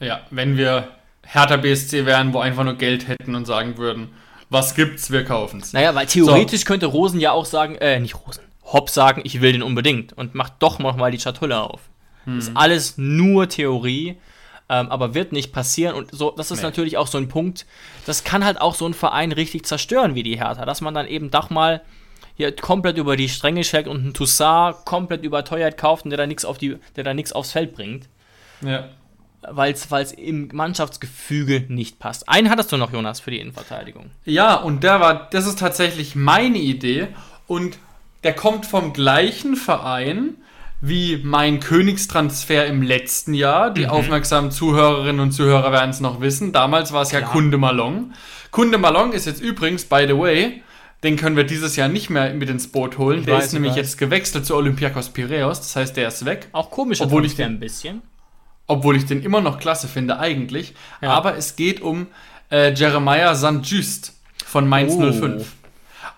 Ja, 0.00 0.20
wenn 0.30 0.56
wir 0.56 0.88
Hertha 1.22 1.56
BSC 1.58 2.06
wären, 2.06 2.32
wo 2.32 2.38
einfach 2.38 2.64
nur 2.64 2.74
Geld 2.74 3.08
hätten 3.08 3.34
und 3.34 3.44
sagen 3.44 3.76
würden, 3.76 4.08
was 4.48 4.74
gibt's, 4.74 5.10
wir 5.10 5.24
kaufen's. 5.24 5.72
Naja, 5.72 5.94
weil 5.94 6.06
theoretisch 6.06 6.60
so. 6.60 6.66
könnte 6.66 6.86
Rosen 6.86 7.20
ja 7.20 7.32
auch 7.32 7.44
sagen, 7.44 7.74
äh, 7.76 7.98
nicht 7.98 8.14
Rosen, 8.14 8.44
Hopp 8.72 8.90
sagen, 8.90 9.22
ich 9.24 9.40
will 9.40 9.52
den 9.52 9.62
unbedingt 9.62 10.12
und 10.12 10.34
macht 10.34 10.54
doch 10.58 10.78
noch 10.78 10.96
mal 10.96 11.10
die 11.10 11.20
Schatulle 11.20 11.60
auf. 11.60 11.82
Hm. 12.24 12.36
Das 12.36 12.48
ist 12.48 12.56
alles 12.56 12.98
nur 12.98 13.48
Theorie, 13.48 14.16
ähm, 14.68 14.90
aber 14.90 15.14
wird 15.14 15.32
nicht 15.32 15.52
passieren. 15.52 15.94
Und 15.94 16.10
so, 16.12 16.32
das 16.32 16.50
ist 16.50 16.58
nee. 16.58 16.64
natürlich 16.64 16.96
auch 16.96 17.06
so 17.06 17.18
ein 17.18 17.28
Punkt, 17.28 17.66
das 18.04 18.24
kann 18.24 18.44
halt 18.44 18.60
auch 18.60 18.74
so 18.74 18.86
ein 18.86 18.94
Verein 18.94 19.32
richtig 19.32 19.66
zerstören 19.66 20.14
wie 20.14 20.22
die 20.22 20.38
Hertha, 20.38 20.64
dass 20.64 20.80
man 20.80 20.94
dann 20.94 21.06
eben 21.06 21.30
doch 21.30 21.50
mal 21.50 21.82
hier 22.36 22.54
komplett 22.54 22.98
über 22.98 23.16
die 23.16 23.28
Stränge 23.28 23.64
schlägt 23.64 23.88
und 23.88 23.98
einen 23.98 24.14
Toussaint 24.14 24.84
komplett 24.84 25.24
überteuert 25.24 25.78
kauft 25.78 26.04
und 26.04 26.10
der 26.10 26.18
da 26.18 26.26
nichts 26.26 26.44
auf 26.44 26.58
die, 26.58 26.76
der 26.96 27.04
da 27.04 27.14
nichts 27.14 27.32
aufs 27.32 27.52
Feld 27.52 27.74
bringt. 27.74 28.08
Ja. 28.62 28.88
weil 29.48 29.74
es 29.74 30.12
im 30.12 30.48
Mannschaftsgefüge 30.52 31.66
nicht 31.68 31.98
passt. 31.98 32.26
Einen 32.26 32.48
hattest 32.48 32.72
du 32.72 32.78
noch, 32.78 32.90
Jonas, 32.90 33.20
für 33.20 33.30
die 33.30 33.38
Innenverteidigung. 33.38 34.10
Ja, 34.24 34.56
und 34.56 34.82
der 34.82 34.98
war, 35.00 35.28
das 35.30 35.46
ist 35.46 35.58
tatsächlich 35.58 36.16
meine 36.16 36.56
Idee 36.56 37.08
und 37.46 37.78
der 38.24 38.34
kommt 38.34 38.66
vom 38.66 38.92
gleichen 38.92 39.56
Verein 39.56 40.36
wie 40.80 41.20
mein 41.22 41.60
Königstransfer 41.60 42.66
im 42.66 42.82
letzten 42.82 43.34
Jahr. 43.34 43.70
Die 43.70 43.84
mhm. 43.84 43.90
aufmerksamen 43.90 44.50
Zuhörerinnen 44.50 45.20
und 45.20 45.32
Zuhörer 45.32 45.72
werden 45.72 45.90
es 45.90 46.00
noch 46.00 46.20
wissen. 46.20 46.52
Damals 46.52 46.92
war 46.92 47.02
es 47.02 47.12
ja 47.12 47.20
Kunde 47.20 47.58
Malong. 47.58 48.12
Kunde 48.50 48.78
Malong 48.78 49.12
ist 49.12 49.26
jetzt 49.26 49.40
übrigens, 49.40 49.84
by 49.84 50.04
the 50.06 50.16
way, 50.16 50.62
den 51.02 51.16
können 51.16 51.36
wir 51.36 51.44
dieses 51.44 51.76
Jahr 51.76 51.88
nicht 51.88 52.10
mehr 52.10 52.34
mit 52.34 52.48
ins 52.48 52.68
Boot 52.68 52.98
holen. 52.98 53.20
Ich 53.20 53.26
der 53.26 53.36
weiß, 53.36 53.46
ist 53.46 53.52
nämlich 53.52 53.72
weiß. 53.72 53.78
jetzt 53.78 53.98
gewechselt 53.98 54.46
zu 54.46 54.54
Olympiakos 54.54 55.10
Piraeus. 55.10 55.60
Das 55.60 55.76
heißt, 55.76 55.96
der 55.96 56.08
ist 56.08 56.24
weg. 56.24 56.48
Auch 56.52 56.70
komisch, 56.70 57.00
obwohl 57.00 57.24
ich 57.24 57.36
den 57.36 57.46
ein 57.46 57.60
bisschen. 57.60 58.02
Obwohl 58.66 58.96
ich 58.96 59.06
den 59.06 59.22
immer 59.22 59.40
noch 59.40 59.58
klasse 59.58 59.88
finde, 59.88 60.18
eigentlich. 60.18 60.74
Ja. 61.00 61.10
Aber 61.10 61.36
es 61.36 61.56
geht 61.56 61.80
um 61.80 62.08
äh, 62.50 62.72
Jeremiah 62.72 63.34
St. 63.34 63.60
Just 63.62 64.14
von 64.44 64.68
Mainz 64.68 64.94
oh. 64.94 65.12
05. 65.12 65.52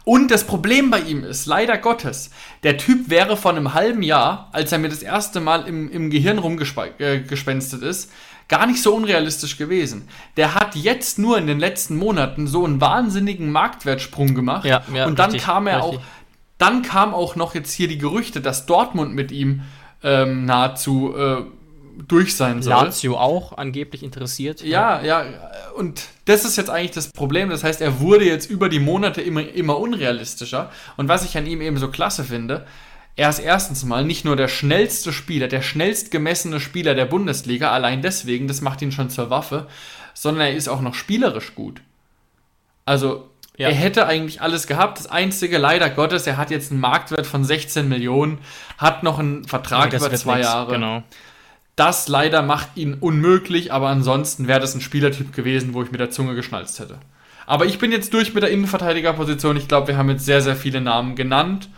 Und 0.08 0.30
das 0.30 0.46
Problem 0.46 0.88
bei 0.90 1.00
ihm 1.00 1.22
ist, 1.22 1.44
leider 1.44 1.76
Gottes, 1.76 2.30
der 2.62 2.78
Typ 2.78 3.10
wäre 3.10 3.36
vor 3.36 3.50
einem 3.50 3.74
halben 3.74 4.02
Jahr, 4.02 4.48
als 4.52 4.72
er 4.72 4.78
mir 4.78 4.88
das 4.88 5.02
erste 5.02 5.38
Mal 5.38 5.68
im, 5.68 5.90
im 5.90 6.08
Gehirn 6.08 6.38
rumgespenstet 6.38 7.82
äh, 7.82 7.88
ist, 7.90 8.10
gar 8.48 8.66
nicht 8.66 8.80
so 8.80 8.94
unrealistisch 8.94 9.58
gewesen. 9.58 10.08
Der 10.38 10.54
hat 10.54 10.76
jetzt 10.76 11.18
nur 11.18 11.36
in 11.36 11.46
den 11.46 11.60
letzten 11.60 11.98
Monaten 11.98 12.46
so 12.46 12.64
einen 12.64 12.80
wahnsinnigen 12.80 13.52
Marktwertsprung 13.52 14.34
gemacht. 14.34 14.64
Ja, 14.64 14.80
ja, 14.94 15.04
und 15.04 15.18
dann 15.18 15.32
richtig, 15.32 15.44
kam 15.44 15.66
er 15.66 15.84
richtig. 15.84 15.98
auch, 15.98 16.02
dann 16.56 16.80
kam 16.80 17.12
auch 17.12 17.36
noch 17.36 17.54
jetzt 17.54 17.72
hier 17.72 17.88
die 17.88 17.98
Gerüchte, 17.98 18.40
dass 18.40 18.64
Dortmund 18.64 19.14
mit 19.14 19.30
ihm 19.30 19.60
ähm, 20.02 20.46
nahezu 20.46 21.14
äh, 21.14 21.42
durch 22.06 22.36
sein 22.36 22.62
soll. 22.62 22.72
Lazio 22.72 23.16
auch 23.16 23.58
angeblich 23.58 24.02
interessiert. 24.02 24.62
Ja, 24.62 25.02
ja, 25.02 25.24
und 25.76 26.04
das 26.26 26.44
ist 26.44 26.56
jetzt 26.56 26.70
eigentlich 26.70 26.92
das 26.92 27.08
Problem. 27.08 27.50
Das 27.50 27.64
heißt, 27.64 27.80
er 27.80 28.00
wurde 28.00 28.24
jetzt 28.24 28.48
über 28.48 28.68
die 28.68 28.78
Monate 28.78 29.20
immer, 29.20 29.48
immer 29.48 29.78
unrealistischer. 29.78 30.70
Und 30.96 31.08
was 31.08 31.24
ich 31.24 31.36
an 31.36 31.46
ihm 31.46 31.60
eben 31.60 31.76
so 31.78 31.88
klasse 31.88 32.24
finde, 32.24 32.66
er 33.16 33.28
ist 33.28 33.40
erstens 33.40 33.84
mal 33.84 34.04
nicht 34.04 34.24
nur 34.24 34.36
der 34.36 34.46
schnellste 34.46 35.12
Spieler, 35.12 35.48
der 35.48 35.60
schnellst 35.60 36.12
gemessene 36.12 36.60
Spieler 36.60 36.94
der 36.94 37.06
Bundesliga, 37.06 37.72
allein 37.72 38.00
deswegen, 38.00 38.46
das 38.46 38.60
macht 38.60 38.80
ihn 38.80 38.92
schon 38.92 39.10
zur 39.10 39.28
Waffe, 39.28 39.66
sondern 40.14 40.46
er 40.46 40.54
ist 40.54 40.68
auch 40.68 40.80
noch 40.80 40.94
spielerisch 40.94 41.56
gut. 41.56 41.80
Also, 42.84 43.28
ja. 43.56 43.68
er 43.68 43.74
hätte 43.74 44.06
eigentlich 44.06 44.40
alles 44.40 44.68
gehabt. 44.68 44.98
Das 44.98 45.08
Einzige, 45.08 45.58
leider 45.58 45.90
Gottes, 45.90 46.28
er 46.28 46.36
hat 46.36 46.50
jetzt 46.50 46.70
einen 46.70 46.80
Marktwert 46.80 47.26
von 47.26 47.44
16 47.44 47.88
Millionen, 47.88 48.38
hat 48.78 49.02
noch 49.02 49.18
einen 49.18 49.44
Vertrag 49.44 49.92
ja, 49.92 49.98
über 49.98 50.14
zwei 50.14 50.36
nix. 50.36 50.46
Jahre. 50.46 50.72
Genau. 50.74 51.02
Das 51.78 52.08
leider 52.08 52.42
macht 52.42 52.70
ihn 52.76 52.94
unmöglich, 52.94 53.72
aber 53.72 53.86
ansonsten 53.86 54.48
wäre 54.48 54.58
das 54.58 54.74
ein 54.74 54.80
Spielertyp 54.80 55.32
gewesen, 55.32 55.74
wo 55.74 55.82
ich 55.84 55.92
mit 55.92 56.00
der 56.00 56.10
Zunge 56.10 56.34
geschnalzt 56.34 56.80
hätte. 56.80 56.98
Aber 57.46 57.66
ich 57.66 57.78
bin 57.78 57.92
jetzt 57.92 58.12
durch 58.12 58.34
mit 58.34 58.42
der 58.42 58.50
Innenverteidigerposition. 58.50 59.56
Ich 59.56 59.68
glaube, 59.68 59.86
wir 59.86 59.96
haben 59.96 60.10
jetzt 60.10 60.24
sehr, 60.24 60.40
sehr 60.40 60.56
viele 60.56 60.80
Namen 60.80 61.14
genannt, 61.14 61.68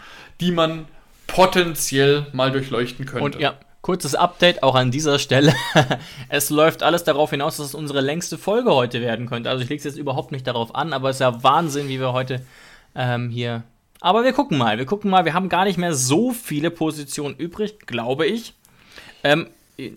die 0.41 0.53
man 0.53 0.87
potenziell 1.27 2.27
mal 2.33 2.51
durchleuchten 2.51 3.05
könnte. 3.05 3.25
Und 3.25 3.39
ja, 3.39 3.57
kurzes 3.83 4.15
Update 4.15 4.63
auch 4.63 4.75
an 4.75 4.91
dieser 4.91 5.19
Stelle. 5.19 5.53
es 6.31 6.49
läuft 6.49 6.83
alles 6.83 7.05
darauf 7.05 7.29
hinaus, 7.29 7.59
dass 7.59 7.67
es 7.67 7.75
unsere 7.75 8.01
längste 8.01 8.39
Folge 8.39 8.73
heute 8.73 9.03
werden 9.03 9.27
könnte. 9.27 9.51
Also 9.51 9.63
ich 9.63 9.69
lege 9.69 9.81
es 9.81 9.85
jetzt 9.85 9.99
überhaupt 9.99 10.33
nicht 10.33 10.47
darauf 10.47 10.75
an, 10.75 10.95
aber 10.95 11.11
es 11.11 11.17
ist 11.17 11.21
ja 11.21 11.43
Wahnsinn, 11.43 11.89
wie 11.91 12.01
wir 12.01 12.15
heute 12.15 12.41
ähm, 12.95 13.29
hier. 13.29 13.65
Aber 14.01 14.25
wir 14.25 14.33
gucken 14.33 14.57
mal, 14.57 14.79
wir 14.79 14.87
gucken 14.87 15.11
mal. 15.11 15.27
Wir 15.27 15.35
haben 15.35 15.51
gar 15.51 15.67
nicht 15.67 15.77
mehr 15.77 15.95
so 15.95 16.33
viele 16.33 16.71
Positionen 16.71 17.37
übrig, 17.37 17.81
glaube 17.81 18.25
ich. 18.25 18.55
Ähm, 19.23 19.49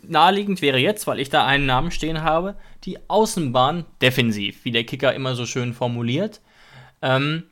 naheliegend 0.03 0.61
wäre 0.61 0.77
jetzt, 0.77 1.07
weil 1.07 1.19
ich 1.19 1.29
da 1.29 1.45
einen 1.45 1.65
Namen 1.65 1.91
stehen 1.91 2.21
habe, 2.21 2.55
die 2.83 2.97
Außenbahn 3.09 3.85
defensiv, 4.01 4.63
wie 4.65 4.71
der 4.71 4.83
Kicker 4.83 5.13
immer 5.13 5.35
so 5.35 5.45
schön 5.45 5.73
formuliert. 5.73 6.41
Ähm, 7.01 7.43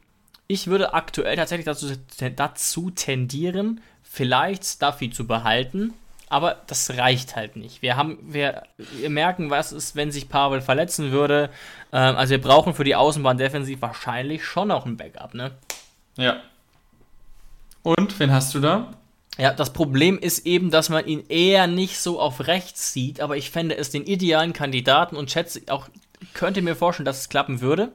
ich 0.47 0.67
würde 0.67 0.93
aktuell 0.93 1.35
tatsächlich 1.35 1.65
dazu, 1.65 1.87
dazu 2.35 2.91
tendieren, 2.91 3.81
vielleicht 4.03 4.65
Stuffy 4.65 5.09
zu 5.09 5.25
behalten, 5.25 5.93
aber 6.29 6.61
das 6.67 6.97
reicht 6.97 7.35
halt 7.35 7.55
nicht. 7.55 7.81
Wir 7.81 7.97
haben, 7.97 8.17
wir, 8.21 8.63
wir 8.77 9.09
merken, 9.09 9.49
was 9.49 9.71
ist, 9.71 9.95
wenn 9.95 10.11
sich 10.11 10.29
Pavel 10.29 10.61
verletzen 10.61 11.11
würde. 11.11 11.49
Ähm, 11.91 12.15
also 12.15 12.31
wir 12.31 12.41
brauchen 12.41 12.73
für 12.73 12.83
die 12.83 12.95
Außenbahn 12.95 13.37
defensiv 13.37 13.81
wahrscheinlich 13.81 14.45
schon 14.45 14.69
noch 14.69 14.85
ein 14.85 14.97
Backup, 14.97 15.33
ne? 15.33 15.51
Ja. 16.17 16.41
Und 17.83 18.19
wen 18.19 18.31
hast 18.31 18.53
du 18.53 18.59
da? 18.59 18.93
Ja, 19.41 19.51
das 19.51 19.73
Problem 19.73 20.19
ist 20.19 20.45
eben, 20.45 20.69
dass 20.69 20.89
man 20.89 21.07
ihn 21.07 21.23
eher 21.27 21.65
nicht 21.65 21.97
so 21.99 22.19
auf 22.19 22.45
rechts 22.45 22.93
sieht, 22.93 23.21
aber 23.21 23.37
ich 23.37 23.49
fände 23.49 23.75
es 23.75 23.89
den 23.89 24.05
idealen 24.05 24.53
Kandidaten 24.53 25.15
und 25.15 25.31
schätze 25.31 25.63
auch, 25.69 25.89
könnte 26.35 26.61
mir 26.61 26.75
vorstellen, 26.75 27.05
dass 27.05 27.21
es 27.21 27.29
klappen 27.29 27.59
würde. 27.59 27.91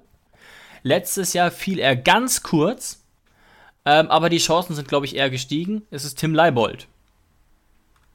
Letztes 0.83 1.35
Jahr 1.35 1.53
fiel 1.53 1.79
er 1.79 1.95
ganz 1.95 2.43
kurz, 2.43 3.05
ähm, 3.85 4.11
aber 4.11 4.29
die 4.29 4.39
Chancen 4.39 4.75
sind, 4.75 4.89
glaube 4.89 5.07
ich, 5.07 5.15
eher 5.15 5.31
gestiegen. 5.31 5.83
Es 5.93 6.05
ist 6.05 6.19
Tim 6.19 6.35
Leibold. 6.35 6.89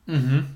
Mhm. 0.07 0.47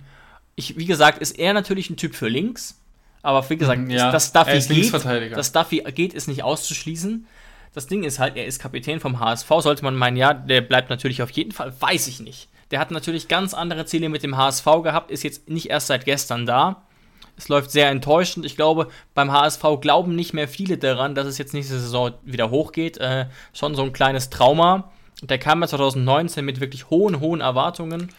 Ich, 0.57 0.77
wie 0.77 0.85
gesagt, 0.85 1.19
ist 1.19 1.39
er 1.39 1.53
natürlich 1.53 1.89
ein 1.89 1.95
Typ 1.95 2.13
für 2.13 2.27
links, 2.27 2.81
aber 3.21 3.49
wie 3.49 3.55
gesagt, 3.55 3.83
mhm, 3.83 3.89
ja. 3.89 4.11
das 4.11 4.33
Duffy 4.33 4.59
geht, 4.59 4.93
das 5.33 5.53
Duffy 5.53 5.81
geht, 5.95 6.13
ist 6.13 6.27
nicht 6.27 6.43
auszuschließen. 6.43 7.25
Das 7.73 7.87
Ding 7.87 8.03
ist 8.03 8.19
halt, 8.19 8.35
er 8.35 8.45
ist 8.45 8.59
Kapitän 8.59 8.99
vom 8.99 9.21
HSV, 9.21 9.47
sollte 9.59 9.85
man 9.85 9.95
meinen, 9.95 10.17
ja, 10.17 10.33
der 10.33 10.59
bleibt 10.59 10.89
natürlich 10.89 11.21
auf 11.21 11.29
jeden 11.29 11.53
Fall, 11.53 11.73
weiß 11.79 12.07
ich 12.07 12.19
nicht. 12.19 12.49
Der 12.71 12.79
hat 12.79 12.91
natürlich 12.91 13.27
ganz 13.27 13.53
andere 13.53 13.85
Ziele 13.85 14.09
mit 14.09 14.23
dem 14.23 14.37
HSV 14.37 14.65
gehabt, 14.83 15.11
ist 15.11 15.23
jetzt 15.23 15.49
nicht 15.49 15.69
erst 15.69 15.87
seit 15.87 16.05
gestern 16.05 16.45
da. 16.45 16.83
Es 17.37 17.49
läuft 17.49 17.71
sehr 17.71 17.89
enttäuschend. 17.89 18.45
Ich 18.45 18.55
glaube, 18.55 18.87
beim 19.13 19.31
HSV 19.31 19.63
glauben 19.81 20.15
nicht 20.15 20.33
mehr 20.33 20.47
viele 20.47 20.77
daran, 20.77 21.15
dass 21.15 21.27
es 21.27 21.37
jetzt 21.37 21.53
nächste 21.53 21.79
Saison 21.79 22.13
wieder 22.23 22.49
hochgeht. 22.49 22.97
Äh, 22.97 23.27
schon 23.53 23.75
so 23.75 23.83
ein 23.83 23.93
kleines 23.93 24.29
Trauma. 24.29 24.91
Der 25.21 25.37
kam 25.37 25.61
ja 25.61 25.67
2019 25.67 26.45
mit 26.45 26.59
wirklich 26.59 26.89
hohen, 26.89 27.19
hohen 27.19 27.41
Erwartungen. 27.41 28.09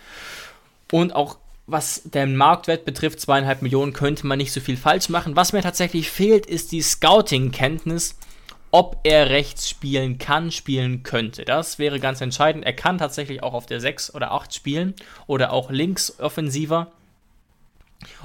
Und 0.92 1.14
auch 1.14 1.38
was 1.66 2.02
den 2.04 2.36
Marktwert 2.36 2.84
betrifft, 2.84 3.20
zweieinhalb 3.20 3.60
Millionen, 3.62 3.92
könnte 3.92 4.26
man 4.26 4.38
nicht 4.38 4.52
so 4.52 4.60
viel 4.60 4.76
falsch 4.76 5.08
machen. 5.08 5.34
Was 5.34 5.52
mir 5.52 5.62
tatsächlich 5.62 6.10
fehlt, 6.10 6.46
ist 6.46 6.70
die 6.72 6.82
Scouting-Kenntnis 6.82 8.16
ob 8.76 8.98
er 9.04 9.30
rechts 9.30 9.70
spielen 9.70 10.18
kann, 10.18 10.50
spielen 10.50 11.02
könnte. 11.02 11.46
Das 11.46 11.78
wäre 11.78 11.98
ganz 11.98 12.20
entscheidend. 12.20 12.66
Er 12.66 12.74
kann 12.74 12.98
tatsächlich 12.98 13.42
auch 13.42 13.54
auf 13.54 13.64
der 13.64 13.80
6 13.80 14.14
oder 14.14 14.32
8 14.32 14.52
spielen 14.52 14.92
oder 15.26 15.54
auch 15.54 15.70
links 15.70 16.20
offensiver. 16.20 16.88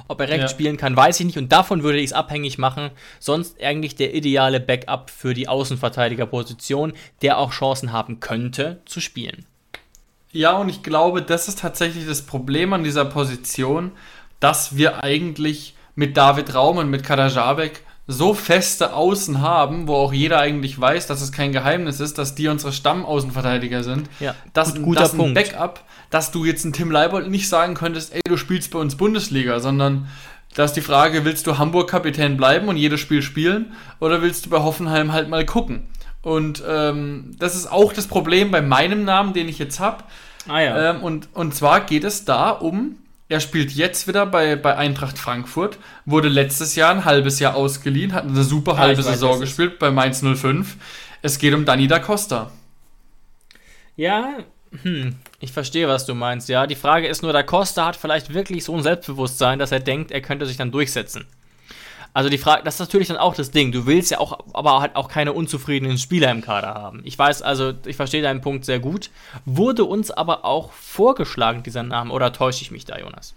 Ob 0.08 0.20
er 0.20 0.28
rechts 0.28 0.50
ja. 0.50 0.54
spielen 0.54 0.76
kann, 0.76 0.94
weiß 0.94 1.20
ich 1.20 1.24
nicht 1.24 1.38
und 1.38 1.50
davon 1.52 1.82
würde 1.82 2.00
ich 2.00 2.10
es 2.10 2.12
abhängig 2.12 2.58
machen. 2.58 2.90
Sonst 3.18 3.62
eigentlich 3.62 3.96
der 3.96 4.14
ideale 4.14 4.60
Backup 4.60 5.08
für 5.08 5.32
die 5.32 5.48
Außenverteidigerposition, 5.48 6.92
der 7.22 7.38
auch 7.38 7.52
Chancen 7.52 7.90
haben 7.90 8.20
könnte 8.20 8.82
zu 8.84 9.00
spielen. 9.00 9.46
Ja, 10.32 10.58
und 10.58 10.68
ich 10.68 10.82
glaube, 10.82 11.22
das 11.22 11.48
ist 11.48 11.60
tatsächlich 11.60 12.06
das 12.06 12.26
Problem 12.26 12.74
an 12.74 12.84
dieser 12.84 13.06
Position, 13.06 13.92
dass 14.38 14.76
wir 14.76 15.02
eigentlich 15.02 15.76
mit 15.94 16.18
David 16.18 16.54
Raum 16.54 16.76
und 16.76 16.90
mit 16.90 17.04
Kadajabek 17.04 17.82
so 18.06 18.34
feste 18.34 18.94
Außen 18.94 19.40
haben, 19.40 19.86
wo 19.86 19.94
auch 19.94 20.12
jeder 20.12 20.40
eigentlich 20.40 20.80
weiß, 20.80 21.06
dass 21.06 21.22
es 21.22 21.30
kein 21.30 21.52
Geheimnis 21.52 22.00
ist, 22.00 22.18
dass 22.18 22.34
die 22.34 22.48
unsere 22.48 22.72
Stammaußenverteidiger 22.72 23.84
sind. 23.84 24.08
Ja, 24.18 24.34
dass, 24.52 24.74
gut, 24.74 24.84
guter 24.84 25.00
dass 25.00 25.18
ein. 25.18 25.34
Backup, 25.34 25.84
dass 26.10 26.32
du 26.32 26.44
jetzt 26.44 26.64
einen 26.64 26.72
Tim 26.72 26.90
Leibold 26.90 27.30
nicht 27.30 27.48
sagen 27.48 27.74
könntest, 27.74 28.12
ey, 28.12 28.20
du 28.24 28.36
spielst 28.36 28.72
bei 28.72 28.78
uns 28.78 28.96
Bundesliga, 28.96 29.60
sondern 29.60 30.08
da 30.54 30.64
ist 30.64 30.74
die 30.74 30.82
Frage, 30.82 31.24
willst 31.24 31.46
du 31.46 31.58
Hamburg-Kapitän 31.58 32.36
bleiben 32.36 32.68
und 32.68 32.76
jedes 32.76 33.00
Spiel 33.00 33.22
spielen 33.22 33.72
oder 34.00 34.20
willst 34.20 34.46
du 34.46 34.50
bei 34.50 34.58
Hoffenheim 34.58 35.12
halt 35.12 35.28
mal 35.28 35.46
gucken? 35.46 35.86
Und 36.22 36.62
ähm, 36.68 37.30
das 37.38 37.54
ist 37.54 37.70
auch 37.70 37.92
das 37.92 38.06
Problem 38.06 38.50
bei 38.50 38.62
meinem 38.62 39.04
Namen, 39.04 39.32
den 39.32 39.48
ich 39.48 39.58
jetzt 39.58 39.80
habe. 39.80 40.04
Ah, 40.48 40.60
ja. 40.60 40.90
ähm, 40.90 41.02
und, 41.02 41.28
und 41.34 41.54
zwar 41.54 41.80
geht 41.80 42.04
es 42.04 42.24
da 42.24 42.50
um 42.50 42.96
er 43.32 43.40
spielt 43.40 43.72
jetzt 43.72 44.06
wieder 44.06 44.26
bei, 44.26 44.56
bei 44.56 44.76
Eintracht 44.76 45.18
Frankfurt, 45.18 45.78
wurde 46.04 46.28
letztes 46.28 46.76
Jahr 46.76 46.90
ein 46.90 47.06
halbes 47.06 47.40
Jahr 47.40 47.54
ausgeliehen, 47.54 48.12
hat 48.12 48.24
eine 48.24 48.44
super 48.44 48.76
halbe 48.76 49.00
ja, 49.00 49.10
Saison 49.10 49.40
gespielt 49.40 49.78
bei 49.78 49.90
Mainz 49.90 50.22
05. 50.22 50.76
Es 51.22 51.38
geht 51.38 51.54
um 51.54 51.64
Dani 51.64 51.86
da 51.86 51.98
Costa. 51.98 52.50
Ja, 53.96 54.36
hm, 54.82 55.16
ich 55.40 55.50
verstehe, 55.50 55.88
was 55.88 56.04
du 56.04 56.14
meinst. 56.14 56.50
Ja, 56.50 56.66
die 56.66 56.74
Frage 56.74 57.08
ist 57.08 57.22
nur, 57.22 57.32
da 57.32 57.42
Costa 57.42 57.86
hat 57.86 57.96
vielleicht 57.96 58.34
wirklich 58.34 58.64
so 58.64 58.76
ein 58.76 58.82
Selbstbewusstsein, 58.82 59.58
dass 59.58 59.72
er 59.72 59.80
denkt, 59.80 60.10
er 60.10 60.20
könnte 60.20 60.44
sich 60.44 60.58
dann 60.58 60.70
durchsetzen. 60.70 61.26
Also 62.14 62.28
die 62.28 62.38
Frage, 62.38 62.62
das 62.62 62.74
ist 62.74 62.80
natürlich 62.80 63.08
dann 63.08 63.16
auch 63.16 63.34
das 63.34 63.50
Ding. 63.50 63.72
Du 63.72 63.86
willst 63.86 64.10
ja 64.10 64.18
auch, 64.18 64.38
aber 64.52 64.80
halt 64.80 64.96
auch 64.96 65.08
keine 65.08 65.32
unzufriedenen 65.32 65.96
Spieler 65.96 66.30
im 66.30 66.42
Kader 66.42 66.74
haben. 66.74 67.00
Ich 67.04 67.18
weiß 67.18 67.40
also, 67.42 67.72
ich 67.86 67.96
verstehe 67.96 68.22
deinen 68.22 68.42
Punkt 68.42 68.64
sehr 68.64 68.80
gut. 68.80 69.10
Wurde 69.46 69.84
uns 69.84 70.10
aber 70.10 70.44
auch 70.44 70.72
vorgeschlagen, 70.72 71.62
dieser 71.62 71.82
Name, 71.82 72.12
oder 72.12 72.32
täusche 72.32 72.62
ich 72.62 72.70
mich 72.70 72.84
da, 72.84 72.98
Jonas? 72.98 73.34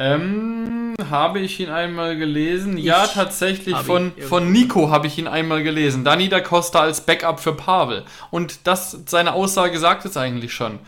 Ähm, 0.00 0.94
habe 1.10 1.40
ich 1.40 1.58
ihn 1.58 1.70
einmal 1.70 2.16
gelesen? 2.16 2.78
Ich 2.78 2.84
ja, 2.84 3.08
tatsächlich. 3.08 3.76
Von, 3.78 4.12
von 4.28 4.52
Nico 4.52 4.90
habe 4.90 5.08
ich 5.08 5.18
ihn 5.18 5.26
einmal 5.26 5.64
gelesen. 5.64 6.04
Dani 6.04 6.28
da 6.28 6.38
Costa 6.40 6.78
als 6.78 7.00
Backup 7.00 7.40
für 7.40 7.52
Pavel. 7.52 8.04
Und 8.30 8.60
das, 8.68 8.96
seine 9.06 9.32
Aussage 9.32 9.76
sagt 9.80 10.04
es 10.04 10.16
eigentlich 10.16 10.52
schon. 10.52 10.78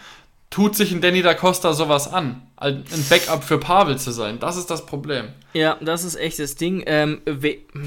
Tut 0.51 0.75
sich 0.75 0.91
ein 0.93 1.01
Danny 1.01 1.23
da 1.23 1.35
Costa 1.35 1.73
sowas 1.73 2.13
an, 2.13 2.43
ein 2.57 2.85
Backup 3.09 3.45
für 3.45 3.59
Pavel 3.59 3.99
zu 3.99 4.11
sein. 4.11 4.39
Das 4.41 4.57
ist 4.57 4.69
das 4.71 4.85
Problem. 4.85 5.29
Ja, 5.53 5.77
das 5.81 6.05
ist 6.05 6.17
echt 6.17 6.41
das 6.41 6.57
Ding. 6.57 6.83
Ähm, 6.87 7.23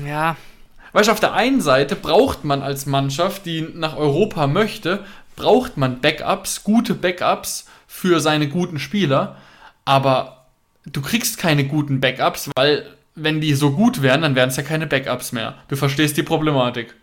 ja. 0.05 0.37
Weißt 0.93 1.09
du, 1.09 1.11
auf 1.11 1.19
der 1.19 1.33
einen 1.33 1.61
Seite 1.61 1.95
braucht 1.95 2.45
man 2.45 2.61
als 2.61 2.85
Mannschaft, 2.85 3.45
die 3.45 3.61
nach 3.61 3.97
Europa 3.97 4.47
möchte, 4.47 5.05
braucht 5.35 5.75
man 5.75 5.99
Backups, 5.99 6.63
gute 6.63 6.93
Backups 6.93 7.65
für 7.87 8.19
seine 8.19 8.47
guten 8.47 8.79
Spieler, 8.79 9.37
aber 9.85 10.45
du 10.85 11.01
kriegst 11.01 11.37
keine 11.37 11.65
guten 11.65 11.99
Backups, 11.99 12.49
weil 12.55 12.85
wenn 13.15 13.41
die 13.41 13.53
so 13.53 13.71
gut 13.71 14.01
wären, 14.01 14.21
dann 14.21 14.35
wären 14.35 14.49
es 14.49 14.55
ja 14.55 14.63
keine 14.63 14.87
Backups 14.87 15.31
mehr. 15.31 15.55
Du 15.67 15.75
verstehst 15.75 16.15
die 16.17 16.23
Problematik. 16.23 16.95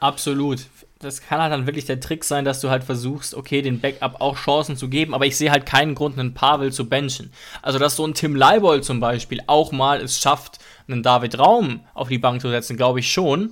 Absolut 0.00 0.66
das 1.02 1.20
kann 1.20 1.40
halt 1.40 1.52
dann 1.52 1.66
wirklich 1.66 1.84
der 1.84 2.00
Trick 2.00 2.24
sein, 2.24 2.44
dass 2.44 2.60
du 2.60 2.70
halt 2.70 2.84
versuchst, 2.84 3.34
okay, 3.34 3.62
den 3.62 3.80
Backup 3.80 4.20
auch 4.20 4.36
Chancen 4.36 4.76
zu 4.76 4.88
geben, 4.88 5.14
aber 5.14 5.26
ich 5.26 5.36
sehe 5.36 5.50
halt 5.50 5.66
keinen 5.66 5.94
Grund, 5.94 6.18
einen 6.18 6.34
Pavel 6.34 6.72
zu 6.72 6.88
benchen. 6.88 7.32
Also, 7.60 7.78
dass 7.78 7.96
so 7.96 8.06
ein 8.06 8.14
Tim 8.14 8.36
Leibold 8.36 8.84
zum 8.84 9.00
Beispiel 9.00 9.42
auch 9.46 9.72
mal 9.72 10.00
es 10.00 10.20
schafft, 10.20 10.58
einen 10.88 11.02
David 11.02 11.38
Raum 11.38 11.80
auf 11.94 12.08
die 12.08 12.18
Bank 12.18 12.40
zu 12.40 12.48
setzen, 12.48 12.76
glaube 12.76 13.00
ich 13.00 13.12
schon. 13.12 13.50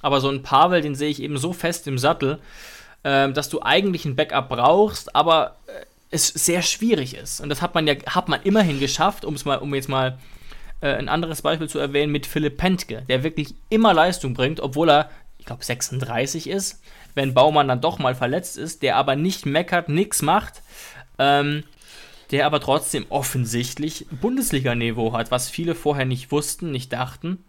Aber 0.00 0.20
so 0.20 0.28
ein 0.28 0.42
Pavel, 0.42 0.80
den 0.80 0.94
sehe 0.94 1.10
ich 1.10 1.22
eben 1.22 1.38
so 1.38 1.52
fest 1.52 1.86
im 1.86 1.98
Sattel, 1.98 2.38
äh, 3.02 3.30
dass 3.30 3.48
du 3.48 3.62
eigentlich 3.62 4.04
ein 4.04 4.16
Backup 4.16 4.48
brauchst, 4.48 5.14
aber 5.14 5.56
äh, 5.66 5.84
es 6.10 6.28
sehr 6.28 6.62
schwierig 6.62 7.14
ist. 7.14 7.40
Und 7.40 7.48
das 7.48 7.62
hat 7.62 7.74
man 7.74 7.86
ja, 7.86 7.94
hat 8.06 8.28
man 8.28 8.42
immerhin 8.42 8.80
geschafft, 8.80 9.24
um 9.24 9.34
es 9.34 9.44
mal, 9.44 9.58
um 9.58 9.74
jetzt 9.74 9.88
mal 9.88 10.18
äh, 10.82 10.94
ein 10.94 11.08
anderes 11.08 11.42
Beispiel 11.42 11.68
zu 11.68 11.78
erwähnen, 11.78 12.12
mit 12.12 12.26
Philipp 12.26 12.58
Pentke, 12.58 13.02
der 13.08 13.22
wirklich 13.22 13.54
immer 13.70 13.94
Leistung 13.94 14.34
bringt, 14.34 14.60
obwohl 14.60 14.90
er 14.90 15.10
ich 15.42 15.46
glaube 15.46 15.64
36 15.64 16.48
ist, 16.48 16.80
wenn 17.16 17.34
Baumann 17.34 17.66
dann 17.66 17.80
doch 17.80 17.98
mal 17.98 18.14
verletzt 18.14 18.56
ist, 18.56 18.80
der 18.80 18.94
aber 18.94 19.16
nicht 19.16 19.44
meckert, 19.44 19.88
nichts 19.88 20.22
macht, 20.22 20.62
ähm, 21.18 21.64
der 22.30 22.46
aber 22.46 22.60
trotzdem 22.60 23.06
offensichtlich 23.08 24.06
Bundesliga-Niveau 24.12 25.12
hat, 25.14 25.32
was 25.32 25.50
viele 25.50 25.74
vorher 25.74 26.04
nicht 26.04 26.30
wussten, 26.30 26.70
nicht 26.70 26.92
dachten. 26.92 27.42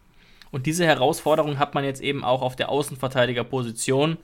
Und 0.49 0.65
diese 0.65 0.87
Herausforderung 0.87 1.59
hat 1.59 1.75
man 1.75 1.83
jetzt 1.83 2.01
eben 2.01 2.23
auch 2.23 2.41
auf 2.41 2.55
der 2.55 2.69
Außenverteidigerposition, 2.69 4.17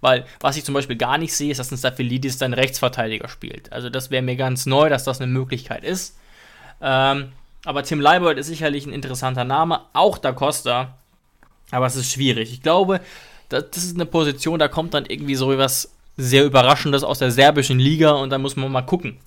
weil 0.00 0.24
was 0.38 0.56
ich 0.56 0.64
zum 0.64 0.74
Beispiel 0.74 0.94
gar 0.96 1.18
nicht 1.18 1.34
sehe, 1.34 1.50
ist, 1.50 1.58
dass 1.58 1.72
ein 1.72 1.78
Staphylides 1.78 2.38
dann 2.38 2.54
Rechtsverteidiger 2.54 3.26
spielt. 3.26 3.72
Also 3.72 3.90
das 3.90 4.12
wäre 4.12 4.22
mir 4.22 4.36
ganz 4.36 4.66
neu, 4.66 4.88
dass 4.88 5.02
das 5.02 5.20
eine 5.20 5.32
Möglichkeit 5.32 5.82
ist. 5.82 6.16
Ähm, 6.80 7.32
aber 7.64 7.82
Tim 7.82 8.00
Leibold 8.00 8.38
ist 8.38 8.46
sicherlich 8.46 8.86
ein 8.86 8.92
interessanter 8.92 9.42
Name, 9.42 9.80
auch 9.94 10.16
Da 10.16 10.30
Costa 10.30 10.96
aber 11.70 11.86
es 11.86 11.96
ist 11.96 12.12
schwierig. 12.12 12.52
Ich 12.52 12.62
glaube, 12.62 13.00
das, 13.48 13.64
ist 13.76 13.94
eine 13.94 14.06
Position, 14.06 14.58
da 14.58 14.68
kommt 14.68 14.94
dann 14.94 15.06
irgendwie 15.06 15.34
so 15.34 15.56
was 15.56 15.90
sehr 16.16 16.44
Überraschendes 16.44 17.04
aus 17.04 17.18
der 17.18 17.30
serbischen 17.30 17.78
Liga 17.78 18.12
und 18.12 18.30
dann 18.30 18.42
muss 18.42 18.56
man 18.56 18.72
mal 18.72 18.82
gucken, 18.82 19.18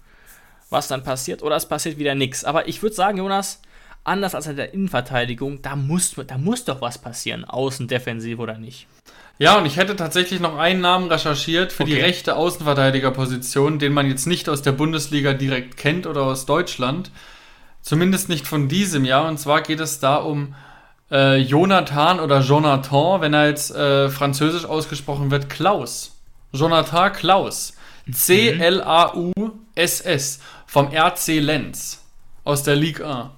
was 0.70 0.88
dann 0.88 1.04
passiert. 1.04 1.44
Oder 1.44 1.56
es 1.56 1.68
passiert 1.68 1.98
wieder 1.98 2.16
nichts. 2.16 2.44
Aber 2.44 2.68
ich 2.68 2.82
würde 2.82 2.96
sagen, 2.96 3.20
Jonas, 3.20 3.62
anders 4.04 4.36
als 4.36 4.48
in 4.48 4.56
der 4.56 4.74
Innenverteidigung, 4.74 5.62
da 5.62 5.76
muss, 5.76 6.16
da 6.28 6.38
muss 6.38 6.66
doch 6.66 6.82
was 6.82 6.98
passieren, 6.98 7.46
außen 7.46 7.88
defensiv 7.88 8.40
oder 8.40 8.58
nicht. 8.58 8.88
Ja, 9.38 9.58
und 9.58 9.66
ich 9.66 9.78
hätte 9.78 9.96
tatsächlich 9.96 10.42
noch 10.42 10.58
einen 10.58 10.82
Namen 10.82 11.10
recherchiert 11.10 11.72
für 11.72 11.84
okay. 11.84 11.94
die 11.94 12.00
rechte 12.02 12.36
Außenverteidigerposition, 12.36 13.80
den 13.80 13.94
man 13.94 14.10
jetzt 14.10 14.28
nicht 14.28 14.50
aus 14.50 14.62
der 14.62 14.74
Bundesliga 14.74 15.34
direkt 15.34 15.78
kennt 15.78 16.08
oder 16.08 16.24
aus 16.24 16.46
Deutschland. 16.46 17.10
Zumindest 17.82 18.28
nicht 18.28 18.48
von 18.48 18.68
diesem 18.68 19.06
Jahr. 19.06 19.30
Und 19.30 19.40
zwar 19.40 19.62
geht 19.62 19.80
es 19.80 20.02
da 20.02 20.18
um 20.18 20.56
äh, 21.12 21.38
Jonathan 21.38 22.20
oder 22.20 22.42
Jonathan, 22.42 23.22
wenn 23.22 23.34
er 23.34 23.48
jetzt 23.48 23.74
äh, 23.76 24.10
französisch 24.10 24.66
ausgesprochen 24.66 25.32
wird, 25.32 25.50
Klaus. 25.50 26.16
Jonathan 26.52 27.14
Klaus. 27.14 27.74
C-L-A-U-S-S. 28.12 28.80
Vom 30.66 30.92
RC 30.94 31.40
Lenz. 31.40 32.04
Aus 32.44 32.64
der 32.64 32.76
Ligue 32.76 33.08
1. 33.08 33.30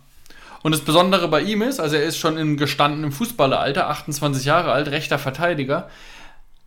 Und 0.64 0.74
das 0.74 0.82
Besondere 0.82 1.28
bei 1.28 1.42
ihm 1.42 1.62
ist, 1.64 1.80
also 1.80 1.96
er 1.96 2.04
ist 2.04 2.18
schon 2.18 2.38
im 2.38 2.56
gestandenen 2.56 3.12
Fußballeralter, 3.12 3.90
28 3.90 4.46
Jahre 4.46 4.72
alt, 4.72 4.90
rechter 4.90 5.18
Verteidiger. 5.18 5.90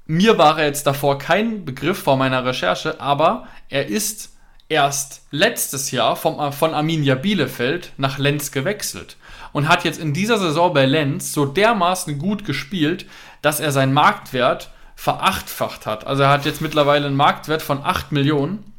Mir 0.07 0.37
war 0.37 0.59
er 0.59 0.67
jetzt 0.67 0.87
davor 0.87 1.19
kein 1.19 1.65
Begriff 1.65 1.99
vor 2.03 2.17
meiner 2.17 2.45
Recherche, 2.45 3.01
aber 3.01 3.47
er 3.69 3.87
ist 3.87 4.33
erst 4.69 5.23
letztes 5.31 5.93
Jahr 5.93 6.17
vom, 6.17 6.53
von 6.53 6.75
Arminia 6.75 7.15
Bielefeld 7.15 7.93
nach 7.97 8.19
Lenz 8.19 8.51
gewechselt 8.51 9.17
und 9.55 9.69
hat 9.69 9.85
jetzt 9.85 10.01
in 10.01 10.13
dieser 10.13 10.37
Saison 10.37 10.75
bei 10.75 10.85
Lenz 10.85 11.33
so 11.33 11.47
dermaßen 11.47 12.19
gut 12.19 12.45
gespielt, 12.45 13.07
dass 13.41 13.61
er 13.61 13.73
seinen 13.73 13.95
Marktwert 13.95 14.71
verachtfacht 14.97 15.87
hat. 15.87 16.07
Also 16.07 16.25
er 16.25 16.31
hat 16.31 16.45
jetzt 16.45 16.61
mittlerweile 16.61 17.07
einen 17.07 17.17
Marktwert 17.17 17.63
von 17.63 17.83
8 17.83 18.11
Millionen, 18.11 18.73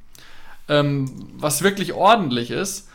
ähm, 0.67 1.29
was 1.37 1.63
wirklich 1.63 1.93
ordentlich 1.93 2.51
ist. 2.51 2.89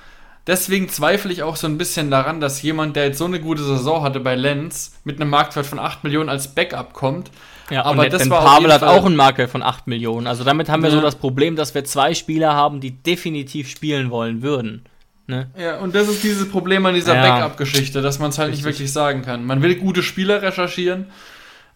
Deswegen 0.46 0.90
zweifle 0.90 1.32
ich 1.32 1.42
auch 1.42 1.56
so 1.56 1.66
ein 1.66 1.78
bisschen 1.78 2.10
daran, 2.10 2.40
dass 2.40 2.60
jemand, 2.60 2.96
der 2.96 3.06
jetzt 3.06 3.18
so 3.18 3.24
eine 3.24 3.40
gute 3.40 3.62
Saison 3.62 4.02
hatte 4.02 4.20
bei 4.20 4.34
Lenz, 4.34 5.00
mit 5.04 5.18
einem 5.18 5.30
Marktwert 5.30 5.66
von 5.66 5.78
8 5.78 6.04
Millionen 6.04 6.28
als 6.28 6.54
Backup 6.54 6.92
kommt. 6.92 7.30
Ja, 7.70 7.84
aber 7.84 8.10
das 8.10 8.28
war 8.28 8.44
Pavel 8.44 8.72
hat 8.72 8.82
auch 8.82 9.06
einen 9.06 9.16
Marktwert 9.16 9.50
von 9.50 9.62
8 9.62 9.86
Millionen. 9.86 10.26
Also 10.26 10.44
damit 10.44 10.68
haben 10.68 10.82
wir 10.82 10.90
ja. 10.90 10.96
so 10.96 11.00
das 11.00 11.14
Problem, 11.14 11.56
dass 11.56 11.74
wir 11.74 11.84
zwei 11.84 12.12
Spieler 12.12 12.52
haben, 12.54 12.80
die 12.80 12.90
definitiv 12.90 13.70
spielen 13.70 14.10
wollen 14.10 14.42
würden. 14.42 14.84
Ne? 15.30 15.48
Ja, 15.56 15.78
und 15.78 15.94
das 15.94 16.08
ist 16.08 16.22
dieses 16.22 16.50
Problem 16.50 16.84
an 16.84 16.94
dieser 16.94 17.14
ja. 17.14 17.22
Backup-Geschichte, 17.22 18.02
dass 18.02 18.18
man 18.18 18.30
es 18.30 18.38
halt 18.38 18.48
Richtig. 18.48 18.66
nicht 18.66 18.74
wirklich 18.74 18.92
sagen 18.92 19.22
kann. 19.22 19.46
Man 19.46 19.62
will 19.62 19.76
gute 19.76 20.02
Spieler 20.02 20.42
recherchieren, 20.42 21.06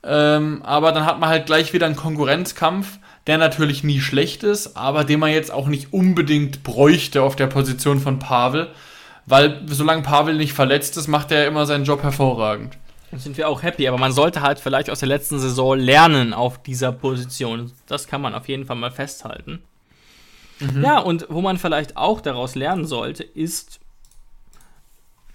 ähm, 0.02 0.62
aber 0.64 0.92
dann 0.92 1.06
hat 1.06 1.20
man 1.20 1.30
halt 1.30 1.46
gleich 1.46 1.72
wieder 1.72 1.86
einen 1.86 1.96
Konkurrenzkampf, 1.96 2.98
der 3.26 3.38
natürlich 3.38 3.84
nie 3.84 4.00
schlecht 4.00 4.42
ist, 4.42 4.76
aber 4.76 5.04
den 5.04 5.20
man 5.20 5.30
jetzt 5.30 5.50
auch 5.50 5.68
nicht 5.68 5.92
unbedingt 5.92 6.62
bräuchte 6.62 7.22
auf 7.22 7.36
der 7.36 7.46
Position 7.46 8.00
von 8.00 8.18
Pavel, 8.18 8.68
weil 9.24 9.62
solange 9.66 10.02
Pavel 10.02 10.34
nicht 10.34 10.52
verletzt 10.52 10.96
ist, 10.96 11.08
macht 11.08 11.30
er 11.30 11.46
immer 11.46 11.64
seinen 11.64 11.84
Job 11.84 12.02
hervorragend. 12.02 12.76
Dann 13.10 13.20
sind 13.20 13.36
wir 13.36 13.48
auch 13.48 13.62
happy, 13.62 13.86
aber 13.86 13.96
man 13.96 14.10
sollte 14.10 14.42
halt 14.42 14.58
vielleicht 14.58 14.90
aus 14.90 14.98
der 14.98 15.08
letzten 15.08 15.38
Saison 15.38 15.78
lernen 15.78 16.34
auf 16.34 16.60
dieser 16.60 16.90
Position. 16.90 17.70
Das 17.86 18.08
kann 18.08 18.20
man 18.20 18.34
auf 18.34 18.48
jeden 18.48 18.66
Fall 18.66 18.74
mal 18.74 18.90
festhalten. 18.90 19.62
Mhm. 20.72 20.84
Ja, 20.84 20.98
und 20.98 21.26
wo 21.28 21.40
man 21.40 21.58
vielleicht 21.58 21.96
auch 21.96 22.20
daraus 22.20 22.54
lernen 22.54 22.86
sollte, 22.86 23.22
ist 23.22 23.80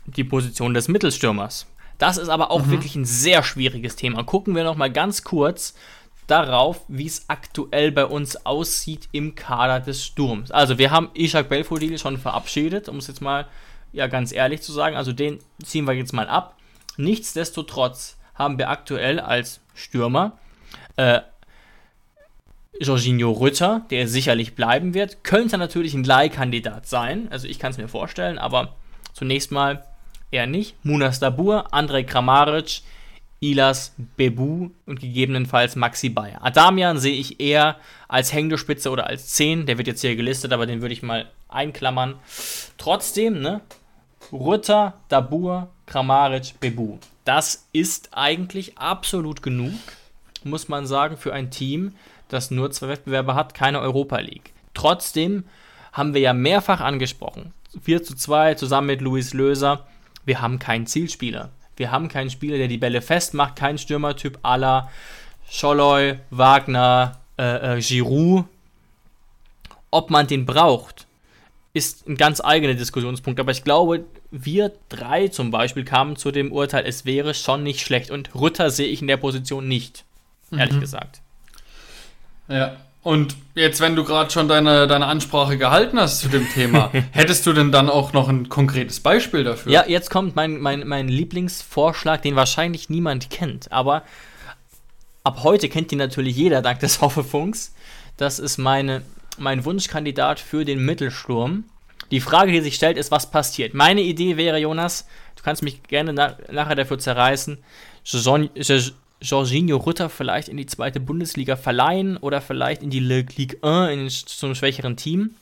die 0.05 0.23
Position 0.23 0.73
des 0.73 0.87
Mittelstürmers. 0.87 1.67
Das 1.97 2.17
ist 2.17 2.29
aber 2.29 2.51
auch 2.51 2.65
mhm. 2.65 2.71
wirklich 2.71 2.95
ein 2.95 3.05
sehr 3.05 3.43
schwieriges 3.43 3.95
Thema. 3.95 4.23
Gucken 4.23 4.55
wir 4.55 4.63
noch 4.63 4.75
mal 4.75 4.91
ganz 4.91 5.23
kurz 5.23 5.75
darauf, 6.27 6.81
wie 6.87 7.07
es 7.07 7.25
aktuell 7.27 7.91
bei 7.91 8.05
uns 8.05 8.45
aussieht 8.45 9.09
im 9.11 9.35
Kader 9.35 9.79
des 9.79 10.05
Sturms. 10.05 10.51
Also 10.51 10.77
wir 10.77 10.91
haben 10.91 11.09
Ishak 11.13 11.49
Belfodil 11.49 11.97
schon 11.97 12.17
verabschiedet, 12.17 12.87
um 12.87 12.97
es 12.97 13.07
jetzt 13.07 13.21
mal 13.21 13.47
ja 13.91 14.07
ganz 14.07 14.31
ehrlich 14.31 14.61
zu 14.61 14.71
sagen. 14.71 14.95
Also 14.95 15.11
den 15.11 15.39
ziehen 15.63 15.85
wir 15.85 15.93
jetzt 15.93 16.13
mal 16.13 16.27
ab. 16.27 16.55
Nichtsdestotrotz 16.97 18.17
haben 18.35 18.57
wir 18.57 18.69
aktuell 18.69 19.19
als 19.19 19.59
Stürmer 19.73 20.37
äh, 20.95 21.21
Jorginho 22.79 23.31
Rütter, 23.31 23.85
der 23.89 24.07
sicherlich 24.07 24.55
bleiben 24.55 24.93
wird, 24.93 25.23
könnte 25.23 25.57
natürlich 25.57 25.93
ein 25.93 26.03
Leihkandidat 26.03 26.87
sein. 26.87 27.27
Also 27.29 27.47
ich 27.47 27.59
kann 27.59 27.71
es 27.71 27.77
mir 27.77 27.87
vorstellen, 27.87 28.37
aber 28.37 28.75
zunächst 29.13 29.51
mal 29.51 29.83
eher 30.31 30.47
nicht. 30.47 30.75
Munas 30.83 31.19
Dabur, 31.19 31.73
Andrej 31.73 32.05
Kramaric, 32.05 32.81
Ilas 33.41 33.93
Bebu 34.17 34.69
und 34.85 34.99
gegebenenfalls 34.99 35.75
Maxi 35.75 36.09
Bayer. 36.09 36.43
Adamian 36.43 36.99
sehe 36.99 37.15
ich 37.15 37.39
eher 37.39 37.77
als 38.07 38.33
hängende 38.33 38.57
Spitze 38.57 38.89
oder 38.89 39.07
als 39.07 39.27
10. 39.29 39.65
Der 39.65 39.77
wird 39.77 39.87
jetzt 39.87 40.01
hier 40.01 40.15
gelistet, 40.15 40.51
aber 40.51 40.65
den 40.65 40.81
würde 40.81 40.93
ich 40.93 41.03
mal 41.03 41.29
einklammern. 41.47 42.15
Trotzdem, 42.77 43.41
ne? 43.41 43.61
Rütter, 44.31 44.99
Dabur, 45.07 45.69
Kramaric, 45.85 46.59
Bebu. 46.59 46.97
Das 47.23 47.67
ist 47.71 48.09
eigentlich 48.11 48.77
absolut 48.77 49.41
genug, 49.41 49.73
muss 50.43 50.67
man 50.67 50.85
sagen, 50.85 51.17
für 51.17 51.33
ein 51.33 51.51
Team, 51.51 51.95
das 52.29 52.51
nur 52.51 52.71
zwei 52.71 52.87
Wettbewerber 52.89 53.35
hat, 53.35 53.53
keine 53.53 53.79
Europa 53.79 54.19
League. 54.19 54.53
Trotzdem 54.73 55.43
haben 55.91 56.13
wir 56.13 56.21
ja 56.21 56.33
mehrfach 56.33 56.79
angesprochen, 56.79 57.53
4 57.81 58.03
zu 58.03 58.15
2 58.15 58.55
zusammen 58.55 58.87
mit 58.87 59.01
Luis 59.01 59.33
Löser, 59.33 59.85
wir 60.25 60.41
haben 60.41 60.59
keinen 60.59 60.85
Zielspieler. 60.85 61.49
Wir 61.75 61.91
haben 61.91 62.07
keinen 62.07 62.29
Spieler, 62.29 62.57
der 62.57 62.67
die 62.67 62.77
Bälle 62.77 63.01
festmacht, 63.01 63.55
kein 63.55 63.77
Stürmertyp 63.77 64.37
à 64.43 64.57
la 64.57 64.89
Scholloy, 65.49 66.19
Wagner, 66.29 67.19
äh, 67.37 67.77
äh, 67.77 67.81
Giroud. 67.81 68.45
Ob 69.89 70.09
man 70.11 70.27
den 70.27 70.45
braucht, 70.45 71.07
ist 71.73 72.07
ein 72.07 72.15
ganz 72.15 72.41
eigener 72.41 72.73
Diskussionspunkt. 72.73 73.39
Aber 73.39 73.51
ich 73.51 73.63
glaube, 73.63 74.03
wir 74.29 74.71
drei 74.89 75.29
zum 75.29 75.49
Beispiel 75.49 75.85
kamen 75.85 76.15
zu 76.15 76.31
dem 76.31 76.51
Urteil, 76.51 76.85
es 76.85 77.05
wäre 77.05 77.33
schon 77.33 77.63
nicht 77.63 77.79
schlecht. 77.79 78.11
Und 78.11 78.35
Rütter 78.35 78.69
sehe 78.69 78.87
ich 78.87 79.01
in 79.01 79.07
der 79.07 79.17
Position 79.17 79.67
nicht, 79.67 80.03
ehrlich 80.51 80.75
mhm. 80.75 80.81
gesagt. 80.81 81.21
Ja. 82.49 82.75
Und 83.01 83.37
jetzt, 83.55 83.79
wenn 83.79 83.95
du 83.95 84.03
gerade 84.03 84.29
schon 84.29 84.49
deine, 84.49 84.85
deine 84.85 85.05
Ansprache 85.05 85.57
gehalten 85.57 85.97
hast 85.97 86.19
zu 86.19 86.27
dem 86.27 86.49
Thema, 86.49 86.91
hättest 87.11 87.45
du 87.45 87.53
denn 87.53 87.71
dann 87.71 87.89
auch 87.89 88.11
noch 88.11 88.27
ein 88.27 88.49
konkretes 88.49 88.99
Beispiel 88.99 89.45
dafür? 89.45 89.71
Ja, 89.71 89.85
jetzt 89.87 90.09
kommt 90.09 90.35
mein, 90.35 90.59
mein, 90.59 90.85
mein 90.85 91.07
Lieblingsvorschlag, 91.07 92.21
den 92.21 92.35
wahrscheinlich 92.35 92.89
niemand 92.89 93.29
kennt. 93.29 93.71
Aber 93.71 94.03
ab 95.23 95.39
heute 95.43 95.69
kennt 95.69 95.91
ihn 95.93 95.97
natürlich 95.97 96.35
jeder 96.35 96.61
dank 96.61 96.81
des 96.81 96.99
Hoffefunks. 97.01 97.73
Das 98.17 98.37
ist 98.39 98.57
meine 98.57 99.01
mein 99.39 99.65
Wunschkandidat 99.65 100.39
für 100.39 100.65
den 100.65 100.83
Mittelsturm. 100.85 101.65
Die 102.11 102.21
Frage, 102.21 102.51
die 102.51 102.61
sich 102.61 102.75
stellt, 102.75 102.97
ist, 102.97 103.11
was 103.11 103.31
passiert? 103.31 103.73
Meine 103.73 104.01
Idee 104.01 104.37
wäre, 104.37 104.57
Jonas, 104.57 105.07
du 105.35 105.43
kannst 105.43 105.63
mich 105.63 105.83
gerne 105.83 106.13
na 106.13 106.37
nachher 106.51 106.75
dafür 106.75 106.99
zerreißen, 106.99 107.59
Jorginho 109.21 109.77
Rutter 109.77 110.09
vielleicht 110.09 110.47
in 110.47 110.57
die 110.57 110.65
zweite 110.65 110.99
Bundesliga 110.99 111.55
verleihen 111.55 112.17
oder 112.17 112.41
vielleicht 112.41 112.81
in 112.83 112.89
die 112.89 112.99
Ligue 112.99 113.61
1 113.61 114.25
zum 114.25 114.55
schwächeren 114.55 114.95
Team. 114.95 115.35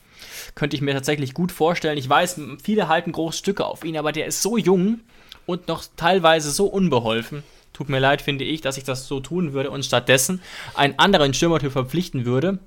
Könnte 0.55 0.75
ich 0.75 0.81
mir 0.81 0.93
tatsächlich 0.93 1.33
gut 1.33 1.51
vorstellen. 1.51 1.97
Ich 1.97 2.09
weiß, 2.09 2.39
viele 2.63 2.87
halten 2.87 3.11
große 3.11 3.37
Stücke 3.37 3.65
auf 3.65 3.85
ihn, 3.85 3.97
aber 3.97 4.11
der 4.11 4.25
ist 4.25 4.41
so 4.41 4.57
jung 4.57 5.01
und 5.45 5.67
noch 5.67 5.83
teilweise 5.95 6.51
so 6.51 6.65
unbeholfen. 6.65 7.43
Tut 7.73 7.89
mir 7.89 7.99
leid, 7.99 8.23
finde 8.23 8.43
ich, 8.43 8.61
dass 8.61 8.77
ich 8.77 8.83
das 8.83 9.07
so 9.07 9.19
tun 9.19 9.53
würde 9.53 9.69
und 9.69 9.85
stattdessen 9.85 10.41
einen 10.73 10.97
anderen 10.97 11.35
Stürmertyp 11.35 11.71
verpflichten 11.71 12.25
würde. 12.25 12.57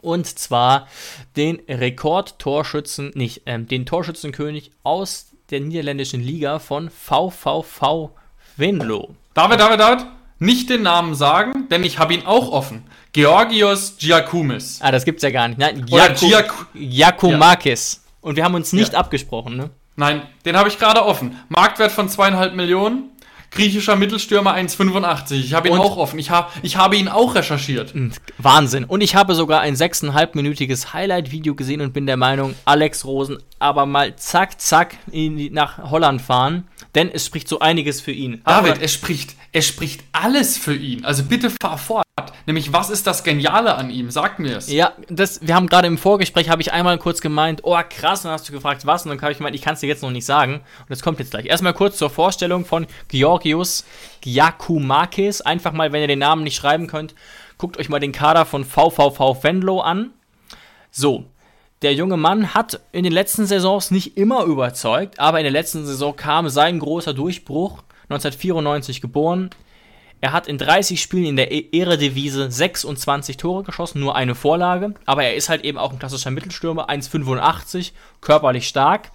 Und 0.00 0.26
zwar 0.26 0.88
den 1.36 1.60
Rekordtorschützen, 1.68 3.12
nicht, 3.14 3.42
ähm, 3.46 3.66
den 3.66 3.86
Torschützenkönig 3.86 4.70
aus 4.84 5.32
der 5.50 5.60
niederländischen 5.60 6.20
Liga 6.20 6.58
von 6.58 6.90
VVV 6.90 8.10
Venlo. 8.56 9.16
David, 9.34 9.60
David, 9.60 9.80
David, 9.80 10.06
nicht 10.38 10.68
den 10.68 10.82
Namen 10.82 11.14
sagen, 11.14 11.68
denn 11.70 11.84
ich 11.84 11.98
habe 11.98 12.12
ihn 12.12 12.26
auch 12.26 12.50
offen. 12.50 12.84
Georgios 13.12 13.96
Giacomis. 13.98 14.78
Ah, 14.82 14.90
das 14.90 15.04
gibt's 15.04 15.22
ja 15.22 15.30
gar 15.30 15.48
nicht. 15.48 15.58
Nein, 15.58 15.86
Giacomakis. 15.86 18.02
Ja. 18.04 18.10
Und 18.20 18.36
wir 18.36 18.44
haben 18.44 18.54
uns 18.54 18.72
nicht 18.72 18.92
ja. 18.92 18.98
abgesprochen, 18.98 19.56
ne? 19.56 19.70
Nein, 19.96 20.22
den 20.44 20.56
habe 20.56 20.68
ich 20.68 20.78
gerade 20.78 21.04
offen. 21.04 21.36
Marktwert 21.48 21.92
von 21.92 22.08
zweieinhalb 22.08 22.54
Millionen. 22.54 23.10
Griechischer 23.50 23.96
Mittelstürmer 23.96 24.54
1,85. 24.54 25.34
Ich 25.34 25.52
habe 25.52 25.68
ihn 25.68 25.74
und 25.74 25.80
auch 25.80 25.98
offen. 25.98 26.18
Ich, 26.18 26.30
hab, 26.30 26.52
ich 26.62 26.78
habe 26.78 26.96
ihn 26.96 27.08
auch 27.08 27.34
recherchiert. 27.34 27.92
Hm, 27.92 28.12
Wahnsinn. 28.38 28.84
Und 28.84 29.02
ich 29.02 29.14
habe 29.14 29.34
sogar 29.34 29.60
ein 29.60 29.76
6,5-minütiges 29.76 30.94
Highlight-Video 30.94 31.54
gesehen 31.54 31.82
und 31.82 31.92
bin 31.92 32.06
der 32.06 32.16
Meinung, 32.16 32.54
Alex 32.64 33.04
Rosen 33.04 33.38
aber 33.58 33.84
mal 33.84 34.16
zack, 34.16 34.58
zack 34.60 34.96
in, 35.10 35.52
nach 35.52 35.90
Holland 35.90 36.22
fahren. 36.22 36.66
Denn 36.94 37.10
es 37.10 37.26
spricht 37.26 37.48
so 37.48 37.60
einiges 37.60 38.00
für 38.00 38.12
ihn. 38.12 38.42
David, 38.44 38.82
es 38.82 38.92
spricht, 38.92 39.34
es 39.52 39.66
spricht 39.66 40.04
alles 40.12 40.58
für 40.58 40.74
ihn. 40.74 41.04
Also 41.04 41.24
bitte 41.24 41.50
fahr 41.50 41.78
fort. 41.78 42.04
Nämlich, 42.46 42.72
was 42.72 42.90
ist 42.90 43.06
das 43.06 43.24
Geniale 43.24 43.74
an 43.74 43.88
ihm? 43.88 44.10
Sag 44.10 44.38
mir 44.38 44.58
es. 44.58 44.70
Ja, 44.70 44.92
das, 45.08 45.40
wir 45.46 45.54
haben 45.54 45.68
gerade 45.68 45.86
im 45.86 45.96
Vorgespräch, 45.96 46.50
habe 46.50 46.60
ich 46.60 46.72
einmal 46.72 46.98
kurz 46.98 47.20
gemeint, 47.20 47.60
oh 47.62 47.78
krass, 47.88 48.20
und 48.20 48.24
dann 48.24 48.32
hast 48.32 48.48
du 48.48 48.52
gefragt, 48.52 48.84
was? 48.84 49.04
Und 49.04 49.10
dann 49.10 49.20
habe 49.22 49.32
ich 49.32 49.38
gemeint, 49.38 49.54
ich 49.54 49.62
kann 49.62 49.74
es 49.74 49.80
dir 49.80 49.86
jetzt 49.86 50.02
noch 50.02 50.10
nicht 50.10 50.26
sagen. 50.26 50.56
Und 50.56 50.90
das 50.90 51.02
kommt 51.02 51.18
jetzt 51.18 51.30
gleich. 51.30 51.46
Erstmal 51.46 51.72
kurz 51.72 51.96
zur 51.96 52.10
Vorstellung 52.10 52.64
von 52.64 52.86
Georgios 53.08 53.84
Giacomakis. 54.20 55.40
Einfach 55.40 55.72
mal, 55.72 55.92
wenn 55.92 56.02
ihr 56.02 56.08
den 56.08 56.18
Namen 56.18 56.44
nicht 56.44 56.56
schreiben 56.56 56.88
könnt, 56.88 57.14
guckt 57.56 57.78
euch 57.78 57.88
mal 57.88 58.00
den 58.00 58.12
Kader 58.12 58.44
von 58.44 58.64
VVV 58.64 59.42
Venlo 59.42 59.80
an. 59.80 60.10
So, 60.90 61.24
der 61.82 61.94
junge 61.94 62.16
Mann 62.16 62.54
hat 62.54 62.80
in 62.92 63.04
den 63.04 63.12
letzten 63.12 63.46
Saisons 63.46 63.90
nicht 63.90 64.16
immer 64.16 64.44
überzeugt, 64.44 65.18
aber 65.18 65.38
in 65.38 65.44
der 65.44 65.52
letzten 65.52 65.84
Saison 65.84 66.14
kam 66.14 66.48
sein 66.48 66.78
großer 66.78 67.14
Durchbruch. 67.14 67.82
1994 68.08 69.00
geboren, 69.00 69.50
er 70.20 70.32
hat 70.32 70.46
in 70.46 70.58
30 70.58 71.02
Spielen 71.02 71.24
in 71.24 71.36
der 71.36 71.50
e- 71.50 71.68
Eredivise 71.72 72.50
26 72.50 73.36
Tore 73.36 73.64
geschossen, 73.64 74.00
nur 74.00 74.14
eine 74.14 74.36
Vorlage. 74.36 74.94
Aber 75.04 75.24
er 75.24 75.34
ist 75.34 75.48
halt 75.48 75.64
eben 75.64 75.78
auch 75.78 75.92
ein 75.92 75.98
klassischer 75.98 76.30
Mittelstürmer, 76.30 76.88
1,85, 76.88 77.92
körperlich 78.20 78.68
stark. 78.68 79.10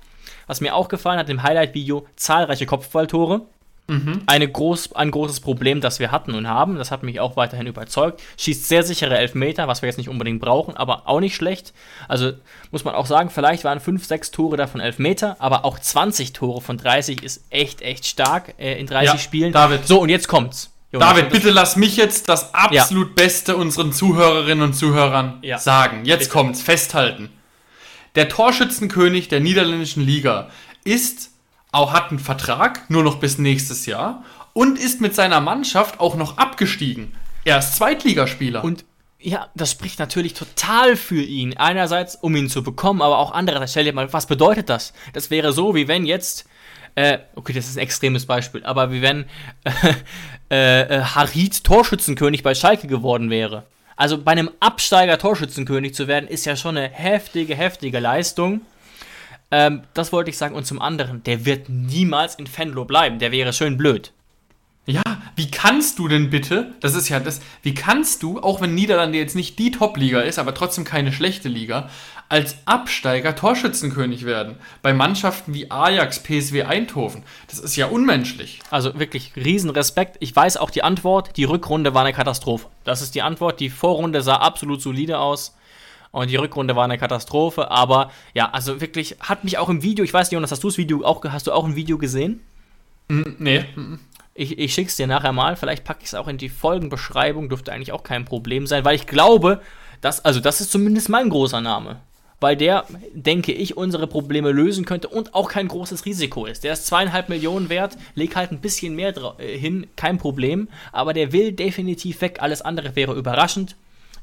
Was 0.48 0.60
mir 0.60 0.76
auch 0.76 0.90
gefallen 0.90 1.20
hat 1.20 1.30
im 1.30 1.44
Highlight-Video, 1.44 2.06
zahlreiche 2.18 2.66
Kopfballtore. 2.66 3.42
Mhm. 3.88 4.24
Eine 4.26 4.50
groß, 4.50 4.94
ein 4.96 5.12
großes 5.12 5.40
Problem, 5.40 5.80
das 5.80 6.00
wir 6.00 6.12
hatten 6.12 6.36
und 6.36 6.48
haben. 6.48 6.76
Das 6.76 6.92
hat 6.92 7.04
mich 7.04 7.22
auch 7.22 7.38
weiterhin 7.38 7.68
überzeugt. 7.68 8.22
Schießt 8.38 8.68
sehr 8.68 8.84
sichere 8.84 9.18
Elfmeter, 9.18 9.70
was 9.70 9.82
wir 9.82 9.88
jetzt 9.88 9.98
nicht 9.98 10.10
unbedingt 10.10 10.42
brauchen, 10.42 10.76
aber 10.76 11.08
auch 11.08 11.22
nicht 11.22 11.36
schlecht. 11.36 11.74
Also 12.10 12.34
muss 12.72 12.84
man 12.84 12.96
auch 12.96 13.06
sagen, 13.06 13.30
vielleicht 13.30 13.64
waren 13.64 13.80
5, 13.80 14.06
6 14.06 14.32
Tore 14.32 14.58
davon 14.58 14.82
Elfmeter, 14.82 15.38
aber 15.40 15.64
auch 15.64 15.80
20 15.80 16.34
Tore 16.34 16.60
von 16.60 16.78
30 16.78 17.24
ist 17.24 17.46
echt, 17.50 17.82
echt 17.82 18.06
stark 18.06 18.56
äh, 18.60 18.78
in 18.78 18.88
30 18.88 19.14
ja, 19.14 19.18
Spielen. 19.20 19.54
David. 19.54 19.88
So, 19.88 20.02
und 20.02 20.10
jetzt 20.10 20.28
kommt's. 20.28 20.74
Jonas, 20.92 21.10
David, 21.10 21.30
bitte 21.30 21.50
lass 21.52 21.76
mich 21.76 21.98
jetzt 21.98 22.28
das 22.30 22.54
absolut 22.54 23.08
ja. 23.10 23.14
Beste 23.16 23.56
unseren 23.56 23.94
Zuhörerinnen 23.94 24.64
und 24.64 24.74
Zuhörern 24.74 25.40
ja. 25.42 25.58
sagen. 25.58 26.06
Jetzt 26.06 26.20
bitte. 26.20 26.32
kommt's, 26.32 26.62
festhalten. 26.62 27.30
Der 28.16 28.28
Torschützenkönig 28.30 29.28
der 29.28 29.40
niederländischen 29.40 30.04
Liga 30.04 30.50
ist, 30.84 31.32
auch 31.78 31.94
hat 31.94 32.10
einen 32.10 32.20
Vertrag, 32.20 32.90
nur 32.90 33.04
noch 33.04 33.20
bis 33.20 33.38
nächstes 33.38 33.86
Jahr, 33.86 34.24
und 34.54 34.80
ist 34.80 35.02
mit 35.02 35.16
seiner 35.16 35.40
Mannschaft 35.40 36.00
auch 36.00 36.16
noch 36.16 36.38
abgestiegen. 36.38 37.14
Er 37.46 37.60
ist 37.60 37.76
Zweitligaspieler. 37.76 38.64
Und 38.64 38.86
ja, 39.20 39.48
das 39.56 39.72
spricht 39.72 40.00
natürlich 40.00 40.34
total 40.34 40.96
für 40.96 41.22
ihn. 41.22 41.58
Einerseits, 41.58 42.16
um 42.16 42.36
ihn 42.36 42.50
zu 42.50 42.64
bekommen, 42.64 43.02
aber 43.02 43.18
auch 43.18 43.32
andererseits, 43.32 43.72
stell 43.72 43.86
dir 43.86 43.94
mal, 43.94 44.12
was 44.14 44.28
bedeutet 44.28 44.70
das? 44.70 44.94
Das 45.14 45.32
wäre 45.32 45.54
so, 45.54 45.76
wie 45.76 45.88
wenn 45.88 46.06
jetzt 46.06 46.46
äh, 46.98 47.20
okay, 47.36 47.54
das 47.54 47.68
ist 47.68 47.78
ein 47.78 47.84
extremes 47.84 48.26
Beispiel, 48.26 48.66
aber 48.66 48.92
wie 48.92 49.04
wenn 49.04 49.26
äh, 50.52 50.82
äh, 50.82 51.02
Harit 51.04 51.64
Torschützenkönig 51.64 52.42
bei 52.42 52.56
Schalke 52.56 52.88
geworden 52.88 53.30
wäre. 53.30 53.64
Also 53.96 54.18
bei 54.18 54.32
einem 54.32 54.50
Absteiger 54.60 55.20
Torschützenkönig 55.20 55.94
zu 55.94 56.08
werden, 56.08 56.28
ist 56.28 56.46
ja 56.46 56.56
schon 56.56 56.76
eine 56.76 56.90
heftige, 56.90 57.56
heftige 57.56 58.00
Leistung. 58.00 58.62
Ähm, 59.52 59.84
das 59.94 60.12
wollte 60.12 60.30
ich 60.30 60.38
sagen. 60.38 60.56
Und 60.56 60.66
zum 60.66 60.82
anderen, 60.82 61.24
der 61.24 61.46
wird 61.46 61.70
niemals 61.70 62.36
in 62.36 62.48
Fenlo 62.48 62.86
bleiben. 62.86 63.20
Der 63.20 63.32
wäre 63.32 63.54
schön 63.54 63.78
blöd. 63.78 64.14
Ja, 64.90 65.02
wie 65.36 65.52
kannst 65.52 66.00
du 66.00 66.08
denn 66.08 66.30
bitte, 66.30 66.74
das 66.80 66.96
ist 66.96 67.10
ja 67.10 67.20
das, 67.20 67.42
wie 67.62 67.74
kannst 67.74 68.24
du, 68.24 68.40
auch 68.40 68.62
wenn 68.62 68.74
Niederlande 68.74 69.18
jetzt 69.18 69.36
nicht 69.36 69.60
die 69.60 69.70
Top-Liga 69.70 70.22
ist, 70.22 70.40
aber 70.40 70.54
trotzdem 70.54 70.86
keine 70.86 71.12
schlechte 71.12 71.50
Liga, 71.50 71.90
als 72.30 72.56
Absteiger 72.64 73.36
Torschützenkönig 73.36 74.24
werden? 74.24 74.56
Bei 74.82 74.94
Mannschaften 74.94 75.54
wie 75.54 75.70
Ajax, 75.70 76.24
PSW 76.24 76.64
Eindhoven. 76.64 77.24
Das 77.48 77.60
ist 77.60 77.76
ja 77.76 77.88
unmenschlich. 77.88 78.60
Also 78.72 78.98
wirklich 78.98 79.34
Riesenrespekt. 79.36 80.16
Ich 80.22 80.34
weiß 80.34 80.56
auch 80.56 80.70
die 80.70 80.84
Antwort, 80.84 81.36
die 81.36 81.44
Rückrunde 81.44 81.94
war 81.94 82.06
eine 82.06 82.14
Katastrophe. 82.14 82.68
Das 82.86 83.02
ist 83.02 83.14
die 83.14 83.22
Antwort. 83.22 83.60
Die 83.60 83.70
Vorrunde 83.70 84.22
sah 84.22 84.38
absolut 84.38 84.82
solide 84.82 85.20
aus. 85.20 85.57
Und 86.18 86.32
die 86.32 86.36
Rückrunde 86.36 86.76
war 86.76 86.86
eine 86.86 86.98
Katastrophe, 86.98 87.70
aber 87.70 88.10
ja, 88.34 88.50
also 88.50 88.82
wirklich 88.82 89.18
hat 89.20 89.44
mich 89.44 89.60
auch 89.60 89.70
im 89.70 89.84
Video, 89.84 90.04
ich 90.04 90.12
weiß 90.12 90.32
nicht, 90.32 90.34
Jonas, 90.34 90.50
hast 90.50 90.64
du 90.64 90.68
das 90.68 90.80
Video 90.80 91.06
auch, 91.06 91.24
hast 91.26 91.46
du 91.46 91.52
auch 91.52 91.64
ein 91.64 91.76
Video 91.76 92.00
gesehen? 92.00 92.42
Mm, 93.08 93.22
nee. 93.38 93.66
Ich, 94.34 94.58
ich 94.58 94.74
schick's 94.74 94.96
dir 94.96 95.06
nachher 95.06 95.32
mal. 95.32 95.56
Vielleicht 95.56 95.84
packe 95.84 96.00
ich 96.02 96.08
es 96.08 96.16
auch 96.16 96.28
in 96.28 96.40
die 96.40 96.50
Folgenbeschreibung. 96.50 97.50
Dürfte 97.50 97.72
eigentlich 97.72 97.92
auch 97.92 98.02
kein 98.02 98.26
Problem 98.26 98.66
sein, 98.66 98.84
weil 98.84 98.96
ich 98.96 99.06
glaube, 99.06 99.62
dass, 100.02 100.26
also 100.26 100.40
das 100.40 100.60
ist 100.60 100.72
zumindest 100.72 101.08
mein 101.08 101.30
großer 101.30 101.62
Name. 101.62 101.98
Weil 102.40 102.58
der, 102.58 102.86
denke 103.14 103.52
ich, 103.52 103.78
unsere 103.78 104.08
Probleme 104.08 104.52
lösen 104.52 104.86
könnte 104.86 105.10
und 105.10 105.36
auch 105.36 105.50
kein 105.50 105.68
großes 105.68 106.06
Risiko 106.06 106.48
ist. 106.48 106.64
Der 106.64 106.74
ist 106.74 106.88
zweieinhalb 106.88 107.30
Millionen 107.30 107.70
wert, 107.70 107.96
leg 108.16 108.36
halt 108.36 108.52
ein 108.52 108.62
bisschen 108.62 108.96
mehr 108.96 109.14
äh, 109.38 109.56
hin, 109.56 109.86
kein 109.96 110.18
Problem. 110.18 110.68
Aber 110.92 111.14
der 111.14 111.32
will 111.32 111.52
definitiv 111.52 112.22
weg. 112.22 112.38
Alles 112.42 112.64
andere 112.64 112.96
wäre 112.96 113.14
überraschend. 113.14 113.76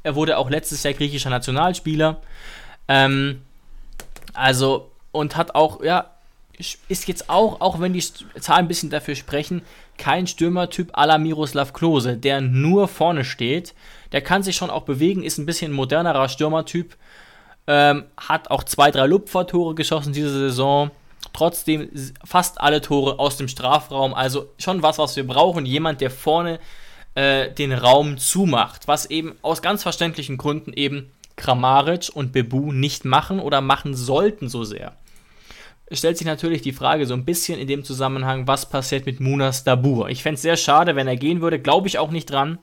Er 0.04 0.14
wurde 0.14 0.38
auch 0.38 0.50
letztes 0.50 0.82
Jahr 0.82 0.94
griechischer 0.94 1.30
Nationalspieler. 1.30 2.20
Ähm, 2.86 3.40
also, 4.34 4.90
und 5.12 5.36
hat 5.36 5.54
auch, 5.54 5.82
ja, 5.82 6.10
ist 6.56 7.08
jetzt 7.08 7.30
auch, 7.30 7.60
auch 7.60 7.80
wenn 7.80 7.94
die 7.94 8.00
Zahlen 8.02 8.66
ein 8.66 8.68
bisschen 8.68 8.90
dafür 8.90 9.16
sprechen, 9.16 9.62
kein 9.96 10.26
Stürmertyp 10.26 10.96
à 10.96 11.06
la 11.06 11.18
Miroslav 11.18 11.72
Klose, 11.72 12.16
der 12.16 12.40
nur 12.40 12.86
vorne 12.86 13.24
steht. 13.24 13.74
Der 14.12 14.20
kann 14.20 14.42
sich 14.42 14.56
schon 14.56 14.70
auch 14.70 14.82
bewegen, 14.82 15.22
ist 15.22 15.38
ein 15.38 15.46
bisschen 15.46 15.72
modernerer 15.72 16.28
Stürmertyp. 16.28 16.96
Ähm, 17.66 18.04
hat 18.16 18.50
auch 18.50 18.62
zwei, 18.64 18.90
drei 18.90 19.06
Lupfertore 19.06 19.74
geschossen 19.74 20.12
diese 20.12 20.30
Saison. 20.30 20.90
Trotzdem 21.32 21.88
fast 22.24 22.60
alle 22.60 22.82
Tore 22.82 23.18
aus 23.18 23.38
dem 23.38 23.48
Strafraum. 23.48 24.12
Also 24.12 24.50
schon 24.58 24.82
was, 24.82 24.98
was 24.98 25.16
wir 25.16 25.26
brauchen. 25.26 25.64
Jemand, 25.64 26.00
der 26.00 26.10
vorne 26.10 26.60
äh, 27.14 27.50
den 27.50 27.72
Raum 27.72 28.18
zumacht. 28.18 28.88
Was 28.88 29.06
eben 29.06 29.34
aus 29.42 29.62
ganz 29.62 29.82
verständlichen 29.82 30.36
Gründen 30.36 30.72
eben 30.72 31.10
Kramaric 31.36 32.10
und 32.14 32.32
Bebu 32.32 32.72
nicht 32.72 33.04
machen 33.04 33.40
oder 33.40 33.60
machen 33.60 33.94
sollten 33.94 34.48
so 34.48 34.64
sehr 34.64 34.92
stellt 35.92 36.18
sich 36.18 36.26
natürlich 36.26 36.62
die 36.62 36.72
Frage 36.72 37.06
so 37.06 37.14
ein 37.14 37.24
bisschen 37.24 37.58
in 37.58 37.68
dem 37.68 37.84
Zusammenhang, 37.84 38.46
was 38.46 38.68
passiert 38.68 39.06
mit 39.06 39.20
Munas 39.20 39.64
Dabur. 39.64 40.08
Ich 40.08 40.22
fände 40.22 40.36
es 40.36 40.42
sehr 40.42 40.56
schade, 40.56 40.96
wenn 40.96 41.08
er 41.08 41.16
gehen 41.16 41.40
würde, 41.40 41.58
glaube 41.58 41.88
ich 41.88 41.98
auch 41.98 42.10
nicht 42.10 42.30
dran. 42.30 42.58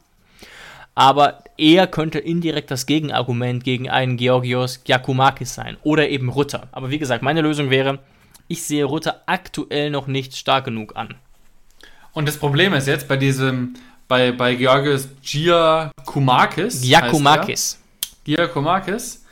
Aber 0.93 1.43
er 1.57 1.87
könnte 1.87 2.19
indirekt 2.19 2.69
das 2.69 2.85
Gegenargument 2.85 3.63
gegen 3.63 3.89
einen 3.89 4.17
Georgios 4.17 4.83
Giacomakis 4.83 5.55
sein 5.55 5.77
oder 5.83 6.09
eben 6.09 6.29
Rutter. 6.29 6.67
Aber 6.71 6.89
wie 6.89 6.99
gesagt, 6.99 7.23
meine 7.23 7.41
Lösung 7.41 7.69
wäre, 7.69 7.99
ich 8.47 8.63
sehe 8.63 8.83
Rutter 8.83 9.21
aktuell 9.25 9.89
noch 9.89 10.07
nicht 10.07 10.35
stark 10.35 10.65
genug 10.65 10.97
an. 10.97 11.15
Und 12.11 12.27
das 12.27 12.37
Problem 12.37 12.73
ist 12.73 12.87
jetzt 12.87 13.07
bei 13.07 13.15
diesem, 13.15 13.75
bei, 14.11 14.33
bei 14.33 14.55
Georgios 14.55 15.07
Giacomakis. 15.23 16.81
Giacomakis. 16.81 17.79
Giacomakis 18.25 19.23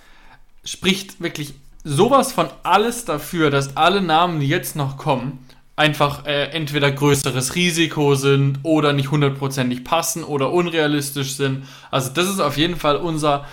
spricht 0.64 1.20
wirklich 1.20 1.54
sowas 1.84 2.32
von 2.32 2.48
alles 2.64 3.04
dafür, 3.04 3.50
dass 3.52 3.76
alle 3.76 4.02
Namen, 4.02 4.40
die 4.40 4.48
jetzt 4.48 4.78
noch 4.78 4.96
kommen, 4.96 5.46
einfach 5.76 6.26
äh, 6.26 6.52
entweder 6.52 6.90
größeres 6.94 7.56
Risiko 7.56 8.16
sind 8.16 8.60
oder 8.64 8.94
nicht 8.94 9.12
hundertprozentig 9.12 9.84
passen 9.84 10.24
oder 10.24 10.54
unrealistisch 10.54 11.36
sind. 11.36 11.66
Also 11.92 12.12
das 12.14 12.30
ist 12.30 12.40
auf 12.40 12.56
jeden 12.56 12.78
Fall 12.78 12.96
unser, 12.96 13.46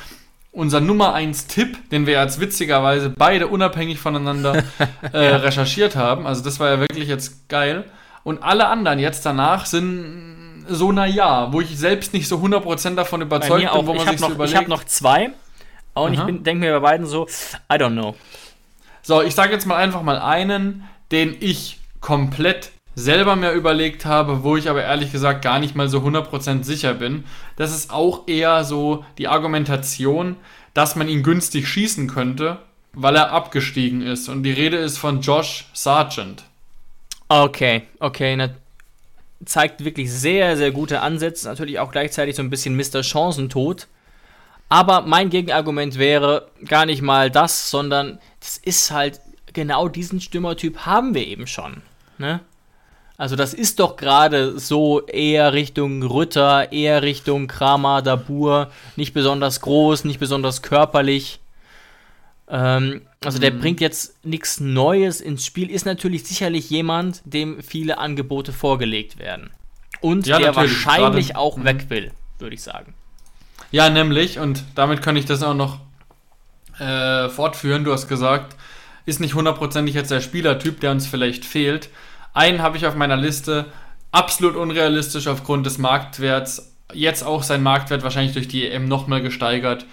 unser 0.52 0.78
Nummer 0.78 1.12
1 1.12 1.48
Tipp, 1.48 1.90
den 1.90 2.06
wir 2.06 2.22
jetzt 2.22 2.38
witzigerweise 2.38 3.10
beide 3.10 3.48
unabhängig 3.48 3.98
voneinander 3.98 4.62
äh, 5.12 5.18
recherchiert 5.18 5.96
haben. 5.96 6.24
Also 6.24 6.44
das 6.44 6.60
war 6.60 6.70
ja 6.70 6.78
wirklich 6.78 7.08
jetzt 7.08 7.48
geil. 7.48 7.84
Und 8.22 8.44
alle 8.44 8.68
anderen 8.68 9.00
jetzt 9.00 9.26
danach 9.26 9.66
sind 9.66 10.35
so 10.68 10.92
naja, 10.92 11.52
wo 11.52 11.60
ich 11.60 11.78
selbst 11.78 12.12
nicht 12.12 12.28
so 12.28 12.36
100% 12.36 12.94
davon 12.94 13.22
überzeugt 13.22 13.72
bin, 13.72 13.86
wo 13.86 13.94
man 13.94 14.08
sich 14.08 14.20
noch, 14.20 14.28
so 14.28 14.34
überlegt. 14.34 14.52
Ich 14.52 14.58
habe 14.58 14.70
noch 14.70 14.84
zwei 14.84 15.30
und 15.94 16.18
Aha. 16.18 16.28
ich 16.28 16.42
denke 16.42 16.66
mir 16.66 16.72
bei 16.74 16.90
beiden 16.90 17.06
so, 17.06 17.26
I 17.72 17.76
don't 17.76 17.92
know. 17.92 18.14
So, 19.02 19.22
ich 19.22 19.34
sage 19.34 19.52
jetzt 19.52 19.66
mal 19.66 19.76
einfach 19.76 20.02
mal 20.02 20.18
einen, 20.18 20.88
den 21.12 21.36
ich 21.40 21.78
komplett 22.00 22.70
selber 22.96 23.36
mir 23.36 23.52
überlegt 23.52 24.04
habe, 24.06 24.42
wo 24.42 24.56
ich 24.56 24.68
aber 24.68 24.82
ehrlich 24.82 25.12
gesagt 25.12 25.42
gar 25.42 25.58
nicht 25.58 25.76
mal 25.76 25.88
so 25.88 25.98
100% 25.98 26.64
sicher 26.64 26.94
bin. 26.94 27.24
Das 27.56 27.74
ist 27.74 27.92
auch 27.92 28.26
eher 28.26 28.64
so 28.64 29.04
die 29.18 29.28
Argumentation, 29.28 30.36
dass 30.74 30.96
man 30.96 31.08
ihn 31.08 31.22
günstig 31.22 31.68
schießen 31.68 32.08
könnte, 32.08 32.58
weil 32.94 33.16
er 33.16 33.32
abgestiegen 33.32 34.02
ist. 34.02 34.28
Und 34.28 34.42
die 34.42 34.52
Rede 34.52 34.78
ist 34.78 34.98
von 34.98 35.20
Josh 35.20 35.66
Sargent. 35.72 36.44
Okay, 37.28 37.82
okay. 38.00 38.36
Zeigt 39.44 39.84
wirklich 39.84 40.12
sehr, 40.12 40.56
sehr 40.56 40.72
gute 40.72 41.00
Ansätze. 41.00 41.48
Natürlich 41.48 41.78
auch 41.78 41.92
gleichzeitig 41.92 42.36
so 42.36 42.42
ein 42.42 42.50
bisschen 42.50 42.76
Mr. 42.76 43.02
Chancentod. 43.02 43.86
Aber 44.68 45.02
mein 45.02 45.30
Gegenargument 45.30 45.98
wäre 45.98 46.48
gar 46.66 46.86
nicht 46.86 47.02
mal 47.02 47.30
das, 47.30 47.70
sondern 47.70 48.18
das 48.40 48.56
ist 48.56 48.90
halt 48.90 49.20
genau 49.52 49.88
diesen 49.88 50.20
Stürmertyp 50.20 50.80
haben 50.80 51.14
wir 51.14 51.26
eben 51.26 51.46
schon. 51.46 51.82
Ne? 52.18 52.40
Also 53.16 53.36
das 53.36 53.54
ist 53.54 53.80
doch 53.80 53.96
gerade 53.96 54.58
so 54.58 55.06
eher 55.06 55.54
Richtung 55.54 56.02
Rütter, 56.02 56.72
eher 56.72 57.02
Richtung 57.02 57.46
Kramer, 57.46 58.02
Dabur, 58.02 58.70
nicht 58.96 59.14
besonders 59.14 59.60
groß, 59.62 60.04
nicht 60.04 60.20
besonders 60.20 60.60
körperlich. 60.60 61.40
Ähm, 62.48 63.05
also 63.24 63.38
der 63.38 63.52
mhm. 63.52 63.60
bringt 63.60 63.80
jetzt 63.80 64.24
nichts 64.24 64.60
Neues 64.60 65.20
ins 65.20 65.44
Spiel, 65.46 65.70
ist 65.70 65.86
natürlich 65.86 66.24
sicherlich 66.24 66.70
jemand, 66.70 67.22
dem 67.24 67.62
viele 67.62 67.98
Angebote 67.98 68.52
vorgelegt 68.52 69.18
werden. 69.18 69.50
Und 70.00 70.26
ja, 70.26 70.38
der 70.38 70.54
wahrscheinlich 70.54 71.28
gerade, 71.28 71.38
auch 71.38 71.56
mhm. 71.56 71.64
weg 71.64 71.86
will, 71.88 72.12
würde 72.38 72.54
ich 72.54 72.62
sagen. 72.62 72.94
Ja, 73.72 73.90
nämlich, 73.90 74.38
und 74.38 74.64
damit 74.74 75.02
kann 75.02 75.16
ich 75.16 75.24
das 75.24 75.42
auch 75.42 75.54
noch 75.54 75.80
äh, 76.78 77.28
fortführen. 77.28 77.84
Du 77.84 77.92
hast 77.92 78.08
gesagt, 78.08 78.56
ist 79.06 79.20
nicht 79.20 79.34
hundertprozentig 79.34 79.94
jetzt 79.94 80.10
der 80.10 80.20
Spielertyp, 80.20 80.80
der 80.80 80.90
uns 80.90 81.06
vielleicht 81.06 81.44
fehlt. 81.44 81.88
Einen 82.34 82.60
habe 82.60 82.76
ich 82.76 82.86
auf 82.86 82.94
meiner 82.94 83.16
Liste, 83.16 83.66
absolut 84.12 84.56
unrealistisch 84.56 85.26
aufgrund 85.26 85.66
des 85.66 85.78
Marktwerts. 85.78 86.74
Jetzt 86.92 87.24
auch 87.24 87.42
sein 87.42 87.62
Marktwert 87.62 88.02
wahrscheinlich 88.02 88.34
durch 88.34 88.48
die 88.48 88.68
EM 88.68 88.86
nochmal 88.86 89.22
gesteigert. 89.22 89.86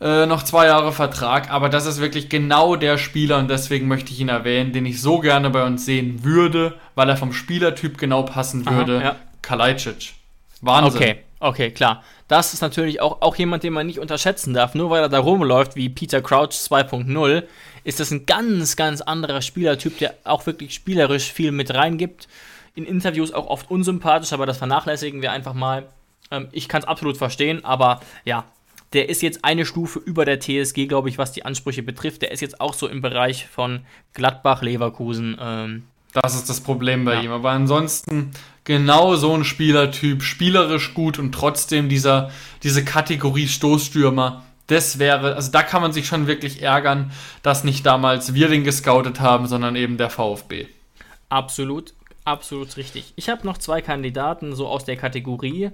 Äh, 0.00 0.26
noch 0.26 0.44
zwei 0.44 0.66
Jahre 0.66 0.92
Vertrag, 0.92 1.50
aber 1.50 1.68
das 1.68 1.84
ist 1.84 2.00
wirklich 2.00 2.28
genau 2.28 2.76
der 2.76 2.98
Spieler 2.98 3.38
und 3.38 3.50
deswegen 3.50 3.88
möchte 3.88 4.12
ich 4.12 4.20
ihn 4.20 4.28
erwähnen, 4.28 4.72
den 4.72 4.86
ich 4.86 5.02
so 5.02 5.18
gerne 5.18 5.50
bei 5.50 5.64
uns 5.64 5.84
sehen 5.84 6.22
würde, 6.22 6.74
weil 6.94 7.08
er 7.08 7.16
vom 7.16 7.32
Spielertyp 7.32 7.98
genau 7.98 8.22
passen 8.22 8.64
würde. 8.64 8.98
Aha, 8.98 9.04
ja. 9.04 9.16
Kalajdzic. 9.42 10.14
Wahnsinn. 10.60 11.00
Okay, 11.00 11.18
okay, 11.40 11.70
klar. 11.72 12.04
Das 12.28 12.52
ist 12.52 12.60
natürlich 12.60 13.00
auch, 13.00 13.22
auch 13.22 13.34
jemand, 13.36 13.64
den 13.64 13.72
man 13.72 13.86
nicht 13.86 13.98
unterschätzen 13.98 14.54
darf. 14.54 14.74
Nur 14.74 14.90
weil 14.90 15.02
er 15.02 15.08
da 15.08 15.18
rumläuft 15.18 15.74
wie 15.74 15.88
Peter 15.88 16.20
Crouch 16.20 16.50
2.0, 16.50 17.42
ist 17.84 18.00
das 18.00 18.10
ein 18.10 18.26
ganz, 18.26 18.76
ganz 18.76 19.00
anderer 19.00 19.40
Spielertyp, 19.40 19.98
der 19.98 20.14
auch 20.24 20.46
wirklich 20.46 20.74
spielerisch 20.74 21.32
viel 21.32 21.50
mit 21.50 21.74
reingibt. 21.74 22.28
In 22.74 22.84
Interviews 22.84 23.32
auch 23.32 23.46
oft 23.46 23.70
unsympathisch, 23.70 24.32
aber 24.32 24.46
das 24.46 24.58
vernachlässigen 24.58 25.22
wir 25.22 25.32
einfach 25.32 25.54
mal. 25.54 25.86
Ähm, 26.30 26.48
ich 26.52 26.68
kann 26.68 26.82
es 26.82 26.88
absolut 26.88 27.16
verstehen, 27.16 27.64
aber 27.64 28.00
ja, 28.24 28.44
der 28.92 29.08
ist 29.08 29.22
jetzt 29.22 29.44
eine 29.44 29.66
Stufe 29.66 29.98
über 29.98 30.24
der 30.24 30.40
TSG, 30.40 30.86
glaube 30.86 31.08
ich, 31.08 31.18
was 31.18 31.32
die 31.32 31.44
Ansprüche 31.44 31.82
betrifft. 31.82 32.22
Der 32.22 32.30
ist 32.32 32.40
jetzt 32.40 32.60
auch 32.60 32.74
so 32.74 32.88
im 32.88 33.02
Bereich 33.02 33.46
von 33.46 33.80
Gladbach, 34.14 34.62
Leverkusen. 34.62 35.36
Ähm, 35.40 35.84
das 36.12 36.34
ist 36.34 36.48
das 36.48 36.60
Problem 36.60 37.04
bei 37.04 37.14
ja. 37.14 37.22
ihm. 37.22 37.30
Aber 37.30 37.50
ansonsten 37.50 38.30
genau 38.64 39.16
so 39.16 39.34
ein 39.34 39.44
Spielertyp, 39.44 40.22
spielerisch 40.22 40.94
gut 40.94 41.18
und 41.18 41.32
trotzdem 41.32 41.88
dieser, 41.88 42.30
diese 42.62 42.84
Kategorie 42.84 43.48
Stoßstürmer 43.48 44.44
das 44.68 44.98
wäre, 44.98 45.34
also 45.34 45.50
da 45.50 45.62
kann 45.62 45.82
man 45.82 45.92
sich 45.92 46.06
schon 46.06 46.26
wirklich 46.26 46.62
ärgern, 46.62 47.10
dass 47.42 47.64
nicht 47.64 47.84
damals 47.86 48.34
wir 48.34 48.48
den 48.48 48.64
gescoutet 48.64 49.18
haben, 49.18 49.46
sondern 49.46 49.76
eben 49.76 49.96
der 49.96 50.10
VfB. 50.10 50.66
Absolut, 51.30 51.94
absolut 52.28 52.76
richtig. 52.76 53.12
Ich 53.16 53.28
habe 53.28 53.46
noch 53.46 53.58
zwei 53.58 53.80
Kandidaten 53.80 54.54
so 54.54 54.68
aus 54.68 54.84
der 54.84 54.96
Kategorie. 54.96 55.70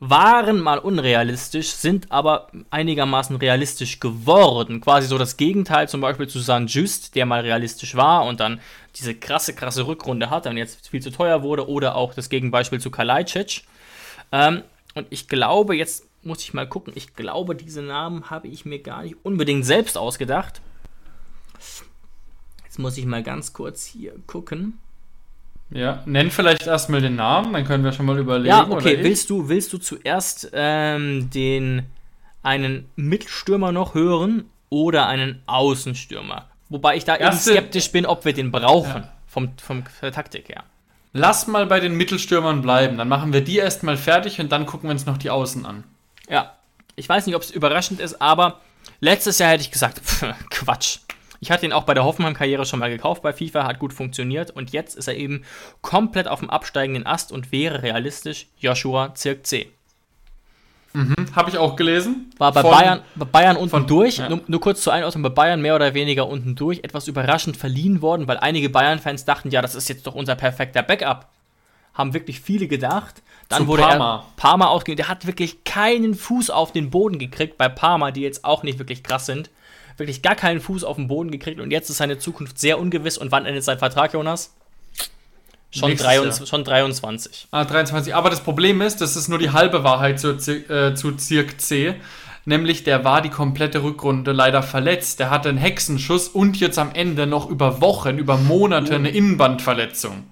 Waren 0.00 0.60
mal 0.60 0.78
unrealistisch, 0.78 1.70
sind 1.70 2.12
aber 2.12 2.48
einigermaßen 2.70 3.36
realistisch 3.36 4.00
geworden. 4.00 4.80
Quasi 4.80 5.08
so 5.08 5.16
das 5.16 5.36
Gegenteil 5.36 5.88
zum 5.88 6.00
Beispiel 6.00 6.28
zu 6.28 6.40
San 6.40 6.66
Just, 6.66 7.14
der 7.14 7.26
mal 7.26 7.40
realistisch 7.40 7.96
war 7.96 8.26
und 8.26 8.40
dann 8.40 8.60
diese 8.96 9.14
krasse, 9.14 9.54
krasse 9.54 9.86
Rückrunde 9.86 10.30
hat 10.30 10.46
und 10.46 10.56
jetzt 10.56 10.88
viel 10.88 11.02
zu 11.02 11.10
teuer 11.10 11.42
wurde. 11.42 11.68
Oder 11.68 11.96
auch 11.96 12.12
das 12.12 12.28
Gegenbeispiel 12.28 12.80
zu 12.80 12.90
Kalajdzic. 12.90 13.62
Ähm, 14.30 14.62
und 14.94 15.06
ich 15.10 15.26
glaube, 15.26 15.74
jetzt 15.74 16.06
muss 16.22 16.42
ich 16.42 16.54
mal 16.54 16.68
gucken. 16.68 16.92
Ich 16.96 17.14
glaube, 17.14 17.54
diese 17.54 17.82
Namen 17.82 18.30
habe 18.30 18.48
ich 18.48 18.64
mir 18.64 18.78
gar 18.78 19.02
nicht 19.02 19.16
unbedingt 19.22 19.64
selbst 19.64 19.96
ausgedacht. 19.96 20.60
Jetzt 22.64 22.78
muss 22.78 22.98
ich 22.98 23.06
mal 23.06 23.22
ganz 23.22 23.52
kurz 23.52 23.86
hier 23.86 24.14
gucken. 24.26 24.78
Ja, 25.74 26.02
nenn 26.06 26.30
vielleicht 26.30 26.68
erstmal 26.68 27.00
den 27.00 27.16
Namen, 27.16 27.52
dann 27.52 27.64
können 27.64 27.82
wir 27.82 27.90
schon 27.90 28.06
mal 28.06 28.16
überlegen. 28.16 28.48
Ja, 28.48 28.70
okay, 28.70 28.98
willst 29.00 29.28
du, 29.28 29.48
willst 29.48 29.72
du 29.72 29.78
zuerst 29.78 30.48
ähm, 30.52 31.30
den 31.30 31.86
einen 32.44 32.88
Mittelstürmer 32.94 33.72
noch 33.72 33.94
hören 33.94 34.44
oder 34.70 35.08
einen 35.08 35.42
Außenstürmer? 35.46 36.46
Wobei 36.68 36.96
ich 36.96 37.04
da 37.04 37.16
Erste, 37.16 37.50
eben 37.50 37.58
skeptisch 37.58 37.90
bin, 37.90 38.06
ob 38.06 38.24
wir 38.24 38.32
den 38.32 38.52
brauchen, 38.52 39.02
ja. 39.02 39.12
vom, 39.26 39.50
vom 39.58 39.82
Taktik 40.00 40.48
her. 40.48 40.62
Lass 41.12 41.48
mal 41.48 41.66
bei 41.66 41.80
den 41.80 41.96
Mittelstürmern 41.96 42.62
bleiben, 42.62 42.96
dann 42.96 43.08
machen 43.08 43.32
wir 43.32 43.42
die 43.42 43.56
erstmal 43.56 43.96
fertig 43.96 44.40
und 44.40 44.52
dann 44.52 44.66
gucken 44.66 44.88
wir 44.88 44.92
uns 44.92 45.06
noch 45.06 45.18
die 45.18 45.30
Außen 45.30 45.66
an. 45.66 45.82
Ja, 46.28 46.54
ich 46.94 47.08
weiß 47.08 47.26
nicht, 47.26 47.34
ob 47.34 47.42
es 47.42 47.50
überraschend 47.50 47.98
ist, 47.98 48.22
aber 48.22 48.60
letztes 49.00 49.40
Jahr 49.40 49.50
hätte 49.50 49.62
ich 49.62 49.72
gesagt, 49.72 49.98
pff, 50.04 50.24
Quatsch. 50.50 50.98
Ich 51.44 51.50
hatte 51.50 51.66
ihn 51.66 51.74
auch 51.74 51.82
bei 51.82 51.92
der 51.92 52.06
Hoffenheim-Karriere 52.06 52.64
schon 52.64 52.78
mal 52.80 52.88
gekauft 52.88 53.20
bei 53.20 53.34
FIFA, 53.34 53.66
hat 53.66 53.78
gut 53.78 53.92
funktioniert 53.92 54.50
und 54.50 54.72
jetzt 54.72 54.96
ist 54.96 55.08
er 55.08 55.14
eben 55.14 55.44
komplett 55.82 56.26
auf 56.26 56.40
dem 56.40 56.48
absteigenden 56.48 57.04
Ast 57.04 57.32
und 57.32 57.52
wäre 57.52 57.82
realistisch 57.82 58.46
Joshua 58.58 59.14
Zirk 59.14 59.46
C. 59.46 59.68
Mhm, 60.94 61.14
habe 61.36 61.50
ich 61.50 61.58
auch 61.58 61.76
gelesen. 61.76 62.32
War 62.38 62.50
bei, 62.50 62.62
von, 62.62 62.70
Bayern, 62.70 63.00
bei 63.14 63.26
Bayern 63.26 63.56
unten 63.56 63.68
von, 63.68 63.86
durch, 63.86 64.16
ja. 64.16 64.30
nur, 64.30 64.40
nur, 64.46 64.58
kurz 64.58 64.80
zur 64.80 64.94
Einordnung, 64.94 65.22
bei 65.22 65.28
Bayern 65.28 65.60
mehr 65.60 65.74
oder 65.74 65.92
weniger 65.92 66.28
unten 66.28 66.54
durch, 66.54 66.78
etwas 66.82 67.08
überraschend 67.08 67.58
verliehen 67.58 68.00
worden, 68.00 68.26
weil 68.26 68.38
einige 68.38 68.70
Bayern-Fans 68.70 69.26
dachten, 69.26 69.50
ja, 69.50 69.60
das 69.60 69.74
ist 69.74 69.90
jetzt 69.90 70.06
doch 70.06 70.14
unser 70.14 70.36
perfekter 70.36 70.82
Backup. 70.82 71.28
Haben 71.92 72.14
wirklich 72.14 72.40
viele 72.40 72.68
gedacht. 72.68 73.22
Dann 73.50 73.64
Zu 73.64 73.66
wurde 73.66 73.82
Parma. 73.82 74.14
er 74.16 74.40
Parma 74.40 74.68
ausgegeben. 74.68 74.96
Der 74.96 75.08
hat 75.08 75.26
wirklich 75.26 75.62
keinen 75.64 76.14
Fuß 76.14 76.48
auf 76.48 76.72
den 76.72 76.88
Boden 76.88 77.18
gekriegt 77.18 77.58
bei 77.58 77.68
Parma, 77.68 78.12
die 78.12 78.22
jetzt 78.22 78.46
auch 78.46 78.62
nicht 78.62 78.78
wirklich 78.78 79.02
krass 79.02 79.26
sind. 79.26 79.50
Wirklich 79.96 80.22
gar 80.22 80.34
keinen 80.34 80.60
Fuß 80.60 80.84
auf 80.84 80.96
den 80.96 81.08
Boden 81.08 81.30
gekriegt 81.30 81.60
und 81.60 81.70
jetzt 81.70 81.88
ist 81.88 81.98
seine 81.98 82.18
Zukunft 82.18 82.58
sehr 82.58 82.78
ungewiss. 82.78 83.18
Und 83.18 83.32
wann 83.32 83.46
endet 83.46 83.64
sein 83.64 83.78
Vertrag, 83.78 84.12
Jonas? 84.12 84.54
Schon, 85.70 85.96
23, 85.96 86.48
schon 86.48 86.62
23. 86.62 87.48
Ah, 87.50 87.64
23. 87.64 88.14
Aber 88.14 88.30
das 88.30 88.40
Problem 88.40 88.80
ist, 88.80 89.00
das 89.00 89.16
ist 89.16 89.28
nur 89.28 89.38
die 89.38 89.50
halbe 89.50 89.82
Wahrheit 89.82 90.20
zu, 90.20 90.30
äh, 90.30 90.94
zu 90.94 91.12
Zirk 91.12 91.60
C. 91.60 91.96
Nämlich, 92.44 92.84
der 92.84 93.04
war 93.04 93.22
die 93.22 93.30
komplette 93.30 93.82
Rückrunde 93.82 94.32
leider 94.32 94.62
verletzt. 94.62 95.18
Der 95.18 95.30
hatte 95.30 95.48
einen 95.48 95.58
Hexenschuss 95.58 96.28
und 96.28 96.60
jetzt 96.60 96.78
am 96.78 96.92
Ende 96.92 97.26
noch 97.26 97.48
über 97.48 97.80
Wochen, 97.80 98.18
über 98.18 98.36
Monate 98.36 98.94
eine 98.94 99.10
Innenbandverletzung. 99.10 100.24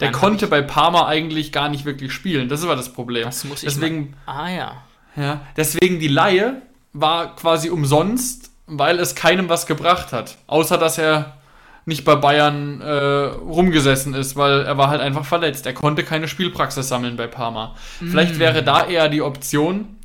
Der 0.00 0.12
konnte 0.12 0.46
bei 0.46 0.60
Parma 0.62 1.06
eigentlich 1.06 1.52
gar 1.52 1.68
nicht 1.68 1.84
wirklich 1.84 2.12
spielen. 2.12 2.48
Das 2.48 2.66
war 2.66 2.76
das 2.76 2.92
Problem. 2.92 3.24
Das 3.24 3.44
muss 3.44 3.62
ich 3.62 3.68
deswegen, 3.70 4.14
ah 4.26 4.50
ja. 4.50 4.82
ja. 5.16 5.40
Deswegen 5.56 5.98
die 5.98 6.08
Laie 6.08 6.60
war 6.92 7.34
quasi 7.34 7.70
umsonst, 7.70 8.50
weil 8.66 8.98
es 8.98 9.14
keinem 9.14 9.48
was 9.48 9.66
gebracht 9.66 10.12
hat. 10.12 10.38
Außer 10.46 10.78
dass 10.78 10.98
er 10.98 11.36
nicht 11.84 12.04
bei 12.04 12.16
Bayern 12.16 12.80
äh, 12.80 12.90
rumgesessen 12.90 14.12
ist, 14.14 14.34
weil 14.34 14.62
er 14.62 14.76
war 14.76 14.88
halt 14.88 15.00
einfach 15.00 15.24
verletzt. 15.24 15.66
Er 15.66 15.72
konnte 15.72 16.02
keine 16.02 16.26
Spielpraxis 16.26 16.88
sammeln 16.88 17.16
bei 17.16 17.28
Parma. 17.28 17.76
Mm. 18.00 18.10
Vielleicht 18.10 18.40
wäre 18.40 18.64
da 18.64 18.86
eher 18.86 19.08
die 19.08 19.22
Option, 19.22 19.96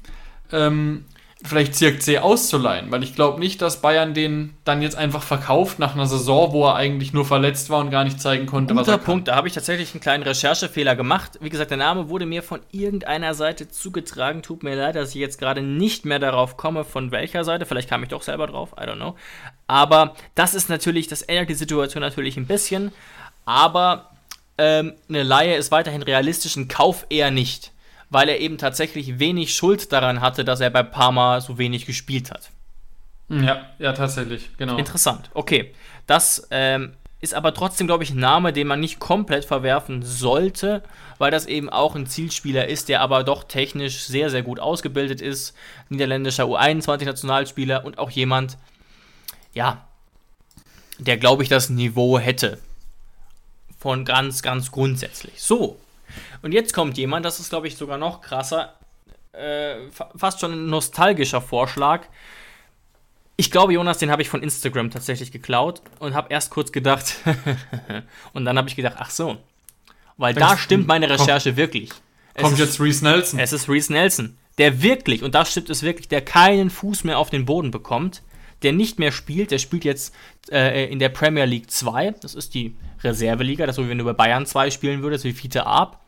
ähm, 0.51 1.05
vielleicht 1.43 1.75
Zirk 1.75 2.01
C 2.01 2.19
auszuleihen, 2.19 2.91
weil 2.91 3.03
ich 3.03 3.15
glaube 3.15 3.39
nicht, 3.39 3.61
dass 3.61 3.81
Bayern 3.81 4.13
den 4.13 4.53
dann 4.63 4.81
jetzt 4.81 4.95
einfach 4.95 5.23
verkauft 5.23 5.79
nach 5.79 5.95
einer 5.95 6.05
Saison, 6.05 6.51
wo 6.53 6.65
er 6.65 6.75
eigentlich 6.75 7.13
nur 7.13 7.25
verletzt 7.25 7.69
war 7.69 7.79
und 7.79 7.89
gar 7.89 8.03
nicht 8.03 8.21
zeigen 8.21 8.45
konnte, 8.45 8.73
Guter 8.73 8.81
was 8.81 8.87
er 8.87 8.97
kann. 8.97 9.05
Punkt, 9.05 9.27
da 9.27 9.35
habe 9.35 9.47
ich 9.47 9.53
tatsächlich 9.53 9.93
einen 9.93 10.01
kleinen 10.01 10.23
Recherchefehler 10.23 10.95
gemacht. 10.95 11.39
Wie 11.41 11.49
gesagt, 11.49 11.71
der 11.71 11.77
Name 11.77 12.09
wurde 12.09 12.25
mir 12.25 12.43
von 12.43 12.61
irgendeiner 12.71 13.33
Seite 13.33 13.69
zugetragen. 13.69 14.41
Tut 14.43 14.63
mir 14.63 14.75
leid, 14.75 14.95
dass 14.95 15.09
ich 15.09 15.15
jetzt 15.15 15.39
gerade 15.39 15.61
nicht 15.61 16.05
mehr 16.05 16.19
darauf 16.19 16.57
komme, 16.57 16.83
von 16.83 17.11
welcher 17.11 17.43
Seite. 17.43 17.65
Vielleicht 17.65 17.89
kam 17.89 18.03
ich 18.03 18.09
doch 18.09 18.21
selber 18.21 18.47
drauf, 18.47 18.73
I 18.79 18.83
don't 18.83 18.95
know. 18.95 19.15
Aber 19.67 20.15
das 20.35 20.53
ist 20.53 20.69
natürlich, 20.69 21.07
das 21.07 21.21
ändert 21.21 21.49
die 21.49 21.55
Situation 21.55 22.01
natürlich 22.01 22.37
ein 22.37 22.45
bisschen. 22.45 22.91
Aber 23.45 24.11
ähm, 24.57 24.93
eine 25.09 25.23
Laie 25.23 25.55
ist 25.55 25.71
weiterhin 25.71 26.03
realistisch, 26.03 26.55
ein 26.55 26.67
Kauf 26.67 27.05
eher 27.09 27.31
nicht 27.31 27.71
weil 28.11 28.29
er 28.29 28.39
eben 28.39 28.59
tatsächlich 28.59 29.17
wenig 29.17 29.55
Schuld 29.55 29.91
daran 29.91 30.21
hatte, 30.21 30.45
dass 30.45 30.59
er 30.59 30.69
bei 30.69 30.83
Parma 30.83 31.41
so 31.41 31.57
wenig 31.57 31.87
gespielt 31.87 32.29
hat. 32.29 32.51
Ja, 33.29 33.65
ja, 33.79 33.93
tatsächlich, 33.93 34.49
genau. 34.57 34.77
Interessant, 34.77 35.31
okay. 35.33 35.73
Das 36.05 36.47
ähm, 36.51 36.91
ist 37.21 37.33
aber 37.33 37.53
trotzdem, 37.53 37.87
glaube 37.87 38.03
ich, 38.03 38.11
ein 38.11 38.19
Name, 38.19 38.51
den 38.51 38.67
man 38.67 38.81
nicht 38.81 38.99
komplett 38.99 39.45
verwerfen 39.45 40.03
sollte, 40.03 40.83
weil 41.17 41.31
das 41.31 41.45
eben 41.45 41.69
auch 41.69 41.95
ein 41.95 42.07
Zielspieler 42.07 42.67
ist, 42.67 42.89
der 42.89 42.99
aber 42.99 43.23
doch 43.23 43.45
technisch 43.45 44.03
sehr, 44.03 44.29
sehr 44.29 44.43
gut 44.43 44.59
ausgebildet 44.59 45.21
ist. 45.21 45.55
Niederländischer 45.87 46.43
U21-Nationalspieler 46.43 47.85
und 47.85 47.97
auch 47.97 48.09
jemand, 48.09 48.57
ja, 49.53 49.85
der, 50.99 51.15
glaube 51.17 51.43
ich, 51.43 51.49
das 51.49 51.69
Niveau 51.69 52.19
hätte. 52.19 52.57
Von 53.79 54.03
ganz, 54.03 54.41
ganz 54.41 54.71
grundsätzlich. 54.71 55.41
So. 55.41 55.79
Und 56.41 56.53
jetzt 56.53 56.73
kommt 56.73 56.97
jemand, 56.97 57.25
das 57.25 57.39
ist, 57.39 57.49
glaube 57.49 57.67
ich, 57.67 57.77
sogar 57.77 57.97
noch 57.97 58.21
krasser, 58.21 58.73
äh, 59.33 59.75
fast 60.15 60.39
schon 60.39 60.51
ein 60.53 60.65
nostalgischer 60.67 61.41
Vorschlag. 61.41 62.05
Ich 63.37 63.51
glaube, 63.51 63.73
Jonas, 63.73 63.97
den 63.97 64.11
habe 64.11 64.21
ich 64.21 64.29
von 64.29 64.43
Instagram 64.43 64.91
tatsächlich 64.91 65.31
geklaut 65.31 65.81
und 65.99 66.13
habe 66.13 66.27
erst 66.31 66.51
kurz 66.51 66.71
gedacht. 66.71 67.15
und 68.33 68.45
dann 68.45 68.57
habe 68.57 68.69
ich 68.69 68.75
gedacht, 68.75 68.95
ach 68.99 69.09
so. 69.09 69.37
Weil 70.17 70.33
da 70.33 70.57
stimmt 70.57 70.87
meine 70.87 71.09
Recherche 71.09 71.49
kommt, 71.49 71.57
wirklich. 71.57 71.89
Es 72.33 72.43
kommt 72.43 72.53
ist, 72.53 72.59
jetzt 72.59 72.79
Reese 72.79 73.03
Nelson. 73.03 73.39
Es 73.39 73.53
ist 73.53 73.69
Reese 73.69 73.91
Nelson, 73.91 74.37
der 74.57 74.83
wirklich, 74.83 75.23
und 75.23 75.33
da 75.33 75.45
stimmt 75.45 75.69
es 75.69 75.81
wirklich, 75.81 76.07
der 76.07 76.21
keinen 76.21 76.69
Fuß 76.69 77.03
mehr 77.03 77.17
auf 77.17 77.29
den 77.29 77.45
Boden 77.45 77.71
bekommt, 77.71 78.21
der 78.61 78.73
nicht 78.73 78.99
mehr 78.99 79.11
spielt. 79.11 79.51
Der 79.51 79.57
spielt 79.57 79.85
jetzt 79.85 80.13
äh, 80.51 80.91
in 80.91 80.99
der 80.99 81.09
Premier 81.09 81.45
League 81.45 81.71
2. 81.71 82.15
Das 82.21 82.35
ist 82.35 82.53
die 82.53 82.75
Reserveliga. 83.03 83.65
Das 83.65 83.73
ist 83.73 83.77
so, 83.77 83.85
wie 83.85 83.89
wenn 83.89 83.97
du 83.97 84.03
bei 84.03 84.13
Bayern 84.13 84.45
2 84.45 84.69
spielen 84.69 85.01
würdest, 85.01 85.23
wie 85.23 85.33
Fiete 85.33 85.65
Arp. 85.65 86.00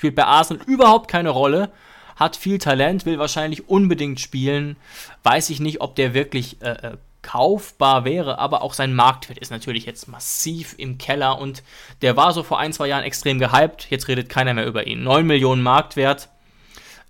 Spielt 0.00 0.14
bei 0.14 0.24
Arsenal 0.24 0.64
überhaupt 0.66 1.10
keine 1.10 1.28
Rolle 1.28 1.70
hat 2.16 2.34
viel 2.34 2.56
Talent, 2.56 3.04
will 3.04 3.18
wahrscheinlich 3.18 3.68
unbedingt 3.68 4.18
spielen. 4.18 4.76
Weiß 5.24 5.50
ich 5.50 5.60
nicht, 5.60 5.82
ob 5.82 5.94
der 5.94 6.14
wirklich 6.14 6.56
äh, 6.62 6.70
äh, 6.70 6.96
kaufbar 7.20 8.06
wäre, 8.06 8.38
aber 8.38 8.62
auch 8.62 8.72
sein 8.72 8.94
Marktwert 8.94 9.36
ist 9.36 9.50
natürlich 9.50 9.84
jetzt 9.84 10.08
massiv 10.08 10.74
im 10.78 10.96
Keller 10.96 11.38
und 11.38 11.62
der 12.00 12.16
war 12.16 12.32
so 12.32 12.42
vor 12.42 12.58
ein, 12.58 12.72
zwei 12.72 12.88
Jahren 12.88 13.04
extrem 13.04 13.38
gehypt. 13.38 13.88
Jetzt 13.90 14.08
redet 14.08 14.30
keiner 14.30 14.54
mehr 14.54 14.64
über 14.66 14.86
ihn. 14.86 15.02
9 15.02 15.26
Millionen 15.26 15.62
Marktwert. 15.62 16.30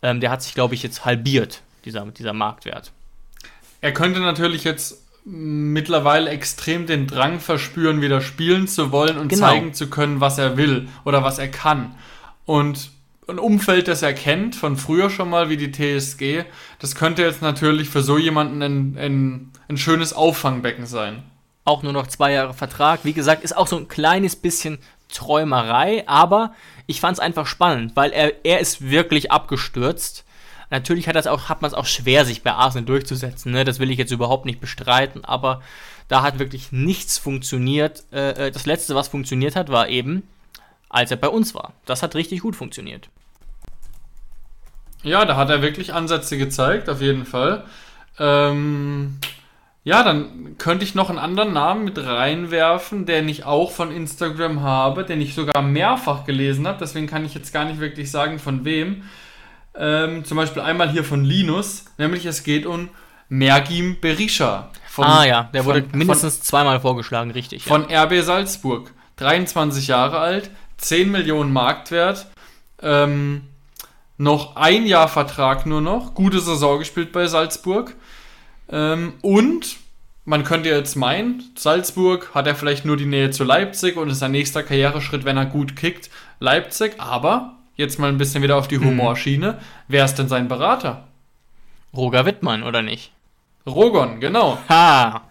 Ähm, 0.03 0.19
der 0.19 0.33
hat 0.33 0.43
sich, 0.43 0.55
glaube 0.55 0.75
ich, 0.75 0.83
jetzt 0.83 1.05
halbiert, 1.05 1.63
dieser, 1.85 2.05
dieser 2.07 2.33
Marktwert. 2.33 2.91
Er 3.83 3.95
könnte 3.95 4.19
natürlich 4.19 4.65
jetzt 4.65 4.99
mittlerweile 5.25 6.31
extrem 6.31 6.87
den 6.87 7.07
Drang 7.07 7.39
verspüren, 7.39 8.01
wieder 8.01 8.21
spielen 8.21 8.67
zu 8.67 8.91
wollen 8.91 9.17
und 9.17 9.29
genau. 9.29 9.47
zeigen 9.47 9.75
zu 9.75 9.89
können, 9.89 10.21
was 10.21 10.39
er 10.39 10.57
will 10.57 10.89
oder 11.05 11.23
was 11.23 11.39
er 11.39 11.49
kann. 11.49 11.95
Und 12.45 12.91
ein 13.29 13.39
Umfeld, 13.39 13.89
das 13.89 14.03
er 14.03 14.13
kennt, 14.13 14.57
von 14.57 14.77
früher 14.77 15.09
schon 15.11 15.31
mal 15.31 15.49
wie 15.49 15.57
die 15.57 15.71
TSG, 15.71 16.45
das 16.79 16.95
könnte 16.95 17.23
jetzt 17.23 17.43
natürlich 17.43 17.89
für 17.89 18.03
so 18.03 18.19
jemanden 18.19 18.63
ein, 18.63 18.97
ein, 18.99 19.53
ein 19.69 19.79
schönes 19.79 20.13
Auffangbecken 20.13 20.87
sein. 20.87 21.23
Auch 21.65 21.83
nur 21.83 21.93
noch 21.93 22.09
zwei 22.09 22.33
Jahre 22.33 22.55
Vertrag. 22.55 23.01
Wie 23.05 23.13
gesagt, 23.13 23.45
ist 23.45 23.57
auch 23.57 23.67
so 23.67 23.77
ein 23.77 23.89
kleines 23.89 24.35
bisschen 24.35 24.79
Träumerei, 25.13 26.05
aber 26.09 26.55
ich 26.87 27.01
fand 27.01 27.15
es 27.19 27.21
einfach 27.21 27.47
spannend, 27.47 27.97
weil 27.97 28.11
er, 28.11 28.45
er 28.45 28.61
ist 28.61 28.91
wirklich 28.91 29.31
abgestürzt. 29.31 30.25
Natürlich 30.71 31.09
hat, 31.09 31.17
hat 31.17 31.63
man 31.63 31.69
es 31.69 31.75
auch 31.75 31.87
schwer, 31.87 32.25
sich 32.25 32.43
bei 32.43 32.53
Arsenal 32.53 32.87
durchzusetzen. 32.87 33.53
Ne? 33.53 33.65
Das 33.65 33.81
will 33.81 33.91
ich 33.91 33.99
jetzt 33.99 34.13
überhaupt 34.13 34.47
nicht 34.47 34.61
bestreiten, 34.61 35.25
aber 35.25 35.63
da 36.09 36.23
hat 36.23 36.39
wirklich 36.39 36.73
nichts 36.73 37.19
funktioniert. 37.19 38.05
Äh, 38.13 38.47
äh 38.47 38.51
das 38.51 38.67
letzte, 38.67 38.95
was 38.95 39.09
funktioniert 39.09 39.57
hat, 39.57 39.69
war 39.69 39.89
eben, 39.89 40.23
als 40.91 41.11
er 41.11 41.17
bei 41.17 41.29
uns 41.29 41.55
war. 41.55 41.73
Das 41.87 42.03
hat 42.03 42.15
richtig 42.15 42.41
gut 42.41 42.57
funktioniert. 42.57 43.09
Ja, 45.03 45.25
da 45.25 45.37
hat 45.37 45.49
er 45.49 45.63
wirklich 45.63 45.95
Ansätze 45.95 46.37
gezeigt, 46.37 46.91
auf 46.91 47.01
jeden 47.01 47.25
Fall. 47.25 47.65
Ähm, 48.19 49.17
ja, 49.83 50.03
dann 50.03 50.59
könnte 50.59 50.85
ich 50.85 50.95
noch 50.95 51.09
einen 51.09 51.19
anderen 51.19 51.55
Namen 51.55 51.85
mit 51.85 51.97
reinwerfen, 51.97 53.07
den 53.07 53.29
ich 53.29 53.45
auch 53.45 53.71
von 53.71 53.91
Instagram 53.91 54.61
habe, 54.61 55.05
den 55.05 55.23
ich 55.23 55.35
sogar 55.35 55.63
mehrfach 55.63 56.27
gelesen 56.27 56.67
habe. 56.67 56.79
Deswegen 56.79 57.07
kann 57.07 57.25
ich 57.25 57.33
jetzt 57.33 57.55
gar 57.55 57.65
nicht 57.65 57.81
wirklich 57.81 58.11
sagen, 58.11 58.39
von 58.39 58.67
wem. 58.67 59.05
Ähm, 59.75 60.25
zum 60.25 60.37
Beispiel 60.37 60.61
einmal 60.61 60.91
hier 60.91 61.05
von 61.05 61.25
Linus, 61.25 61.87
nämlich 61.97 62.27
es 62.27 62.43
geht 62.43 62.67
um 62.67 62.91
Mergim 63.31 63.99
Berisha. 64.01 64.69
Von, 64.87 65.07
ah 65.07 65.25
ja, 65.25 65.45
der 65.55 65.65
wurde 65.65 65.83
von, 65.83 65.99
mindestens 65.99 66.37
von, 66.39 66.45
zweimal 66.45 66.81
vorgeschlagen, 66.81 67.31
richtig. 67.31 67.65
Von 67.65 67.89
ja. 67.89 68.03
RB 68.03 68.23
Salzburg. 68.23 68.93
23 69.17 69.87
Jahre 69.87 70.19
alt, 70.19 70.51
10 70.81 71.11
Millionen 71.11 71.53
Marktwert. 71.53 72.27
Ähm, 72.83 73.43
noch 74.17 74.57
ein 74.57 74.87
Jahr 74.87 75.09
Vertrag 75.09 75.67
nur 75.67 75.81
noch. 75.81 76.15
Gute 76.15 76.41
Saison 76.41 76.79
gespielt 76.79 77.13
bei 77.13 77.27
Salzburg. 77.27 77.95
Ähm, 78.71 79.15
und 79.23 79.77
man 80.25 80.45
könnte 80.45 80.69
jetzt 80.69 80.95
meinen, 80.95 81.43
Salzburg 81.57 82.35
hat 82.35 82.47
er 82.47 82.55
vielleicht 82.55 82.85
nur 82.85 82.97
die 82.97 83.07
Nähe 83.07 83.31
zu 83.31 83.45
Leipzig 83.45 83.97
und 83.97 84.11
ist 84.11 84.19
sein 84.19 84.33
nächster 84.33 84.63
Karriereschritt, 84.63 85.25
wenn 85.25 85.37
er 85.37 85.47
gut 85.47 85.75
kickt, 85.77 86.11
Leipzig. 86.39 86.95
Aber 86.99 87.57
jetzt 87.77 87.99
mal 87.99 88.09
ein 88.09 88.19
bisschen 88.19 88.43
wieder 88.43 88.57
auf 88.57 88.69
die 88.69 88.79
mhm. 88.79 88.87
Humorschiene. 88.87 89.53
Mhm. 89.53 89.57
Wer 89.89 90.05
ist 90.05 90.17
denn 90.17 90.29
sein 90.29 90.49
Berater? 90.49 91.09
Roger 91.95 92.27
Wittmann, 92.27 92.63
oder 92.63 92.83
nicht? 92.83 93.13
Rogon, 93.67 94.21
genau. 94.21 94.59
Ha! 94.69 95.23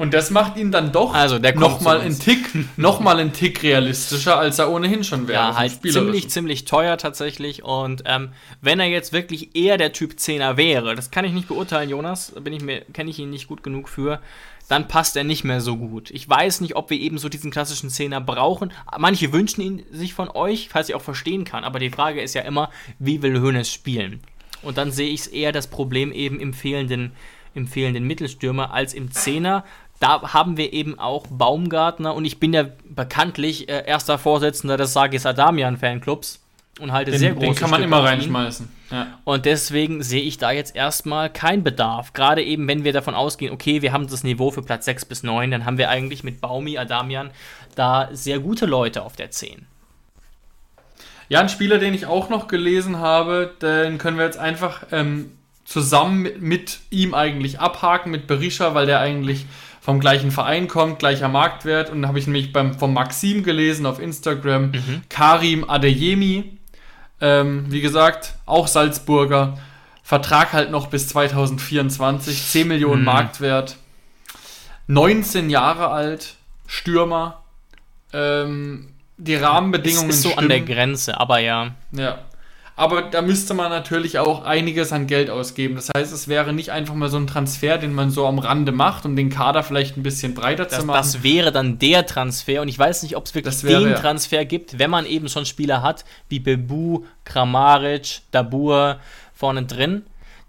Und 0.00 0.14
das 0.14 0.30
macht 0.30 0.56
ihn 0.56 0.72
dann 0.72 0.92
doch 0.92 1.12
also, 1.12 1.36
nochmal 1.36 2.00
einen 2.00 2.18
Tick, 2.18 2.48
noch 2.78 3.04
einen 3.04 3.34
Tick 3.34 3.62
realistischer, 3.62 4.38
als 4.38 4.58
er 4.58 4.72
ohnehin 4.72 5.04
schon 5.04 5.28
wäre. 5.28 5.50
Ja, 5.50 5.56
halt 5.56 5.82
ziemlich, 5.82 6.30
ziemlich 6.30 6.64
teuer 6.64 6.96
tatsächlich. 6.96 7.64
Und 7.64 8.04
ähm, 8.06 8.30
wenn 8.62 8.80
er 8.80 8.86
jetzt 8.86 9.12
wirklich 9.12 9.54
eher 9.54 9.76
der 9.76 9.92
Typ 9.92 10.12
10er 10.12 10.56
wäre, 10.56 10.94
das 10.94 11.10
kann 11.10 11.26
ich 11.26 11.32
nicht 11.32 11.48
beurteilen, 11.48 11.90
Jonas, 11.90 12.32
bin 12.40 12.54
ich 12.54 12.62
mir, 12.62 12.80
kenne 12.94 13.10
ich 13.10 13.18
ihn 13.18 13.28
nicht 13.28 13.46
gut 13.46 13.62
genug 13.62 13.90
für, 13.90 14.20
dann 14.68 14.88
passt 14.88 15.18
er 15.18 15.24
nicht 15.24 15.44
mehr 15.44 15.60
so 15.60 15.76
gut. 15.76 16.10
Ich 16.12 16.26
weiß 16.26 16.62
nicht, 16.62 16.76
ob 16.76 16.88
wir 16.88 16.98
eben 16.98 17.18
so 17.18 17.28
diesen 17.28 17.50
klassischen 17.50 17.90
Zehner 17.90 18.22
brauchen. 18.22 18.72
Manche 18.96 19.34
wünschen 19.34 19.60
ihn 19.60 19.82
sich 19.92 20.14
von 20.14 20.30
euch, 20.30 20.70
falls 20.70 20.88
ich 20.88 20.94
auch 20.94 21.02
verstehen 21.02 21.44
kann. 21.44 21.62
Aber 21.62 21.78
die 21.78 21.90
Frage 21.90 22.22
ist 22.22 22.34
ja 22.34 22.40
immer, 22.40 22.70
wie 22.98 23.20
will 23.20 23.38
Hönes 23.38 23.70
spielen? 23.70 24.20
Und 24.62 24.78
dann 24.78 24.92
sehe 24.92 25.10
ich 25.10 25.20
es 25.20 25.26
eher 25.26 25.52
das 25.52 25.66
Problem 25.66 26.10
eben 26.10 26.40
im 26.40 26.54
fehlenden 26.54 27.12
im 27.54 27.66
fehlenden 27.66 28.06
Mittelstürmer 28.06 28.72
als 28.72 28.94
im 28.94 29.10
Zehner 29.10 29.64
da 30.00 30.32
haben 30.32 30.56
wir 30.56 30.72
eben 30.72 30.98
auch 30.98 31.26
Baumgartner 31.28 32.14
und 32.14 32.24
ich 32.24 32.40
bin 32.40 32.52
ja 32.52 32.64
bekanntlich 32.84 33.68
äh, 33.68 33.84
erster 33.86 34.18
Vorsitzender 34.18 34.76
des 34.76 34.92
Sagis 34.92 35.26
Adamian 35.26 35.76
Fanclubs 35.76 36.40
und 36.80 36.92
halte 36.92 37.10
den, 37.10 37.20
sehr 37.20 37.34
groß. 37.34 37.44
Den 37.44 37.54
kann 37.54 37.70
man 37.70 37.82
immer 37.82 38.02
reinschmeißen. 38.02 38.68
Ja. 38.90 39.18
Und 39.24 39.44
deswegen 39.44 40.02
sehe 40.02 40.22
ich 40.22 40.38
da 40.38 40.50
jetzt 40.50 40.74
erstmal 40.74 41.30
keinen 41.30 41.62
Bedarf. 41.62 42.14
Gerade 42.14 42.42
eben, 42.42 42.66
wenn 42.66 42.82
wir 42.82 42.92
davon 42.92 43.14
ausgehen, 43.14 43.52
okay, 43.52 43.82
wir 43.82 43.92
haben 43.92 44.08
das 44.08 44.24
Niveau 44.24 44.50
für 44.50 44.62
Platz 44.62 44.86
6 44.86 45.04
bis 45.04 45.22
9, 45.22 45.50
dann 45.50 45.64
haben 45.66 45.78
wir 45.78 45.90
eigentlich 45.90 46.24
mit 46.24 46.40
Baumi, 46.40 46.78
Adamian 46.78 47.30
da 47.76 48.08
sehr 48.12 48.40
gute 48.40 48.66
Leute 48.66 49.02
auf 49.02 49.16
der 49.16 49.30
10. 49.30 49.66
Ja, 51.28 51.40
ein 51.40 51.48
Spieler, 51.48 51.78
den 51.78 51.94
ich 51.94 52.06
auch 52.06 52.28
noch 52.28 52.48
gelesen 52.48 52.98
habe, 52.98 53.54
den 53.62 53.98
können 53.98 54.16
wir 54.16 54.24
jetzt 54.24 54.38
einfach 54.38 54.84
ähm, 54.90 55.32
zusammen 55.64 56.22
mit, 56.22 56.42
mit, 56.42 56.80
ihm 56.90 57.14
eigentlich 57.14 57.60
abhaken, 57.60 58.10
mit 58.10 58.26
Berisha, 58.26 58.74
weil 58.74 58.86
der 58.86 58.98
eigentlich 58.98 59.46
vom 59.80 59.98
gleichen 59.98 60.30
Verein 60.30 60.68
kommt, 60.68 60.98
gleicher 60.98 61.28
Marktwert. 61.28 61.90
Und 61.90 62.02
dann 62.02 62.08
habe 62.08 62.18
ich 62.18 62.26
nämlich 62.26 62.52
beim, 62.52 62.78
vom 62.78 62.92
Maxim 62.92 63.42
gelesen 63.42 63.86
auf 63.86 63.98
Instagram, 63.98 64.72
mhm. 64.72 65.02
Karim 65.08 65.68
Adeyemi, 65.68 66.58
ähm, 67.20 67.64
wie 67.68 67.80
gesagt, 67.80 68.34
auch 68.46 68.66
Salzburger. 68.66 69.58
Vertrag 70.02 70.52
halt 70.52 70.70
noch 70.70 70.88
bis 70.88 71.08
2024, 71.08 72.46
10 72.46 72.68
Millionen 72.68 73.00
mhm. 73.00 73.06
Marktwert, 73.06 73.76
19 74.86 75.50
Jahre 75.50 75.88
alt, 75.88 76.34
Stürmer. 76.66 77.42
Ähm, 78.12 78.88
die 79.16 79.36
Rahmenbedingungen 79.36 80.10
ist, 80.10 80.16
ist 80.16 80.22
so 80.22 80.30
stimmen. 80.30 80.44
an 80.44 80.48
der 80.48 80.60
Grenze, 80.62 81.18
aber 81.20 81.38
ja. 81.38 81.74
Ja. 81.92 82.18
Aber 82.80 83.02
da 83.02 83.20
müsste 83.20 83.52
man 83.52 83.68
natürlich 83.68 84.18
auch 84.18 84.42
einiges 84.42 84.90
an 84.90 85.06
Geld 85.06 85.28
ausgeben. 85.28 85.74
Das 85.74 85.90
heißt, 85.94 86.14
es 86.14 86.28
wäre 86.28 86.54
nicht 86.54 86.70
einfach 86.70 86.94
mal 86.94 87.10
so 87.10 87.18
ein 87.18 87.26
Transfer, 87.26 87.76
den 87.76 87.92
man 87.92 88.10
so 88.10 88.26
am 88.26 88.38
Rande 88.38 88.72
macht, 88.72 89.04
um 89.04 89.16
den 89.16 89.28
Kader 89.28 89.62
vielleicht 89.62 89.98
ein 89.98 90.02
bisschen 90.02 90.32
breiter 90.32 90.64
das, 90.64 90.78
zu 90.78 90.86
machen. 90.86 90.96
Das 90.96 91.22
wäre 91.22 91.52
dann 91.52 91.78
der 91.78 92.06
Transfer. 92.06 92.62
Und 92.62 92.68
ich 92.68 92.78
weiß 92.78 93.02
nicht, 93.02 93.16
ob 93.16 93.26
es 93.26 93.34
wirklich 93.34 93.62
wäre, 93.64 93.84
den 93.84 93.96
Transfer 93.96 94.46
gibt, 94.46 94.78
wenn 94.78 94.88
man 94.88 95.04
eben 95.04 95.28
schon 95.28 95.44
Spieler 95.44 95.82
hat, 95.82 96.06
wie 96.30 96.38
Bebu, 96.38 97.04
Kramaric, 97.26 98.22
Dabur 98.30 98.98
vorne 99.34 99.64
drin. 99.64 100.06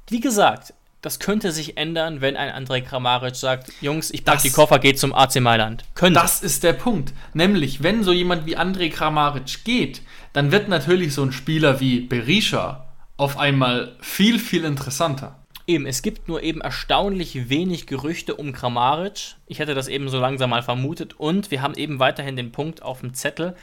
Wie 0.08 0.22
gesagt, 0.22 0.74
das 1.02 1.20
könnte 1.20 1.52
sich 1.52 1.76
ändern, 1.76 2.22
wenn 2.22 2.38
ein 2.38 2.66
André 2.66 2.80
Kramaric 2.80 3.36
sagt, 3.36 3.74
Jungs, 3.82 4.10
ich 4.10 4.24
pack 4.24 4.42
die 4.42 4.52
Koffer, 4.52 4.80
geht 4.80 5.00
zum 5.00 5.14
AC 5.14 5.42
Mailand. 5.42 5.84
Könnte. 5.96 6.22
Das 6.22 6.42
ist 6.42 6.64
der 6.64 6.74
Punkt. 6.74 7.12
Nämlich, 7.34 7.84
wenn 7.84 8.06
so 8.06 8.14
jemand 8.14 8.46
wie 8.46 8.58
André 8.58 8.90
Kramaric 8.90 9.66
geht, 9.66 10.02
dann 10.34 10.52
wird 10.52 10.68
natürlich 10.68 11.14
so 11.14 11.24
ein 11.24 11.32
Spieler 11.32 11.80
wie 11.80 12.02
Berisha 12.02 12.86
auf 13.18 13.38
einmal 13.38 13.96
viel, 14.02 14.40
viel 14.40 14.66
interessanter. 14.66 15.38
Eben, 15.68 15.86
es 15.86 16.02
gibt 16.02 16.28
nur 16.28 16.42
eben 16.42 16.62
erstaunlich 16.62 17.50
wenig 17.50 17.86
Gerüchte 17.86 18.36
um 18.36 18.52
Kramaric. 18.52 19.36
Ich 19.48 19.60
hätte 19.60 19.76
das 19.76 19.88
eben 19.88 20.10
so 20.10 20.20
langsam 20.20 20.50
mal 20.50 20.64
vermutet. 20.64 21.20
Und 21.20 21.52
wir 21.52 21.62
haben 21.62 21.76
eben 21.76 22.00
weiterhin 22.00 22.36
den 22.36 22.52
Punkt 22.52 22.82
auf 22.82 23.02
dem 23.02 23.14
Zettel, 23.14 23.56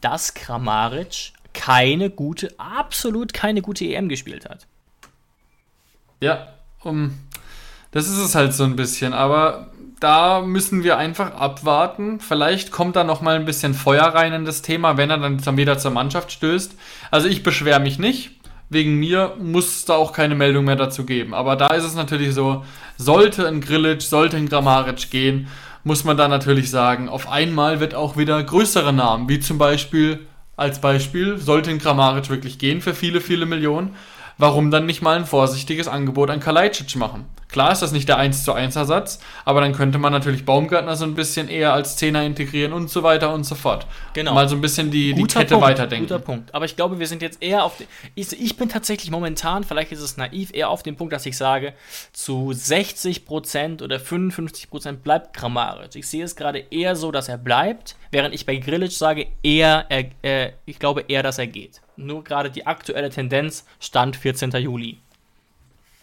dass 0.00 0.34
Kramaric 0.34 1.32
keine 1.52 2.08
gute, 2.08 2.54
absolut 2.58 3.34
keine 3.34 3.62
gute 3.62 3.84
EM 3.84 4.08
gespielt 4.08 4.48
hat. 4.48 4.66
Ja, 6.20 6.54
um, 6.82 7.18
Das 7.90 8.08
ist 8.08 8.18
es 8.18 8.34
halt 8.34 8.54
so 8.54 8.64
ein 8.64 8.76
bisschen, 8.76 9.12
aber 9.12 9.69
da 10.00 10.40
müssen 10.40 10.82
wir 10.82 10.96
einfach 10.96 11.34
abwarten. 11.34 12.20
Vielleicht 12.20 12.72
kommt 12.72 12.96
da 12.96 13.04
noch 13.04 13.20
mal 13.20 13.36
ein 13.36 13.44
bisschen 13.44 13.74
Feuer 13.74 14.04
rein 14.04 14.32
in 14.32 14.44
das 14.44 14.62
Thema, 14.62 14.96
wenn 14.96 15.10
er 15.10 15.18
dann 15.18 15.56
wieder 15.56 15.78
zur 15.78 15.90
Mannschaft 15.90 16.32
stößt. 16.32 16.74
Also 17.10 17.28
ich 17.28 17.42
beschwere 17.42 17.80
mich 17.80 17.98
nicht. 17.98 18.32
Wegen 18.70 18.96
mir 18.96 19.34
muss 19.38 19.66
es 19.66 19.84
da 19.84 19.94
auch 19.94 20.12
keine 20.12 20.34
Meldung 20.34 20.64
mehr 20.64 20.76
dazu 20.76 21.04
geben. 21.04 21.34
Aber 21.34 21.56
da 21.56 21.74
ist 21.74 21.84
es 21.84 21.94
natürlich 21.94 22.34
so, 22.34 22.64
sollte 22.96 23.46
ein 23.46 23.60
Grillitsch, 23.60 24.04
sollte 24.04 24.36
ein 24.36 24.48
Grammaric 24.48 25.10
gehen, 25.10 25.48
muss 25.82 26.04
man 26.04 26.16
da 26.16 26.28
natürlich 26.28 26.70
sagen, 26.70 27.08
auf 27.08 27.28
einmal 27.28 27.80
wird 27.80 27.94
auch 27.94 28.16
wieder 28.16 28.42
größere 28.42 28.92
Namen, 28.92 29.28
wie 29.28 29.40
zum 29.40 29.58
Beispiel, 29.58 30.26
als 30.56 30.80
Beispiel, 30.80 31.38
sollte 31.38 31.70
ein 31.70 31.78
Grammaric 31.78 32.28
wirklich 32.28 32.58
gehen 32.58 32.80
für 32.80 32.94
viele, 32.94 33.20
viele 33.20 33.46
Millionen, 33.46 33.96
warum 34.40 34.70
dann 34.70 34.86
nicht 34.86 35.02
mal 35.02 35.16
ein 35.16 35.26
vorsichtiges 35.26 35.88
Angebot 35.88 36.30
an 36.30 36.40
Kalajdzic 36.40 36.96
machen? 36.96 37.26
Klar 37.50 37.72
ist 37.72 37.82
das 37.82 37.90
nicht 37.90 38.08
der 38.08 38.16
1 38.16 38.44
zu 38.44 38.52
1 38.52 38.76
Ersatz, 38.76 39.18
aber 39.44 39.60
dann 39.60 39.72
könnte 39.72 39.98
man 39.98 40.12
natürlich 40.12 40.44
Baumgartner 40.44 40.94
so 40.94 41.04
ein 41.04 41.14
bisschen 41.14 41.48
eher 41.48 41.72
als 41.72 41.96
Zehner 41.96 42.22
integrieren 42.22 42.72
und 42.72 42.90
so 42.90 43.02
weiter 43.02 43.34
und 43.34 43.44
so 43.44 43.56
fort. 43.56 43.86
Genau. 44.14 44.34
Mal 44.34 44.48
so 44.48 44.54
ein 44.54 44.60
bisschen 44.60 44.90
die, 44.90 45.14
die 45.14 45.24
Kette 45.24 45.54
Punkt, 45.54 45.66
weiterdenken. 45.66 46.06
Guter 46.06 46.20
Punkt. 46.20 46.54
Aber 46.54 46.64
ich 46.64 46.76
glaube, 46.76 47.00
wir 47.00 47.08
sind 47.08 47.22
jetzt 47.22 47.42
eher 47.42 47.64
auf. 47.64 47.82
Ich, 48.14 48.40
ich 48.40 48.56
bin 48.56 48.68
tatsächlich 48.68 49.10
momentan, 49.10 49.64
vielleicht 49.64 49.90
ist 49.90 50.00
es 50.00 50.16
naiv, 50.16 50.50
eher 50.52 50.70
auf 50.70 50.84
dem 50.84 50.96
Punkt, 50.96 51.12
dass 51.12 51.26
ich 51.26 51.36
sage, 51.36 51.72
zu 52.12 52.50
60% 52.50 53.82
oder 53.82 53.96
55% 53.96 54.92
bleibt 54.98 55.36
Grammaric. 55.36 55.96
Ich 55.96 56.06
sehe 56.06 56.22
es 56.22 56.36
gerade 56.36 56.60
eher 56.70 56.94
so, 56.94 57.10
dass 57.10 57.28
er 57.28 57.38
bleibt, 57.38 57.96
während 58.12 58.32
ich 58.32 58.46
bei 58.46 58.56
Grillic 58.56 58.92
sage, 58.92 59.26
eher, 59.42 59.86
er, 59.88 60.04
äh, 60.22 60.52
ich 60.66 60.78
glaube 60.78 61.04
eher, 61.08 61.24
dass 61.24 61.38
er 61.38 61.48
geht. 61.48 61.80
Nur 62.00 62.24
gerade 62.24 62.50
die 62.50 62.66
aktuelle 62.66 63.10
Tendenz 63.10 63.64
stand 63.78 64.16
14. 64.16 64.50
Juli. 64.52 64.98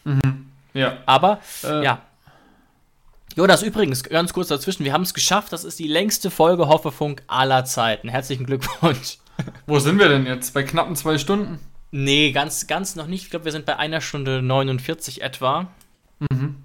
Mhm. 0.04 0.48
Ja. 0.74 0.98
Aber, 1.06 1.40
äh, 1.64 1.84
ja. 1.84 2.02
Jonas, 3.36 3.62
übrigens, 3.62 4.04
ganz 4.04 4.34
kurz 4.34 4.48
dazwischen, 4.48 4.84
wir 4.84 4.94
haben 4.94 5.04
es 5.04 5.14
geschafft. 5.14 5.54
Das 5.54 5.64
ist 5.64 5.80
die 5.80 5.88
längste 5.88 6.32
Folge 6.32 6.68
Hoffefunk 6.68 7.24
aller 7.28 7.66
Zeiten. 7.66 8.10
Herzlichen 8.10 8.46
Glückwunsch. 8.46 9.18
Wo 9.68 9.80
sind 9.80 10.00
wir 10.00 10.08
denn 10.10 10.26
jetzt? 10.26 10.54
Bei 10.54 10.64
knappen 10.64 10.96
zwei 10.96 11.18
Stunden? 11.18 11.60
Nee, 11.92 12.32
ganz, 12.32 12.68
ganz 12.68 12.96
noch 12.96 13.08
nicht. 13.08 13.24
Ich 13.24 13.30
glaube, 13.30 13.46
wir 13.46 13.52
sind 13.52 13.66
bei 13.66 13.78
einer 13.78 14.02
Stunde 14.02 14.42
49 14.42 15.22
etwa. 15.22 15.68
Mhm. 16.32 16.56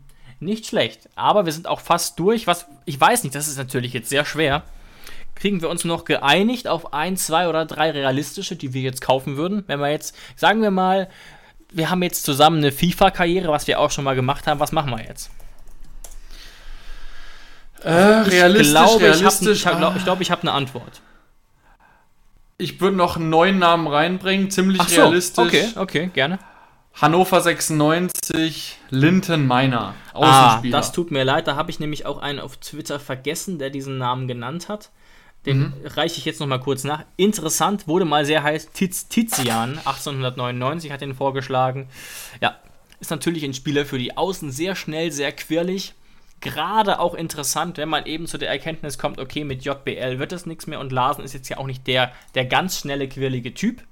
Nicht 0.41 0.67
schlecht. 0.67 1.09
Aber 1.15 1.45
wir 1.45 1.53
sind 1.53 1.69
auch 1.69 1.81
fast 1.81 2.19
durch. 2.19 2.47
Was, 2.47 2.67
ich 2.85 3.01
weiß 3.01 3.23
nicht, 3.23 3.35
das 3.35 3.49
ist 3.49 3.59
natürlich 3.59 3.93
jetzt 3.93 4.09
sehr 4.09 4.25
schwer. 4.25 4.65
Kriegen 5.35 5.61
wir 5.61 5.71
uns 5.71 5.85
noch 5.85 6.05
geeinigt 6.05 6.69
auf 6.69 6.93
ein, 6.93 7.17
zwei 7.17 7.49
oder 7.49 7.65
drei 7.65 7.91
realistische, 7.91 8.55
die 8.57 8.75
wir 8.75 8.83
jetzt 8.83 9.01
kaufen 9.01 9.37
würden? 9.37 9.65
Wenn 9.67 9.81
wir 9.81 9.91
jetzt, 9.91 10.15
sagen 10.37 10.63
wir 10.63 10.71
mal, 10.71 11.09
wir 11.73 11.91
haben 11.91 12.03
jetzt 12.03 12.25
zusammen 12.25 12.59
eine 12.59 12.71
FIFA-Karriere, 12.71 13.49
was 13.49 13.67
wir 13.67 13.81
auch 13.81 13.91
schon 13.91 14.05
mal 14.05 14.15
gemacht 14.15 14.47
haben. 14.47 14.61
Was 14.61 14.73
machen 14.73 14.91
wir 14.91 15.03
jetzt? 15.03 15.31
Äh, 17.83 17.91
realistisch, 17.91 18.67
ich 18.69 18.73
glaube, 18.73 19.05
realistisch. 19.05 19.59
Ich, 19.59 19.67
hab, 19.67 19.97
ich, 19.97 20.05
glaub, 20.05 20.21
ich, 20.21 20.31
habe 20.31 20.43
eine 20.43 20.53
Antwort. 20.53 21.01
Ich 22.59 22.81
würde 22.81 22.97
noch 22.97 23.17
einen 23.17 23.31
neuen 23.31 23.59
Namen 23.59 23.89
reinbringen, 23.89 24.51
ziemlich 24.51 24.83
so, 24.83 25.01
realistisch. 25.01 25.45
Okay, 25.45 25.69
okay, 25.77 26.11
gerne. 26.13 26.39
Hannover 26.95 27.41
96, 27.41 28.79
Linton 28.91 29.47
Meiner. 29.47 29.95
Ah, 30.13 30.63
das 30.71 30.93
tut 30.93 31.11
mir 31.11 31.25
leid, 31.25 31.49
da 31.49 31.57
habe 31.57 31.71
ich 31.71 31.81
nämlich 31.81 32.05
auch 32.07 32.19
einen 32.19 32.39
auf 32.39 32.59
Twitter 32.59 33.01
vergessen, 33.01 33.59
der 33.59 33.71
diesen 33.71 33.99
Namen 33.99 34.29
genannt 34.29 34.69
hat. 34.69 34.91
Den 35.47 35.59
mhm. 35.59 35.73
reiche 35.85 36.19
ich 36.19 36.25
jetzt 36.25 36.41
noch 36.41 36.47
mal 36.47 36.61
kurz 36.61 36.85
nach. 36.85 37.05
Interessant, 37.17 37.89
wurde 37.89 38.05
mal 38.05 38.25
sehr 38.25 38.43
heiß. 38.43 38.71
Tiz, 38.73 39.09
Tizian, 39.09 39.79
1899, 39.79 40.93
hat 40.93 41.01
den 41.01 41.15
vorgeschlagen. 41.15 41.89
Ja, 42.41 42.57
ist 43.01 43.11
natürlich 43.11 43.45
ein 43.45 43.55
Spieler 43.55 43.85
für 43.85 43.99
die 43.99 44.17
Außen 44.17 44.53
sehr 44.53 44.77
schnell, 44.77 45.11
sehr 45.11 45.33
quirlig. 45.33 45.95
Gerade 46.41 47.01
auch 47.01 47.15
interessant, 47.15 47.79
wenn 47.79 47.89
man 47.89 48.07
eben 48.07 48.27
zu 48.27 48.39
der 48.39 48.51
Erkenntnis 48.51 48.99
kommt, 48.99 49.21
okay, 49.21 49.45
mit 49.45 49.65
JBL 49.65 50.19
wird 50.19 50.33
das 50.33 50.47
nichts 50.47 50.67
mehr 50.67 50.81
und 50.81 50.93
Larsen 50.93 51.25
ist 51.25 51.35
jetzt 51.35 51.49
ja 51.49 51.59
auch 51.59 51.67
nicht 51.67 51.87
der, 51.87 52.13
der 52.35 52.45
ganz 52.45 52.79
schnelle, 52.79 53.09
quirlige 53.09 53.55
Typ, 53.55 53.83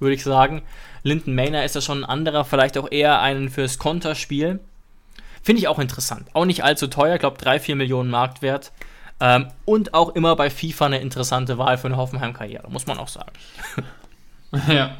würde 0.00 0.14
ich 0.14 0.22
sagen. 0.22 0.62
Linden 1.02 1.34
Maynard 1.34 1.64
ist 1.64 1.74
ja 1.74 1.80
schon 1.80 2.00
ein 2.00 2.08
anderer, 2.08 2.44
vielleicht 2.44 2.78
auch 2.78 2.90
eher 2.90 3.20
einen 3.20 3.50
fürs 3.50 3.78
Konterspiel. 3.78 4.60
Finde 5.42 5.60
ich 5.60 5.68
auch 5.68 5.78
interessant. 5.78 6.28
Auch 6.32 6.46
nicht 6.46 6.64
allzu 6.64 6.86
teuer, 6.86 7.14
ich 7.14 7.20
glaube 7.20 7.36
3, 7.36 7.60
4 7.60 7.76
Millionen 7.76 8.10
Marktwert. 8.10 8.72
Ähm, 9.20 9.48
und 9.64 9.94
auch 9.94 10.14
immer 10.14 10.36
bei 10.36 10.50
FIFA 10.50 10.86
eine 10.86 11.00
interessante 11.00 11.58
Wahl 11.58 11.78
für 11.78 11.86
eine 11.86 11.96
Hoffenheim-Karriere, 11.96 12.70
muss 12.70 12.86
man 12.86 12.98
auch 12.98 13.08
sagen. 13.08 13.32
ja. 14.68 14.96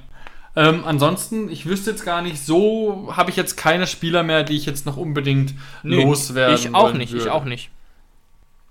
Ähm, 0.56 0.84
ansonsten, 0.86 1.48
ich 1.48 1.66
wüsste 1.66 1.90
jetzt 1.90 2.04
gar 2.04 2.22
nicht, 2.22 2.44
so 2.44 3.12
habe 3.16 3.30
ich 3.30 3.36
jetzt 3.36 3.56
keine 3.56 3.88
Spieler 3.88 4.22
mehr, 4.22 4.44
die 4.44 4.56
ich 4.56 4.66
jetzt 4.66 4.86
noch 4.86 4.96
unbedingt 4.96 5.54
nee, 5.82 6.02
loswerden 6.04 6.54
Ich 6.54 6.74
auch 6.74 6.92
nicht, 6.92 7.12
würde. 7.12 7.24
ich 7.24 7.30
auch 7.30 7.44
nicht. 7.44 7.70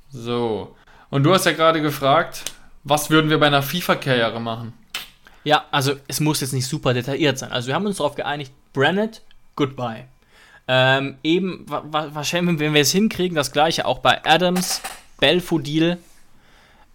So. 0.10 0.76
Und 1.10 1.24
du 1.24 1.34
hast 1.34 1.46
ja 1.46 1.52
gerade 1.52 1.82
gefragt, 1.82 2.46
was 2.84 3.10
würden 3.10 3.30
wir 3.30 3.40
bei 3.40 3.48
einer 3.48 3.62
FIFA-Karriere 3.62 4.40
machen? 4.40 4.74
Ja, 5.44 5.66
also 5.72 5.96
es 6.08 6.22
muss 6.22 6.40
jetzt 6.40 6.54
nicht 6.54 6.68
super 6.68 6.94
detailliert 6.94 7.38
sein. 7.38 7.52
Also 7.52 7.68
wir 7.68 7.76
haben 7.76 7.86
uns 7.86 7.98
darauf 7.98 8.16
geeinigt, 8.16 8.54
Brennett, 8.72 9.22
goodbye. 9.56 10.06
Ähm, 10.68 11.18
eben, 11.24 11.66
wahrscheinlich, 11.68 12.60
wenn 12.60 12.74
wir 12.74 12.82
es 12.82 12.92
hinkriegen, 12.92 13.36
das 13.36 13.52
gleiche 13.52 13.86
auch 13.86 14.00
bei 14.00 14.24
Adams, 14.26 14.82
Belfodil 15.24 16.00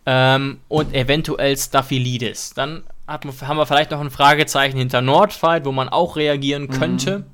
ähm, 0.05 0.59
und 0.69 0.95
eventuell 0.95 1.57
Staphylidis. 1.57 2.53
Dann 2.55 2.83
hat, 3.07 3.25
haben 3.25 3.57
wir 3.57 3.65
vielleicht 3.65 3.91
noch 3.91 4.03
ein 4.03 4.11
Fragezeichen 4.11 4.77
hinter 4.77 5.01
Nordfight, 5.01 5.65
wo 5.65 5.73
man 5.73 5.89
auch 5.89 6.17
reagieren 6.17 6.65
mhm. 6.65 6.71
könnte. 6.71 7.19
Mhm. 7.21 7.25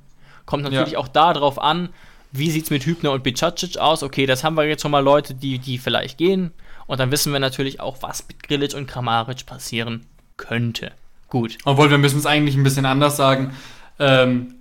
Kommt 0.46 0.62
natürlich 0.62 0.92
ja. 0.92 0.98
auch 1.00 1.08
darauf 1.08 1.60
an, 1.60 1.88
wie 2.30 2.48
sieht 2.48 2.66
es 2.66 2.70
mit 2.70 2.86
Hübner 2.86 3.10
und 3.10 3.24
Bicacic 3.24 3.76
aus. 3.78 4.04
Okay, 4.04 4.24
das 4.24 4.44
haben 4.44 4.56
wir 4.56 4.68
jetzt 4.68 4.82
schon 4.82 4.92
mal 4.92 5.00
Leute, 5.02 5.34
die, 5.34 5.58
die 5.58 5.78
vielleicht 5.78 6.16
gehen. 6.16 6.52
Und 6.86 7.00
dann 7.00 7.10
wissen 7.10 7.32
wir 7.32 7.40
natürlich 7.40 7.80
auch, 7.80 7.96
was 8.00 8.28
mit 8.28 8.44
Grilic 8.44 8.74
und 8.74 8.86
Kramaric 8.86 9.46
passieren 9.46 10.06
könnte. 10.36 10.92
Gut. 11.28 11.58
Obwohl, 11.64 11.90
wir 11.90 11.98
müssen 11.98 12.18
es 12.18 12.26
eigentlich 12.26 12.54
ein 12.54 12.62
bisschen 12.62 12.86
anders 12.86 13.16
sagen. 13.16 13.52
Ähm, 13.98 14.54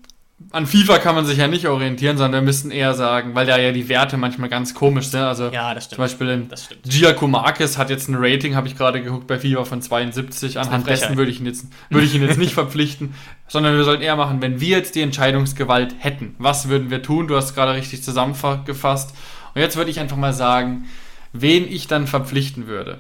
an 0.52 0.68
FIFA 0.68 1.00
kann 1.00 1.16
man 1.16 1.26
sich 1.26 1.38
ja 1.38 1.48
nicht 1.48 1.68
orientieren, 1.68 2.18
sondern 2.18 2.42
wir 2.42 2.46
müssten 2.46 2.72
eher 2.72 2.94
sagen, 2.94 3.34
weil 3.34 3.46
da 3.46 3.58
ja 3.58 3.72
die 3.72 3.88
Werte 3.88 4.18
manchmal 4.18 4.50
ganz 4.50 4.74
komisch 4.74 5.08
sind. 5.08 5.22
Also 5.22 5.50
ja, 5.50 5.74
das 5.74 5.86
stimmt. 5.86 5.96
zum 5.96 6.04
Beispiel 6.04 6.30
in 6.30 6.50
Giacomakis 6.84 7.78
hat 7.78 7.90
jetzt 7.90 8.10
ein 8.10 8.16
Rating, 8.18 8.56
habe 8.56 8.68
ich 8.68 8.78
gerade 8.78 9.02
geguckt, 9.02 9.28
bei 9.28 9.40
FIFA 9.40 9.64
von 9.64 9.82
72. 9.82 10.60
Anhand 10.60 10.88
dessen 10.88 11.18
würde 11.18 11.32
ich 11.32 11.40
ihn 11.40 11.46
jetzt, 11.46 11.68
würde 11.90 12.06
ich 12.06 12.14
ihn 12.14 12.22
jetzt 12.22 12.38
nicht 12.38 12.54
verpflichten, 12.56 13.14
sondern 13.48 13.78
wir 13.78 13.84
sollten 13.84 14.04
eher 14.04 14.16
machen, 14.16 14.42
wenn 14.42 14.60
wir 14.60 14.78
jetzt 14.78 14.96
die 14.96 15.02
Entscheidungsgewalt 15.02 15.96
hätten, 16.00 16.36
was 16.38 16.68
würden 16.70 16.90
wir 16.90 17.02
tun? 17.02 17.28
Du 17.28 17.36
hast 17.36 17.56
gerade 17.56 17.74
richtig 17.74 18.04
zusammengefasst. 18.04 19.16
Und 19.56 19.62
jetzt 19.62 19.78
würde 19.78 19.92
ich 19.92 20.00
einfach 20.00 20.18
mal 20.18 20.34
sagen, 20.34 20.86
wen 21.32 21.68
ich 21.68 21.88
dann 21.88 22.08
verpflichten 22.08 22.68
würde. 22.68 23.00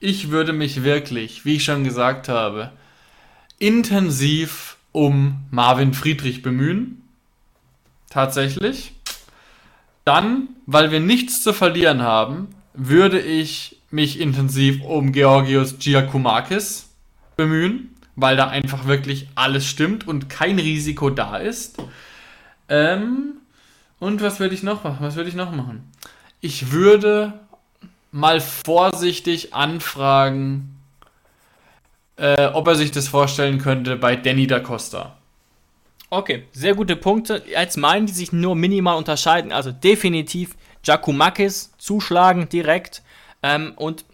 Ich 0.00 0.30
würde 0.30 0.52
mich 0.52 0.84
wirklich, 0.84 1.44
wie 1.44 1.56
ich 1.56 1.64
schon 1.64 1.84
gesagt 1.84 2.28
habe, 2.28 2.72
intensiv 3.58 4.73
um 4.94 5.40
Marvin 5.50 5.92
Friedrich 5.92 6.40
bemühen. 6.40 7.02
Tatsächlich. 8.10 8.92
Dann, 10.04 10.50
weil 10.66 10.92
wir 10.92 11.00
nichts 11.00 11.42
zu 11.42 11.52
verlieren 11.52 12.02
haben, 12.02 12.48
würde 12.74 13.20
ich 13.20 13.80
mich 13.90 14.20
intensiv 14.20 14.82
um 14.84 15.10
Georgios 15.10 15.80
Giacomakis 15.80 16.90
bemühen, 17.36 17.96
weil 18.14 18.36
da 18.36 18.46
einfach 18.46 18.86
wirklich 18.86 19.26
alles 19.34 19.66
stimmt 19.66 20.06
und 20.06 20.30
kein 20.30 20.60
Risiko 20.60 21.10
da 21.10 21.38
ist. 21.38 21.82
Ähm, 22.68 23.32
und 23.98 24.22
was 24.22 24.38
würde 24.38 24.54
ich 24.54 24.62
noch 24.62 24.84
machen? 24.84 24.98
Was 25.00 25.16
würde 25.16 25.28
ich 25.28 25.34
noch 25.34 25.50
machen? 25.50 25.82
Ich 26.40 26.70
würde 26.70 27.32
mal 28.12 28.40
vorsichtig 28.40 29.54
anfragen, 29.54 30.73
äh, 32.16 32.46
ob 32.46 32.68
er 32.68 32.74
sich 32.74 32.90
das 32.90 33.08
vorstellen 33.08 33.58
könnte 33.58 33.96
bei 33.96 34.16
Danny 34.16 34.46
da 34.46 34.60
Costa. 34.60 35.16
Okay, 36.10 36.44
sehr 36.52 36.74
gute 36.74 36.96
Punkte. 36.96 37.42
Jetzt 37.46 37.76
meinen 37.76 38.06
die 38.06 38.12
sich 38.12 38.32
nur 38.32 38.54
minimal 38.54 38.96
unterscheiden. 38.96 39.50
Also 39.50 39.72
definitiv 39.72 40.56
Giacomakis 40.82 41.72
zuschlagen 41.78 42.48
direkt 42.48 43.02
ähm, 43.42 43.72
und 43.76 44.04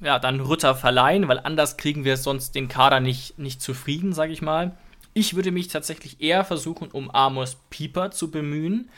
ja, 0.00 0.18
dann 0.18 0.40
Rütter 0.40 0.74
verleihen, 0.74 1.28
weil 1.28 1.40
anders 1.40 1.76
kriegen 1.76 2.04
wir 2.04 2.16
sonst 2.16 2.54
den 2.54 2.68
Kader 2.68 3.00
nicht, 3.00 3.38
nicht 3.38 3.60
zufrieden, 3.60 4.12
sage 4.12 4.32
ich 4.32 4.42
mal. 4.42 4.76
Ich 5.12 5.34
würde 5.34 5.50
mich 5.50 5.68
tatsächlich 5.68 6.20
eher 6.20 6.44
versuchen, 6.44 6.88
um 6.90 7.10
Amos 7.10 7.56
Pieper 7.68 8.10
zu 8.10 8.30
bemühen. 8.30 8.88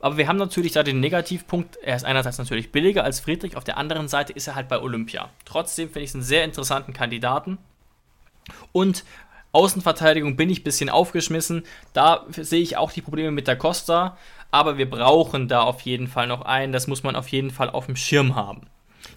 Aber 0.00 0.16
wir 0.16 0.26
haben 0.26 0.36
natürlich 0.36 0.72
da 0.72 0.82
den 0.82 0.98
Negativpunkt. 0.98 1.76
Er 1.76 1.94
ist 1.94 2.04
einerseits 2.04 2.38
natürlich 2.38 2.72
billiger 2.72 3.04
als 3.04 3.20
Friedrich, 3.20 3.56
auf 3.56 3.64
der 3.64 3.78
anderen 3.78 4.08
Seite 4.08 4.32
ist 4.32 4.48
er 4.48 4.56
halt 4.56 4.68
bei 4.68 4.80
Olympia. 4.80 5.30
Trotzdem 5.44 5.88
finde 5.88 6.00
ich 6.00 6.10
es 6.10 6.14
einen 6.16 6.24
sehr 6.24 6.44
interessanten 6.44 6.92
Kandidaten. 6.92 7.58
Und 8.72 9.04
Außenverteidigung 9.52 10.36
bin 10.36 10.50
ich 10.50 10.60
ein 10.60 10.64
bisschen 10.64 10.88
aufgeschmissen. 10.88 11.64
Da 11.92 12.24
sehe 12.30 12.62
ich 12.62 12.76
auch 12.76 12.90
die 12.90 13.02
Probleme 13.02 13.30
mit 13.30 13.46
der 13.46 13.56
Costa. 13.56 14.16
Aber 14.50 14.78
wir 14.78 14.88
brauchen 14.88 15.48
da 15.48 15.62
auf 15.62 15.82
jeden 15.82 16.08
Fall 16.08 16.26
noch 16.26 16.42
einen. 16.42 16.72
Das 16.72 16.86
muss 16.86 17.02
man 17.02 17.16
auf 17.16 17.28
jeden 17.28 17.50
Fall 17.50 17.70
auf 17.70 17.86
dem 17.86 17.96
Schirm 17.96 18.34
haben. 18.34 18.66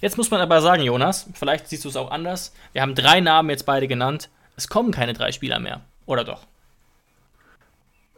Jetzt 0.02 0.18
muss 0.18 0.32
man 0.32 0.42
aber 0.42 0.62
sagen, 0.62 0.84
Jonas, 0.84 1.30
vielleicht 1.34 1.68
siehst 1.68 1.86
du 1.86 1.90
es 1.90 1.96
auch 1.96 2.12
anders. 2.12 2.54
Wir 2.74 2.82
haben 2.82 2.96
drei 2.96 3.22
Namen 3.22 3.50
jetzt 3.50 3.66
beide 3.66 3.88
genannt. 3.88 4.30
Es 4.58 4.68
kommen 4.68 4.92
keine 4.92 5.14
drei 5.14 5.32
Spieler 5.32 5.60
mehr. 5.60 5.82
Oder 6.06 6.24
doch? 6.24 6.46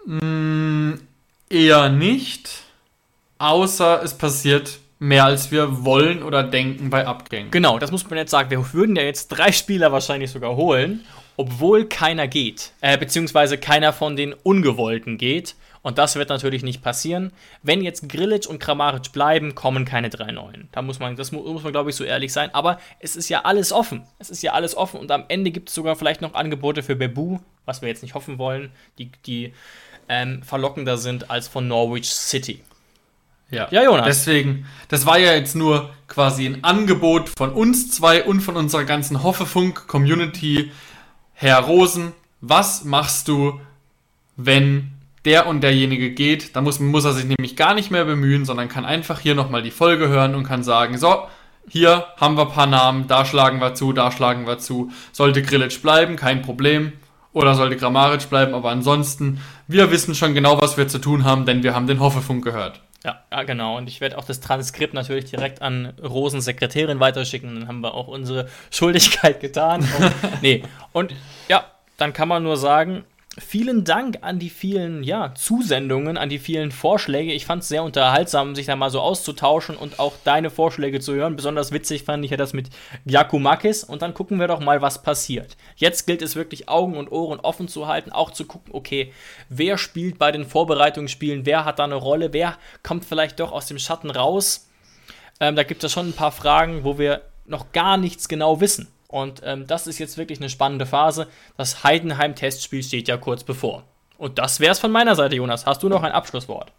Mm, 0.06 0.96
eher 1.50 1.90
nicht. 1.90 2.64
außer 3.40 4.02
es 4.04 4.18
passiert 4.18 4.80
mehr 5.00 5.26
als 5.26 5.52
wir 5.52 5.86
wollen 5.86 6.24
oder 6.24 6.44
denken 6.44 6.90
bei 6.90 7.06
Abgängen. 7.06 7.52
Genau, 7.52 7.80
das 7.80 7.92
muss 7.92 8.10
man 8.10 8.18
jetzt 8.18 8.32
sagen. 8.32 8.50
Wir 8.50 8.74
würden 8.74 8.96
ja 8.96 9.04
jetzt 9.04 9.30
drei 9.30 9.52
Spieler 9.52 9.92
wahrscheinlich 9.92 10.32
sogar 10.32 10.56
holen, 10.56 11.06
obwohl 11.36 11.86
keiner 11.86 12.28
geht. 12.28 12.72
Äh, 12.82 12.98
beziehungsweise 12.98 13.58
keiner 13.58 13.94
von 13.94 14.16
den 14.16 14.34
Ungewollten 14.34 15.18
geht. 15.18 15.56
Und 15.84 15.98
das 15.98 16.16
wird 16.16 16.30
natürlich 16.30 16.64
nicht 16.64 16.82
passieren. 16.82 17.32
Wenn 17.64 17.82
jetzt 17.82 18.10
Grillic 18.10 18.50
und 18.50 18.60
Kramaric 18.60 19.14
bleiben, 19.14 19.56
kommen 19.56 19.86
keine 19.86 20.10
drei 20.10 20.32
neuen. 20.32 20.68
Da 20.74 20.82
muss 20.82 21.00
man, 21.00 21.16
das 21.16 21.32
muss 21.32 21.64
man, 21.64 21.72
glaube 21.72 21.92
ich, 21.92 21.96
so 21.96 22.04
ehrlich 22.04 22.34
sein. 22.34 22.54
Aber 22.54 22.80
es 23.00 23.16
ist 23.16 23.30
ja 23.30 23.46
alles 23.46 23.72
offen. 23.72 24.04
Es 24.20 24.30
ist 24.30 24.42
ja 24.42 24.52
alles 24.52 24.76
offen. 24.76 25.00
Und 25.00 25.12
am 25.12 25.24
Ende 25.30 25.52
gibt 25.52 25.70
es 25.70 25.76
sogar 25.76 25.96
vielleicht 25.96 26.22
noch 26.22 26.34
Angebote 26.34 26.84
für 26.84 26.96
Bebu, 26.96 27.40
was 27.66 27.82
wir 27.82 27.88
jetzt 27.88 28.02
nicht 28.02 28.16
hoffen 28.16 28.38
wollen, 28.38 28.72
die, 28.98 29.12
die 29.26 29.54
ähm, 30.10 30.44
verlockender 30.44 30.98
sind 30.98 31.30
als 31.30 31.48
von 31.48 31.68
Norwich 31.68 32.10
City. 32.10 32.64
Ja. 33.50 33.68
ja, 33.72 33.84
Jonas. 33.84 34.06
Deswegen, 34.06 34.66
das 34.90 35.06
war 35.06 35.18
ja 35.18 35.34
jetzt 35.34 35.56
nur 35.56 35.90
quasi 36.08 36.46
ein 36.46 36.64
Angebot 36.64 37.30
von 37.38 37.52
uns 37.52 37.92
zwei 37.92 38.24
und 38.24 38.42
von 38.42 38.56
unserer 38.58 38.84
ganzen 38.84 39.24
Hoffefunk-Community. 39.24 40.72
Herr 41.34 41.60
Rosen, 41.60 42.14
was 42.42 42.84
machst 42.84 43.28
du, 43.28 43.60
wenn 44.36 44.92
der 45.26 45.48
und 45.48 45.62
derjenige 45.62 46.12
geht? 46.12 46.56
Da 46.56 46.62
muss, 46.62 46.80
muss 46.80 47.06
er 47.06 47.14
sich 47.14 47.26
nämlich 47.26 47.56
gar 47.56 47.74
nicht 47.74 47.92
mehr 47.92 48.06
bemühen, 48.06 48.46
sondern 48.46 48.70
kann 48.70 48.86
einfach 48.86 49.20
hier 49.20 49.36
nochmal 49.36 49.64
die 49.64 49.72
Folge 49.72 50.08
hören 50.08 50.36
und 50.36 50.44
kann 50.44 50.64
sagen, 50.64 50.98
so, 50.98 51.28
hier 51.70 52.06
haben 52.18 52.38
wir 52.38 52.48
ein 52.48 52.54
paar 52.54 52.68
Namen, 52.68 53.08
da 53.08 53.26
schlagen 53.26 53.60
wir 53.60 53.74
zu, 53.74 53.92
da 53.94 54.12
schlagen 54.12 54.48
wir 54.48 54.58
zu. 54.58 54.92
Sollte 55.12 55.42
Grilic 55.42 55.82
bleiben, 55.82 56.16
kein 56.16 56.42
Problem. 56.42 56.94
Oder 57.34 57.54
sollte 57.54 57.78
Grammaric 57.78 58.30
bleiben, 58.32 58.56
aber 58.56 58.72
ansonsten, 58.72 59.42
wir 59.68 59.92
wissen 59.92 60.16
schon 60.16 60.34
genau, 60.34 60.60
was 60.60 60.76
wir 60.76 60.88
zu 60.88 60.98
tun 60.98 61.24
haben, 61.24 61.46
denn 61.46 61.62
wir 61.62 61.76
haben 61.76 61.86
den 61.86 62.00
Hoffefunk 62.00 62.44
gehört. 62.44 62.82
Ja, 63.04 63.24
ja, 63.32 63.44
genau. 63.44 63.78
Und 63.78 63.88
ich 63.88 64.02
werde 64.02 64.18
auch 64.18 64.26
das 64.26 64.40
Transkript 64.40 64.94
natürlich 64.94 65.26
direkt 65.26 65.62
an 65.62 65.94
Rosens 66.04 66.46
Sekretärin 66.46 67.00
weiterschicken. 67.00 67.60
Dann 67.60 67.68
haben 67.68 67.82
wir 67.82 67.94
auch 67.94 68.08
unsere 68.08 68.50
Schuldigkeit 68.72 69.40
getan. 69.40 69.82
Und, 69.82 70.14
nee. 70.42 70.64
Und 70.94 71.14
ja, 71.48 71.66
dann 71.98 72.14
kann 72.14 72.28
man 72.28 72.44
nur 72.44 72.58
sagen, 72.58 73.06
Vielen 73.40 73.84
Dank 73.84 74.20
an 74.22 74.40
die 74.40 74.50
vielen 74.50 75.04
ja, 75.04 75.36
Zusendungen, 75.36 76.18
an 76.18 76.28
die 76.28 76.40
vielen 76.40 76.72
Vorschläge. 76.72 77.34
Ich 77.34 77.46
fand 77.46 77.62
es 77.62 77.70
sehr 77.70 77.84
unterhaltsam, 77.84 78.56
sich 78.56 78.66
da 78.66 78.76
mal 78.76 78.90
so 78.90 79.00
auszutauschen 79.00 79.78
und 79.78 80.00
auch 80.00 80.14
deine 80.24 80.50
Vorschläge 80.50 81.00
zu 81.00 81.14
hören. 81.14 81.36
Besonders 81.36 81.72
witzig 81.72 82.04
fand 82.04 82.26
ich 82.26 82.32
ja 82.32 82.38
das 82.38 82.54
mit 82.54 82.70
Giacomakis. 83.06 83.84
Und 83.84 84.02
dann 84.02 84.16
gucken 84.16 84.40
wir 84.40 84.48
doch 84.48 84.60
mal, 84.60 84.82
was 84.82 85.04
passiert. 85.04 85.56
Jetzt 85.76 86.08
gilt 86.08 86.24
es 86.24 86.36
wirklich, 86.36 86.68
Augen 86.68 86.98
und 86.98 87.12
Ohren 87.12 87.40
offen 87.40 87.68
zu 87.68 87.88
halten, 87.88 88.12
auch 88.12 88.32
zu 88.32 88.46
gucken, 88.46 88.74
okay, 88.74 89.14
wer 89.50 89.78
spielt 89.78 90.18
bei 90.18 90.32
den 90.32 90.46
Vorbereitungsspielen, 90.46 91.46
wer 91.46 91.64
hat 91.64 91.78
da 91.78 91.84
eine 91.84 91.96
Rolle, 91.96 92.34
wer 92.34 92.58
kommt 92.82 93.06
vielleicht 93.06 93.40
doch 93.40 93.52
aus 93.52 93.68
dem 93.68 93.78
Schatten 93.78 94.10
raus. 94.10 94.68
Ähm, 95.40 95.56
da 95.56 95.62
gibt 95.62 95.84
es 95.84 95.92
schon 95.92 96.10
ein 96.10 96.14
paar 96.14 96.32
Fragen, 96.32 96.84
wo 96.84 96.98
wir 96.98 97.22
noch 97.46 97.72
gar 97.72 97.98
nichts 97.98 98.28
genau 98.28 98.62
wissen. 98.62 98.88
Und 99.08 99.42
ähm, 99.46 99.68
das 99.68 99.88
ist 99.88 100.00
jetzt 100.00 100.18
wirklich 100.18 100.40
eine 100.40 100.50
spannende 100.50 100.86
Phase. 100.86 101.28
Das 101.56 101.84
Heidenheim-Testspiel 101.84 102.84
steht 102.84 103.08
ja 103.08 103.18
kurz 103.18 103.44
bevor. 103.44 103.84
Und 104.18 104.38
das 104.40 104.60
wäre 104.60 104.72
es 104.72 104.80
von 104.80 104.92
meiner 104.92 105.16
Seite, 105.16 105.36
Jonas. 105.36 105.66
Hast 105.66 105.84
du 105.84 105.90
noch 105.90 106.04
ein 106.04 106.12
Abschlusswort? 106.12 106.72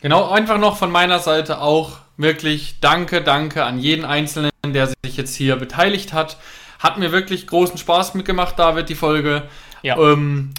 Genau, 0.00 0.30
einfach 0.30 0.58
noch 0.58 0.76
von 0.76 0.90
meiner 0.90 1.18
Seite 1.18 1.60
auch 1.60 1.98
wirklich 2.16 2.76
danke, 2.80 3.22
danke 3.22 3.64
an 3.64 3.78
jeden 3.78 4.04
Einzelnen, 4.04 4.50
der 4.66 4.88
sich 4.88 5.16
jetzt 5.16 5.34
hier 5.34 5.56
beteiligt 5.56 6.12
hat. 6.12 6.38
Hat 6.78 6.98
mir 6.98 7.12
wirklich 7.12 7.46
großen 7.46 7.78
Spaß 7.78 8.14
mitgemacht, 8.14 8.58
David, 8.58 8.88
die 8.88 8.94
Folge. 8.94 9.44
Ja. 9.82 9.96
Ähm, 9.98 10.54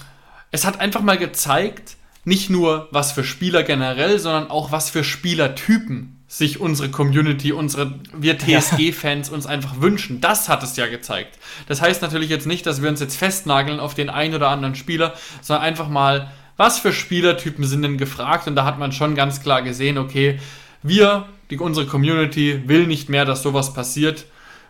es 0.51 0.65
hat 0.65 0.79
einfach 0.79 1.01
mal 1.01 1.17
gezeigt, 1.17 1.97
nicht 2.23 2.49
nur 2.49 2.87
was 2.91 3.11
für 3.11 3.23
Spieler 3.23 3.63
generell, 3.63 4.19
sondern 4.19 4.49
auch 4.49 4.71
was 4.71 4.89
für 4.89 5.03
Spielertypen 5.03 6.22
sich 6.33 6.59
unsere 6.59 6.89
Community, 6.89 7.51
unsere 7.51 7.93
wir 8.11 8.39
TSG-Fans 8.39 9.29
uns 9.29 9.45
einfach 9.45 9.81
wünschen. 9.81 10.19
Das 10.19 10.49
hat 10.49 10.63
es 10.63 10.75
ja 10.75 10.87
gezeigt. 10.87 11.37
Das 11.67 11.79
heißt 11.79 12.01
natürlich 12.01 12.31
jetzt 12.31 12.47
nicht, 12.47 12.65
dass 12.65 12.81
wir 12.81 12.89
uns 12.89 12.99
jetzt 13.01 13.17
festnageln 13.17 13.79
auf 13.79 13.93
den 13.93 14.09
einen 14.09 14.33
oder 14.33 14.49
anderen 14.49 14.73
Spieler, 14.73 15.13
sondern 15.41 15.63
einfach 15.63 15.89
mal, 15.89 16.31
was 16.57 16.79
für 16.79 16.91
Spielertypen 16.91 17.65
sind 17.65 17.83
denn 17.83 17.99
gefragt? 17.99 18.47
Und 18.47 18.55
da 18.55 18.65
hat 18.65 18.79
man 18.79 18.91
schon 18.91 19.13
ganz 19.13 19.43
klar 19.43 19.61
gesehen, 19.61 19.99
okay, 19.99 20.39
wir, 20.81 21.27
die, 21.51 21.59
unsere 21.59 21.85
Community 21.85 22.63
will 22.65 22.87
nicht 22.87 23.09
mehr, 23.09 23.25
dass 23.25 23.43
sowas 23.43 23.75
passiert 23.75 24.25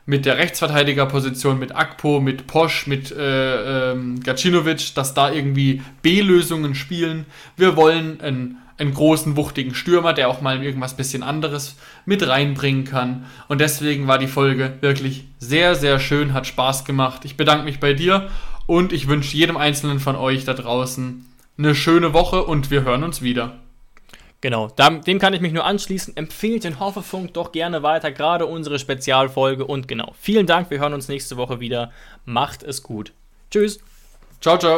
mit 0.06 0.26
der 0.26 0.38
Rechtsverteidigerposition, 0.38 1.60
mit 1.60 1.74
Akpo, 1.74 2.20
mit 2.20 2.46
Posch, 2.46 2.88
mit 2.88 3.10
äh, 3.14 3.92
ähm, 3.92 4.20
Gacinovic, 4.20 4.96
dass 4.96 5.14
da 5.14 5.32
irgendwie 5.32 5.82
B-Lösungen 6.02 6.76
spielen. 6.76 7.26
Wir 7.56 7.78
wollen 7.78 8.20
ein 8.20 8.58
einen 8.78 8.94
großen, 8.94 9.38
wuchtigen 9.38 9.76
Stürmer, 9.76 10.14
der 10.14 10.30
auch 10.30 10.42
mal 10.42 10.64
irgendwas 10.64 10.98
bisschen 10.98 11.24
anderes 11.24 11.76
mit 12.06 12.28
reinbringen 12.28 12.86
kann. 12.86 13.26
Und 13.48 13.62
deswegen 13.62 14.08
war 14.08 14.18
die 14.18 14.28
Folge 14.28 14.74
wirklich 14.82 15.26
sehr, 15.40 15.76
sehr 15.76 16.00
schön, 16.00 16.34
hat 16.34 16.48
Spaß 16.48 16.86
gemacht. 16.86 17.26
Ich 17.26 17.38
bedanke 17.38 17.66
mich 17.66 17.80
bei 17.80 17.94
dir 17.94 18.30
und 18.66 18.94
ich 18.94 19.08
wünsche 19.08 19.38
jedem 19.38 19.58
Einzelnen 19.58 20.00
von 20.00 20.16
euch 20.16 20.46
da 20.46 20.54
draußen 20.54 21.26
eine 21.58 21.76
schöne 21.76 22.14
Woche 22.14 22.44
und 22.44 22.72
wir 22.72 22.84
hören 22.84 23.04
uns 23.04 23.22
wieder. 23.22 23.60
Genau, 24.42 24.68
dem 24.68 25.20
kann 25.20 25.34
ich 25.34 25.40
mich 25.40 25.54
nur 25.54 25.64
anschließen. 25.64 26.18
Empfehlt 26.18 26.66
den 26.66 26.82
Hoffefunk 26.82 27.34
doch 27.34 27.54
gerne 27.54 27.82
weiter, 27.82 28.12
gerade 28.12 28.46
unsere 28.46 28.78
Spezialfolge. 28.78 29.66
Und 29.66 29.88
genau, 29.88 30.14
vielen 30.20 30.48
Dank, 30.48 30.70
wir 30.70 30.80
hören 30.80 30.94
uns 30.94 31.08
nächste 31.08 31.38
Woche 31.38 31.62
wieder. 31.62 31.92
Macht 32.26 32.62
es 32.62 32.84
gut. 32.84 33.14
Tschüss. 33.50 33.80
Ciao, 34.42 34.58
ciao. 34.58 34.78